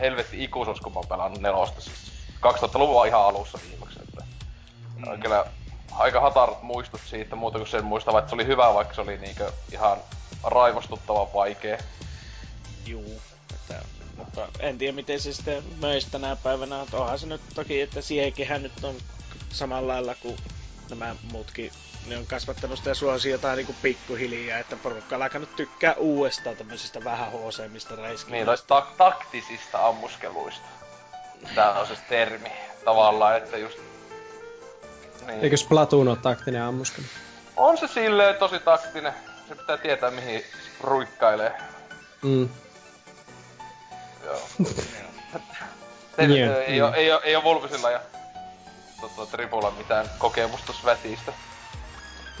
[0.00, 2.12] helvetti ikuisuus, kun mä oon pelannut nelosta, siis
[2.46, 4.24] 2000-luvun ihan alussa viimeksi, että
[4.96, 5.20] mm.
[5.20, 5.44] kyllä
[5.92, 9.18] aika hatarat muistot siitä, muuta kuin sen muistava, että se oli hyvä, vaikka se oli
[9.18, 9.98] niinkö ihan
[10.44, 11.78] raivostuttavan vaikea.
[12.86, 13.20] Juu.
[13.54, 13.82] Että,
[14.18, 16.82] mutta en tiedä miten se sitten möisi tänä päivänä.
[16.82, 18.94] Että onhan se nyt toki, että siekehän nyt on
[19.50, 20.36] samalla lailla kuin
[20.90, 21.70] nämä muutkin.
[22.06, 27.04] Ne on kasvattanut sitä suosiota niin kuin pikkuhiljaa, että porukka on alkanut tykkää uudestaan tämmöisistä
[27.04, 28.46] vähän hooseimmista Niin, räiskimistä.
[28.46, 30.66] noista tak- taktisista ammuskeluista.
[31.54, 32.52] Tää on se termi
[32.84, 33.78] tavallaan, että just...
[35.26, 35.40] Niin.
[35.40, 37.06] Eikö Splatoon ole taktinen ammuskelu?
[37.56, 39.12] On se silleen tosi taktinen.
[39.48, 40.44] Se pitää tietää mihin
[40.80, 41.52] ruikkailee.
[42.22, 42.48] Mm.
[44.28, 44.48] Joo.
[46.16, 48.00] Teillä Joo, ei, oo, ei, oo, ei oo Volvisilla ja
[49.00, 51.32] tota, Tripulla mitään kokemusta svätistä.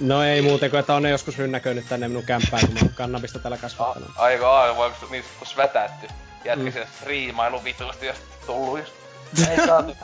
[0.00, 2.92] No ei muuten kuin, että on ne joskus rynnäköinyt tänne minun kämppään, kun mä oon
[2.94, 4.08] kannabista täällä kasvattanut.
[4.16, 6.06] A- Aiko aivan, voiko niin sanottu svätätty?
[6.44, 6.68] Jätkä Mm.
[6.68, 6.72] mm.
[6.72, 8.92] se striimailu vitusti ja sitten tullu just.
[9.50, 9.96] Ei saatu.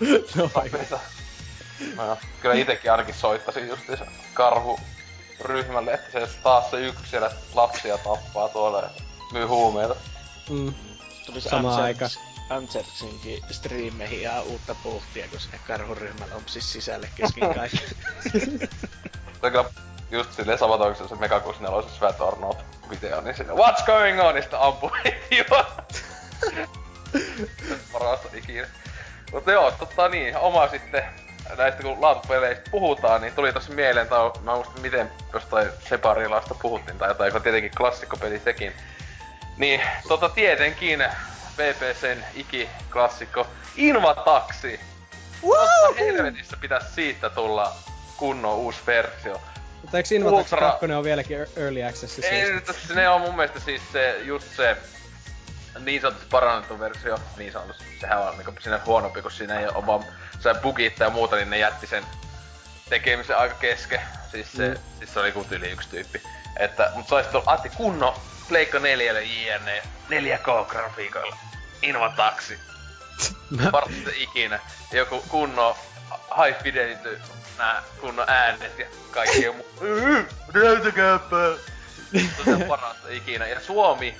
[0.36, 0.98] no, Tapeta.
[1.96, 4.04] No, kyllä itekin ainakin soittasin justiinsa
[4.34, 4.80] karhu
[5.40, 8.90] ryhmälle, että se taas se yksi siellä lapsia tappaa tuolla ja
[9.32, 9.96] myy huumeita.
[10.50, 10.74] Mm.
[11.26, 12.10] Tulisi samaan aikaan.
[12.50, 17.80] Anserksinkin striimeihin ihan uutta puhtia, kun sinne karhuryhmällä on siis sisälle kesken kaiken.
[19.40, 19.64] Se on kyllä
[20.10, 22.56] just silleen samatoiksi se Mega 64 se Svat Arnold
[22.90, 24.42] video, niin sinne What's going on?
[24.42, 25.66] Sitten ampuu heti vaan.
[27.92, 28.66] Parasta ikinä.
[29.32, 31.04] Mutta joo, tota niin, oma sitten
[31.56, 36.98] näistä kun laatupeleistä puhutaan, niin tuli tossa mieleen, tai mä muistan miten jostain Separilasta puhuttiin
[36.98, 38.72] tai jotain, joka on tietenkin klassikkopeli sekin.
[39.56, 41.04] Niin, tota tietenkin
[41.56, 43.46] PPCn ikiklassikko
[43.76, 44.80] Invataxi.
[45.40, 47.72] Totta helvetissä pitäisi siitä tulla
[48.16, 49.40] kunnon uusi versio.
[49.82, 52.30] Mutta eikö Invatax Ultra- 2 on vieläkin ear- Early Accessissa?
[52.30, 54.76] Ei siis ne on mun mielestä siis se, just se
[55.78, 59.86] niin sanotusti parannettu versio, niin sanotusti, sehän on niinku siinä huonompi, kun siinä ei ole
[59.86, 60.04] vaan
[60.40, 62.04] se bugit ja muuta, niin ne jätti sen
[62.88, 64.00] tekemisen aika kesken.
[64.30, 64.76] Siis se, mm.
[64.98, 66.22] siis se oli kuin yli yksi tyyppi.
[66.58, 71.36] Että, mut se olisi tullut Atti kunno Pleikka 4 JNE 4K-grafiikoilla.
[71.82, 72.60] Invataxi.
[73.72, 74.60] Parasta ikinä.
[74.92, 75.76] Joku kunno
[76.44, 77.20] high fidelity
[77.58, 79.66] nää kunnon äänet ja kaikki muu.
[80.54, 81.36] Näytäkääpä!
[82.44, 83.46] Se on parasta ikinä.
[83.46, 84.16] Ja Suomi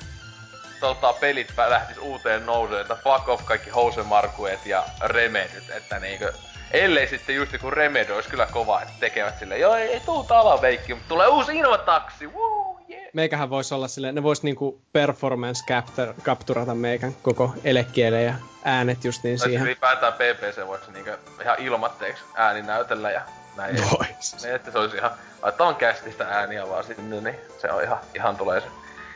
[0.80, 6.32] tota, pelit lähtis uuteen nousuun, että fuck off kaikki housemarkuet ja remedyt, että niinkö
[6.70, 10.24] Ellei sitten just joku Remedy olisi kyllä kova, että tekevät silleen, joo ei, ei tuu
[10.24, 13.02] talaveikki, mutta tulee uusi Invataxi, woo, yeah.
[13.12, 18.34] Meikähän voisi olla silleen, ne vois niinku performance capture, capturata meikän koko elekielen ja
[18.64, 19.66] äänet justiin Tai siis siihen.
[19.66, 23.20] ylipäätään PPC voisi niinkö ihan ilmatteeksi ääni näytellä ja
[23.56, 23.76] näin.
[23.90, 24.42] Vois.
[24.42, 25.10] Niin, että se olisi ihan,
[25.42, 28.66] laittaa vaan kästistä ääniä vaan sinne, niin se on ihan, ihan tulee se.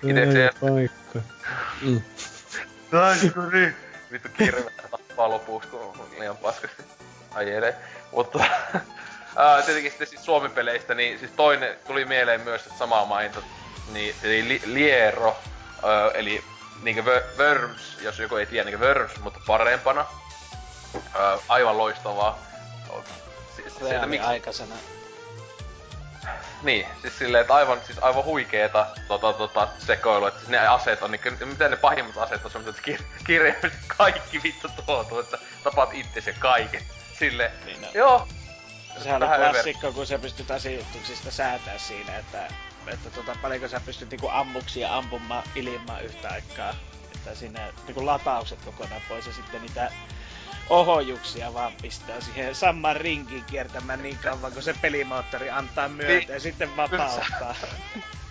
[0.03, 1.19] Itse paikka.
[1.83, 2.01] Mm.
[2.91, 3.75] Taikuri!
[4.13, 6.83] Vittu kirve tappaa lopuksi, kun on liian paskasti
[7.35, 7.77] ajelee.
[8.13, 8.39] Mutta
[9.37, 13.41] ää, tietenkin sitten siis Suomi-peleistä, niin siis toinen tuli mieleen myös että samaa mainita,
[13.93, 15.37] niin, eli li, Liero,
[15.85, 16.45] ö, eli
[16.83, 20.07] niinkö Worms, jos joku ei tiedä, niinkö Worms, mutta parempana.
[20.95, 22.39] Ö, aivan loistavaa.
[23.57, 24.27] Siis, se, että miksi...
[24.27, 24.75] aikaisena.
[26.63, 31.03] Niin, siis silleen, että aivan, siis aivan huikeeta tota, tota, sekoilu, että siis ne aseet
[31.03, 32.93] on, niin, miten ne pahimmat aseet on semmoset, että
[33.33, 36.83] kir- kaikki vittu tuotu, että tapaat itsesi kaiken.
[37.21, 37.89] Sille, niin no.
[37.95, 38.29] joo.
[39.03, 39.95] Sehän oli klassikko, över.
[39.95, 42.49] kun se pystyt asiutuksista säätää siinä, että,
[42.87, 46.75] että tota, paljonko sä pystyt niinku ammuksia ampumaan ilman yhtä aikaa.
[47.15, 49.93] Että siinä niinku lataukset kokonaan pois ja sitten niitä
[50.71, 56.29] ohojuksia vaan pistää siihen samaan rinkiin kiertämään niin kauan, kun se pelimoottori antaa myötä niin.
[56.29, 57.55] ja sitten vapauttaa.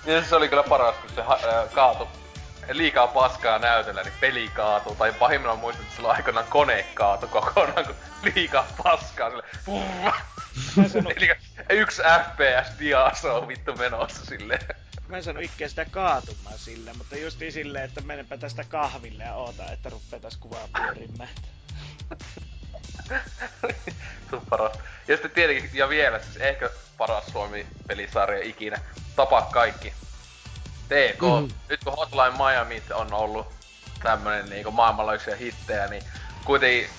[0.06, 2.07] ja se oli kyllä paras, kun se ha- äh, kaatu
[2.70, 4.96] liikaa paskaa näytöllä, niin peli kaatuu.
[4.96, 7.96] Tai pahimmillaan muistan, että silloin aikanaan kone kaatu kokonaan, kun
[8.36, 9.30] liikaa paskaa.
[10.88, 11.30] Sille, Eli
[11.70, 14.62] yksi FPS diaso on vittu menossa silleen.
[15.08, 19.34] Mä en sano ikkää sitä kaatumaan sillä, mutta justi silleen, että menenpä tästä kahville ja
[19.34, 21.30] oota, että ruppee taas kuvaa pyörimään.
[24.32, 24.80] On paras.
[25.08, 28.80] Ja sitten tietenkin, ja vielä, siis ehkä paras Suomi-pelisarja ikinä.
[29.16, 29.94] Tapa kaikki.
[30.90, 31.22] TK.
[31.22, 31.49] Mm.
[31.70, 33.48] Nyt kun Hotline Miami on ollut
[34.03, 36.03] tämmönen niinku maailmanlaajuisia hittejä, niin
[36.45, 36.90] kuitenkin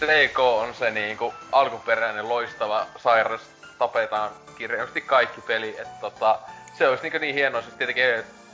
[0.00, 3.40] TK on se niinku alkuperäinen loistava sairas,
[3.78, 6.38] tapetaan kirjallisesti kaikki peli, että tota,
[6.78, 8.04] se olisi niinku niin hienoa, siis tietenkin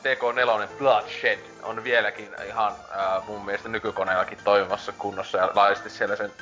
[0.06, 6.32] TK4 Bloodshed on vieläkin ihan ää, mun mielestä nykykoneellakin toimimassa kunnossa ja laajasti siellä sen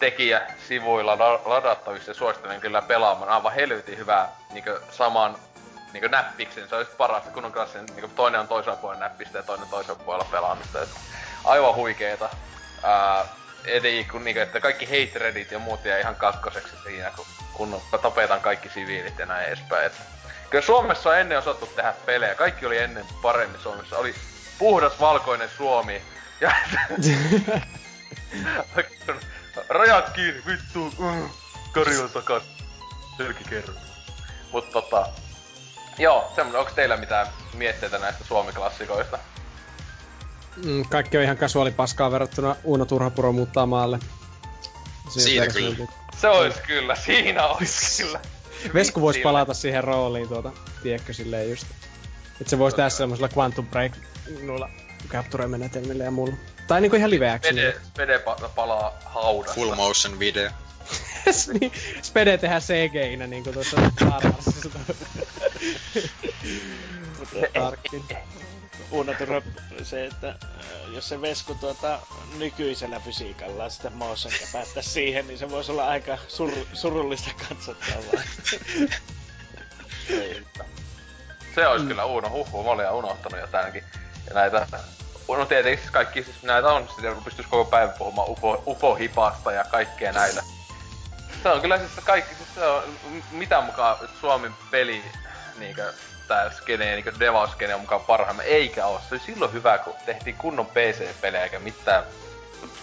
[0.00, 5.36] tekijä sivuilla ladattavissa ja suosittelen kyllä pelaamaan aivan helvetin hyvää niinku saman
[5.92, 9.42] niinku näppiksen, se olisi parasta kun on kanssa niinku toinen on toisella puolella näppistä ja
[9.42, 10.82] toinen toisella puolella pelaamista.
[10.82, 10.88] Et
[11.44, 12.28] aivan huikeeta.
[12.82, 13.24] Ää,
[13.64, 18.40] Eli kun niinku, että kaikki hate ja muut jää ihan kakkoseksi siinä, kun, kun tapetaan
[18.40, 19.86] kaikki siviilit ja näin edespäin.
[19.86, 19.92] Et,
[20.50, 22.34] kyllä Suomessa on ennen osattu tehdä pelejä.
[22.34, 23.98] Kaikki oli ennen paremmin Suomessa.
[23.98, 24.14] Oli
[24.58, 26.02] puhdas valkoinen Suomi.
[26.40, 26.52] Ja
[29.68, 31.30] Rajat kiinni, vittu, uh,
[31.72, 32.42] Karjon takas.
[33.16, 33.76] Sylki kerran.
[34.52, 35.06] Mut tota,
[35.98, 39.18] joo, semmonen, onks teillä mitään mietteitä näistä Suomi-klassikoista?
[40.64, 41.36] Mm, kaikki on ihan
[41.76, 43.98] paskaa verrattuna Uno Turhapuro muuttaa maalle.
[45.08, 45.92] Siitä, Siitä kyllä.
[46.20, 48.20] Se ois kyllä, siinä ois kyllä.
[48.74, 50.52] Vesku vois palata siihen rooliin tuota,
[50.82, 51.66] tiedätkö silleen just.
[52.40, 53.92] että se vois tehdä semmoisella Quantum Break
[54.42, 54.70] noilla
[55.08, 56.34] capture-menetelmillä ja mulla.
[56.66, 59.54] Tai niinku ihan live Spede, Spede pa- palaa haudasta.
[59.54, 60.50] Full motion video.
[61.60, 61.72] niin,
[62.02, 64.68] Spede tehdään CGI-nä niinku tuossa Star Warsissa.
[67.54, 68.04] Tarkkin.
[68.90, 69.42] Unoturva
[69.82, 70.36] se, että äh,
[70.94, 71.98] jos se Vesku tuota,
[72.38, 78.22] nykyisellä fysiikalla sitä motion päättää siihen, niin se voisi olla aika sur- surullista katsottavaa.
[81.54, 81.88] se olisi mm.
[81.88, 83.84] kyllä Uno, huhhuh, mä olin unohtanut jo tämänkin.
[84.28, 84.66] Ja näitä
[85.38, 89.64] No tietenkin siis kaikki, siis näitä on, sitten pystyis koko päivän puhumaan UFO, UFO-hipasta ja
[89.64, 90.42] kaikkea näitä.
[91.42, 92.96] Se on kyllä siis kaikki, siis se on
[93.30, 95.04] mitä mukaan Suomen peli
[95.58, 95.92] niinkö
[96.28, 99.00] tää skene, niinkö Deva-skene on mukaan parhaamme, eikä oo.
[99.08, 102.04] Se oli silloin hyvä, kun tehtiin kunnon PC-pelejä eikä mitään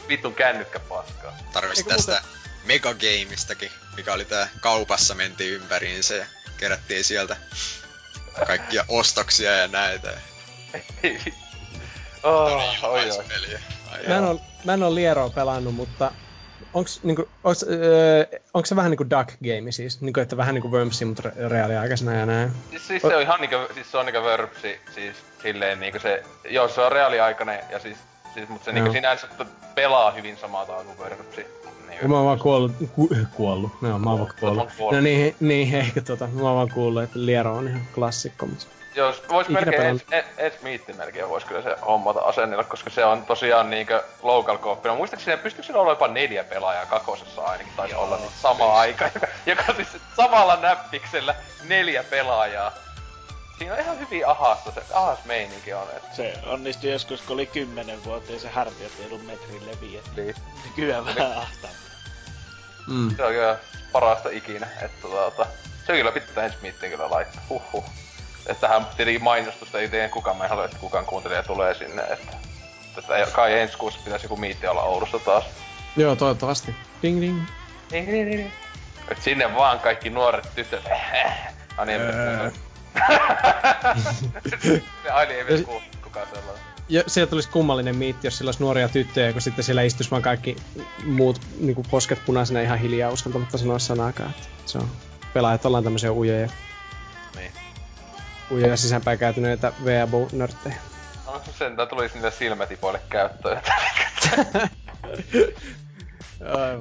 [0.08, 1.38] vitun kännykkäpaskaa.
[1.54, 2.30] Tarvitsi tästä muuten...
[2.64, 6.26] Megagamistakin, mikä oli tää kaupassa mentiin ympäriinsä ja
[6.58, 7.38] kerättiin sieltä
[8.48, 10.14] kaikkia ostoksia ja näitä.
[12.24, 13.26] Oh, oi, oi.
[14.08, 16.12] Mä en, oo, mä en oo Lieroa pelannut, mutta
[16.78, 20.02] onks, niinku, onks, öö, onks se vähän niinku Duck Game siis?
[20.02, 22.52] Niinku, että vähän niinku Wormsi, mutta reaaliaikaisena ja näin?
[22.70, 26.24] Siis, siis se on ihan niinku, siis se on niinku Wormsi, siis silleen niinku se,
[26.50, 27.98] joo se on reaaliaikainen ja siis,
[28.34, 29.28] siis mut se niinku sinänsä
[29.76, 31.46] pelaa hyvin samaa tavalla kuin Wormsi.
[31.88, 34.70] Niin, mä oon vaan kuollut, ku, kuollut, no mä oon vaan kuollut.
[34.92, 38.66] No niin, niin, ehkä tota, mä oon vaan kuullut, että Liero on ihan klassikko, mutta...
[38.98, 43.26] Jos vois melkein Ed, Ed, Ed melkein vois kyllä se hommata asennilla, koska se on
[43.26, 47.94] tosiaan niinkö local co No muistaakseni pystyykö siinä olla jopa neljä pelaajaa kakosessa ainakin, taisi
[47.94, 52.72] Joo, olla niin sama aika, joka, joka siis samalla näppiksellä neljä pelaajaa.
[53.58, 55.88] Siinä on ihan hyvin ahasta se, ahas meininki on.
[55.96, 56.16] Että...
[56.16, 60.02] Se onnistui joskus, kun oli kymmenen vuotta ja se hartiat ei ollut metrin leviä.
[60.16, 60.36] Niin.
[60.66, 61.72] Nykyään vähän ahtaa.
[62.88, 63.16] Mm.
[63.16, 63.58] Se on kyllä
[63.92, 65.46] parasta ikinä, että tota,
[65.88, 67.86] se kyllä pitää ensi kyllä laittaa, huhhuh.
[68.50, 72.02] Että tähän tietenkin mainostusta ei tee kukaan, mä en halua, että kukaan kuuntelija tulee sinne,
[72.02, 72.38] että...
[72.98, 75.46] Että kai ensi kuussa pitäisi joku miitti olla Oulussa taas.
[75.98, 76.76] Joo, toivottavasti.
[77.02, 77.42] Ding ding.
[77.92, 78.50] Ding ding ding.
[79.12, 80.84] Et sinne vaan kaikki nuoret tytöt.
[81.78, 82.00] Ani ei.
[85.04, 85.64] Se aina ei vielä
[86.04, 86.64] kukaan sellainen.
[86.90, 90.22] ja sieltä tulisi kummallinen miitti, jos sillä olisi nuoria tyttöjä, kun sitten siellä istuisi vaan
[90.22, 90.56] kaikki
[91.06, 94.30] muut niin posket punaisena ihan hiljaa uskaltamatta sanoa sanaakaan.
[94.30, 94.92] Että se on,
[95.34, 96.50] pelaajat ollaan tämmöisiä ujoja.
[98.52, 100.76] Ujoja sisäänpäin käytyneitä weeaboo-nörttejä.
[101.26, 103.62] No sentään tulisi niille silmätipoille käyttöön.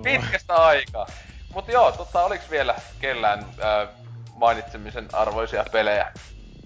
[0.03, 1.07] Pitkästä aikaa.
[1.55, 3.89] Mut joo, tota, oliks vielä kellään äh,
[4.35, 6.07] mainitsemisen arvoisia pelejä?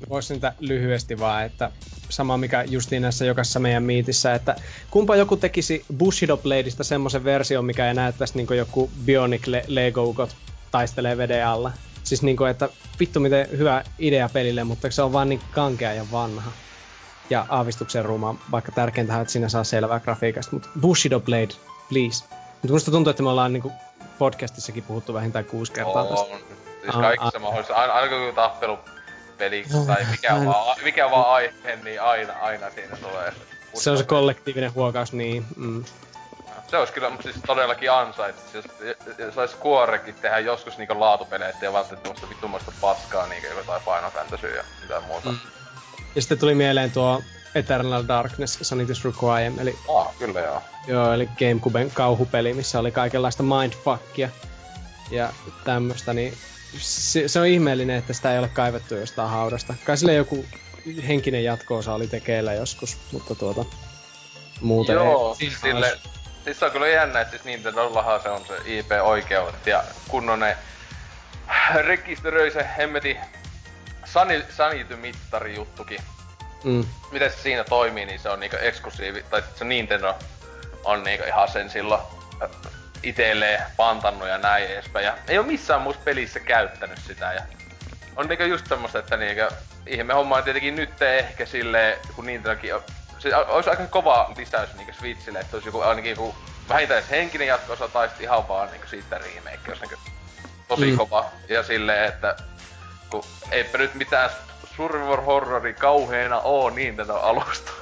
[0.09, 1.70] Voisin niitä lyhyesti vaan, että
[2.09, 4.57] sama mikä justiin näissä jokaisessa meidän miitissä, että
[4.91, 10.37] kumpa joku tekisi Bushido Bladeista semmoisen version, mikä ei näyttäisi niin joku Bionic Le- Lego-ukot
[10.70, 11.73] taistelee veden alla.
[12.05, 12.69] Siis niinku, että
[13.01, 16.51] vittu miten hyvä idea pelille, mutta se on vaan niin kankea ja vanha.
[17.31, 20.53] Ja aavistuksen ruuma, vaikka tärkeintä että sinä saa selvää grafiikasta.
[20.53, 21.55] Mutta Bushido Blade,
[21.89, 22.25] please.
[22.53, 23.73] Mutta musta tuntuu, että me ollaan niinku
[24.19, 26.09] podcastissakin puhuttu vähintään kuusi kertaa on.
[26.09, 26.37] tästä.
[26.83, 28.79] Siis kaikissa Ah, mahdollisissa, aina, aina kun tappelu
[29.39, 33.33] peli tai mikä en- vaan, mikä vaan aihe, niin aina, aina siinä tulee.
[33.75, 35.45] Se on se kollektiivinen huokaus, niin.
[35.57, 35.85] Mm.
[36.70, 38.42] Se olisi kyllä siis todellakin ansaittu.
[38.55, 38.65] Jos,
[39.18, 44.55] jos sais Squarekin tehdä joskus niinku laatupelejä, ettei välttämättä tämmöstä vittumaista paskaa niinku jotain Final
[44.57, 45.28] ja mitä muuta.
[45.28, 45.39] Mm.
[46.15, 47.23] Ja sitten tuli mieleen tuo
[47.55, 50.62] Eternal Darkness Sanity's Requiem, eli Ah, kyllä joo.
[50.86, 54.28] Joo, eli Gamecuben kauhupeli, missä oli kaikenlaista mindfuckia
[55.10, 55.32] ja
[55.65, 56.34] tämmöstä, niin
[56.78, 59.74] se, se, on ihmeellinen, että sitä ei ole kaivettu jostain haudasta.
[59.84, 60.44] Kai sille joku
[61.08, 63.65] henkinen jatkoosa oli tekeillä joskus, mutta tuota,
[64.60, 65.36] muuten Joo, ei.
[65.36, 65.99] siis sille,
[66.44, 70.57] siis se on kyllä jännä, että siis Nintendollahan se on se IP-oikeudet ja kunnon ne
[71.75, 73.19] rekisteröi se hemmeti
[74.05, 76.01] sani, sanity-mittari juttukin.
[76.65, 76.85] Mm.
[77.12, 80.15] Miten se siinä toimii, niin se on niinku eksklusiivi, tai sit se Nintendo
[80.85, 82.01] on niinku ihan sen silloin
[82.43, 82.51] äh,
[83.02, 85.05] itelleen pantannut ja näin edespäin.
[85.05, 87.43] Ja ei oo missään muussa pelissä käyttänyt sitä ja
[88.17, 89.55] on niinku just semmoista, että niinku
[89.86, 92.75] ihme homma on tietenkin nyt ehkä silleen, kun Nintendokin
[93.20, 96.34] se olisi aika kova lisäys niinku Switchille, että olisi joku ainakin joku
[96.68, 99.97] vähintään henkinen jatko tai sitten ihan vaan niinku siitä remake, jos niinku
[100.68, 100.97] tosi Mm.
[100.97, 101.24] kova.
[101.49, 102.36] Ja silleen, että
[103.10, 104.31] kun eipä nyt mitään
[104.76, 107.81] Survivor Horrori kauheena oo Nintendo alustoilla.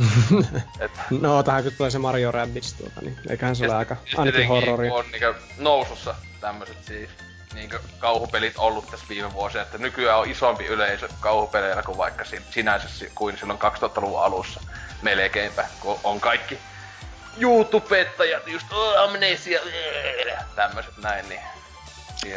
[0.80, 4.22] että no, tähän kun tulee se Mario Rabbids tuota, niin eiköhän se ole aika ainakin
[4.22, 4.94] tietenkin horroria.
[4.94, 7.10] On niinku nousussa tämmöset siis
[7.54, 12.44] niinku kauhupelit ollut tässä viime vuosina, että nykyään on isompi yleisö kauhupeleillä kuin vaikka sin-
[12.50, 14.60] sinänsä si- kuin silloin 2000-luvun alussa
[15.02, 16.58] melkeinpä, kun on kaikki
[17.36, 18.66] YouTubettajat, just
[18.98, 19.60] amnesia,
[20.56, 21.40] tämmöset näin, niin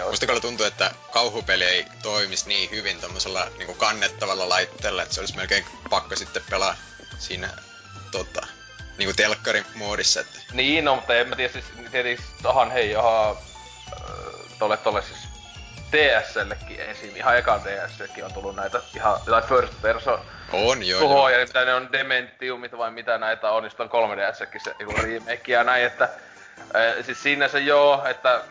[0.09, 5.19] Musta kyllä tuntuu, että kauhupeli ei toimisi niin hyvin tommosella niinku kannettavalla laitteella, että se
[5.19, 6.75] olisi melkein pakko sitten pelaa
[7.19, 7.49] siinä
[8.11, 8.47] tota,
[8.97, 13.37] niinku telkkarin moodissa, että Niin, no, mutta en mä tiedä, siis tietysti tohan hei johon
[14.59, 15.19] tolle tolle siis
[15.91, 17.15] DSLlekin esim.
[17.15, 20.19] Ihan ekan DSLlekin on tullut näitä ihan jotain first person
[20.53, 21.47] on joo, tuhoja, joo.
[21.47, 25.63] mitä ne on Dementiumit vai mitä näitä on, niin on 3DSllekin se joku remake ja
[25.63, 26.09] näin, että
[26.73, 28.41] ää, siis siinä se joo, että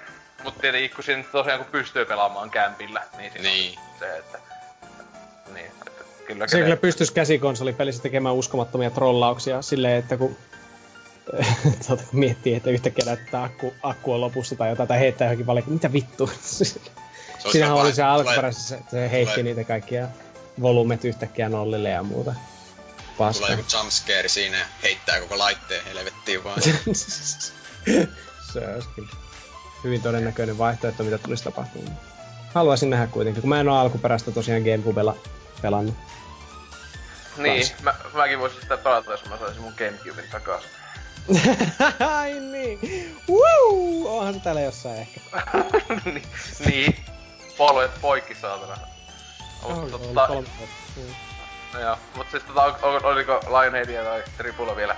[0.44, 3.78] mut tietenkin kun siinä tosiaan kun pystyy pelaamaan kämpillä, niin siinä Niin.
[3.78, 4.38] on se, että
[5.54, 10.36] niin, että kyllä Se kyllä pystyisi käsikonsolipelissä tekemään uskomattomia trollauksia silleen, että kun,
[11.86, 15.46] tuota, kun miettii, että yhtäkkiä näyttää akku, akku on lopussa tai jotain, tai heittää johonkin
[15.46, 16.30] valikkoon, mitä vittu?
[17.52, 20.08] Siinähän oli se alkuperäisessä, se, se heitti tulee- niitä kaikkia
[20.60, 22.34] volumet yhtäkkiä nollille ja muuta.
[23.18, 23.46] Paskaa.
[23.46, 26.62] Tulee joku jumpscare siinä ja heittää koko laitteen helvettiin vaan.
[28.52, 29.08] se olisi kyllä
[29.84, 31.98] hyvin todennäköinen vaihtoehto, mitä tulisi tapahtumaan.
[32.54, 35.16] Haluaisin nähdä kuitenkin, kun mä en ole alkuperäistä tosiaan Gamecubella
[35.62, 35.94] pelannut.
[37.36, 40.70] Niin, mä, mäkin voisin sitä pelata, jos mä saisin mun Gamecubein takaisin.
[42.18, 42.78] Ai niin.
[43.28, 44.18] Woo!
[44.18, 45.20] Onhan se täällä jossain ehkä.
[46.04, 46.22] niin,
[46.66, 46.96] niin.
[47.56, 48.91] Polvet poikki saatana.
[49.62, 50.28] Mut, Oli, oli tota,
[51.72, 54.96] no joo, mut siis tota, ol- ol- oliko Lionheadia tai Tripulla vielä?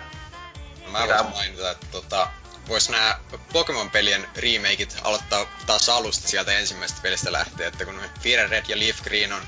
[0.85, 1.15] No mä Mitä?
[1.15, 2.29] voisin mainita, että tota,
[2.69, 3.21] vois nää
[3.53, 9.03] Pokemon-pelien remakeit aloittaa taas alusta sieltä ensimmäisestä pelistä lähtien, että kun Fire Red ja Leaf
[9.03, 9.43] Green on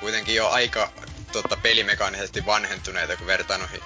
[0.00, 0.90] kuitenkin jo aika
[1.32, 3.82] tota, pelimekaanisesti vanhentuneita, kun vertaa noihin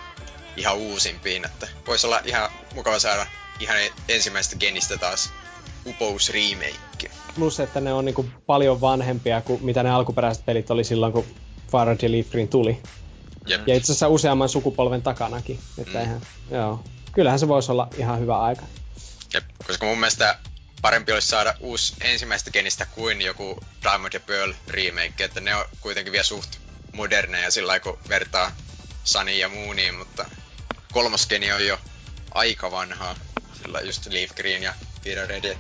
[0.57, 3.27] ihan uusimpiin, että vois olla ihan mukava saada
[3.61, 3.77] ihan
[4.09, 5.33] ensimmäistä genistä taas
[5.87, 7.11] upous remake.
[7.35, 11.25] Plus, että ne on niinku paljon vanhempia kuin mitä ne alkuperäiset pelit oli silloin, kun
[11.71, 12.83] Fire Red Leaf Green tuli.
[13.47, 13.69] Jep.
[13.69, 15.59] Ja itse asiassa useamman sukupolven takanakin.
[15.79, 16.05] Että Mm.
[16.05, 16.85] ihan, joo.
[17.13, 18.63] Kyllähän se voisi olla ihan hyvä aika.
[19.35, 20.39] Jep, koska mun mielestä
[20.83, 25.65] parempi olisi saada uusi ensimmäistä genistä kuin joku Diamond ja Pearl remake, että ne on
[25.81, 26.51] kuitenkin vielä suht
[26.93, 28.51] moderneja sillä lailla, kun vertaa
[29.05, 30.25] Sunny ja Mooniin, mutta
[30.93, 31.79] kolmas geni on jo
[32.35, 33.15] aika vanhaa,
[33.63, 35.45] sillä just Leaf Green ja Red.
[35.45, 35.59] että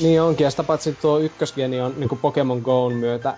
[0.00, 3.36] Niin onkin, ja sitä paitsi tuo ykkösgeni on niinku Pokemon Go'n myötä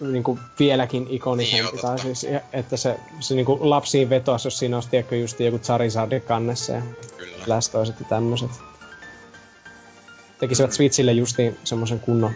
[0.00, 1.72] niinku vieläkin ikonisempi.
[1.72, 5.58] Niin, tai siis, että se, se niinku lapsiin vetoas, jos siinä olisi tiedätkö, just joku
[5.58, 6.82] Charizard kannessa ja
[7.16, 7.44] Kyllä.
[7.44, 8.50] Blastoiset ja tämmöset.
[10.38, 12.32] Tekisivät Switchille justiin semmosen kunnon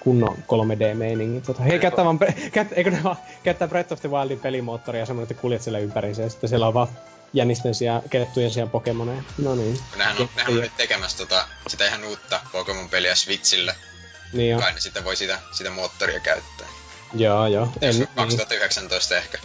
[0.00, 1.42] kunnon 3D-meiningin.
[1.46, 2.18] Tota, hei, käyttää vaan,
[2.52, 5.78] käyttä, eikö ne vaan käyttää Breath of the Wildin pelimoottoria ja semmoinen, että kuljet siellä
[5.78, 6.88] ympäriinsä ja sitten siellä on vaan
[7.32, 9.22] jänisten sijaan, kettujen sijaan Pokemoneja.
[9.38, 9.78] No niin.
[9.96, 13.76] Nehän on, nehän on nyt tekemässä tota, sitä ihan uutta Pokemon-peliä Switchille.
[14.32, 14.58] Niin jo.
[14.58, 16.66] Kai ne sitten voi sitä, sitä moottoria käyttää.
[17.14, 17.68] Joo, joo.
[17.80, 19.38] En, Jos 2019 ehkä.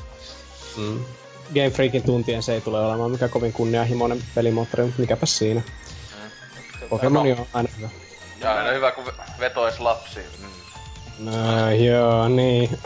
[0.77, 1.05] mm.
[1.53, 5.61] Game Freakin tuntien se ei tule olemaan mikä kovin kunnianhimoinen pelimoottori, mutta mikäpäs siinä.
[6.89, 7.89] Pokemoni on aina hyvä.
[8.39, 10.25] Ja aina hyvä, kun vetois lapsiin.
[10.39, 11.31] Mm.
[11.31, 12.79] No, joo, niin.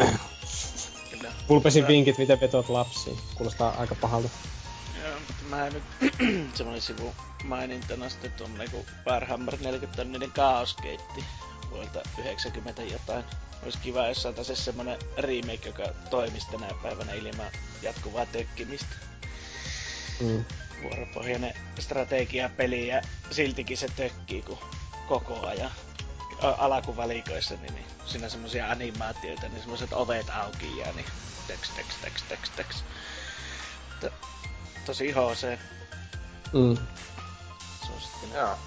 [1.47, 3.17] Pulpesin vinkit, miten vetoat lapsiin.
[3.35, 4.29] Kuulostaa aika pahalta.
[5.49, 5.83] Mä nyt
[6.55, 11.23] semmonen sivu mainintana sitten tuon niinku Warhammer 40 tonninen kaoskeitti
[11.71, 13.23] vuodelta 90 jotain.
[13.63, 18.95] Olisi kiva, jos saataisiin semmonen remake, joka toimisi tänä päivänä ilman jatkuvaa tökkimistä.
[20.19, 20.45] Mm.
[20.83, 24.57] Vuoropohjainen strategiapeli ja siltikin se tökkii kun
[25.07, 25.71] koko ajan
[26.41, 31.05] alakuvalikoissa, niin, niin siinä on semmosia animaatioita, niin semmoiset ovet auki ja niin
[31.47, 32.83] teks, teks, teks, teks, teks.
[34.81, 35.59] To, tosi HC.
[36.53, 36.77] Mm.
[37.87, 38.35] Suosittelen.
[38.35, 38.57] Joo.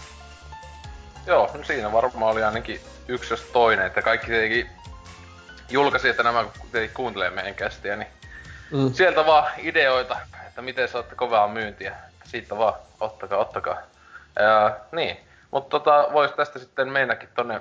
[1.27, 4.71] Joo, no siinä varmaan oli ainakin yksi jos toinen, että kaikki tietenkin
[5.71, 8.09] julkaisi, että nämä tietenkin kuuntelee meidän kästiä, niin
[8.71, 8.93] Mm.
[8.93, 11.97] sieltä vaan ideoita, että miten saatte kovaa myyntiä.
[12.25, 13.77] Siitä vaan, ottakaa, ottakaa.
[14.41, 15.17] Ja, niin,
[15.51, 17.61] mutta tota, vois tästä sitten mennäkin tonne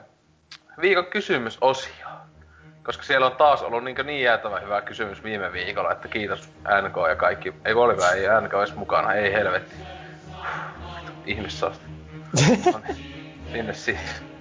[0.81, 2.13] viikon kysymysosioon.
[2.83, 6.49] Koska siellä on taas ollut niin, niin jäätävä hyvä kysymys viime viikolla, että kiitos
[6.81, 7.53] NK ja kaikki.
[7.65, 9.75] Ei kun olikaan, ei NK edes mukana, ei helvetti.
[11.25, 11.85] Ihmissaaste.
[12.35, 12.63] Niin,
[13.51, 14.32] sinne siihen.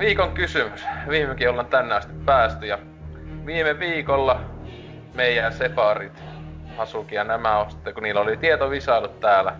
[0.00, 0.86] Viikon kysymys.
[1.08, 2.78] Viimekin ollaan tänne asti päästy ja
[3.46, 4.40] viime viikolla
[5.14, 6.22] meidän separit,
[6.76, 9.56] Hasuki ja nämä sitten, kun niillä oli tietovisailut täällä,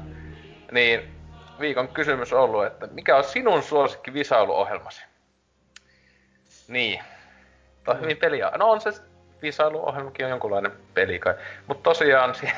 [0.72, 1.14] niin
[1.60, 5.04] viikon kysymys on ollut, että mikä on sinun suosikki visailuohjelmasi?
[6.68, 7.00] Niin.
[7.84, 8.52] Tämä on hyvin peliä.
[8.58, 8.90] No on se
[9.42, 11.34] visailuohjelmakin on jonkunlainen peli kai.
[11.66, 12.52] Mutta tosiaan si-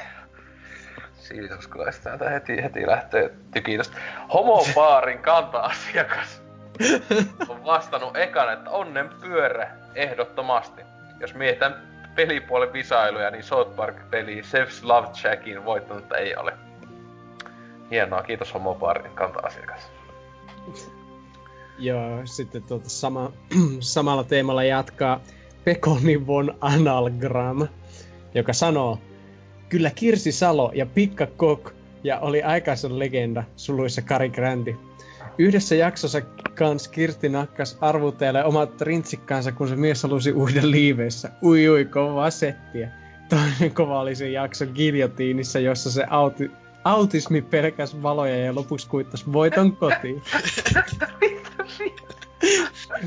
[1.15, 3.97] siitä usko täältä heti, heti lähtee tykitöstä.
[4.33, 6.42] Homobaarin kanta-asiakas
[7.49, 10.83] on vastannut ekan, että onnen pyörä ehdottomasti.
[11.21, 16.53] Jos mietitään pelipuolen visailuja, niin South Park-peli Chef's Love Jackin voittanutta ei ole.
[17.91, 19.91] Hienoa, kiitos Homobaarin kanta-asiakas.
[21.79, 23.33] Joo, sitten tuota sama,
[23.81, 25.21] samalla teemalla jatkaa
[25.65, 27.69] Pekoni von Analgram,
[28.35, 28.99] joka sanoo,
[29.69, 31.73] kyllä Kirsi Salo ja Pikka Kok
[32.05, 34.77] ja oli aikaisen legenda, suluissa Kari Grandi.
[35.39, 36.21] Yhdessä jaksossa
[36.55, 41.31] kans Kirsti nakkas arvuteelle omat rintsikkaansa, kun se mies halusi uida liiveissä.
[41.43, 42.91] Ui ui, kovaa settiä.
[43.29, 46.51] Toinen kova oli se jakso Giljotiinissa, jossa se auti,
[46.85, 50.23] autismi pelkäs valoja ja lopuksi kuittas voiton kotiin.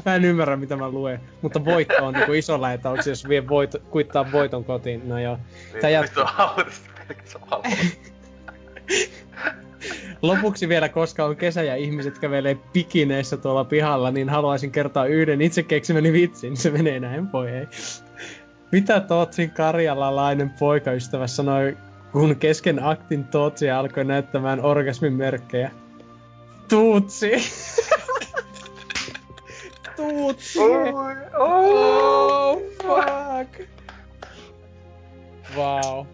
[0.05, 1.19] Mä en ymmärrä, mitä mä luen.
[1.41, 5.09] Mutta voitto on niinku iso lähetaus, jos vie voito, kuittaa voiton kotiin.
[5.09, 5.37] No joo.
[5.81, 6.23] Tää Niin, jatkuu.
[10.27, 15.41] Lopuksi vielä, koska on kesä ja ihmiset kävelee pikineissä tuolla pihalla, niin haluaisin kertoa yhden
[15.41, 16.57] itse keksimäni vitsin.
[16.57, 17.67] Se menee näin, voi ei.
[18.71, 21.77] Mitä Tootsin karjalalainen poikaystävä sanoi,
[22.11, 25.71] kun kesken aktin Tootsi alkoi näyttämään orgasmin merkkejä?
[26.69, 27.31] Tuutsi!
[29.95, 30.59] Tuutsi!
[31.39, 33.69] Oh, fuck!
[35.55, 36.05] Wow.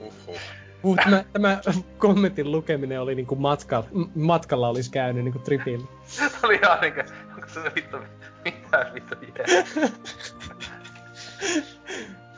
[0.00, 0.57] Uhuh.
[0.82, 1.60] Mut mä, tämä
[1.98, 5.86] kommentin lukeminen oli niinku matkalla, m- matkalla olisi käynyt niinku tripillä.
[6.42, 8.06] oli ihan niinkö, onko se vittu, mi-
[8.44, 9.64] Mitä vittu jee.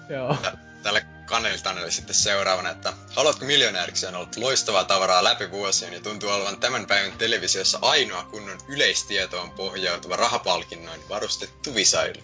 [0.09, 0.37] Joo.
[0.83, 6.31] Tälle Kaneltanelle sitten seuraavana, että haluatko miljonääriksi on ollut loistavaa tavaraa läpi vuosien ja tuntuu
[6.31, 12.21] olevan tämän päivän televisiossa ainoa kunnon yleistietoon pohjautuva rahapalkinnoin varustettu visailu.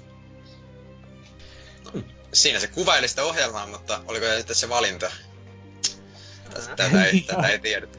[1.85, 5.11] No, siinä se kuvaili sitä ohjelmaa, mutta oliko se sitten se valinta?
[6.77, 7.99] Tätä ei, tätä ei tiedetä.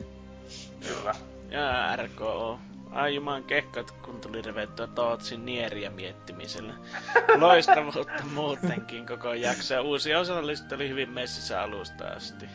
[0.88, 1.16] Kyllä.
[1.50, 2.60] Ja RKO.
[2.92, 6.74] Ai juman kekkat, kun tuli revettyä Tootsin nieriä miettimisellä.
[7.40, 9.74] Loistavuutta muutenkin koko jakso.
[9.74, 12.46] Ja uusi osallistui oli hyvin messissä alusta asti.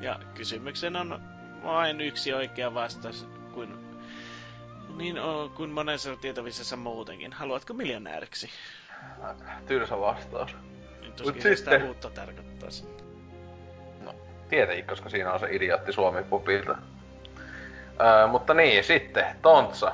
[0.00, 1.20] Ja kysymyksen on
[1.64, 3.74] vain yksi oikea vastaus, kuin,
[4.96, 7.32] niin on, kuin monessa tietovisessa muutenkin.
[7.32, 8.50] Haluatko miljonääriksi?
[9.66, 10.50] Tylsä vastaus.
[11.00, 12.84] Nyt tuskin Mut se sitten- sitä uutta tarkoittaisi.
[14.48, 16.78] Tietenkin, koska siinä on se idiootti Suomi pupilta.
[18.00, 19.92] Öö, mutta niin, sitten, Tontsa.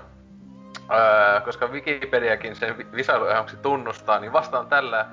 [0.92, 5.06] Öö, koska Wikipediakin sen vi- visailuehoksi tunnustaa, niin vastaan tällä,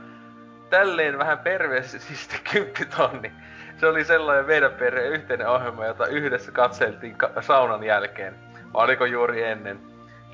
[0.70, 3.32] tälleen vähän perversisti kymppitonni.
[3.80, 8.36] Se oli sellainen meidän perheen yhteinen ohjelma, jota yhdessä katseltiin ka- saunan jälkeen.
[8.74, 9.89] Oliko juuri ennen?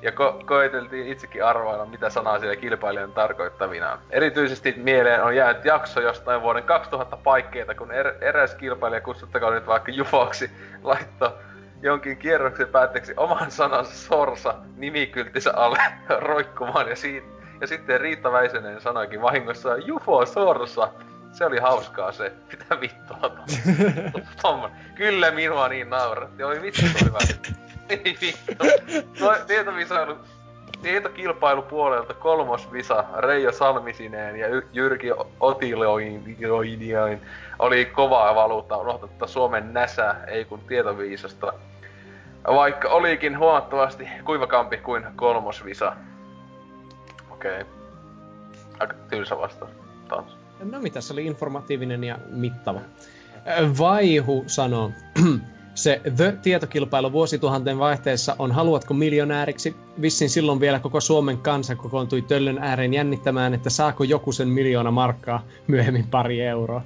[0.06, 3.98] Ja ko- koeteltiin itsekin arvailla, mitä sanaa siellä kilpailijan tarkoittavinaan.
[4.10, 9.66] Erityisesti mieleen on jäänyt jakso jostain vuoden 2000 paikkeita, kun er- eräs kilpailija, kutsuttakaa nyt
[9.66, 10.50] vaikka Jufoksi,
[10.82, 11.30] laittoi
[11.82, 15.78] jonkin kierroksen päätteeksi oman sanansa sorsa nimikyltinsä alle
[16.28, 17.26] roikkumaan ja, siitä,
[17.60, 20.88] ja sitten Riitta Väisänen sanoikin vahingossa Jufo sorsa.
[21.32, 22.32] Se oli hauskaa se.
[22.52, 23.30] Mitä vittua.
[24.94, 26.44] Kyllä minua niin nauratti.
[26.44, 27.18] Oi vittu se oli hyvä.
[27.88, 28.64] Ei vittu.
[29.20, 29.34] No,
[30.82, 35.08] tietokilpailu puolelta kolmosvisa Reijo Salmisineen ja Jyrki
[35.40, 37.20] Otiloiniain
[37.58, 41.52] oli kovaa valuuttaa unohtatta Suomen näsä, ei kun tietoviisasta.
[42.46, 45.96] Vaikka olikin huomattavasti kuivakampi kuin kolmosvisa.
[47.30, 47.60] Okei.
[47.60, 47.72] Okay.
[48.80, 49.70] Aika tylsä vastaus.
[50.08, 50.36] Taas.
[50.62, 52.80] No mitä, se oli informatiivinen ja mittava.
[53.78, 54.90] Vaihu sanoo,
[55.76, 59.76] se The-tietokilpailu vuosituhanteen vaihteessa on Haluatko miljonääriksi?
[60.02, 64.90] Vissin silloin vielä koko Suomen kansa kokoontui töllön ääreen jännittämään, että saako joku sen miljoona
[64.90, 66.82] markkaa, myöhemmin pari euroa.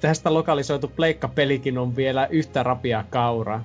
[0.00, 3.64] Tästä lokalisoitu pleikkapelikin on vielä yhtä rapia kauraa.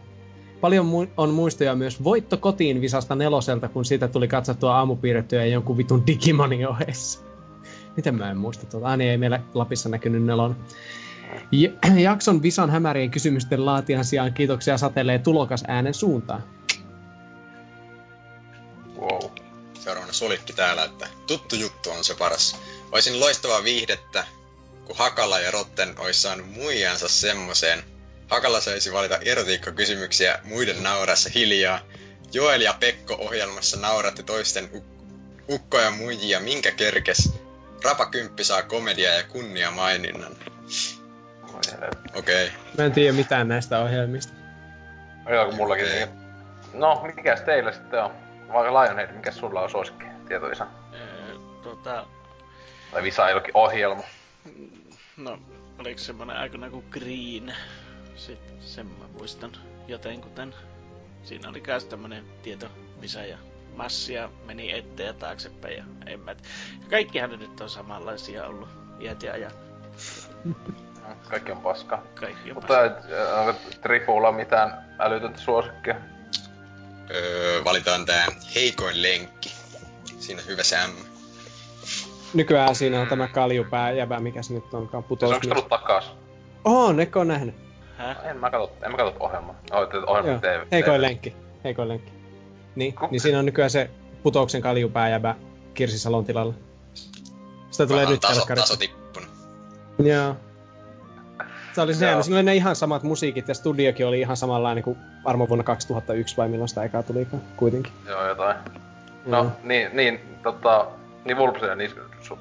[0.61, 5.77] Paljon mu- on muistoja myös Voitto kotiin visasta neloselta, kun siitä tuli katsottua aamupiirrettyä jonkun
[5.77, 7.19] vitun Digimonin ohessa.
[7.95, 8.87] Miten mä en muista tuota?
[8.87, 10.55] Ah, niin ei meillä Lapissa näkynyt nelon.
[12.03, 16.43] Jakson Visan hämärien kysymysten laatijan sijaan kiitoksia satelee tulokas äänen suuntaan.
[18.99, 19.31] Wow.
[19.79, 22.55] Seuraavana Solikki täällä, että tuttu juttu on se paras.
[22.91, 24.25] Olisin loistavaa viihdettä,
[24.85, 27.83] kun Hakala ja Rotten ois saanut muijansa semmoseen.
[28.29, 31.79] Hakala saisi valita erotiikkakysymyksiä muiden naurassa hiljaa.
[32.33, 34.91] Joel ja Pekko ohjelmassa nauratti toisten uk-
[35.49, 37.33] ukkoja muijia minkä kerkes.
[37.83, 40.35] Rapa Kymppi saa komedia ja kunnia maininnan.
[41.57, 42.47] Okei.
[42.47, 42.49] Okay.
[42.77, 44.33] Mä en tiedä mitään näistä ohjelmista.
[45.29, 45.85] Joo, kun mullakin.
[45.85, 46.07] Okei.
[46.73, 48.11] No, mikäs teillä sitten on?
[48.53, 50.67] Vai Lionhead, mikäs sulla on suosikki tietoisa?
[50.93, 52.05] Öö, tota,
[52.91, 54.03] Tai visailukin ohjelma.
[55.17, 55.39] no,
[55.79, 57.55] oliko semmonen aikana kuin Green?
[58.15, 59.51] Sitten sen mä muistan
[59.87, 60.55] jotenkuten.
[61.23, 62.67] Siinä oli myös tämmönen tieto,
[63.01, 63.37] missä ja
[63.75, 66.35] massia meni eteen ja taaksepäin ja en mä
[66.89, 69.55] Kaikkihan ne nyt on samanlaisia ollut iät ja ajat.
[71.29, 72.03] Kaikki on paskaa.
[72.15, 75.95] Kaikki on Mutta et, äh, onko Trifulla mitään älytöntä suosikkia?
[77.11, 78.25] Öö, valitaan tää
[78.55, 79.51] heikoin lenkki.
[80.19, 80.91] Siinä hyvä Sam.
[82.33, 85.31] Nykyään siinä on tämä kaljupää jäbä, mikä se nyt onkaan Siis putous.
[85.33, 86.11] onko tullut takas?
[86.65, 87.55] Oh, neko on nähnyt.
[87.97, 88.17] Häh?
[88.25, 89.55] En mä katso, en mä katso ohjelmaa.
[89.71, 90.39] Oh, te- ohjelma.
[90.39, 90.65] TV.
[90.71, 91.35] Heikoin lenkki.
[91.63, 92.11] Heikoin lenkki.
[92.75, 93.89] Niin, Ku- niin siinä on nykyään se
[94.23, 95.35] putouksen kaljupää jäbä
[95.73, 96.53] Kirsi Salon tilalla.
[97.71, 99.29] Sitä tulee Vähän nyt taso, taso tippunut.
[100.03, 100.35] Joo.
[101.73, 105.49] Se oli se, oli ne ihan samat musiikit ja studiokin oli ihan samanlainen kuin varmaan
[105.49, 107.93] vuonna 2001 vai milloin sitä ekaa tulikaan kuitenkin.
[108.07, 108.57] Joo, jotain.
[109.25, 109.51] No, Joo.
[109.63, 110.87] niin, niin, tota,
[111.25, 111.91] niin Vulpsia, niin
[112.21, 112.39] su,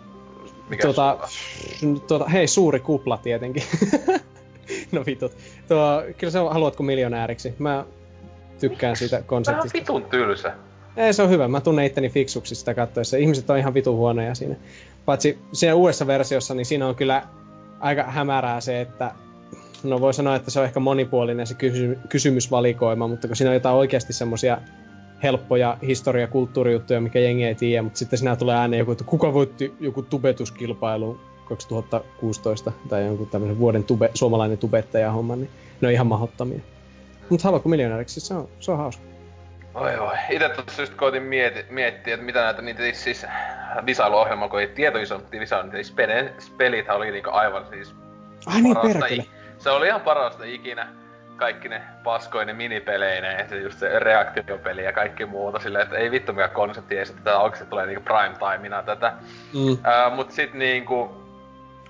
[0.68, 2.00] mikä Tuota, sulla?
[2.08, 3.62] tuota, hei, suuri kupla tietenkin.
[4.92, 5.32] no vitut.
[5.68, 7.54] Tuo, kyllä se on, haluatko miljonääriksi?
[7.58, 7.84] Mä
[8.60, 9.78] tykkään siitä Tää on konseptista.
[9.78, 10.52] vitun tylsä.
[10.96, 11.48] Ei, se on hyvä.
[11.48, 13.16] Mä tunnen itteni fiksuksi sitä katsoessa.
[13.16, 14.56] Ihmiset on ihan vitun huonoja siinä.
[15.04, 17.22] Paitsi siinä uudessa versiossa, niin siinä on kyllä
[17.80, 19.14] aika hämärää se, että
[19.82, 23.54] no voi sanoa, että se on ehkä monipuolinen se kysy- kysymysvalikoima, mutta kun siinä on
[23.54, 24.58] jotain oikeasti semmosia
[25.22, 29.04] helppoja historia- ja kulttuurijuttuja, mikä jengi ei tiedä, mutta sitten siinä tulee ääneen joku, että
[29.04, 35.50] kuka voitti joku tubetuskilpailu 2016 tai jonkun tämmöisen vuoden tube, suomalainen tubettaja homma, niin
[35.80, 36.60] ne on ihan mahottomia.
[37.28, 38.20] Mutta haluatko miljonääriksi?
[38.20, 39.09] Se on, se on hauska.
[39.74, 40.16] Oi oi.
[40.30, 43.26] itse tuossa just koitin mieti, miettiä, että mitä näitä niitä siis
[43.86, 47.94] disailuohjelmaa, kun ei tietoiso disailu, niin spele, pelithän oli niinku aivan siis
[48.46, 49.24] Ai niin, parasta perkele.
[49.58, 50.88] Se oli ihan parasta ikinä.
[51.36, 56.10] Kaikki ne paskoinen minipeleineen ja se just se reaktiopeli ja kaikki muuta silleen, että ei
[56.10, 59.12] vittu mikä konsepti edes, että tää oikeesti tulee niinku prime timena tätä.
[59.54, 59.78] Mm.
[59.82, 61.10] Ää, mut sit niinku...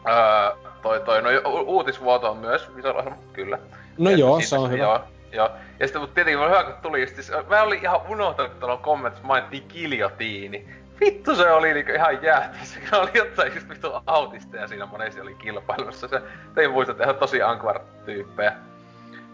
[0.05, 0.53] Ää,
[0.83, 1.31] toi, toi, no
[1.67, 3.59] uutisvuoto on myös visuaaliohjelma, kyllä.
[3.99, 4.83] No Että joo, se on hyvä.
[4.83, 5.51] Joo, joo.
[5.81, 8.77] Ja sitten mut tietenkin hyvä, kun tuli just, siis, mä olin ihan unohtanut, kun tuolla
[8.77, 10.81] kommentissa mainittiin kiljotiini.
[11.01, 12.57] Vittu se oli niinku ihan jäätä.
[12.63, 16.09] Se oli jotain just vittu autisteja siinä monesti oli kilpailussa.
[16.09, 16.23] Se,
[16.57, 18.53] ei muista, että ihan tosi ankvar-tyyppejä.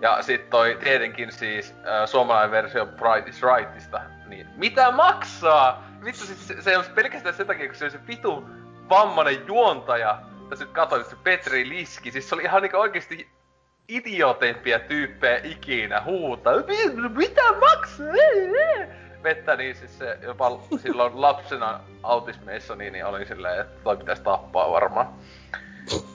[0.00, 5.84] Ja sit toi tietenkin siis äh, suomalainen versio Pride is Rightista, niin mitä maksaa?
[6.05, 8.49] Vittu siis se, se olisi pelkästään sen takia, kun se oli se vitu
[8.89, 10.18] vammainen juontaja.
[10.50, 13.28] Ja sit katsoin, se Petri Liski, siis se oli ihan niinku oikeesti
[13.89, 16.52] idioteimpia tyyppejä ikinä huutaa.
[16.56, 18.06] "Mi- Mitä maksaa?
[19.23, 24.23] Vettä, niin siis se jopa silloin lapsena autismeissa, niin, niin oli silleen, että toi pitäisi
[24.23, 25.08] tappaa varmaan.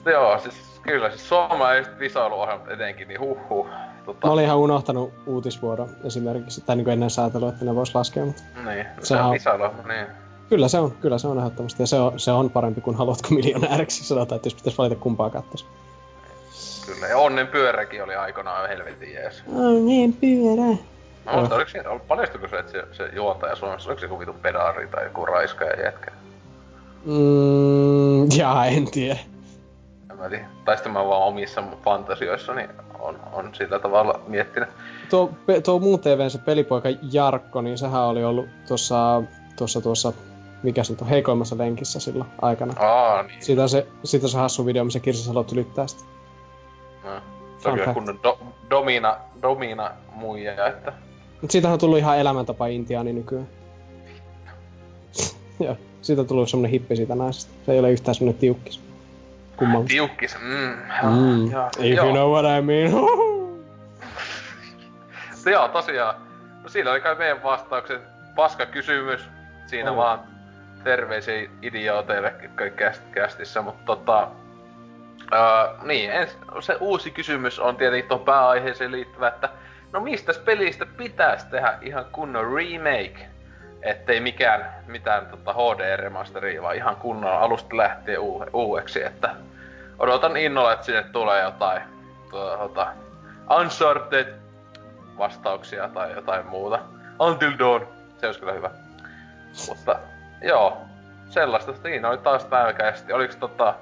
[0.06, 3.66] Joo, siis kyllä, siis suomalaiset visailuohjelmat etenkin, niin huh
[4.06, 7.94] Tota, Mä olin ihan unohtanut uutisvuodon esimerkiksi, tai niin kuin ennen säätelyä, että ne vois
[7.94, 10.06] laskea, mutta Niin, se on- visailuohjelma, niin.
[10.48, 13.28] kyllä se on, kyllä se on ehdottomasti, ja se on, se on parempi kuin haluatko
[13.34, 15.66] miljonääriksi, sanotaan, että jos pitäisi valita kumpaa katsoisi.
[16.86, 19.42] Kyllä, ja Onnen pyöräkin oli aikanaan helvetin jees.
[19.54, 20.76] On niin pyörä.
[21.24, 24.38] No, mutta oliko se, paljastuiko se, että se, se juontaja Suomessa, oliko se joku vitun
[24.42, 26.10] pedaari tai joku raiska ja jätkä?
[27.04, 29.18] Mm, jaa, en tiedä.
[30.10, 30.44] En mä tiedä.
[30.64, 34.68] Tai sitten mä vaan omissa fantasioissani on, on sillä tavalla miettinyt.
[35.10, 39.22] Tuo, pe- tuo muun TVn se pelipoika Jarkko, niin sehän oli ollut tuossa,
[39.56, 40.12] tuossa, tuossa,
[40.62, 42.74] mikä se on, heikoimmassa lenkissä silloin aikana.
[42.76, 43.42] Aa, niin.
[43.42, 46.04] Siitä on se, siitä on se hassu video, missä Kirsi Salot ylittää sitä.
[47.04, 47.10] No.
[47.58, 48.38] Se on kyllä kunnon do,
[48.70, 50.92] domina, domina muija, että...
[51.42, 53.48] Mut siitähän on tullut ihan elämäntapa intiaani nykyään.
[55.64, 57.52] Joo, siitä on tullut semmonen hippi siitä naisesta.
[57.66, 58.80] Se ei ole yhtään semmonen tiukkis.
[59.56, 59.84] Kumman.
[59.84, 60.76] Tiukkis, mm.
[61.10, 61.50] Mm.
[61.50, 62.06] Joo, If joo.
[62.06, 62.90] you know what I mean.
[65.30, 66.14] Mutta joo, tosiaan.
[66.62, 68.02] No siinä oli kai meidän vastaukset.
[68.36, 69.20] Paska kysymys.
[69.66, 69.96] Siinä Oli.
[69.96, 70.20] vaan
[70.84, 72.34] terveisiä idiooteille
[72.76, 74.28] käst, kästissä, mutta tota...
[75.32, 79.48] Öö, niin, ens, se uusi kysymys on tietenkin tuon pääaiheeseen liittyvä, että
[79.92, 83.28] no mistä pelistä pitäisi tehdä ihan kunnon remake?
[83.82, 89.34] Ettei mikään, mitään tota HD-remasteria, vaan ihan kunnon alusta lähtien uu, uueksi, että
[89.98, 91.82] odotan innolla, että sinne tulee jotain
[92.30, 92.86] tota,
[93.60, 94.34] Uncharted
[95.18, 96.78] vastauksia tai jotain muuta.
[97.18, 97.86] Until Dawn,
[98.18, 98.70] se olisi kyllä hyvä.
[99.68, 99.96] Mutta
[100.42, 100.78] joo,
[101.28, 101.72] sellaista.
[101.82, 103.12] Siinä oli taas päiväkästi.
[103.12, 103.74] Oliko tota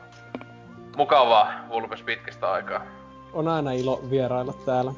[0.96, 2.82] mukavaa Vulpes pitkästä aikaa?
[3.32, 4.92] on aina ilo vierailla täällä.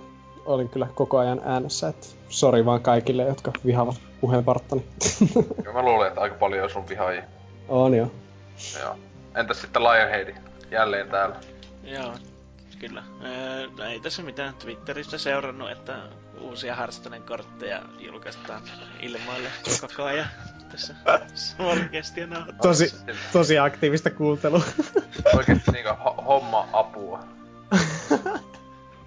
[0.47, 4.85] Olin kyllä koko ajan äänessä, että sori vaan kaikille, jotka vihaavat puheenparttani.
[5.65, 7.23] Ja mä luulen, että aika paljon on sun vihaajia.
[7.69, 8.11] on jo.
[8.81, 8.97] Joo.
[9.37, 10.35] Entäs sitten Lionheadi?
[10.71, 11.37] Jälleen täällä.
[11.85, 12.13] Joo,
[12.89, 13.03] kyllä.
[13.25, 16.09] Öö, ei tässä mitään Twitteristä seurannut, että
[16.41, 18.63] uusia Hearthstonen kortteja julkaistaan
[19.01, 20.27] ilmoille koko ajan
[20.73, 20.95] tässä
[21.35, 22.27] Smallcastia
[22.63, 22.95] Tosi,
[23.33, 24.65] tosi aktiivista kuuntelua.
[25.37, 27.25] Oikeesti niinku ho- homma apua.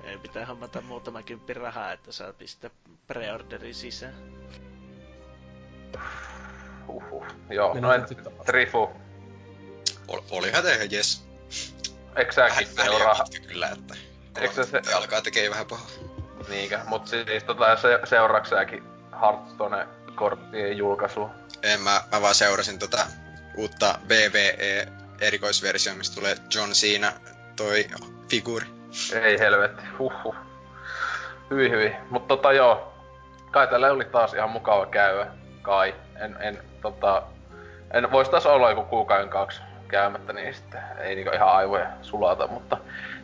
[0.03, 2.69] Ei pitää hommata muutama kymppi rahaa, että saa pistää
[3.07, 4.13] preorderi sisään.
[6.87, 7.25] Uhuh.
[7.49, 8.45] Joo, Mennään no taas.
[8.45, 8.89] Trifu.
[10.07, 11.27] Ol, olihan te ihan jes.
[12.15, 13.25] Väliä seuraa?
[13.47, 13.95] kyllä, että...
[14.41, 15.87] Eikö se- alkaa tekee vähän pahaa.
[16.49, 18.83] Niinkö, mut siis tota se, seuraaks säkin
[19.21, 21.29] Hearthstone korttien julkaisu?
[21.63, 23.07] En mä, mä vaan seurasin tota
[23.57, 24.87] uutta BVE
[25.21, 27.11] erikoisversio, mistä tulee John Cena
[27.55, 27.87] toi
[28.29, 28.65] figuuri.
[29.21, 30.35] Ei helvetti, huhhuh.
[31.51, 31.95] Hyi hyi.
[32.09, 32.93] Mut tota joo,
[33.51, 35.27] kai tällä oli taas ihan mukava käydä.
[35.61, 35.95] Kai.
[36.21, 37.23] En, en tota...
[37.93, 42.47] En vois taas olla joku kuukauden kaksi käymättä, niin sitten ei niinku ihan aivoja sulata,
[42.47, 42.77] mutta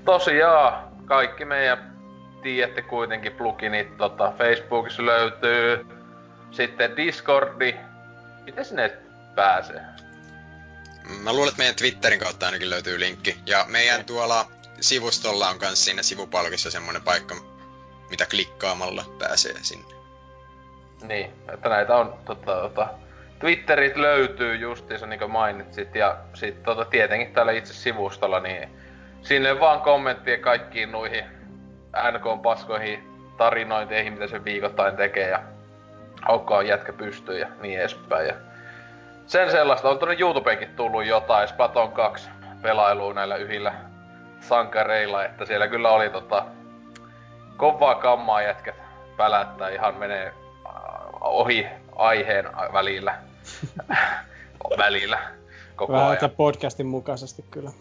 [0.05, 1.91] tosiaan kaikki meidän
[2.43, 5.85] tiedätte kuitenkin pluginit tota, Facebookissa löytyy.
[6.51, 7.75] Sitten Discordi.
[8.43, 8.97] Miten sinne
[9.35, 9.81] pääsee?
[11.23, 13.37] Mä luulen, että meidän Twitterin kautta ainakin löytyy linkki.
[13.45, 14.05] Ja meidän Niin.
[14.05, 14.45] tuolla
[14.81, 17.35] sivustolla on kans siinä sivupalkissa semmonen paikka,
[18.09, 19.95] mitä klikkaamalla pääsee sinne.
[21.03, 22.87] Niin, että näitä on tota, tota,
[23.41, 28.69] Twitterit löytyy justiinsa niin kuin mainitsit ja sit tota, tietenkin täällä itse sivustolla niin
[29.21, 31.25] sinne vaan kommenttia kaikkiin noihin
[32.11, 32.99] NK-paskoihin
[33.37, 35.39] tarinointeihin, mitä se viikoittain tekee ja
[36.21, 38.27] haukkaa jätkä pystyy ja niin edespäin.
[38.27, 38.33] Ja
[39.25, 42.29] sen sellaista on tuonne YouTubeenkin tullut jotain Splatoon 2
[42.61, 43.73] pelailua näillä yhillä
[44.39, 46.45] sankareilla, että siellä kyllä oli tota
[47.57, 48.75] kovaa kammaa jätkät
[49.17, 50.73] pälättää ihan menee äh,
[51.21, 53.30] ohi aiheen välillä.
[54.77, 55.19] Välillä.
[55.75, 56.31] Koko Vähän ajan.
[56.31, 57.71] podcastin mukaisesti kyllä.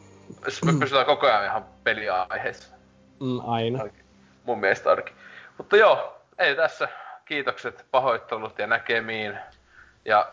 [0.64, 2.74] Me pysytään koko ajan ihan peliaiheessa.
[3.20, 3.78] Mm, aina.
[3.78, 4.05] Ainakin.
[4.44, 5.14] Mun mielestä ainakin.
[5.58, 6.89] Mutta joo, ei tässä.
[7.24, 9.39] Kiitokset, pahoittelut ja näkemiin.
[10.05, 10.32] Ja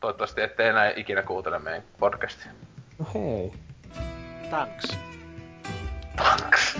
[0.00, 2.50] toivottavasti ette enää ikinä kuuntele meidän podcastia.
[2.98, 3.52] No hei.
[4.50, 4.98] Thanks.
[6.16, 6.76] Thanks.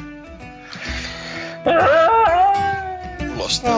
[3.34, 3.68] Ulosta.